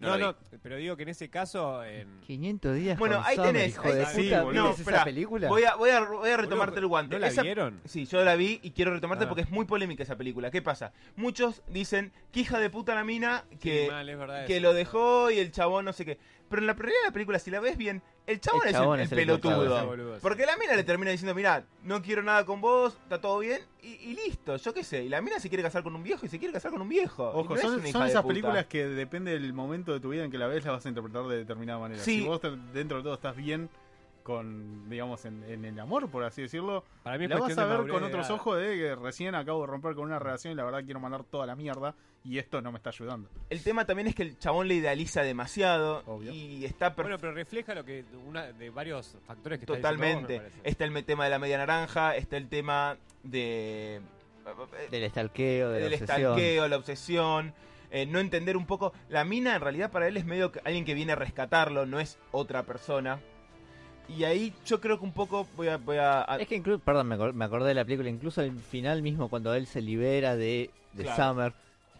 No 0.00 0.16
No, 0.16 0.32
no, 0.32 0.36
pero 0.62 0.76
digo 0.76 0.96
que 0.96 1.02
en 1.02 1.10
ese 1.10 1.28
caso, 1.28 1.84
en, 1.84 2.20
500 2.26 2.74
días 2.74 2.98
Bueno, 2.98 3.16
con 3.18 3.26
ahí 3.26 3.36
Summer, 3.36 3.52
tenés, 3.52 3.68
hijo 3.74 3.82
ahí- 3.86 3.94
de 3.94 4.06
sí, 4.06 4.22
puta. 4.30 4.44
¿Viste 4.68 4.82
esa 4.82 5.04
película? 5.04 5.48
Voy 5.48 5.64
a, 5.64 5.74
voy 5.74 5.90
a, 5.90 6.00
voy 6.00 6.30
a 6.30 6.36
retomarte 6.38 6.76
Boludo, 6.76 6.80
el 6.80 6.86
guante. 6.88 7.14
¿no 7.16 7.18
la 7.20 7.26
Esa- 7.28 7.42
vieron? 7.42 7.80
Sí, 7.84 8.06
yo 8.06 8.24
la 8.24 8.34
vi 8.34 8.60
y 8.62 8.70
quiero 8.70 8.92
retomarte 8.94 9.26
Ah. 9.26 9.28
porque 9.28 9.42
es 9.42 9.50
muy 9.50 9.66
polémica 9.66 10.02
esa 10.02 10.16
película. 10.16 10.50
¿Qué 10.50 10.62
pasa? 10.62 10.92
Muchos 11.16 11.62
dicen 11.68 12.12
que 12.32 12.40
hija 12.40 12.58
de 12.58 12.70
puta 12.70 12.94
la 12.94 13.04
mina 13.04 13.44
que, 13.60 13.84
Sí, 13.84 13.90
mal, 13.90 14.08
es 14.08 14.18
verdad 14.18 14.46
que 14.46 14.54
eso. 14.56 14.62
lo 14.62 14.72
dejó 14.72 15.30
y 15.30 15.38
el 15.38 15.52
chabón 15.52 15.84
no 15.84 15.92
sé 15.92 16.06
qué. 16.06 16.18
Pero 16.50 16.60
en 16.62 16.66
la 16.66 16.72
realidad 16.74 17.00
de 17.02 17.08
la 17.08 17.12
película, 17.12 17.38
si 17.38 17.50
la 17.50 17.60
ves 17.60 17.76
bien, 17.78 18.02
el 18.26 18.40
chabón, 18.40 18.62
El 18.66 18.74
es, 18.74 18.80
el, 18.80 19.00
es 19.00 19.12
el 19.12 19.18
el 19.20 19.26
pelotudo. 19.40 20.18
Porque 20.20 20.44
la 20.44 20.56
mina 20.56 20.74
le 20.74 20.82
termina 20.84 21.12
diciendo, 21.12 21.32
mira, 21.34 21.64
no 21.84 22.02
quiero 22.02 22.22
nada 22.24 22.44
con 22.44 22.60
vos, 22.60 22.98
está 23.04 23.20
todo 23.20 23.38
bien, 23.38 23.60
y, 23.82 23.92
y 23.94 24.14
listo, 24.16 24.56
yo 24.56 24.74
qué 24.74 24.82
sé. 24.84 25.04
Y 25.04 25.08
la 25.08 25.22
mina 25.22 25.38
se 25.38 25.48
quiere 25.48 25.62
casar 25.62 25.84
con 25.84 25.94
un 25.94 26.02
viejo 26.02 26.26
y 26.26 26.28
se 26.28 26.38
quiere 26.40 26.52
casar 26.52 26.72
con 26.72 26.82
un 26.82 26.88
viejo. 26.88 27.30
Ojo, 27.30 27.50
no 27.50 27.54
es 27.54 27.62
son, 27.92 28.06
esas 28.06 28.24
películas 28.24 28.66
que 28.66 28.84
depende 28.84 29.30
del 29.30 29.52
momento 29.52 29.92
de 29.92 30.00
tu 30.00 30.08
vida 30.10 30.24
en 30.24 30.30
que 30.32 30.38
la 30.38 30.48
ves, 30.48 30.64
la 30.64 30.72
vas 30.72 30.84
a 30.84 30.88
interpretar 30.88 31.22
de 31.28 31.36
determinada 31.38 31.78
manera. 31.78 32.02
Sí. 32.02 32.18
Si 32.18 32.26
vos 32.26 32.40
te- 32.40 32.50
dentro 32.74 32.96
de 32.98 33.04
todo 33.04 33.14
estás 33.14 33.36
bien 33.36 33.70
con, 34.22 34.88
digamos, 34.88 35.24
en, 35.24 35.42
en 35.44 35.64
el 35.64 35.78
amor, 35.80 36.10
por 36.10 36.24
así 36.24 36.42
decirlo, 36.42 36.84
Para 37.02 37.18
mí 37.18 37.26
la 37.26 37.38
vas 37.38 37.56
a 37.56 37.64
ver 37.64 37.88
con 37.88 38.02
otros 38.04 38.30
ojos 38.30 38.58
de 38.58 38.76
que 38.76 38.94
recién 38.94 39.34
acabo 39.34 39.62
de 39.62 39.66
romper 39.66 39.94
con 39.94 40.04
una 40.04 40.18
relación 40.18 40.52
y 40.52 40.56
la 40.56 40.64
verdad 40.64 40.84
quiero 40.84 41.00
mandar 41.00 41.24
toda 41.24 41.46
la 41.46 41.56
mierda 41.56 41.94
y 42.22 42.38
esto 42.38 42.60
no 42.60 42.70
me 42.70 42.78
está 42.78 42.90
ayudando. 42.90 43.28
El 43.48 43.62
tema 43.62 43.86
también 43.86 44.08
es 44.08 44.14
que 44.14 44.22
el 44.22 44.38
chabón 44.38 44.68
le 44.68 44.74
idealiza 44.74 45.22
demasiado 45.22 46.02
Obvio. 46.06 46.32
y 46.32 46.64
está 46.64 46.90
Bueno, 46.90 47.16
pero 47.18 47.32
refleja 47.32 47.74
lo 47.74 47.84
que 47.84 48.04
una 48.26 48.52
de 48.52 48.70
varios 48.70 49.16
factores 49.26 49.58
que 49.58 49.64
está 49.64 49.74
diciendo 49.74 49.74
vos, 49.74 49.98
totalmente. 49.98 50.32
me 50.34 50.38
parece. 50.40 50.60
Está 50.64 50.84
el 50.84 51.04
tema 51.04 51.24
de 51.24 51.30
la 51.30 51.38
media 51.38 51.58
naranja, 51.58 52.16
está 52.16 52.36
el 52.36 52.48
tema 52.48 52.98
de 53.22 54.00
Del 54.90 55.04
estalqueo, 55.04 55.70
de 55.70 55.80
la 55.80 55.84
del 55.84 55.94
obsesión. 55.94 56.18
estalqueo, 56.18 56.68
la 56.68 56.76
obsesión, 56.76 57.54
eh, 57.90 58.06
no 58.06 58.18
entender 58.18 58.56
un 58.56 58.66
poco. 58.66 58.92
La 59.08 59.24
mina 59.24 59.54
en 59.54 59.60
realidad 59.60 59.90
para 59.90 60.06
él 60.06 60.16
es 60.16 60.24
medio 60.24 60.52
que 60.52 60.60
alguien 60.64 60.84
que 60.84 60.94
viene 60.94 61.12
a 61.12 61.16
rescatarlo, 61.16 61.86
no 61.86 62.00
es 62.00 62.18
otra 62.32 62.64
persona. 62.64 63.20
Y 64.16 64.24
ahí 64.24 64.52
yo 64.66 64.80
creo 64.80 64.98
que 64.98 65.04
un 65.04 65.12
poco 65.12 65.46
voy 65.56 65.68
a... 65.68 65.76
Voy 65.76 65.96
a, 65.98 66.22
a- 66.22 66.36
Es 66.38 66.48
que 66.48 66.56
incluso, 66.56 66.78
perdón, 66.80 67.06
me, 67.08 67.16
acor- 67.16 67.32
me 67.32 67.44
acordé 67.44 67.68
de 67.68 67.74
la 67.74 67.84
película, 67.84 68.08
incluso 68.08 68.40
al 68.40 68.52
final 68.52 69.02
mismo 69.02 69.28
cuando 69.28 69.54
él 69.54 69.66
se 69.66 69.80
libera 69.80 70.36
de, 70.36 70.70
de 70.94 71.02
Claro. 71.04 71.28
Summer, 71.34 71.52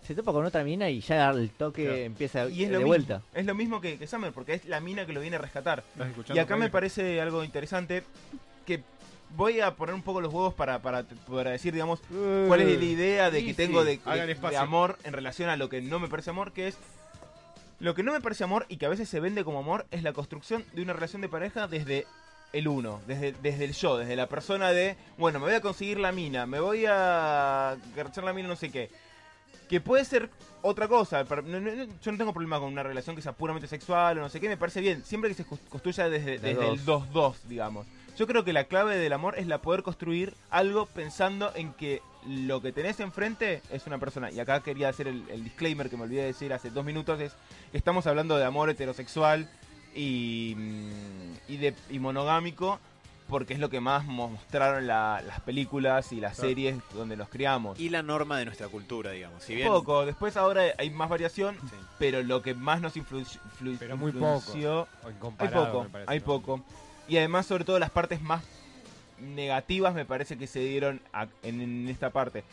se 0.07 0.15
topa 0.15 0.33
con 0.33 0.45
otra 0.45 0.65
mina 0.65 0.91
y 0.91 1.01
ya 1.01 1.29
al 1.29 1.51
toque 1.51 1.85
Claro. 1.85 1.99
empieza 1.99 2.49
y 2.49 2.65
es 2.65 2.69
de 2.69 2.75
lo, 2.75 2.79
mismo, 2.81 2.89
vuelta. 2.89 3.23
es 3.35 3.47
lo 3.47 3.55
mismo 3.55 3.81
que, 3.81 3.97
que 3.99 4.07
Summer, 4.07 4.33
porque 4.33 4.55
es 4.55 4.65
la 4.65 4.81
mina 4.81 5.07
que 5.07 5.13
lo 5.13 5.21
viene 5.21 5.37
a 5.37 5.41
rescatar. 5.41 5.85
¿Estás 6.19 6.37
Y 6.37 6.39
acá 6.39 6.57
me 6.57 6.69
parece 6.71 7.21
algo 7.21 7.45
interesante 7.45 8.03
que 8.67 8.83
voy 9.37 9.61
a 9.61 9.77
poner 9.77 9.95
un 9.95 10.03
poco 10.03 10.21
los 10.21 10.33
huevos 10.33 10.55
para, 10.55 10.81
para, 10.81 11.05
para 11.31 11.51
decir, 11.51 11.73
digamos, 11.73 12.01
cuál 12.49 12.61
es 12.63 12.79
la 12.79 12.85
idea 12.85 13.31
de 13.31 13.43
que 13.45 13.51
sí, 13.51 13.55
tengo 13.55 13.85
de, 13.85 13.99
de- 13.99 14.35
de 14.35 14.57
amor 14.57 14.99
en 15.05 15.13
relación 15.13 15.49
a 15.49 15.57
lo 15.57 15.69
que 15.69 15.81
no 15.81 16.01
me 16.01 16.09
parece 16.09 16.31
amor, 16.31 16.51
que 16.53 16.67
es 16.69 16.77
lo 17.81 17.95
que 17.95 18.03
no 18.03 18.13
me 18.13 18.21
parece 18.21 18.45
amor 18.45 18.67
y 18.69 18.77
que 18.77 18.87
a 18.87 18.91
veces 18.91 19.09
se 19.09 19.21
vende 19.21 19.43
como 19.45 19.59
amor 19.59 19.87
es 19.91 20.03
la 20.03 20.13
construcción 20.13 20.65
de 20.75 20.83
una 20.83 20.93
relación 20.93 21.23
de 21.23 21.29
pareja 21.29 21.67
desde 21.67 22.07
el 22.53 22.69
uno, 22.69 23.01
desde, 23.07 23.33
desde 23.43 23.65
el 23.65 23.73
yo, 23.73 23.97
desde 23.97 24.17
la 24.17 24.27
persona 24.29 24.71
de, 24.71 24.97
bueno, 25.19 25.39
me 25.39 25.47
voy 25.47 25.55
a 25.55 25.61
conseguir 25.61 25.99
la 25.99 26.13
mina, 26.13 26.47
me 26.47 26.61
voy 26.61 26.85
a 26.87 27.77
garchar 27.97 28.25
la 28.25 28.33
mina, 28.33 28.49
no 28.49 28.57
sé 28.57 28.71
qué. 28.71 28.91
Que 29.69 29.81
puede 29.81 30.05
ser 30.05 30.29
otra 30.63 30.89
cosa. 30.89 31.23
no- 31.25 31.61
no- 31.61 31.71
yo 32.03 32.13
no 32.13 32.19
tengo 32.19 32.33
problema 32.33 32.59
con 32.59 32.73
una 32.73 32.83
relación 32.83 33.15
que 33.15 33.23
sea 33.23 33.33
puramente 33.33 33.69
sexual 33.69 34.19
o 34.19 34.21
no 34.21 34.29
sé 34.29 34.41
qué, 34.41 34.49
me 34.49 34.57
parece 34.57 34.81
bien. 34.81 35.05
Siempre 35.05 35.31
que 35.31 35.37
se 35.37 35.45
construya 35.45 36.09
desde, 36.09 36.39
De 36.39 36.55
desde 36.55 36.69
el 36.69 36.85
2-2, 36.85 37.37
digamos. 37.49 37.87
Yo 38.19 38.27
creo 38.27 38.45
que 38.45 38.53
la 38.53 38.65
clave 38.65 38.99
del 38.99 39.13
amor 39.13 39.39
es 39.39 39.47
la 39.47 39.63
poder 39.63 39.83
construir 39.85 40.35
algo 40.51 40.87
pensando 40.87 41.53
en 41.55 41.73
que 41.73 42.03
lo 42.27 42.61
que 42.61 42.73
tenés 42.73 43.01
enfrente 43.01 43.63
es 43.71 43.87
una 43.87 43.99
persona. 43.99 44.31
Y 44.31 44.41
acá 44.41 44.61
quería 44.61 44.89
hacer 44.89 45.09
el, 45.09 45.25
el 45.31 45.45
disclaimer 45.45 45.89
que 45.89 45.97
me 45.97 46.03
olvidé 46.05 46.21
de 46.23 46.27
decir 46.29 46.53
hace 46.53 46.71
dos 46.71 46.85
minutos, 46.85 47.21
es 47.21 47.33
que 47.73 47.79
estamos 47.79 48.07
hablando 48.07 48.37
de 48.37 48.45
amor 48.45 48.71
heterosexual 48.71 49.49
y, 49.95 50.55
mm, 50.57 51.33
y, 51.53 51.57
de, 51.57 51.75
y 51.91 51.99
monogámico, 51.99 52.79
porque 53.29 53.55
es 53.55 53.61
lo 53.61 53.71
que 53.71 53.81
más 53.81 54.05
mo- 54.05 54.29
mostraron 54.29 54.87
la- 54.87 55.23
las 55.27 55.41
películas 55.41 56.13
y 56.13 56.21
las 56.21 56.35
Claro. 56.35 56.49
series 56.49 56.77
donde 56.95 57.17
nos 57.17 57.29
criamos. 57.29 57.79
Y 57.79 57.89
la 57.89 58.03
norma 58.03 58.39
de 58.39 58.45
nuestra 58.45 58.69
cultura, 58.69 59.13
digamos. 59.13 59.43
Si 59.45 59.55
bien, 59.55 59.69
poco, 59.69 60.05
después 60.05 60.37
ahora 60.37 60.63
hay 60.79 60.91
más 60.91 61.09
variación, 61.09 61.57
Sí. 61.71 61.77
pero 61.99 62.23
lo 62.23 62.43
que 62.43 62.55
más 62.55 62.81
nos 62.81 62.97
influ- 62.97 63.25
influ- 63.61 63.77
Pero 63.79 63.97
muy 63.97 64.11
influenció... 64.11 64.89
O 65.05 65.09
Hay 65.39 65.49
poco, 65.49 65.83
me 65.85 65.89
parece, 65.91 66.11
hay 66.13 66.19
¿no? 66.19 66.25
poco. 66.25 66.61
Y 67.09 67.17
además, 67.19 67.47
sobre 67.47 67.65
todo, 67.65 67.79
las 67.79 67.91
partes 67.91 68.21
más 68.21 68.43
negativas 69.21 69.95
me 69.95 70.05
parece 70.05 70.37
que 70.39 70.47
se 70.47 70.61
dieron 70.61 71.01
a- 71.13 71.27
en, 71.43 71.61
en 71.61 71.89
esta 71.89 72.11
parte. 72.11 72.45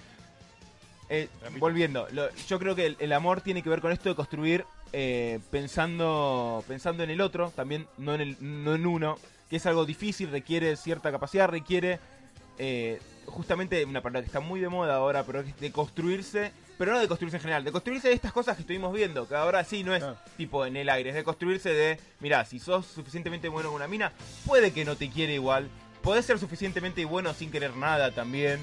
Eh, 1.09 1.29
volviendo, 1.57 2.05
lo- 2.11 2.29
yo 2.49 2.59
creo 2.59 2.75
que 2.75 2.85
el, 2.85 2.97
el 2.99 3.13
amor 3.13 3.39
tiene 3.41 3.63
que 3.63 3.69
ver 3.69 3.79
con 3.79 3.93
esto 3.93 4.09
de 4.09 4.15
construir 4.15 4.65
eh, 4.91 5.39
pensando 5.51 6.63
pensando 6.67 7.03
en 7.03 7.09
el 7.09 7.21
otro, 7.21 7.49
también 7.51 7.87
no 7.97 8.13
en, 8.13 8.21
el, 8.21 8.37
no 8.41 8.75
en 8.75 8.85
uno, 8.85 9.17
que 9.49 9.55
es 9.55 9.65
algo 9.65 9.85
difícil, 9.85 10.29
requiere 10.31 10.75
cierta 10.75 11.09
capacidad, 11.11 11.47
requiere 11.47 11.99
eh, 12.57 12.99
justamente 13.25 13.85
una 13.85 14.01
palabra 14.01 14.21
que 14.21 14.27
está 14.27 14.41
muy 14.41 14.59
de 14.59 14.67
moda 14.67 14.95
ahora, 14.95 15.23
pero 15.23 15.39
es 15.41 15.57
de 15.59 15.71
construirse, 15.71 16.51
pero 16.77 16.91
no 16.91 16.99
de 16.99 17.07
construirse 17.07 17.37
en 17.37 17.41
general, 17.41 17.63
de 17.63 17.71
construirse 17.71 18.09
de 18.09 18.13
estas 18.13 18.33
cosas 18.33 18.55
que 18.57 18.61
estuvimos 18.63 18.93
viendo, 18.93 19.27
que 19.29 19.35
ahora 19.35 19.63
sí 19.63 19.83
no 19.85 19.93
es 19.95 20.03
Claro. 20.03 20.17
tipo 20.35 20.65
en 20.65 20.75
el 20.75 20.89
aire, 20.89 21.09
es 21.11 21.15
de 21.15 21.23
construirse 21.23 21.69
de, 21.69 21.99
mira, 22.19 22.43
si 22.43 22.59
sos 22.59 22.85
suficientemente 22.85 23.47
bueno 23.47 23.69
con 23.69 23.77
una 23.77 23.87
mina, 23.87 24.11
puede 24.45 24.73
que 24.73 24.83
no 24.83 24.95
te 24.97 25.09
quiere 25.09 25.35
igual, 25.35 25.69
podés 26.07 26.25
ser 26.25 26.39
suficientemente 26.39 27.03
bueno 27.03 27.33
sin 27.33 27.51
querer 27.51 27.75
nada 27.75 28.11
también. 28.11 28.61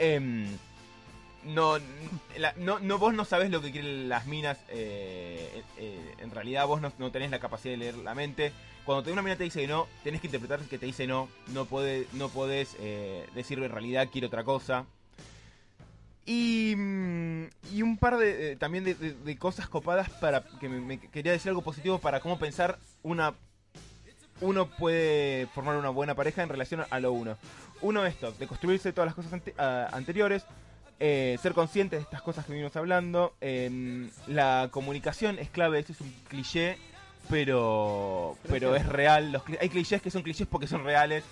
Em, 0.00 0.48
no, 1.44 1.78
no, 2.80 2.98
vos 2.98 3.14
no 3.14 3.24
sabés 3.24 3.52
lo 3.52 3.62
que 3.62 3.70
quieren 3.70 4.08
las 4.08 4.26
minas. 4.26 4.58
eh, 4.68 5.62
eh, 5.78 6.14
en 6.18 6.32
realidad 6.32 6.66
vos 6.66 6.80
no, 6.80 7.12
tenés 7.12 7.30
la 7.30 7.38
capacidad 7.38 7.74
de 7.74 7.76
leer 7.76 7.94
la 7.98 8.16
mente. 8.16 8.52
Cuando 8.84 9.04
te- 9.04 9.12
una 9.12 9.22
mina 9.22 9.36
te 9.36 9.44
dice 9.44 9.64
no, 9.68 9.86
tenés 10.02 10.20
que 10.20 10.26
interpretar 10.26 10.58
que 10.62 10.76
te 10.76 10.86
dice 10.86 11.06
no. 11.06 11.28
No, 11.54 11.66
puede, 11.66 12.08
no 12.14 12.28
podés 12.30 12.74
eh, 12.80 13.28
decir 13.32 13.60
en 13.62 13.70
realidad 13.70 14.08
quiero 14.10 14.26
otra 14.26 14.42
cosa. 14.42 14.84
Y, 16.26 16.74
mm, 16.76 17.44
y 17.74 17.82
un 17.82 17.96
par 17.96 18.16
de 18.18 18.52
eh, 18.52 18.56
también 18.56 18.82
de, 18.82 19.38
cosas 19.38 19.68
copadas 19.68 20.10
para 20.10 20.42
que 20.60 20.68
me 20.68 20.98
quería 20.98 21.30
decir 21.30 21.50
algo 21.50 21.62
positivo 21.62 21.98
para 22.00 22.18
cómo 22.18 22.40
pensar 22.40 22.80
una 23.04 23.34
uno 24.42 24.66
puede 24.66 25.46
formar 25.54 25.76
una 25.76 25.88
buena 25.88 26.14
pareja 26.14 26.42
en 26.42 26.48
relación 26.50 26.84
a 26.90 27.00
lo 27.00 27.12
uno. 27.12 27.36
Uno 27.80 28.04
esto, 28.04 28.30
de 28.32 28.46
construirse 28.46 28.92
todas 28.92 29.06
las 29.06 29.14
cosas 29.14 29.32
ante- 29.32 29.54
a- 29.58 29.88
anteriores, 29.92 30.44
eh, 31.00 31.38
ser 31.42 31.52
conscientes 31.54 31.98
de 32.00 32.04
estas 32.04 32.22
cosas 32.22 32.44
que 32.44 32.52
venimos 32.52 32.76
hablando. 32.76 33.34
em, 33.40 34.10
la 34.26 34.68
comunicación 34.70 35.38
es 35.38 35.48
clave, 35.50 35.78
esto 35.80 35.92
es 35.92 36.00
un 36.00 36.12
cliché, 36.28 36.76
pero, 37.30 38.36
pero 38.48 38.76
es 38.76 38.86
real. 38.86 39.32
Los, 39.32 39.42
hay 39.60 39.68
clichés 39.68 40.02
que 40.02 40.10
son 40.10 40.22
clichés 40.22 40.46
porque 40.48 40.66
son 40.66 40.84
reales. 40.84 41.24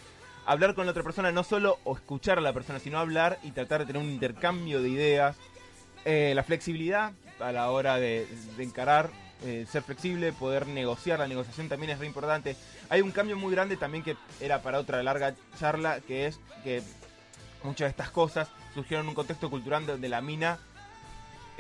Hablar 0.47 0.75
con 0.75 0.87
la 0.87 0.93
otra 0.93 1.03
persona, 1.03 1.31
no 1.31 1.45
solo 1.45 1.79
o 1.85 1.95
escuchar 1.95 2.39
a 2.39 2.41
la 2.41 2.53
persona, 2.53 2.79
sino 2.81 2.99
hablar 2.99 3.39
y 3.43 3.51
tratar 3.53 3.81
de 3.81 3.87
tener 3.87 4.03
un 4.03 4.09
intercambio 4.11 4.83
de 4.83 4.89
ideas. 4.89 5.37
Eh, 6.05 6.33
la 6.35 6.43
flexibilidad 6.43 7.13
a 7.41 7.53
la 7.53 7.71
hora 7.71 7.97
de, 7.99 8.27
de 8.57 8.65
encarar, 8.65 9.11
eh, 9.43 9.67
ser 9.71 9.83
flexible, 9.83 10.33
poder 10.33 10.67
negociar, 10.67 11.19
la 11.19 11.29
negociación 11.29 11.69
también 11.69 11.91
es 11.91 11.99
re 11.99 12.07
importante. 12.07 12.57
Hay 12.89 13.01
un 13.01 13.11
cambio 13.11 13.37
muy 13.37 13.53
grande 13.53 13.77
también 13.77 14.05
que 14.05 14.17
era 14.41 14.63
para 14.63 14.79
otra 14.79 15.03
larga 15.03 15.35
charla, 15.59 16.01
que 16.01 16.27
es 16.27 16.39
que 16.63 16.83
muchas 17.63 17.87
de 17.87 17.91
estas 17.91 18.11
cosas 18.11 18.49
surgieron 18.75 19.07
en 19.07 19.11
un 19.11 19.15
contexto 19.15 19.51
cultural 19.51 19.87
donde 19.87 20.09
la 20.09 20.21
mina 20.21 20.59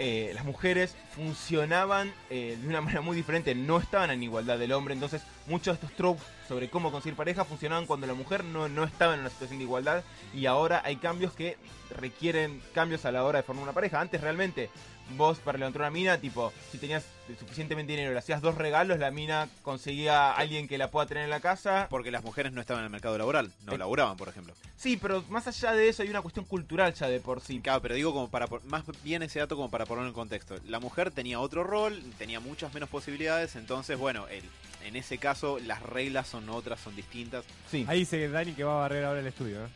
eh, 0.02 0.32
las 0.34 0.46
mujeres 0.46 0.96
funcionaban 1.14 2.10
eh, 2.30 2.56
de 2.58 2.68
una 2.68 2.80
manera 2.80 3.02
muy 3.02 3.14
diferente, 3.14 3.54
no 3.54 3.78
estaban 3.78 4.10
en 4.10 4.22
igualdad 4.22 4.58
del 4.58 4.72
hombre, 4.72 4.94
entonces 4.94 5.22
muchos 5.46 5.78
de 5.78 5.84
estos 5.84 5.94
tropes 5.94 6.24
sobre 6.48 6.70
cómo 6.70 6.90
conseguir 6.90 7.16
pareja 7.16 7.44
funcionaban 7.44 7.84
cuando 7.84 8.06
la 8.06 8.14
mujer 8.14 8.42
no, 8.42 8.68
no 8.68 8.84
estaba 8.84 9.12
en 9.12 9.20
una 9.20 9.28
situación 9.28 9.58
de 9.58 9.64
igualdad 9.64 10.02
y 10.32 10.46
ahora 10.46 10.80
hay 10.86 10.96
cambios 10.96 11.34
que 11.34 11.58
requieren 11.90 12.62
cambios 12.72 13.04
a 13.04 13.12
la 13.12 13.24
hora 13.24 13.40
de 13.40 13.42
formar 13.42 13.64
una 13.64 13.72
pareja. 13.72 14.00
Antes 14.00 14.22
realmente 14.22 14.70
vos 15.16 15.38
para 15.38 15.58
levantar 15.58 15.82
una 15.82 15.90
mina, 15.90 16.18
tipo, 16.18 16.52
si 16.72 16.78
tenías 16.78 17.04
suficientemente 17.38 17.92
dinero, 17.92 18.12
le 18.12 18.18
hacías 18.18 18.40
dos 18.40 18.56
regalos, 18.56 18.98
la 18.98 19.10
mina 19.10 19.48
conseguía 19.62 20.30
a 20.30 20.36
alguien 20.36 20.66
que 20.68 20.78
la 20.78 20.90
pueda 20.90 21.06
tener 21.06 21.24
en 21.24 21.30
la 21.30 21.40
casa. 21.40 21.86
Porque 21.90 22.10
las 22.10 22.24
mujeres 22.24 22.52
no 22.52 22.60
estaban 22.60 22.80
en 22.82 22.86
el 22.86 22.90
mercado 22.90 23.16
laboral, 23.18 23.50
no 23.66 23.72
Eh. 23.74 23.78
laburaban, 23.78 24.16
por 24.16 24.28
ejemplo. 24.28 24.54
Sí, 24.76 24.96
pero 24.96 25.22
más 25.28 25.46
allá 25.46 25.72
de 25.72 25.88
eso 25.88 26.02
hay 26.02 26.08
una 26.10 26.22
cuestión 26.22 26.44
cultural 26.44 26.92
ya 26.94 27.08
de 27.08 27.20
por 27.20 27.40
sí. 27.40 27.60
Claro, 27.60 27.80
pero 27.82 27.94
digo 27.94 28.12
como 28.12 28.28
para 28.28 28.46
por- 28.46 28.64
más 28.64 28.82
bien 29.04 29.22
ese 29.22 29.38
dato 29.38 29.56
como 29.56 29.70
para 29.70 29.86
ponerlo 29.86 30.08
en 30.08 30.14
contexto. 30.14 30.56
La 30.66 30.80
mujer 30.80 31.10
tenía 31.10 31.38
otro 31.40 31.62
rol, 31.64 32.02
tenía 32.18 32.40
muchas 32.40 32.72
menos 32.74 32.88
posibilidades, 32.88 33.56
entonces 33.56 33.98
bueno, 33.98 34.26
el, 34.28 34.42
en 34.84 34.96
ese 34.96 35.18
caso 35.18 35.58
las 35.58 35.82
reglas 35.82 36.26
son 36.28 36.48
otras, 36.48 36.80
son 36.80 36.96
distintas. 36.96 37.44
Sí. 37.70 37.84
Ahí 37.88 38.00
dice 38.00 38.28
Dani 38.28 38.52
que 38.52 38.64
va 38.64 38.72
a 38.78 38.80
barrer 38.80 39.04
ahora 39.04 39.20
el 39.20 39.26
estudio. 39.26 39.64
¿eh? 39.64 39.68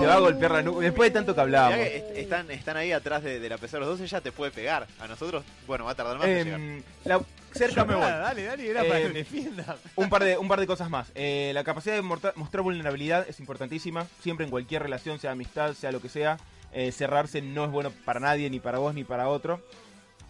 Te 0.00 0.06
va 0.06 0.14
a 0.14 0.18
golpear 0.20 0.50
la 0.50 0.62
nube. 0.62 0.84
Después 0.84 1.10
de 1.10 1.14
tanto 1.14 1.34
que 1.34 1.40
hablábamos. 1.40 1.76
que 1.78 1.96
est- 1.96 2.16
están, 2.16 2.50
están 2.50 2.76
ahí 2.76 2.92
atrás 2.92 3.22
de, 3.22 3.40
de 3.40 3.48
la 3.48 3.58
PC 3.58 3.76
de 3.76 3.80
los 3.80 3.88
12, 3.90 4.06
ya 4.06 4.20
te 4.20 4.32
puede 4.32 4.50
pegar. 4.50 4.86
A 5.00 5.06
nosotros, 5.06 5.44
bueno, 5.66 5.84
va 5.84 5.92
a 5.92 5.94
tardar 5.94 6.18
más 6.18 6.26
en 6.28 6.44
llegar. 6.44 6.60
Em, 6.60 6.82
la- 7.04 7.20
cerca 7.52 7.84
me 7.84 7.94
voy. 7.94 8.02
Nada, 8.04 8.18
dale, 8.28 8.44
Dani, 8.44 8.66
era 8.66 8.82
para 8.84 8.98
Eh, 8.98 9.02
que 9.02 9.08
me 9.08 9.14
defienda. 9.14 9.76
un 9.96 10.08
par 10.10 10.24
de 10.24 10.36
un 10.38 10.48
par 10.48 10.60
de 10.60 10.66
cosas 10.66 10.90
más. 10.90 11.10
Eh, 11.14 11.50
la 11.54 11.64
capacidad 11.64 11.94
de 11.94 12.02
mostrar 12.02 12.62
vulnerabilidad 12.62 13.26
es 13.28 13.40
importantísima. 13.40 14.06
Siempre 14.22 14.44
en 14.44 14.50
cualquier 14.50 14.82
relación, 14.82 15.18
sea 15.18 15.32
amistad, 15.32 15.74
sea 15.74 15.92
lo 15.92 16.00
que 16.00 16.08
sea. 16.08 16.38
Eh, 16.72 16.92
cerrarse 16.92 17.40
no 17.40 17.64
es 17.64 17.70
bueno 17.70 17.90
para 18.04 18.20
nadie, 18.20 18.50
ni 18.50 18.60
para 18.60 18.78
vos, 18.78 18.94
ni 18.94 19.02
para 19.04 19.28
otro. 19.28 19.62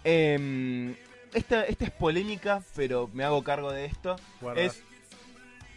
Em, 0.04 0.94
esta, 1.34 1.64
esta 1.64 1.84
es 1.84 1.90
polémica, 1.90 2.62
pero 2.76 3.10
me 3.12 3.24
hago 3.24 3.42
cargo 3.42 3.72
de 3.72 3.84
esto. 3.86 4.16
Guarda. 4.40 4.60
Es 4.62 4.82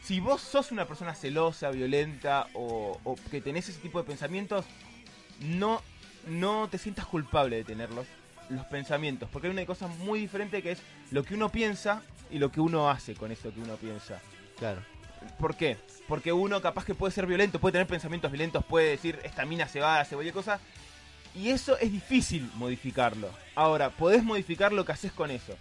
si 0.04 0.20
vos 0.20 0.42
sos 0.42 0.72
una 0.72 0.86
persona 0.86 1.14
celosa, 1.14 1.70
violenta 1.70 2.48
o, 2.54 3.00
o 3.04 3.16
que 3.30 3.42
tenés 3.42 3.70
ese 3.70 3.80
tipo 3.80 4.00
de 4.00 4.06
pensamientos, 4.06 4.66
no, 5.42 5.82
no 6.28 6.68
te 6.70 6.78
sientas 6.78 7.06
culpable 7.06 7.58
de 7.58 7.64
tenerlos, 7.64 8.08
los 8.50 8.66
pensamientos, 8.66 9.30
porque 9.32 9.48
hay 9.48 9.54
una 9.54 9.66
cosa 9.66 9.88
muy 9.88 10.20
diferente 10.20 10.62
que 10.62 10.74
es 10.74 10.82
lo 11.12 11.24
que 11.24 11.36
uno 11.36 11.50
piensa 11.50 12.02
y 12.30 12.40
lo 12.40 12.52
que 12.52 12.62
uno 12.62 12.90
hace 12.90 13.16
con 13.16 13.32
eso 13.32 13.54
que 13.54 13.62
uno 13.62 13.76
piensa. 13.76 14.20
Claro. 14.58 14.82
¿Por 15.40 15.56
qué? 15.56 15.78
Porque 16.08 16.34
uno 16.34 16.62
capaz 16.62 16.86
que 16.86 16.96
puede 16.96 17.14
ser 17.14 17.28
violento, 17.28 17.60
puede 17.60 17.74
tener 17.74 17.88
pensamientos 17.88 18.32
violentos, 18.32 18.66
puede 18.66 18.90
decir, 18.90 19.20
esta 19.24 19.46
mina 19.46 19.68
se 19.68 19.80
va, 19.80 20.00
hace 20.00 20.16
cualquier 20.16 20.34
cosa, 20.34 20.60
y 21.36 21.50
eso 21.50 21.78
es 21.78 21.92
difícil 21.92 22.50
modificarlo. 22.56 23.30
Ahora, 23.56 23.92
podés 23.92 24.24
modificar 24.24 24.74
lo 24.74 24.84
que 24.84 24.92
haces 24.92 25.12
con 25.12 25.32
eso. 25.32 25.56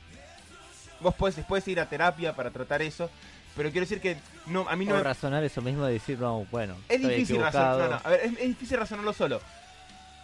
Vos 1.01 1.14
podés 1.14 1.36
después 1.36 1.66
ir 1.68 1.78
a 1.78 1.88
terapia 1.88 2.34
para 2.34 2.51
tratar 2.51 2.82
eso, 2.82 3.11
pero 3.57 3.70
quiero 3.70 3.86
decir 3.86 4.01
que 4.01 4.16
no, 4.46 4.68
a 4.68 4.76
mí 4.76 4.84
no 4.84 4.94
O 4.94 4.98
me, 4.98 5.03
razonar 5.03 5.44
eso 5.44 5.62
mismo 5.62 5.84
de 5.84 5.94
decir, 5.94 6.18
no, 6.18 6.46
bueno, 6.51 6.76
es 6.88 7.01
difícil 7.01 7.40
razonar. 7.40 7.78
no, 7.78 7.88
no, 7.88 8.01
a 8.03 8.11
ver, 8.11 8.20
es, 8.24 8.32
es 8.32 8.48
difícil 8.48 8.78
razonarlo 8.78 9.12
solo. 9.12 9.40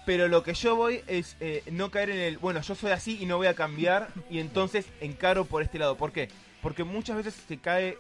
Pero 0.06 0.28
lo 0.28 0.44
que 0.44 0.54
yo 0.54 0.76
voy 0.76 1.02
es 1.08 1.36
eh, 1.40 1.64
no 1.72 1.90
caer 1.90 2.10
en 2.10 2.18
el, 2.18 2.38
bueno, 2.38 2.60
yo 2.60 2.76
soy 2.76 2.92
así 2.92 3.18
y 3.20 3.26
no 3.26 3.38
voy 3.38 3.48
a 3.48 3.54
cambiar 3.54 4.08
y 4.30 4.38
entonces 4.38 4.86
encaro 5.00 5.44
por 5.44 5.62
este 5.62 5.80
lado. 5.80 5.96
¿Por 5.96 6.12
qué? 6.12 6.28
Porque 6.62 6.84
muchas 6.84 7.16
veces 7.16 7.34
se 7.48 7.58
cae, 7.58 7.98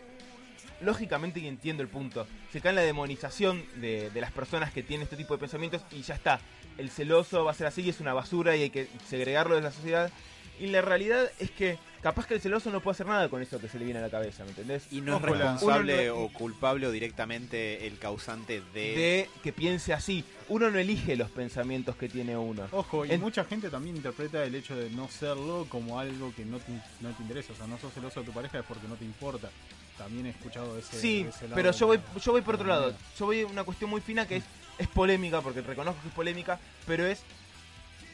lógicamente 0.80 1.40
y 1.40 1.48
entiendo 1.48 1.82
el 1.82 1.88
punto, 1.88 2.28
se 2.52 2.60
cae 2.60 2.70
en 2.70 2.76
la 2.76 2.82
demonización 2.82 3.64
de, 3.80 4.10
de 4.10 4.20
las 4.20 4.30
personas 4.30 4.72
que 4.72 4.84
tienen 4.84 5.04
este 5.04 5.16
tipo 5.16 5.34
de 5.34 5.40
pensamientos 5.40 5.82
y 5.90 6.02
ya 6.02 6.14
está. 6.14 6.38
El 6.78 6.90
celoso 6.90 7.44
va 7.44 7.50
a 7.50 7.54
ser 7.54 7.66
así 7.66 7.82
y 7.82 7.88
es 7.88 7.98
una 7.98 8.14
basura 8.14 8.54
y 8.54 8.62
hay 8.62 8.70
que 8.70 8.86
segregarlo 9.08 9.56
de 9.56 9.62
la 9.62 9.72
sociedad. 9.72 10.12
Y 10.60 10.68
la 10.68 10.82
realidad 10.82 11.28
es 11.40 11.50
que 11.50 11.76
capaz 12.06 12.26
que 12.28 12.34
el 12.34 12.40
celoso 12.40 12.70
no 12.70 12.80
puede 12.80 12.92
hacer 12.94 13.06
nada 13.08 13.28
con 13.28 13.42
eso 13.42 13.58
que 13.58 13.68
se 13.68 13.80
le 13.80 13.84
viene 13.84 13.98
a 13.98 14.02
la 14.02 14.10
cabeza, 14.10 14.44
¿me 14.44 14.50
entendés? 14.50 14.86
Y 14.92 15.00
no 15.00 15.16
es 15.16 15.22
Ojo, 15.24 15.26
responsable 15.34 16.06
no- 16.06 16.14
o 16.18 16.32
culpable 16.32 16.86
o 16.86 16.92
directamente 16.92 17.84
el 17.88 17.98
causante 17.98 18.62
de... 18.72 18.80
de 18.94 19.30
que 19.42 19.52
piense 19.52 19.92
así. 19.92 20.24
Uno 20.48 20.70
no 20.70 20.78
elige 20.78 21.16
los 21.16 21.32
pensamientos 21.32 21.96
que 21.96 22.08
tiene 22.08 22.36
uno. 22.36 22.68
Ojo, 22.70 23.04
y 23.04 23.10
En- 23.10 23.20
mucha 23.20 23.44
gente 23.44 23.70
también 23.70 23.96
interpreta 23.96 24.44
el 24.44 24.54
hecho 24.54 24.76
de 24.76 24.88
no 24.90 25.08
serlo 25.08 25.66
como 25.68 25.98
algo 25.98 26.32
que 26.36 26.44
no 26.44 26.58
te, 26.60 26.70
no 27.00 27.10
te 27.10 27.22
interesa. 27.24 27.52
O 27.52 27.56
sea, 27.56 27.66
no 27.66 27.76
sos 27.78 27.92
celoso 27.92 28.20
de 28.20 28.26
tu 28.26 28.32
pareja 28.32 28.60
es 28.60 28.64
porque 28.64 28.86
no 28.86 28.94
te 28.94 29.04
importa. 29.04 29.50
También 29.98 30.26
he 30.26 30.30
escuchado 30.30 30.78
ese, 30.78 31.00
Sí, 31.00 31.26
ese 31.28 31.44
lado 31.48 31.56
pero 31.56 31.72
yo 31.72 31.86
voy, 31.88 31.98
yo 32.24 32.30
voy 32.30 32.42
por 32.42 32.54
otro 32.54 32.68
lado. 32.68 32.94
Yo 33.18 33.26
voy 33.26 33.40
a 33.40 33.46
una 33.46 33.64
cuestión 33.64 33.90
muy 33.90 34.00
fina 34.00 34.28
que 34.28 34.36
es, 34.36 34.44
es 34.78 34.86
polémica, 34.86 35.40
porque 35.40 35.60
reconozco 35.60 36.00
que 36.02 36.08
es 36.08 36.14
polémica, 36.14 36.60
pero 36.86 37.04
es. 37.04 37.18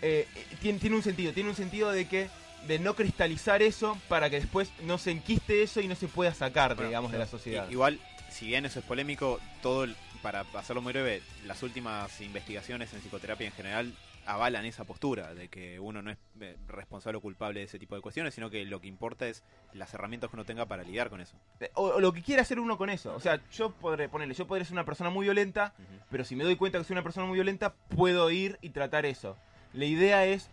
eh, 0.00 0.26
eh, 0.34 0.44
tiene, 0.62 0.78
tiene 0.78 0.96
un 0.96 1.02
sentido. 1.02 1.32
Tiene 1.34 1.50
un 1.50 1.56
sentido 1.56 1.90
de 1.92 2.08
que. 2.08 2.30
De 2.66 2.78
no 2.78 2.94
cristalizar 2.94 3.62
eso 3.62 3.98
para 4.08 4.30
que 4.30 4.40
después 4.40 4.72
no 4.84 4.98
se 4.98 5.10
enquiste 5.10 5.62
eso 5.62 5.80
y 5.80 5.88
no 5.88 5.94
se 5.94 6.08
pueda 6.08 6.32
sacar, 6.32 6.74
Bueno, 6.74 6.88
digamos, 6.88 7.12
de 7.12 7.18
la 7.18 7.26
sociedad. 7.26 7.68
Igual, 7.70 7.98
si 8.30 8.46
bien 8.46 8.64
eso 8.64 8.78
es 8.78 8.84
polémico, 8.84 9.40
todo, 9.62 9.86
para 10.22 10.44
hacerlo 10.54 10.80
muy 10.80 10.92
breve, 10.92 11.22
las 11.44 11.62
últimas 11.62 12.20
investigaciones 12.20 12.92
en 12.92 13.00
psicoterapia 13.00 13.46
en 13.46 13.52
general 13.52 13.92
avalan 14.24 14.64
esa 14.64 14.84
postura 14.84 15.34
de 15.34 15.48
que 15.48 15.80
uno 15.80 16.00
no 16.00 16.10
es 16.12 16.18
eh, 16.40 16.56
responsable 16.68 17.18
o 17.18 17.20
culpable 17.20 17.58
de 17.58 17.66
ese 17.66 17.78
tipo 17.80 17.96
de 17.96 18.00
cuestiones, 18.00 18.34
sino 18.34 18.50
que 18.50 18.64
lo 18.64 18.80
que 18.80 18.86
importa 18.86 19.26
es 19.26 19.42
las 19.72 19.92
herramientas 19.94 20.30
que 20.30 20.36
uno 20.36 20.44
tenga 20.44 20.66
para 20.66 20.84
lidiar 20.84 21.10
con 21.10 21.20
eso. 21.20 21.36
O, 21.74 21.88
o 21.88 22.00
lo 22.00 22.12
que 22.12 22.22
quiera 22.22 22.42
hacer 22.42 22.60
uno 22.60 22.78
con 22.78 22.88
eso. 22.88 23.14
O 23.16 23.20
sea, 23.20 23.40
yo 23.50 23.72
podré 23.72 24.08
ponerle, 24.08 24.34
yo 24.34 24.46
podré 24.46 24.64
ser 24.64 24.74
una 24.74 24.84
persona 24.84 25.10
muy 25.10 25.24
violenta, 25.24 25.74
pero 26.08 26.24
si 26.24 26.36
me 26.36 26.44
doy 26.44 26.54
cuenta 26.54 26.78
que 26.78 26.84
soy 26.84 26.94
una 26.94 27.02
persona 27.02 27.26
muy 27.26 27.34
violenta, 27.34 27.74
puedo 27.96 28.30
ir 28.30 28.58
y 28.62 28.70
tratar 28.70 29.06
eso. 29.06 29.36
La 29.72 29.86
idea 29.86 30.24
es 30.24 30.50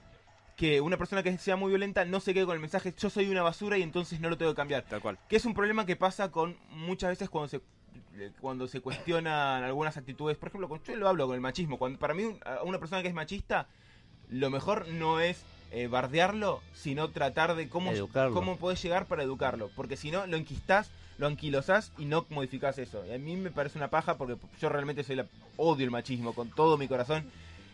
que 0.59 0.81
una 0.81 0.97
persona 0.97 1.23
que 1.23 1.37
sea 1.37 1.55
muy 1.55 1.69
violenta 1.69 2.03
no 2.03 2.19
se 2.19 2.33
quede 2.33 2.45
con 2.45 2.53
el 2.53 2.59
mensaje 2.59 2.93
yo 2.97 3.09
soy 3.09 3.29
una 3.29 3.41
basura 3.41 3.77
y 3.77 3.81
entonces 3.81 4.19
no 4.19 4.29
lo 4.29 4.37
tengo 4.37 4.51
que 4.51 4.57
cambiar. 4.57 4.83
Tal 4.83 4.99
cual. 5.01 5.17
Que 5.29 5.37
es 5.37 5.45
un 5.45 5.53
problema 5.53 5.85
que 5.85 5.95
pasa 5.95 6.31
con 6.31 6.57
muchas 6.71 7.11
veces 7.11 7.29
cuando 7.29 7.47
se 7.47 7.61
cuando 8.41 8.67
se 8.67 8.81
cuestionan 8.81 9.63
algunas 9.63 9.95
actitudes, 9.95 10.35
por 10.37 10.49
ejemplo, 10.49 10.67
con, 10.67 10.83
yo 10.83 10.93
lo 10.97 11.07
hablo 11.07 11.25
con 11.27 11.35
el 11.35 11.41
machismo, 11.41 11.77
cuando 11.77 11.97
para 11.97 12.13
mí 12.13 12.23
un- 12.25 12.39
a 12.45 12.63
una 12.63 12.77
persona 12.77 13.01
que 13.01 13.07
es 13.07 13.13
machista, 13.13 13.67
lo 14.29 14.49
mejor 14.49 14.89
no 14.89 15.21
es 15.21 15.41
eh, 15.71 15.87
bardearlo, 15.87 16.61
sino 16.73 17.09
tratar 17.11 17.55
de 17.55 17.69
cómo, 17.69 17.91
Educarlo. 17.91 18.33
cómo 18.33 18.57
podés 18.57 18.81
llegar 18.83 19.05
para 19.05 19.23
educarlo, 19.23 19.69
porque 19.75 19.95
si 19.95 20.11
no, 20.11 20.27
lo 20.27 20.35
enquistás, 20.35 20.91
lo 21.17 21.27
anquilosás 21.27 21.93
y 21.97 22.05
no 22.05 22.25
modificás 22.29 22.77
eso. 22.79 23.05
Y 23.05 23.13
a 23.13 23.19
mí 23.19 23.37
me 23.37 23.51
parece 23.51 23.77
una 23.77 23.89
paja 23.89 24.17
porque 24.17 24.35
yo 24.59 24.67
realmente 24.67 25.03
soy 25.05 25.15
la, 25.15 25.25
odio 25.55 25.85
el 25.85 25.91
machismo 25.91 26.33
con 26.33 26.49
todo 26.49 26.77
mi 26.77 26.87
corazón 26.89 27.23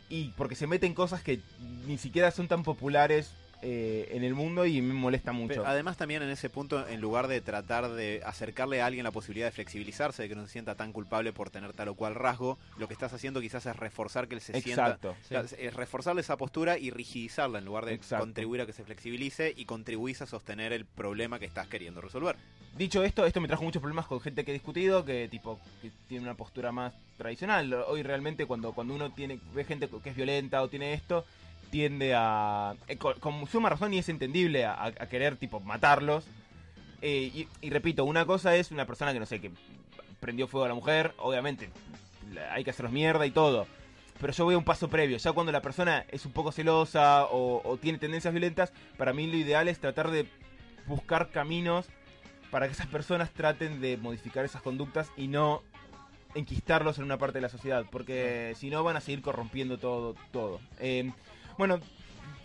y 0.09 0.29
porque 0.37 0.55
se 0.55 0.67
meten 0.67 0.93
cosas 0.93 1.21
que 1.23 1.39
ni 1.87 1.97
siquiera 1.97 2.31
son 2.31 2.47
tan 2.47 2.63
populares 2.63 3.31
eh, 3.61 4.09
en 4.11 4.23
el 4.23 4.35
mundo 4.35 4.65
y 4.65 4.81
me 4.81 4.93
molesta 4.93 5.31
mucho. 5.31 5.47
Pero 5.47 5.65
además 5.65 5.97
también 5.97 6.21
en 6.21 6.29
ese 6.29 6.49
punto, 6.51 6.87
en 6.87 7.01
lugar 7.01 7.27
de 7.27 7.41
tratar 7.41 7.89
de 7.89 8.21
acercarle 8.23 8.81
a 8.81 8.85
alguien 8.85 9.03
la 9.03 9.11
posibilidad 9.11 9.47
de 9.47 9.51
flexibilizarse, 9.51 10.23
de 10.23 10.29
que 10.29 10.35
no 10.35 10.45
se 10.45 10.51
sienta 10.51 10.75
tan 10.75 10.93
culpable 10.93 11.33
por 11.33 11.49
tener 11.49 11.73
tal 11.73 11.87
o 11.87 11.95
cual 11.95 12.13
rasgo, 12.13 12.59
lo 12.77 12.87
que 12.87 12.93
estás 12.93 13.13
haciendo 13.13 13.41
quizás 13.41 13.65
es 13.65 13.75
reforzar 13.75 14.27
que 14.27 14.35
él 14.35 14.41
se 14.41 14.61
sienta 14.61 14.99
Exacto. 15.01 15.15
Es 15.57 15.73
reforzarle 15.73 16.21
esa 16.21 16.37
postura 16.37 16.77
y 16.77 16.91
rigidizarla 16.91 17.57
en 17.57 17.65
lugar 17.65 17.85
de 17.85 17.93
Exacto. 17.93 18.25
contribuir 18.25 18.61
a 18.61 18.65
que 18.67 18.73
se 18.73 18.83
flexibilice 18.83 19.53
y 19.55 19.65
contribuís 19.65 20.21
a 20.21 20.27
sostener 20.27 20.71
el 20.71 20.85
problema 20.85 21.39
que 21.39 21.45
estás 21.45 21.67
queriendo 21.67 22.01
resolver. 22.01 22.35
Dicho 22.75 23.05
esto, 23.05 23.25
esto 23.25 23.39
me 23.39 23.47
trajo 23.47 23.63
muchos 23.63 23.79
problemas 23.79 24.05
con 24.05 24.19
gente 24.19 24.43
que 24.43 24.51
he 24.51 24.53
discutido, 24.53 25.05
que 25.05 25.29
tipo 25.29 25.57
que 25.81 25.91
tiene 26.09 26.25
una 26.25 26.33
postura 26.33 26.73
más 26.73 26.93
tradicional. 27.17 27.73
Hoy 27.87 28.03
realmente 28.03 28.45
cuando, 28.45 28.73
cuando 28.73 28.93
uno 28.93 29.13
tiene 29.13 29.39
ve 29.53 29.63
gente 29.63 29.87
que 29.87 30.09
es 30.09 30.15
violenta 30.15 30.61
o 30.61 30.67
tiene 30.67 30.93
esto, 30.93 31.23
tiende 31.69 32.13
a, 32.13 32.75
eh, 32.89 32.97
con, 32.97 33.47
suma 33.47 33.69
razón 33.69 33.93
y 33.93 33.99
es 33.99 34.09
entendible, 34.09 34.65
a, 34.65 34.91
querer 35.09 35.37
tipo 35.37 35.61
matarlos. 35.61 36.25
Eh, 37.01 37.47
y, 37.61 37.69
repito, 37.69 38.03
una 38.03 38.25
cosa 38.25 38.57
es 38.57 38.71
una 38.71 38.85
persona 38.85 39.13
que 39.13 39.21
no 39.21 39.25
sé, 39.25 39.39
que 39.39 39.51
prendió 40.19 40.45
fuego 40.45 40.65
a 40.65 40.69
la 40.69 40.75
mujer, 40.75 41.13
obviamente 41.19 41.69
hay 42.51 42.65
que 42.65 42.71
hacerlos 42.71 42.91
mierda 42.91 43.25
y 43.25 43.31
todo. 43.31 43.67
Pero 44.19 44.33
yo 44.33 44.43
voy 44.43 44.55
a 44.55 44.57
un 44.57 44.65
paso 44.65 44.89
previo, 44.89 45.15
ya 45.15 45.31
cuando 45.31 45.53
la 45.53 45.61
persona 45.61 46.05
es 46.09 46.25
un 46.25 46.33
poco 46.33 46.51
celosa 46.51 47.23
o, 47.27 47.61
o 47.63 47.77
tiene 47.77 47.99
tendencias 47.99 48.33
violentas, 48.33 48.73
para 48.97 49.13
mí 49.13 49.27
lo 49.27 49.37
ideal 49.37 49.69
es 49.69 49.79
tratar 49.79 50.11
de 50.11 50.27
buscar 50.87 51.29
caminos 51.29 51.87
para 52.55 52.67
que 52.67 52.71
esas 52.71 52.87
personas 52.87 53.31
traten 53.31 53.81
de 53.81 53.97
modificar 53.97 54.45
esas 54.45 54.61
conductas 54.61 55.11
y 55.17 55.27
no 55.27 55.61
enquistarlos 56.35 56.97
en 56.97 57.03
una 57.03 57.17
parte 57.17 57.39
de 57.39 57.41
la 57.41 57.49
sociedad, 57.49 57.83
porque 57.91 58.53
si 58.55 58.69
no 58.69 58.81
van 58.81 58.95
a 58.95 59.01
seguir 59.01 59.21
corrompiendo 59.21 59.77
todo, 59.77 60.15
todo. 60.31 60.61
Eh, 60.79 61.11
bueno, 61.57 61.81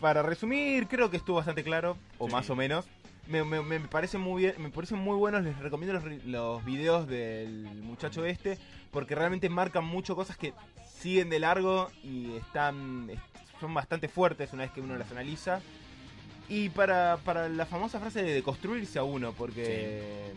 para 0.01 0.23
resumir, 0.23 0.89
creo 0.89 1.11
que 1.11 1.17
estuvo 1.17 1.37
bastante 1.37 1.63
claro, 1.63 1.97
o 2.19 2.27
Sí. 2.27 2.33
más 2.33 2.51
o 2.51 2.57
menos. 2.57 2.87
Me, 3.29 3.45
me, 3.45 3.63
me 3.63 3.79
parece 3.79 4.19
muy 4.19 4.43
bien, 4.43 4.55
me 4.59 4.71
parecen 4.71 4.99
muy 4.99 5.17
buenos, 5.17 5.45
les 5.45 5.57
recomiendo 5.61 5.93
los, 6.01 6.25
los 6.25 6.65
videos 6.65 7.07
del 7.07 7.69
muchacho 7.81 8.25
este, 8.25 8.59
porque 8.91 9.15
realmente 9.15 9.49
marcan 9.49 9.85
mucho 9.85 10.17
cosas 10.17 10.37
que 10.37 10.55
siguen 10.99 11.31
de 11.31 11.39
largo 11.39 11.89
y 12.03 12.35
están 12.35 13.09
est- 13.11 13.23
son 13.61 13.73
bastante 13.75 14.09
fuertes 14.09 14.53
una 14.53 14.65
vez 14.65 14.73
que 14.73 14.81
uno 14.81 14.97
las 14.97 15.13
analiza. 15.13 15.61
Y 16.51 16.69
para, 16.69 17.19
para 17.25 17.49
la 17.49 17.65
famosa 17.65 18.01
frase 18.01 18.23
de 18.23 18.43
construirse 18.43 18.99
a 18.99 19.05
uno, 19.05 19.33
porque 19.33 20.33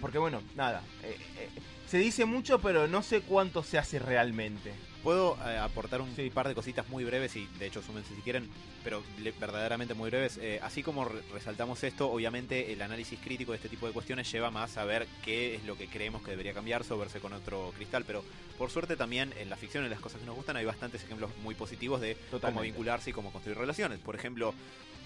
porque 0.00 0.18
bueno, 0.18 0.42
nada. 0.56 0.82
eh, 1.02 1.16
eh, 1.38 1.48
se 1.88 1.98
dice 1.98 2.24
mucho, 2.24 2.58
pero 2.60 2.88
no 2.88 3.02
sé 3.02 3.20
cuánto 3.20 3.62
se 3.62 3.78
hace 3.78 3.98
realmente. 3.98 4.72
Puedo 5.06 5.38
eh, 5.46 5.56
aportar 5.56 6.00
un 6.00 6.12
Sí. 6.16 6.30
par 6.30 6.48
de 6.48 6.54
cositas 6.56 6.88
muy 6.88 7.04
breves 7.04 7.36
y 7.36 7.46
de 7.60 7.66
hecho 7.66 7.80
súmense 7.80 8.12
si 8.12 8.22
quieren, 8.22 8.48
pero 8.82 9.04
le- 9.22 9.30
verdaderamente 9.30 9.94
muy 9.94 10.10
breves. 10.10 10.36
Eh, 10.42 10.58
así 10.64 10.82
como 10.82 11.04
re- 11.04 11.22
resaltamos 11.32 11.84
esto, 11.84 12.10
obviamente 12.10 12.72
el 12.72 12.82
análisis 12.82 13.16
crítico 13.20 13.52
de 13.52 13.58
este 13.58 13.68
tipo 13.68 13.86
de 13.86 13.92
cuestiones 13.92 14.28
lleva 14.32 14.50
más 14.50 14.76
a 14.76 14.84
ver 14.84 15.06
qué 15.24 15.54
es 15.54 15.64
lo 15.64 15.78
que 15.78 15.86
creemos 15.86 16.22
que 16.22 16.32
debería 16.32 16.52
cambiarse 16.54 16.92
o 16.92 16.98
verse 16.98 17.20
con 17.20 17.32
otro 17.34 17.72
cristal, 17.76 18.02
pero 18.04 18.24
por 18.58 18.68
suerte 18.70 18.96
también 18.96 19.32
en 19.38 19.48
la 19.48 19.56
ficción, 19.56 19.84
en 19.84 19.90
las 19.90 20.00
cosas 20.00 20.18
que 20.18 20.26
nos 20.26 20.34
gustan, 20.34 20.56
hay 20.56 20.64
bastantes 20.64 21.04
ejemplos 21.04 21.30
muy 21.40 21.54
positivos 21.54 22.00
de 22.00 22.16
cómo 22.40 22.62
vincularse 22.62 23.10
y 23.10 23.12
cómo 23.12 23.30
construir 23.30 23.56
relaciones. 23.58 24.00
Por 24.00 24.16
ejemplo, 24.16 24.54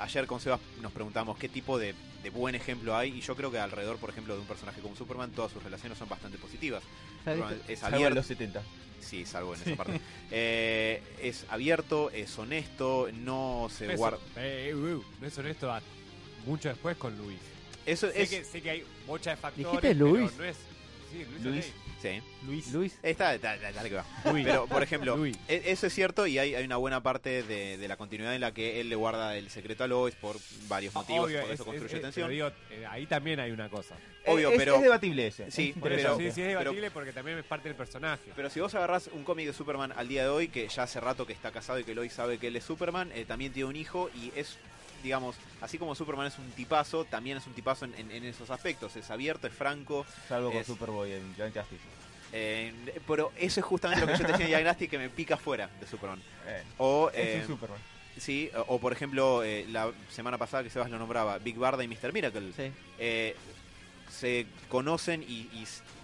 ayer 0.01 0.27
con 0.27 0.41
Sebas 0.41 0.61
nos 0.83 0.93
preguntamos 0.93 1.39
qué 1.39 1.49
tipo 1.49 1.79
de, 1.79 1.95
de 2.23 2.31
buen 2.31 2.55
ejemplo 2.55 2.97
hay 2.97 3.11
y 3.17 3.21
yo 3.21 3.37
creo 3.37 3.51
que 3.51 3.59
alrededor, 3.59 3.99
por 3.99 4.11
ejemplo, 4.11 4.35
de 4.35 4.41
un 4.41 4.47
personaje 4.47 4.81
como 4.81 4.97
Superman, 4.97 5.31
todas 5.31 5.53
sus 5.53 5.63
relaciones 5.63 5.99
son 5.99 6.09
bastante 6.09 6.39
positivas. 6.39 6.83
Es 7.69 7.79
Salvo 7.81 7.89
en 7.89 7.95
abierto, 7.95 8.15
los 8.17 8.27
70. 8.27 8.63
Sí, 9.01 9.25
salvo 9.25 9.55
en 9.55 9.63
esa 9.63 9.77
parte. 9.77 10.01
Eh, 10.33 11.03
es 11.21 11.45
abierto, 11.51 12.11
es 12.11 12.39
honesto, 12.39 13.09
no 13.13 13.69
se 13.77 13.87
Eso, 13.87 13.97
guarda. 13.97 14.19
eh, 14.37 14.73
uh, 14.75 14.79
uh, 14.99 15.05
no 15.21 15.27
es 15.27 15.37
honesto 15.39 15.73
a- 15.73 15.83
mucho 16.47 16.69
después 16.69 16.97
con 16.97 17.17
Luis. 17.19 17.39
Eso 17.85 18.09
Sé, 18.11 18.23
es. 18.23 18.31
que, 18.31 18.45
sé 18.45 18.63
que 18.63 18.71
hay 18.71 18.85
muchas 19.09 19.39
factores, 19.41 19.67
¿Dijiste 19.83 19.89
pero 19.95 20.07
Luis? 20.09 20.33
no 20.39 20.45
es... 20.45 20.57
Sí, 21.11 21.25
Luis. 21.25 21.43
Luis. 21.45 21.73
Sí. 22.01 22.21
Luis. 22.47 22.73
Luis. 22.73 22.99
Está, 23.03 23.37
dale 23.37 23.89
que 23.91 23.95
va. 23.97 24.05
Luis. 24.31 24.47
Pero, 24.47 24.67
por 24.67 24.83
ejemplo, 24.83 25.17
Luis. 25.17 25.37
e- 25.49 25.63
eso 25.67 25.87
es 25.87 25.93
cierto 25.95 26.27
y 26.27 26.39
hay, 26.39 26.55
hay 26.55 26.65
una 26.65 26.77
buena 26.77 27.03
parte 27.03 27.43
de, 27.43 27.77
de 27.77 27.89
la 27.89 27.97
continuidad 27.97 28.35
en 28.35 28.41
la 28.41 28.53
que 28.55 28.81
él 28.81 28.89
le 28.89 28.97
guarda 28.97 29.37
el 29.37 29.51
secreto 29.51 29.85
a 29.85 29.87
Lois 29.87 30.15
por 30.15 30.37
varios 30.69 30.95
motivos, 30.95 31.27
Obvio, 31.27 31.41
por 31.43 31.49
es- 31.51 31.55
eso 31.55 31.63
es- 31.63 31.67
construye 31.67 31.97
es- 31.97 32.03
tensión. 32.03 32.31
digo, 32.31 32.51
eh, 32.71 32.87
ahí 32.89 33.07
también 33.07 33.39
hay 33.41 33.51
una 33.51 33.69
cosa. 33.69 33.97
Obvio, 34.27 34.51
es, 34.51 34.57
pero- 34.59 34.77
es 34.77 34.83
debatible 34.83 35.27
ese. 35.27 35.51
Sí, 35.51 35.75
eso, 35.77 36.17
sí, 36.17 36.23
sí 36.25 36.29
es 36.29 36.35
Pero- 36.35 36.59
debatible 36.61 36.91
porque 36.91 37.13
también 37.13 37.39
es 37.39 37.45
parte 37.45 37.69
del 37.69 37.77
personaje. 37.77 38.31
Pero 38.35 38.49
si 38.51 38.61
vos 38.61 38.75
agarrás 38.75 39.09
un 39.13 39.25
cómic 39.25 39.47
de 39.47 39.53
Superman 39.53 39.93
al 39.97 40.09
día 40.09 40.23
de 40.25 40.29
hoy, 40.31 40.49
que 40.49 40.69
ya 40.69 40.85
hace 40.85 41.01
rato 41.01 41.27
que 41.27 41.33
está 41.35 41.51
casado 41.53 41.79
y 41.79 41.85
que 41.85 41.95
Lois 41.95 42.13
sabe 42.13 42.39
que 42.39 42.47
él 42.49 42.57
es 42.57 42.65
Superman, 42.65 43.11
eh, 43.15 43.25
también 43.27 43.53
tiene 43.53 43.69
un 43.69 43.77
hijo 43.77 44.11
y 44.15 44.33
es, 44.37 44.57
digamos, 45.03 45.37
así 45.61 45.79
como 45.79 45.95
Superman 45.95 46.27
es 46.27 46.39
un 46.39 46.51
tipazo, 46.53 47.05
también 47.05 47.39
es 47.39 47.47
un 47.47 47.53
tipazo 47.55 47.85
en, 47.87 47.95
en- 47.95 48.11
en 48.11 48.25
esos 48.25 48.51
aspectos. 48.51 48.95
Es 48.97 49.11
abierto, 49.11 49.47
es 49.47 49.53
franco, 49.55 50.05
Salvo 50.29 50.51
con 50.51 50.61
es- 50.61 50.67
Superboy 50.67 51.13
en 51.13 51.35
Giant 51.35 51.57
Justice. 51.57 51.83
eh, 52.33 52.73
pero 53.07 53.33
eso 53.37 53.61
es 53.61 53.67
justamente 53.67 54.05
lo 54.07 54.13
que 54.13 54.19
yo 54.19 54.27
te 54.27 54.33
decía 54.33 54.47
en 54.47 54.53
Young 54.53 54.65
Nasty 54.65 54.89
que 54.89 54.99
me 54.99 55.09
pica 55.11 55.37
fuera 55.37 55.69
de 55.81 55.87
Superman. 55.87 56.21
Eh, 56.47 56.63
O, 56.79 57.11
es 57.13 57.17
eh, 57.27 57.39
un 57.43 57.47
Superman. 57.47 57.79
sí, 58.19 58.51
o, 58.57 58.75
o 58.75 58.79
por 58.81 58.93
ejemplo, 58.93 59.43
eh, 59.43 59.67
la 59.71 59.91
semana 60.11 60.39
pasada 60.39 60.63
que 60.63 60.71
Sebas 60.71 60.91
lo 60.91 60.99
nombraba, 60.99 61.39
Big 61.39 61.57
Barda 61.57 61.83
y 61.85 61.89
Mr. 61.89 62.13
Miracle. 62.13 62.53
Sí. 62.55 62.73
eh, 62.99 63.37
se 64.11 64.47
conocen 64.69 65.23
y, 65.23 65.49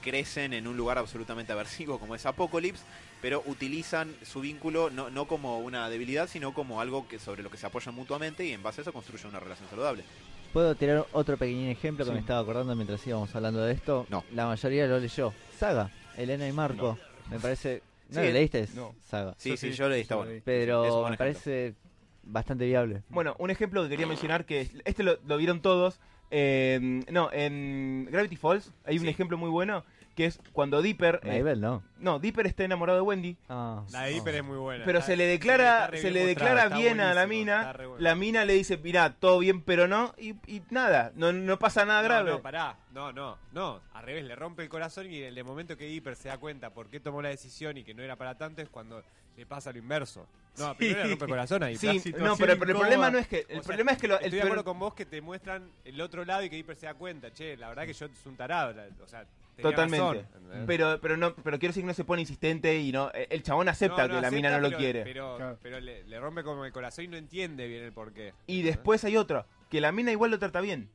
crecen 0.00 0.52
en 0.52 0.68
un 0.68 0.76
lugar 0.76 0.96
absolutamente 0.98 1.50
aversivo 1.52 1.98
como 1.98 2.14
es 2.14 2.24
Apocalypse, 2.24 2.84
pero 3.22 3.42
utilizan 3.46 4.14
su 4.22 4.40
vínculo 4.40 4.90
no, 4.90 5.10
no 5.10 5.26
como 5.26 5.58
una 5.60 5.88
debilidad, 5.88 6.28
sino 6.28 6.52
como 6.54 6.80
algo 6.80 7.08
que 7.08 7.18
sobre 7.18 7.42
lo 7.42 7.50
que 7.50 7.56
se 7.56 7.66
apoyan 7.66 7.94
mutuamente 7.94 8.44
y 8.44 8.52
en 8.52 8.62
base 8.62 8.80
a 8.80 8.82
eso 8.82 8.92
construyen 8.92 9.28
una 9.28 9.40
relación 9.40 9.68
saludable. 9.68 10.04
¿Puedo 10.52 10.74
tirar 10.74 11.06
otro 11.12 11.36
pequeño 11.36 11.68
ejemplo 11.70 12.04
que 12.04 12.10
Sí. 12.10 12.14
me 12.14 12.20
estaba 12.20 12.40
acordando 12.40 12.74
mientras 12.76 13.06
íbamos 13.06 13.34
hablando 13.34 13.60
de 13.62 13.72
esto? 13.74 14.06
No. 14.08 14.24
La 14.32 14.46
mayoría 14.46 14.86
lo 14.86 14.98
leyó. 14.98 15.32
Saga, 15.58 15.90
Elena 16.16 16.46
y 16.48 16.52
Marco. 16.52 16.98
Me 17.30 17.38
parece... 17.40 17.82
¿No 18.10 18.20
Sí. 18.20 18.26
lo 18.28 18.32
leíste? 18.32 18.68
No. 18.74 18.94
Saga. 19.04 19.34
Sí, 19.36 19.50
Yo 19.50 19.56
sí, 19.56 19.70
sí, 19.72 19.76
yo 19.76 19.88
le 19.88 19.96
yo 19.96 20.02
está 20.02 20.14
bueno. 20.16 20.30
leí. 20.30 20.38
Es 20.38 20.44
Pero 20.44 21.08
me 21.10 21.16
parece 21.16 21.74
bastante 22.22 22.64
viable. 22.64 23.02
Bueno, 23.08 23.34
un 23.38 23.50
ejemplo 23.50 23.82
que 23.82 23.88
quería 23.88 24.06
mencionar 24.06 24.44
que 24.46 24.60
es- 24.62 24.70
este 24.84 25.02
lo, 25.02 25.18
lo 25.26 25.36
vieron 25.36 25.60
todos. 25.60 25.98
eh, 26.30 27.02
no, 27.10 27.30
en 27.32 28.08
Gravity 28.10 28.34
Falls 28.36 28.72
hay 28.84 28.98
un 28.98 29.06
ejemplo 29.08 29.38
muy 29.38 29.48
bueno 29.50 29.84
que 30.16 30.24
es 30.24 30.40
cuando 30.52 30.82
Dipper. 30.82 31.20
eh, 31.22 31.38
Mabel 31.38 31.60
no. 31.60 31.82
no, 31.98 32.18
Dipper 32.18 32.46
está 32.46 32.64
enamorado 32.64 32.98
de 32.98 33.02
Wendy. 33.02 33.36
Ah, 33.48 33.84
La 33.92 34.02
de 34.04 34.14
Dipper 34.14 34.34
es 34.36 34.42
muy 34.44 34.56
buena. 34.56 34.84
Pero 34.84 34.98
Está- 34.98 35.12
se 35.12 35.16
le 35.16 35.26
declara, 35.26 35.90
se 35.94 36.10
le 36.10 36.24
bien 36.24 36.26
declara 36.26 36.68
bien 36.76 37.00
a 37.00 37.14
la 37.14 37.26
mina. 37.26 37.72
La 37.98 38.14
mina 38.16 38.44
le 38.44 38.54
dice, 38.54 38.78
mirá, 38.78 39.14
todo 39.14 39.38
bien, 39.38 39.60
pero 39.62 39.86
no. 39.86 40.14
Y, 40.18 40.30
y 40.46 40.62
nada, 40.70 41.12
no, 41.14 41.32
no 41.32 41.58
pasa 41.58 41.84
nada 41.84 42.00
No, 42.02 42.04
grave. 42.08 42.30
No, 42.32 42.42
pará. 42.42 42.76
No, 42.92 43.12
no, 43.12 43.38
no. 43.52 43.80
Al 43.92 44.02
revés, 44.04 44.24
le 44.24 44.34
rompe 44.34 44.62
el 44.62 44.68
corazón 44.68 45.10
y 45.12 45.20
el 45.22 45.44
momento 45.44 45.76
que 45.76 45.84
Dipper 45.84 46.16
se 46.16 46.28
da 46.28 46.38
cuenta 46.38 46.70
por 46.70 46.88
qué 46.88 46.98
tomó 46.98 47.20
la 47.22 47.28
decisión 47.28 47.76
y 47.76 47.84
que 47.84 47.94
no 47.94 48.02
era 48.02 48.16
para 48.16 48.36
tanto 48.36 48.62
es 48.62 48.68
cuando 48.70 49.02
le 49.36 49.44
pasa 49.46 49.70
lo 49.70 49.78
inverso. 49.78 50.26
No, 50.58 50.74
primero 50.74 51.02
le 51.02 51.10
rompe 51.10 51.24
el 51.26 51.30
corazón 51.30 51.62
a 51.62 51.66
Dipper. 51.66 52.00
Sí, 52.00 52.12
no, 52.16 52.34
pero, 52.38 52.58
pero 52.58 52.70
el 52.72 52.78
problema 52.78 53.10
no 53.10 53.18
es 53.18 53.28
que. 53.28 53.40
El 53.50 53.58
O 53.58 53.62
sea, 53.62 53.62
problema 53.64 53.92
es 53.92 53.98
que 53.98 54.08
lo, 54.08 54.14
el, 54.18 54.24
Estoy 54.24 54.38
de 54.38 54.42
acuerdo 54.44 54.64
con 54.64 54.78
vos 54.78 54.94
que 54.94 55.04
te 55.04 55.20
muestran 55.20 55.70
el 55.84 56.00
otro 56.00 56.24
lado 56.24 56.42
y 56.42 56.48
que 56.48 56.56
Dipper 56.56 56.74
se 56.76 56.86
da 56.86 56.94
cuenta. 56.94 57.30
Che, 57.30 57.58
la 57.58 57.68
verdad 57.68 57.84
que 57.84 57.92
yo 57.92 58.06
soy 58.08 58.10
un 58.24 58.36
tarado. 58.36 58.72
la- 58.72 58.86
O 59.04 59.06
sea, 59.06 59.26
Totalmente. 59.62 60.24
pero, 60.66 60.98
pero 61.00 61.16
no, 61.16 61.34
pero 61.34 61.58
quiero 61.58 61.70
decir 61.70 61.82
que 61.82 61.86
no 61.88 61.94
se 61.94 62.04
pone 62.04 62.22
insistente 62.22 62.78
y 62.78 62.92
no. 62.92 63.10
El 63.12 63.42
chabón 63.42 63.68
acepta 63.68 64.02
No, 64.02 64.08
no, 64.08 64.14
que 64.16 64.20
la 64.22 64.30
mina 64.30 64.50
no 64.50 64.60
lo 64.60 64.68
pero- 64.68 64.78
quiere. 64.78 65.02
Pero, 65.02 65.36
Claro. 65.36 65.58
pero 65.62 65.80
le, 65.80 66.04
le 66.04 66.20
rompe 66.20 66.42
como 66.42 66.64
el 66.64 66.72
corazón 66.72 67.04
y 67.04 67.08
no 67.08 67.16
entiende 67.16 67.66
bien 67.66 67.82
el 67.84 67.92
porqué. 67.92 68.32
Y 68.46 68.62
después 68.62 69.04
hay 69.04 69.16
otro, 69.16 69.46
que 69.70 69.80
la 69.80 69.92
mina 69.92 70.12
igual 70.12 70.30
lo 70.30 70.38
trata 70.38 70.60
bien. 70.60 70.88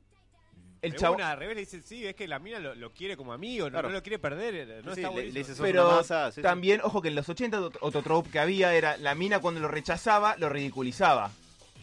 El 0.82 0.91
Pero 0.91 1.01
chabón. 1.01 1.16
una 1.18 1.30
al 1.32 1.38
revés 1.38 1.53
le 1.55 1.59
dice, 1.62 1.82
sí, 1.84 2.07
es 2.07 2.16
que 2.16 2.28
la 2.28 2.39
mina 2.39 2.57
lo, 2.57 2.74
lo 2.74 2.91
quiere 2.91 3.16
como 3.16 3.34
amigo, 3.34 3.66
no- 3.66 3.72
Claro. 3.72 3.89
no, 3.89 3.93
lo 3.93 4.01
quiere 4.01 4.18
perder. 4.18 4.55
eh, 4.55 4.82
No 4.84 4.95
Sí, 4.95 5.01
está 5.03 5.14
le- 5.16 5.26
le 5.32 5.39
dice, 5.39 5.53
"Sos 5.53 5.64
Pero 5.64 5.88
una 5.88 5.97
masa", 5.97 6.32
sí, 6.32 6.36
sí. 6.38 6.41
también, 6.41 6.82
ojo 6.84 7.03
que 7.03 7.09
en 7.09 7.16
los 7.16 7.30
80 7.30 7.59
ot- 7.62 7.78
otro 7.82 8.01
trope 8.01 8.32
que 8.32 8.39
había 8.39 8.74
era 8.74 8.97
la 8.97 9.14
mina 9.14 9.38
cuando 9.39 9.59
lo 9.59 9.68
rechazaba, 9.68 10.36
lo 10.38 10.49
ridiculizaba. 10.49 11.30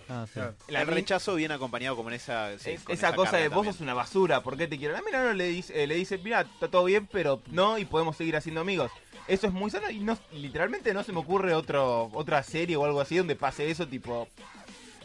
Ah, 0.08 0.26
sí. 0.26 0.40
Claro. 0.66 0.90
El 0.90 0.94
rechazo 0.96 1.34
viene 1.34 1.54
acompañado 1.54 1.96
como 1.96 2.08
en 2.10 2.16
esa, 2.16 2.58
sí, 2.58 2.70
es- 2.72 2.82
con 2.82 2.94
esa, 2.94 3.14
cosa 3.14 3.30
carga 3.32 3.42
de 3.42 3.48
vos 3.48 3.56
también. 3.58 3.72
sos 3.74 3.80
una 3.82 3.94
basura, 3.94 4.42
¿por 4.42 4.56
qué 4.56 4.66
te 4.66 4.78
quiero? 4.78 4.94
La 4.94 5.02
mina 5.02 5.22
no 5.24 5.32
le 5.32 5.46
dice, 5.48 5.82
eh, 5.82 5.86
le 5.86 5.94
dice, 5.94 6.18
mira, 6.18 6.42
está 6.42 6.68
todo 6.68 6.84
bien, 6.84 7.06
pero 7.10 7.42
no, 7.50 7.78
y 7.78 7.84
podemos 7.84 8.16
seguir 8.16 8.36
haciendo 8.36 8.60
amigos. 8.60 8.90
Eso 9.26 9.46
es 9.46 9.52
muy 9.52 9.70
sano 9.70 9.90
y 9.90 9.98
no, 10.00 10.18
literalmente 10.32 10.94
no 10.94 11.04
se 11.04 11.12
me 11.12 11.18
ocurre 11.20 11.52
otro, 11.54 12.10
otra 12.14 12.42
serie 12.42 12.76
o 12.76 12.84
algo 12.84 13.00
así 13.00 13.16
donde 13.16 13.36
pase 13.36 13.70
eso, 13.70 13.86
tipo. 13.86 14.26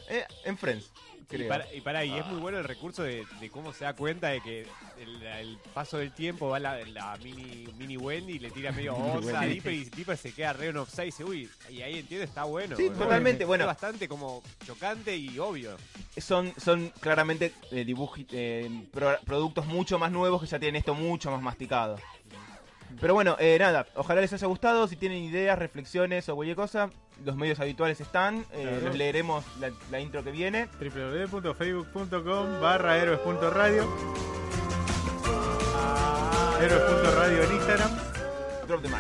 eh, 0.10 0.26
en 0.46 0.58
Friends, 0.58 0.92
Y 1.32 1.44
para, 1.48 1.74
y 1.74 1.82
para, 1.82 2.06
y 2.06 2.18
es 2.18 2.26
muy 2.28 2.40
bueno 2.40 2.58
el 2.60 2.64
recurso 2.64 3.04
de, 3.04 3.26
de 3.40 3.50
cómo 3.50 3.74
se 3.74 3.86
da 3.86 3.94
cuenta 3.96 4.30
de 4.30 4.42
que 4.42 4.68
el, 5.00 5.24
el 5.24 5.58
paso 5.74 5.98
del 5.98 6.12
tiempo 6.12 6.50
va 6.50 6.60
la, 6.60 6.78
la 6.86 7.18
mini, 7.24 7.68
mini 7.78 7.98
Wendy 7.98 8.34
y 8.34 8.40
le 8.40 8.52
tira 8.52 8.72
medio 8.72 8.96
onza 8.98 9.42
a. 9.42 9.46
Dipper 9.46 9.74
y 9.74 9.86
Dipper 9.86 10.18
se 10.18 10.32
queda 10.34 10.54
re 10.54 10.68
en 10.68 10.78
offside 10.78 11.04
y 11.04 11.06
dice, 11.08 11.24
uy, 11.24 11.50
y 11.70 11.82
ahí 11.82 12.00
entiende, 12.00 12.26
está 12.26 12.44
bueno. 12.44 12.76
Sí, 12.76 12.90
totalmente, 12.90 13.44
Es 13.44 13.48
bueno. 13.48 13.66
bastante 13.66 14.08
como 14.08 14.44
chocante 14.66 15.16
y 15.16 15.38
obvio. 15.40 15.78
son, 16.18 16.54
son 16.58 16.90
claramente 17.00 17.54
eh, 17.72 17.86
eh, 18.32 18.84
pro- 18.92 19.20
productos 19.26 19.66
mucho 19.66 19.98
más 20.00 20.12
nuevos 20.12 20.42
que 20.42 20.48
ya 20.48 20.60
tienen 20.60 20.78
esto 20.78 20.94
mucho 20.94 21.32
más 21.32 21.42
masticado. 21.42 21.98
Pero 23.04 23.16
bueno, 23.16 23.36
eh, 23.38 23.58
nada, 23.60 23.86
ojalá 23.96 24.22
les 24.22 24.32
haya 24.32 24.48
gustado. 24.48 24.88
Si 24.88 24.96
tienen 24.96 25.18
ideas, 25.26 25.60
reflexiones 25.60 26.30
o 26.30 26.36
cualquier 26.36 26.56
cosa, 26.56 26.90
los 27.26 27.36
medios 27.36 27.60
habituales 27.60 28.00
están. 28.00 28.46
eh, 28.54 28.62
Claro. 28.64 28.80
Los 28.88 28.96
leeremos 28.96 29.44
la, 29.60 29.72
la 29.92 30.00
intro 30.00 30.24
que 30.24 30.32
viene. 30.32 30.70
www.facebook.com 30.80 32.62
barra 32.62 32.98
héroes.radio 32.98 33.94
héroes.radio 36.62 37.44
en 37.44 37.52
Instagram 37.52 37.92
Drop 38.70 38.82
the 38.82 38.88
mic. 38.88 38.98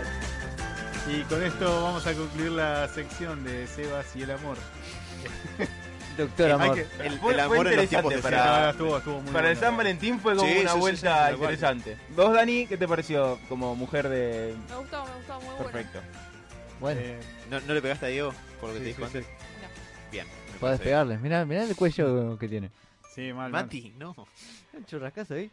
y 1.07 1.21
con 1.23 1.41
esto 1.41 1.81
vamos 1.83 2.05
a 2.05 2.13
concluir 2.13 2.51
la 2.51 2.89
sección 2.89 3.45
de 3.45 3.65
Sebas 3.67 4.13
y 4.17 4.23
el 4.23 4.31
amor 4.31 4.57
Doctor 6.17 6.51
Amor. 6.51 6.75
que- 6.75 6.81
El, 6.81 6.87
Fue- 6.89 7.05
el 7.07 7.19
fue 7.19 7.41
amor 7.41 7.67
en 7.67 7.75
los 7.77 7.89
tiempos 7.89 8.13
de 8.13 8.21
para- 8.21 8.69
estuvo, 8.71 8.97
estuvo 8.97 9.21
muy 9.21 9.31
Para 9.31 9.49
el. 9.51 9.57
San 9.57 9.75
Valentín 9.77 10.19
fue 10.19 10.35
como 10.35 10.47
Sí, 10.47 10.57
una 10.61 10.73
sí, 10.73 10.79
vuelta 10.79 11.27
sí, 11.29 11.33
interesante. 11.35 11.97
Vos, 12.15 12.33
Dani, 12.33 12.67
¿qué 12.67 12.77
te 12.77 12.87
pareció 12.87 13.39
como 13.49 13.75
mujer 13.75 14.09
de... 14.09 14.55
Me 14.69 14.75
gustó, 14.75 15.03
me 15.05 15.11
gustó, 15.15 15.35
muy 15.35 15.45
bueno. 15.55 15.57
Perfecto. 15.71 15.99
Bueno, 16.79 17.01
Eh, 17.01 17.19
¿No, 17.49 17.59
¿No 17.61 17.73
le 17.73 17.81
pegaste 17.81 18.05
a 18.05 18.09
Diego 18.09 18.33
por 18.59 18.69
lo 18.69 18.75
que 18.75 18.79
Sí, 18.79 18.83
te 18.85 18.89
dijo 18.89 18.99
sí, 19.09 19.17
antes? 19.17 19.25
No. 19.31 20.11
Bien. 20.11 20.27
podés 20.59 20.79
pegarle. 20.79 21.17
Mirá, 21.17 21.45
mirá 21.45 21.63
el 21.63 21.75
cuello 21.75 22.37
que 22.37 22.47
tiene. 22.47 22.69
sí, 23.13 23.31
mal. 23.33 23.51
Mati, 23.51 23.93
no. 23.97 24.15
Un 24.73 24.85
churrascazo 24.85 25.35
ahí. 25.35 25.49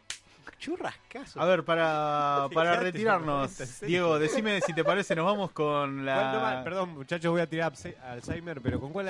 Churrascazo. 0.59 1.41
A 1.41 1.45
ver, 1.45 1.63
para, 1.63 2.47
para 2.53 2.71
Fíjate, 2.71 2.83
retirarnos. 2.91 3.81
Diego, 3.81 4.19
decime 4.19 4.61
si 4.61 4.73
te 4.73 4.83
parece, 4.83 5.15
nos 5.15 5.25
vamos 5.25 5.51
con 5.51 6.03
¿Cuál 6.03 6.05
nomás- 6.05 6.53
la... 6.55 6.61
perdón, 6.63 6.89
muchachos, 6.93 7.31
voy 7.31 7.41
a 7.41 7.47
tirar 7.47 7.71
Alzhe- 7.73 7.95
Alzheimer, 8.03 8.61
pero 8.61 8.79
¿con 8.79 8.91
cuál 8.91 9.01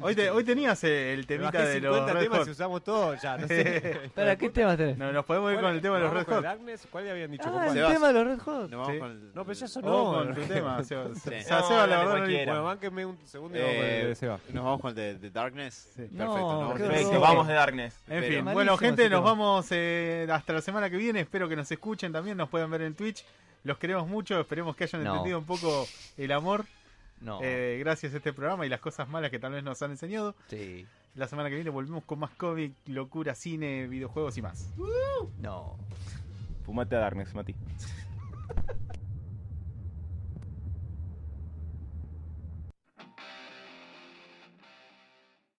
Hoy, 0.00 0.14
te- 0.14 0.30
hoy 0.30 0.44
tenías 0.44 0.82
el 0.84 1.26
temita 1.26 1.62
de 1.64 1.80
los 1.80 1.94
50 1.96 2.12
Red 2.12 2.22
temas 2.22 2.38
Hot. 2.40 2.48
y 2.48 2.50
usamos 2.50 2.82
todos 2.84 3.22
ya, 3.22 3.36
no 3.38 3.46
sé. 3.46 4.10
¿Para 4.14 4.36
qué 4.36 4.50
temas 4.50 4.76
tenés? 4.76 4.98
No, 4.98 5.12
nos 5.12 5.24
podemos 5.24 5.50
ir 5.52 5.56
¿Cuál- 5.58 5.66
con 5.66 5.74
el 5.76 5.80
tema 5.82 5.96
de 5.96 6.02
los 6.02 6.12
Red 6.12 6.26
Hot. 6.26 6.42
Darkness? 6.42 6.88
¿Cuál 6.90 7.04
le 7.04 7.10
habían 7.12 7.30
dicho? 7.30 7.44
¿Con 7.50 7.60
Ah, 7.62 7.66
el 7.68 7.74
tema 7.74 8.06
de 8.08 8.12
los 8.12 8.24
Red 8.26 8.38
Hot. 8.40 8.64
Sí. 8.66 8.70
Nos 8.72 8.80
vamos 8.86 8.98
con 9.00 9.10
el- 9.10 9.34
No, 9.34 9.44
pero 9.44 9.52
ya 9.52 9.66
Vamos 9.66 9.72
sonó. 9.72 10.12
con 10.14 10.34
tu 10.34 10.40
tema, 10.42 10.84
Sebas. 10.84 11.18
Sí. 11.22 11.28
O 11.28 11.42
sea, 11.42 11.60
No, 11.60 11.68
Sebas, 11.68 11.88
la 11.88 11.98
verdad, 11.98 12.18
no. 12.18 12.26
Bueno, 12.26 12.64
bánquenme 12.64 13.06
un 13.06 13.18
segundo 13.26 13.58
y 13.58 13.60
vamos 13.60 13.76
con 13.76 13.84
el 13.84 13.90
Eh, 13.92 14.06
de 14.06 14.14
Seba. 14.14 14.38
Nos 14.52 14.64
vamos 14.64 14.80
con 14.80 14.88
el 14.90 14.94
de, 14.96 15.14
de 15.18 15.30
Darkness. 15.30 15.74
Sí. 15.94 16.02
Perfecto. 16.02 16.24
No, 16.24 16.68
¿no? 16.68 16.74
Perfecto, 16.74 17.20
vamos 17.20 17.46
de 17.48 17.54
Darkness. 17.54 18.02
En 18.08 18.24
fin, 18.24 18.44
bueno, 18.44 18.76
gente, 18.76 19.02
nos 19.08 19.20
tema. 19.20 19.30
vamos 19.30 19.66
eh, 19.70 20.26
hasta 20.30 20.52
la 20.52 20.60
semana 20.86 20.90
que 20.90 20.96
viene. 20.96 21.20
Espero 21.20 21.48
que 21.48 21.56
nos 21.56 21.70
escuchen 21.70 22.12
también, 22.12 22.36
nos 22.36 22.48
puedan 22.48 22.70
ver 22.70 22.82
en 22.82 22.94
Twitch. 22.94 23.24
Los 23.64 23.78
queremos 23.78 24.06
mucho, 24.08 24.38
esperemos 24.40 24.76
que 24.76 24.84
hayan 24.84 25.02
No. 25.04 25.10
entendido 25.12 25.38
un 25.38 25.44
poco 25.44 25.86
el 26.16 26.30
amor 26.32 26.64
No. 27.20 27.40
eh, 27.42 27.78
gracias 27.80 28.14
a 28.14 28.18
este 28.18 28.32
programa 28.32 28.64
y 28.66 28.68
las 28.68 28.80
cosas 28.80 29.08
malas 29.08 29.30
que 29.30 29.38
tal 29.38 29.52
vez 29.52 29.64
nos 29.64 29.80
han 29.82 29.90
enseñado. 29.90 30.34
Sí. 30.48 30.86
La 31.16 31.26
semana 31.26 31.48
que 31.48 31.54
viene 31.56 31.70
volvemos 31.70 32.04
con 32.04 32.18
más 32.20 32.30
cómic, 32.32 32.72
locura, 32.86 33.34
cine, 33.34 33.86
videojuegos 33.88 34.36
y 34.36 34.42
más. 34.42 34.70
No. 35.40 35.76
Fumate 36.64 36.94
a 36.96 36.98
Darkness, 37.00 37.34
Mati. 37.34 37.54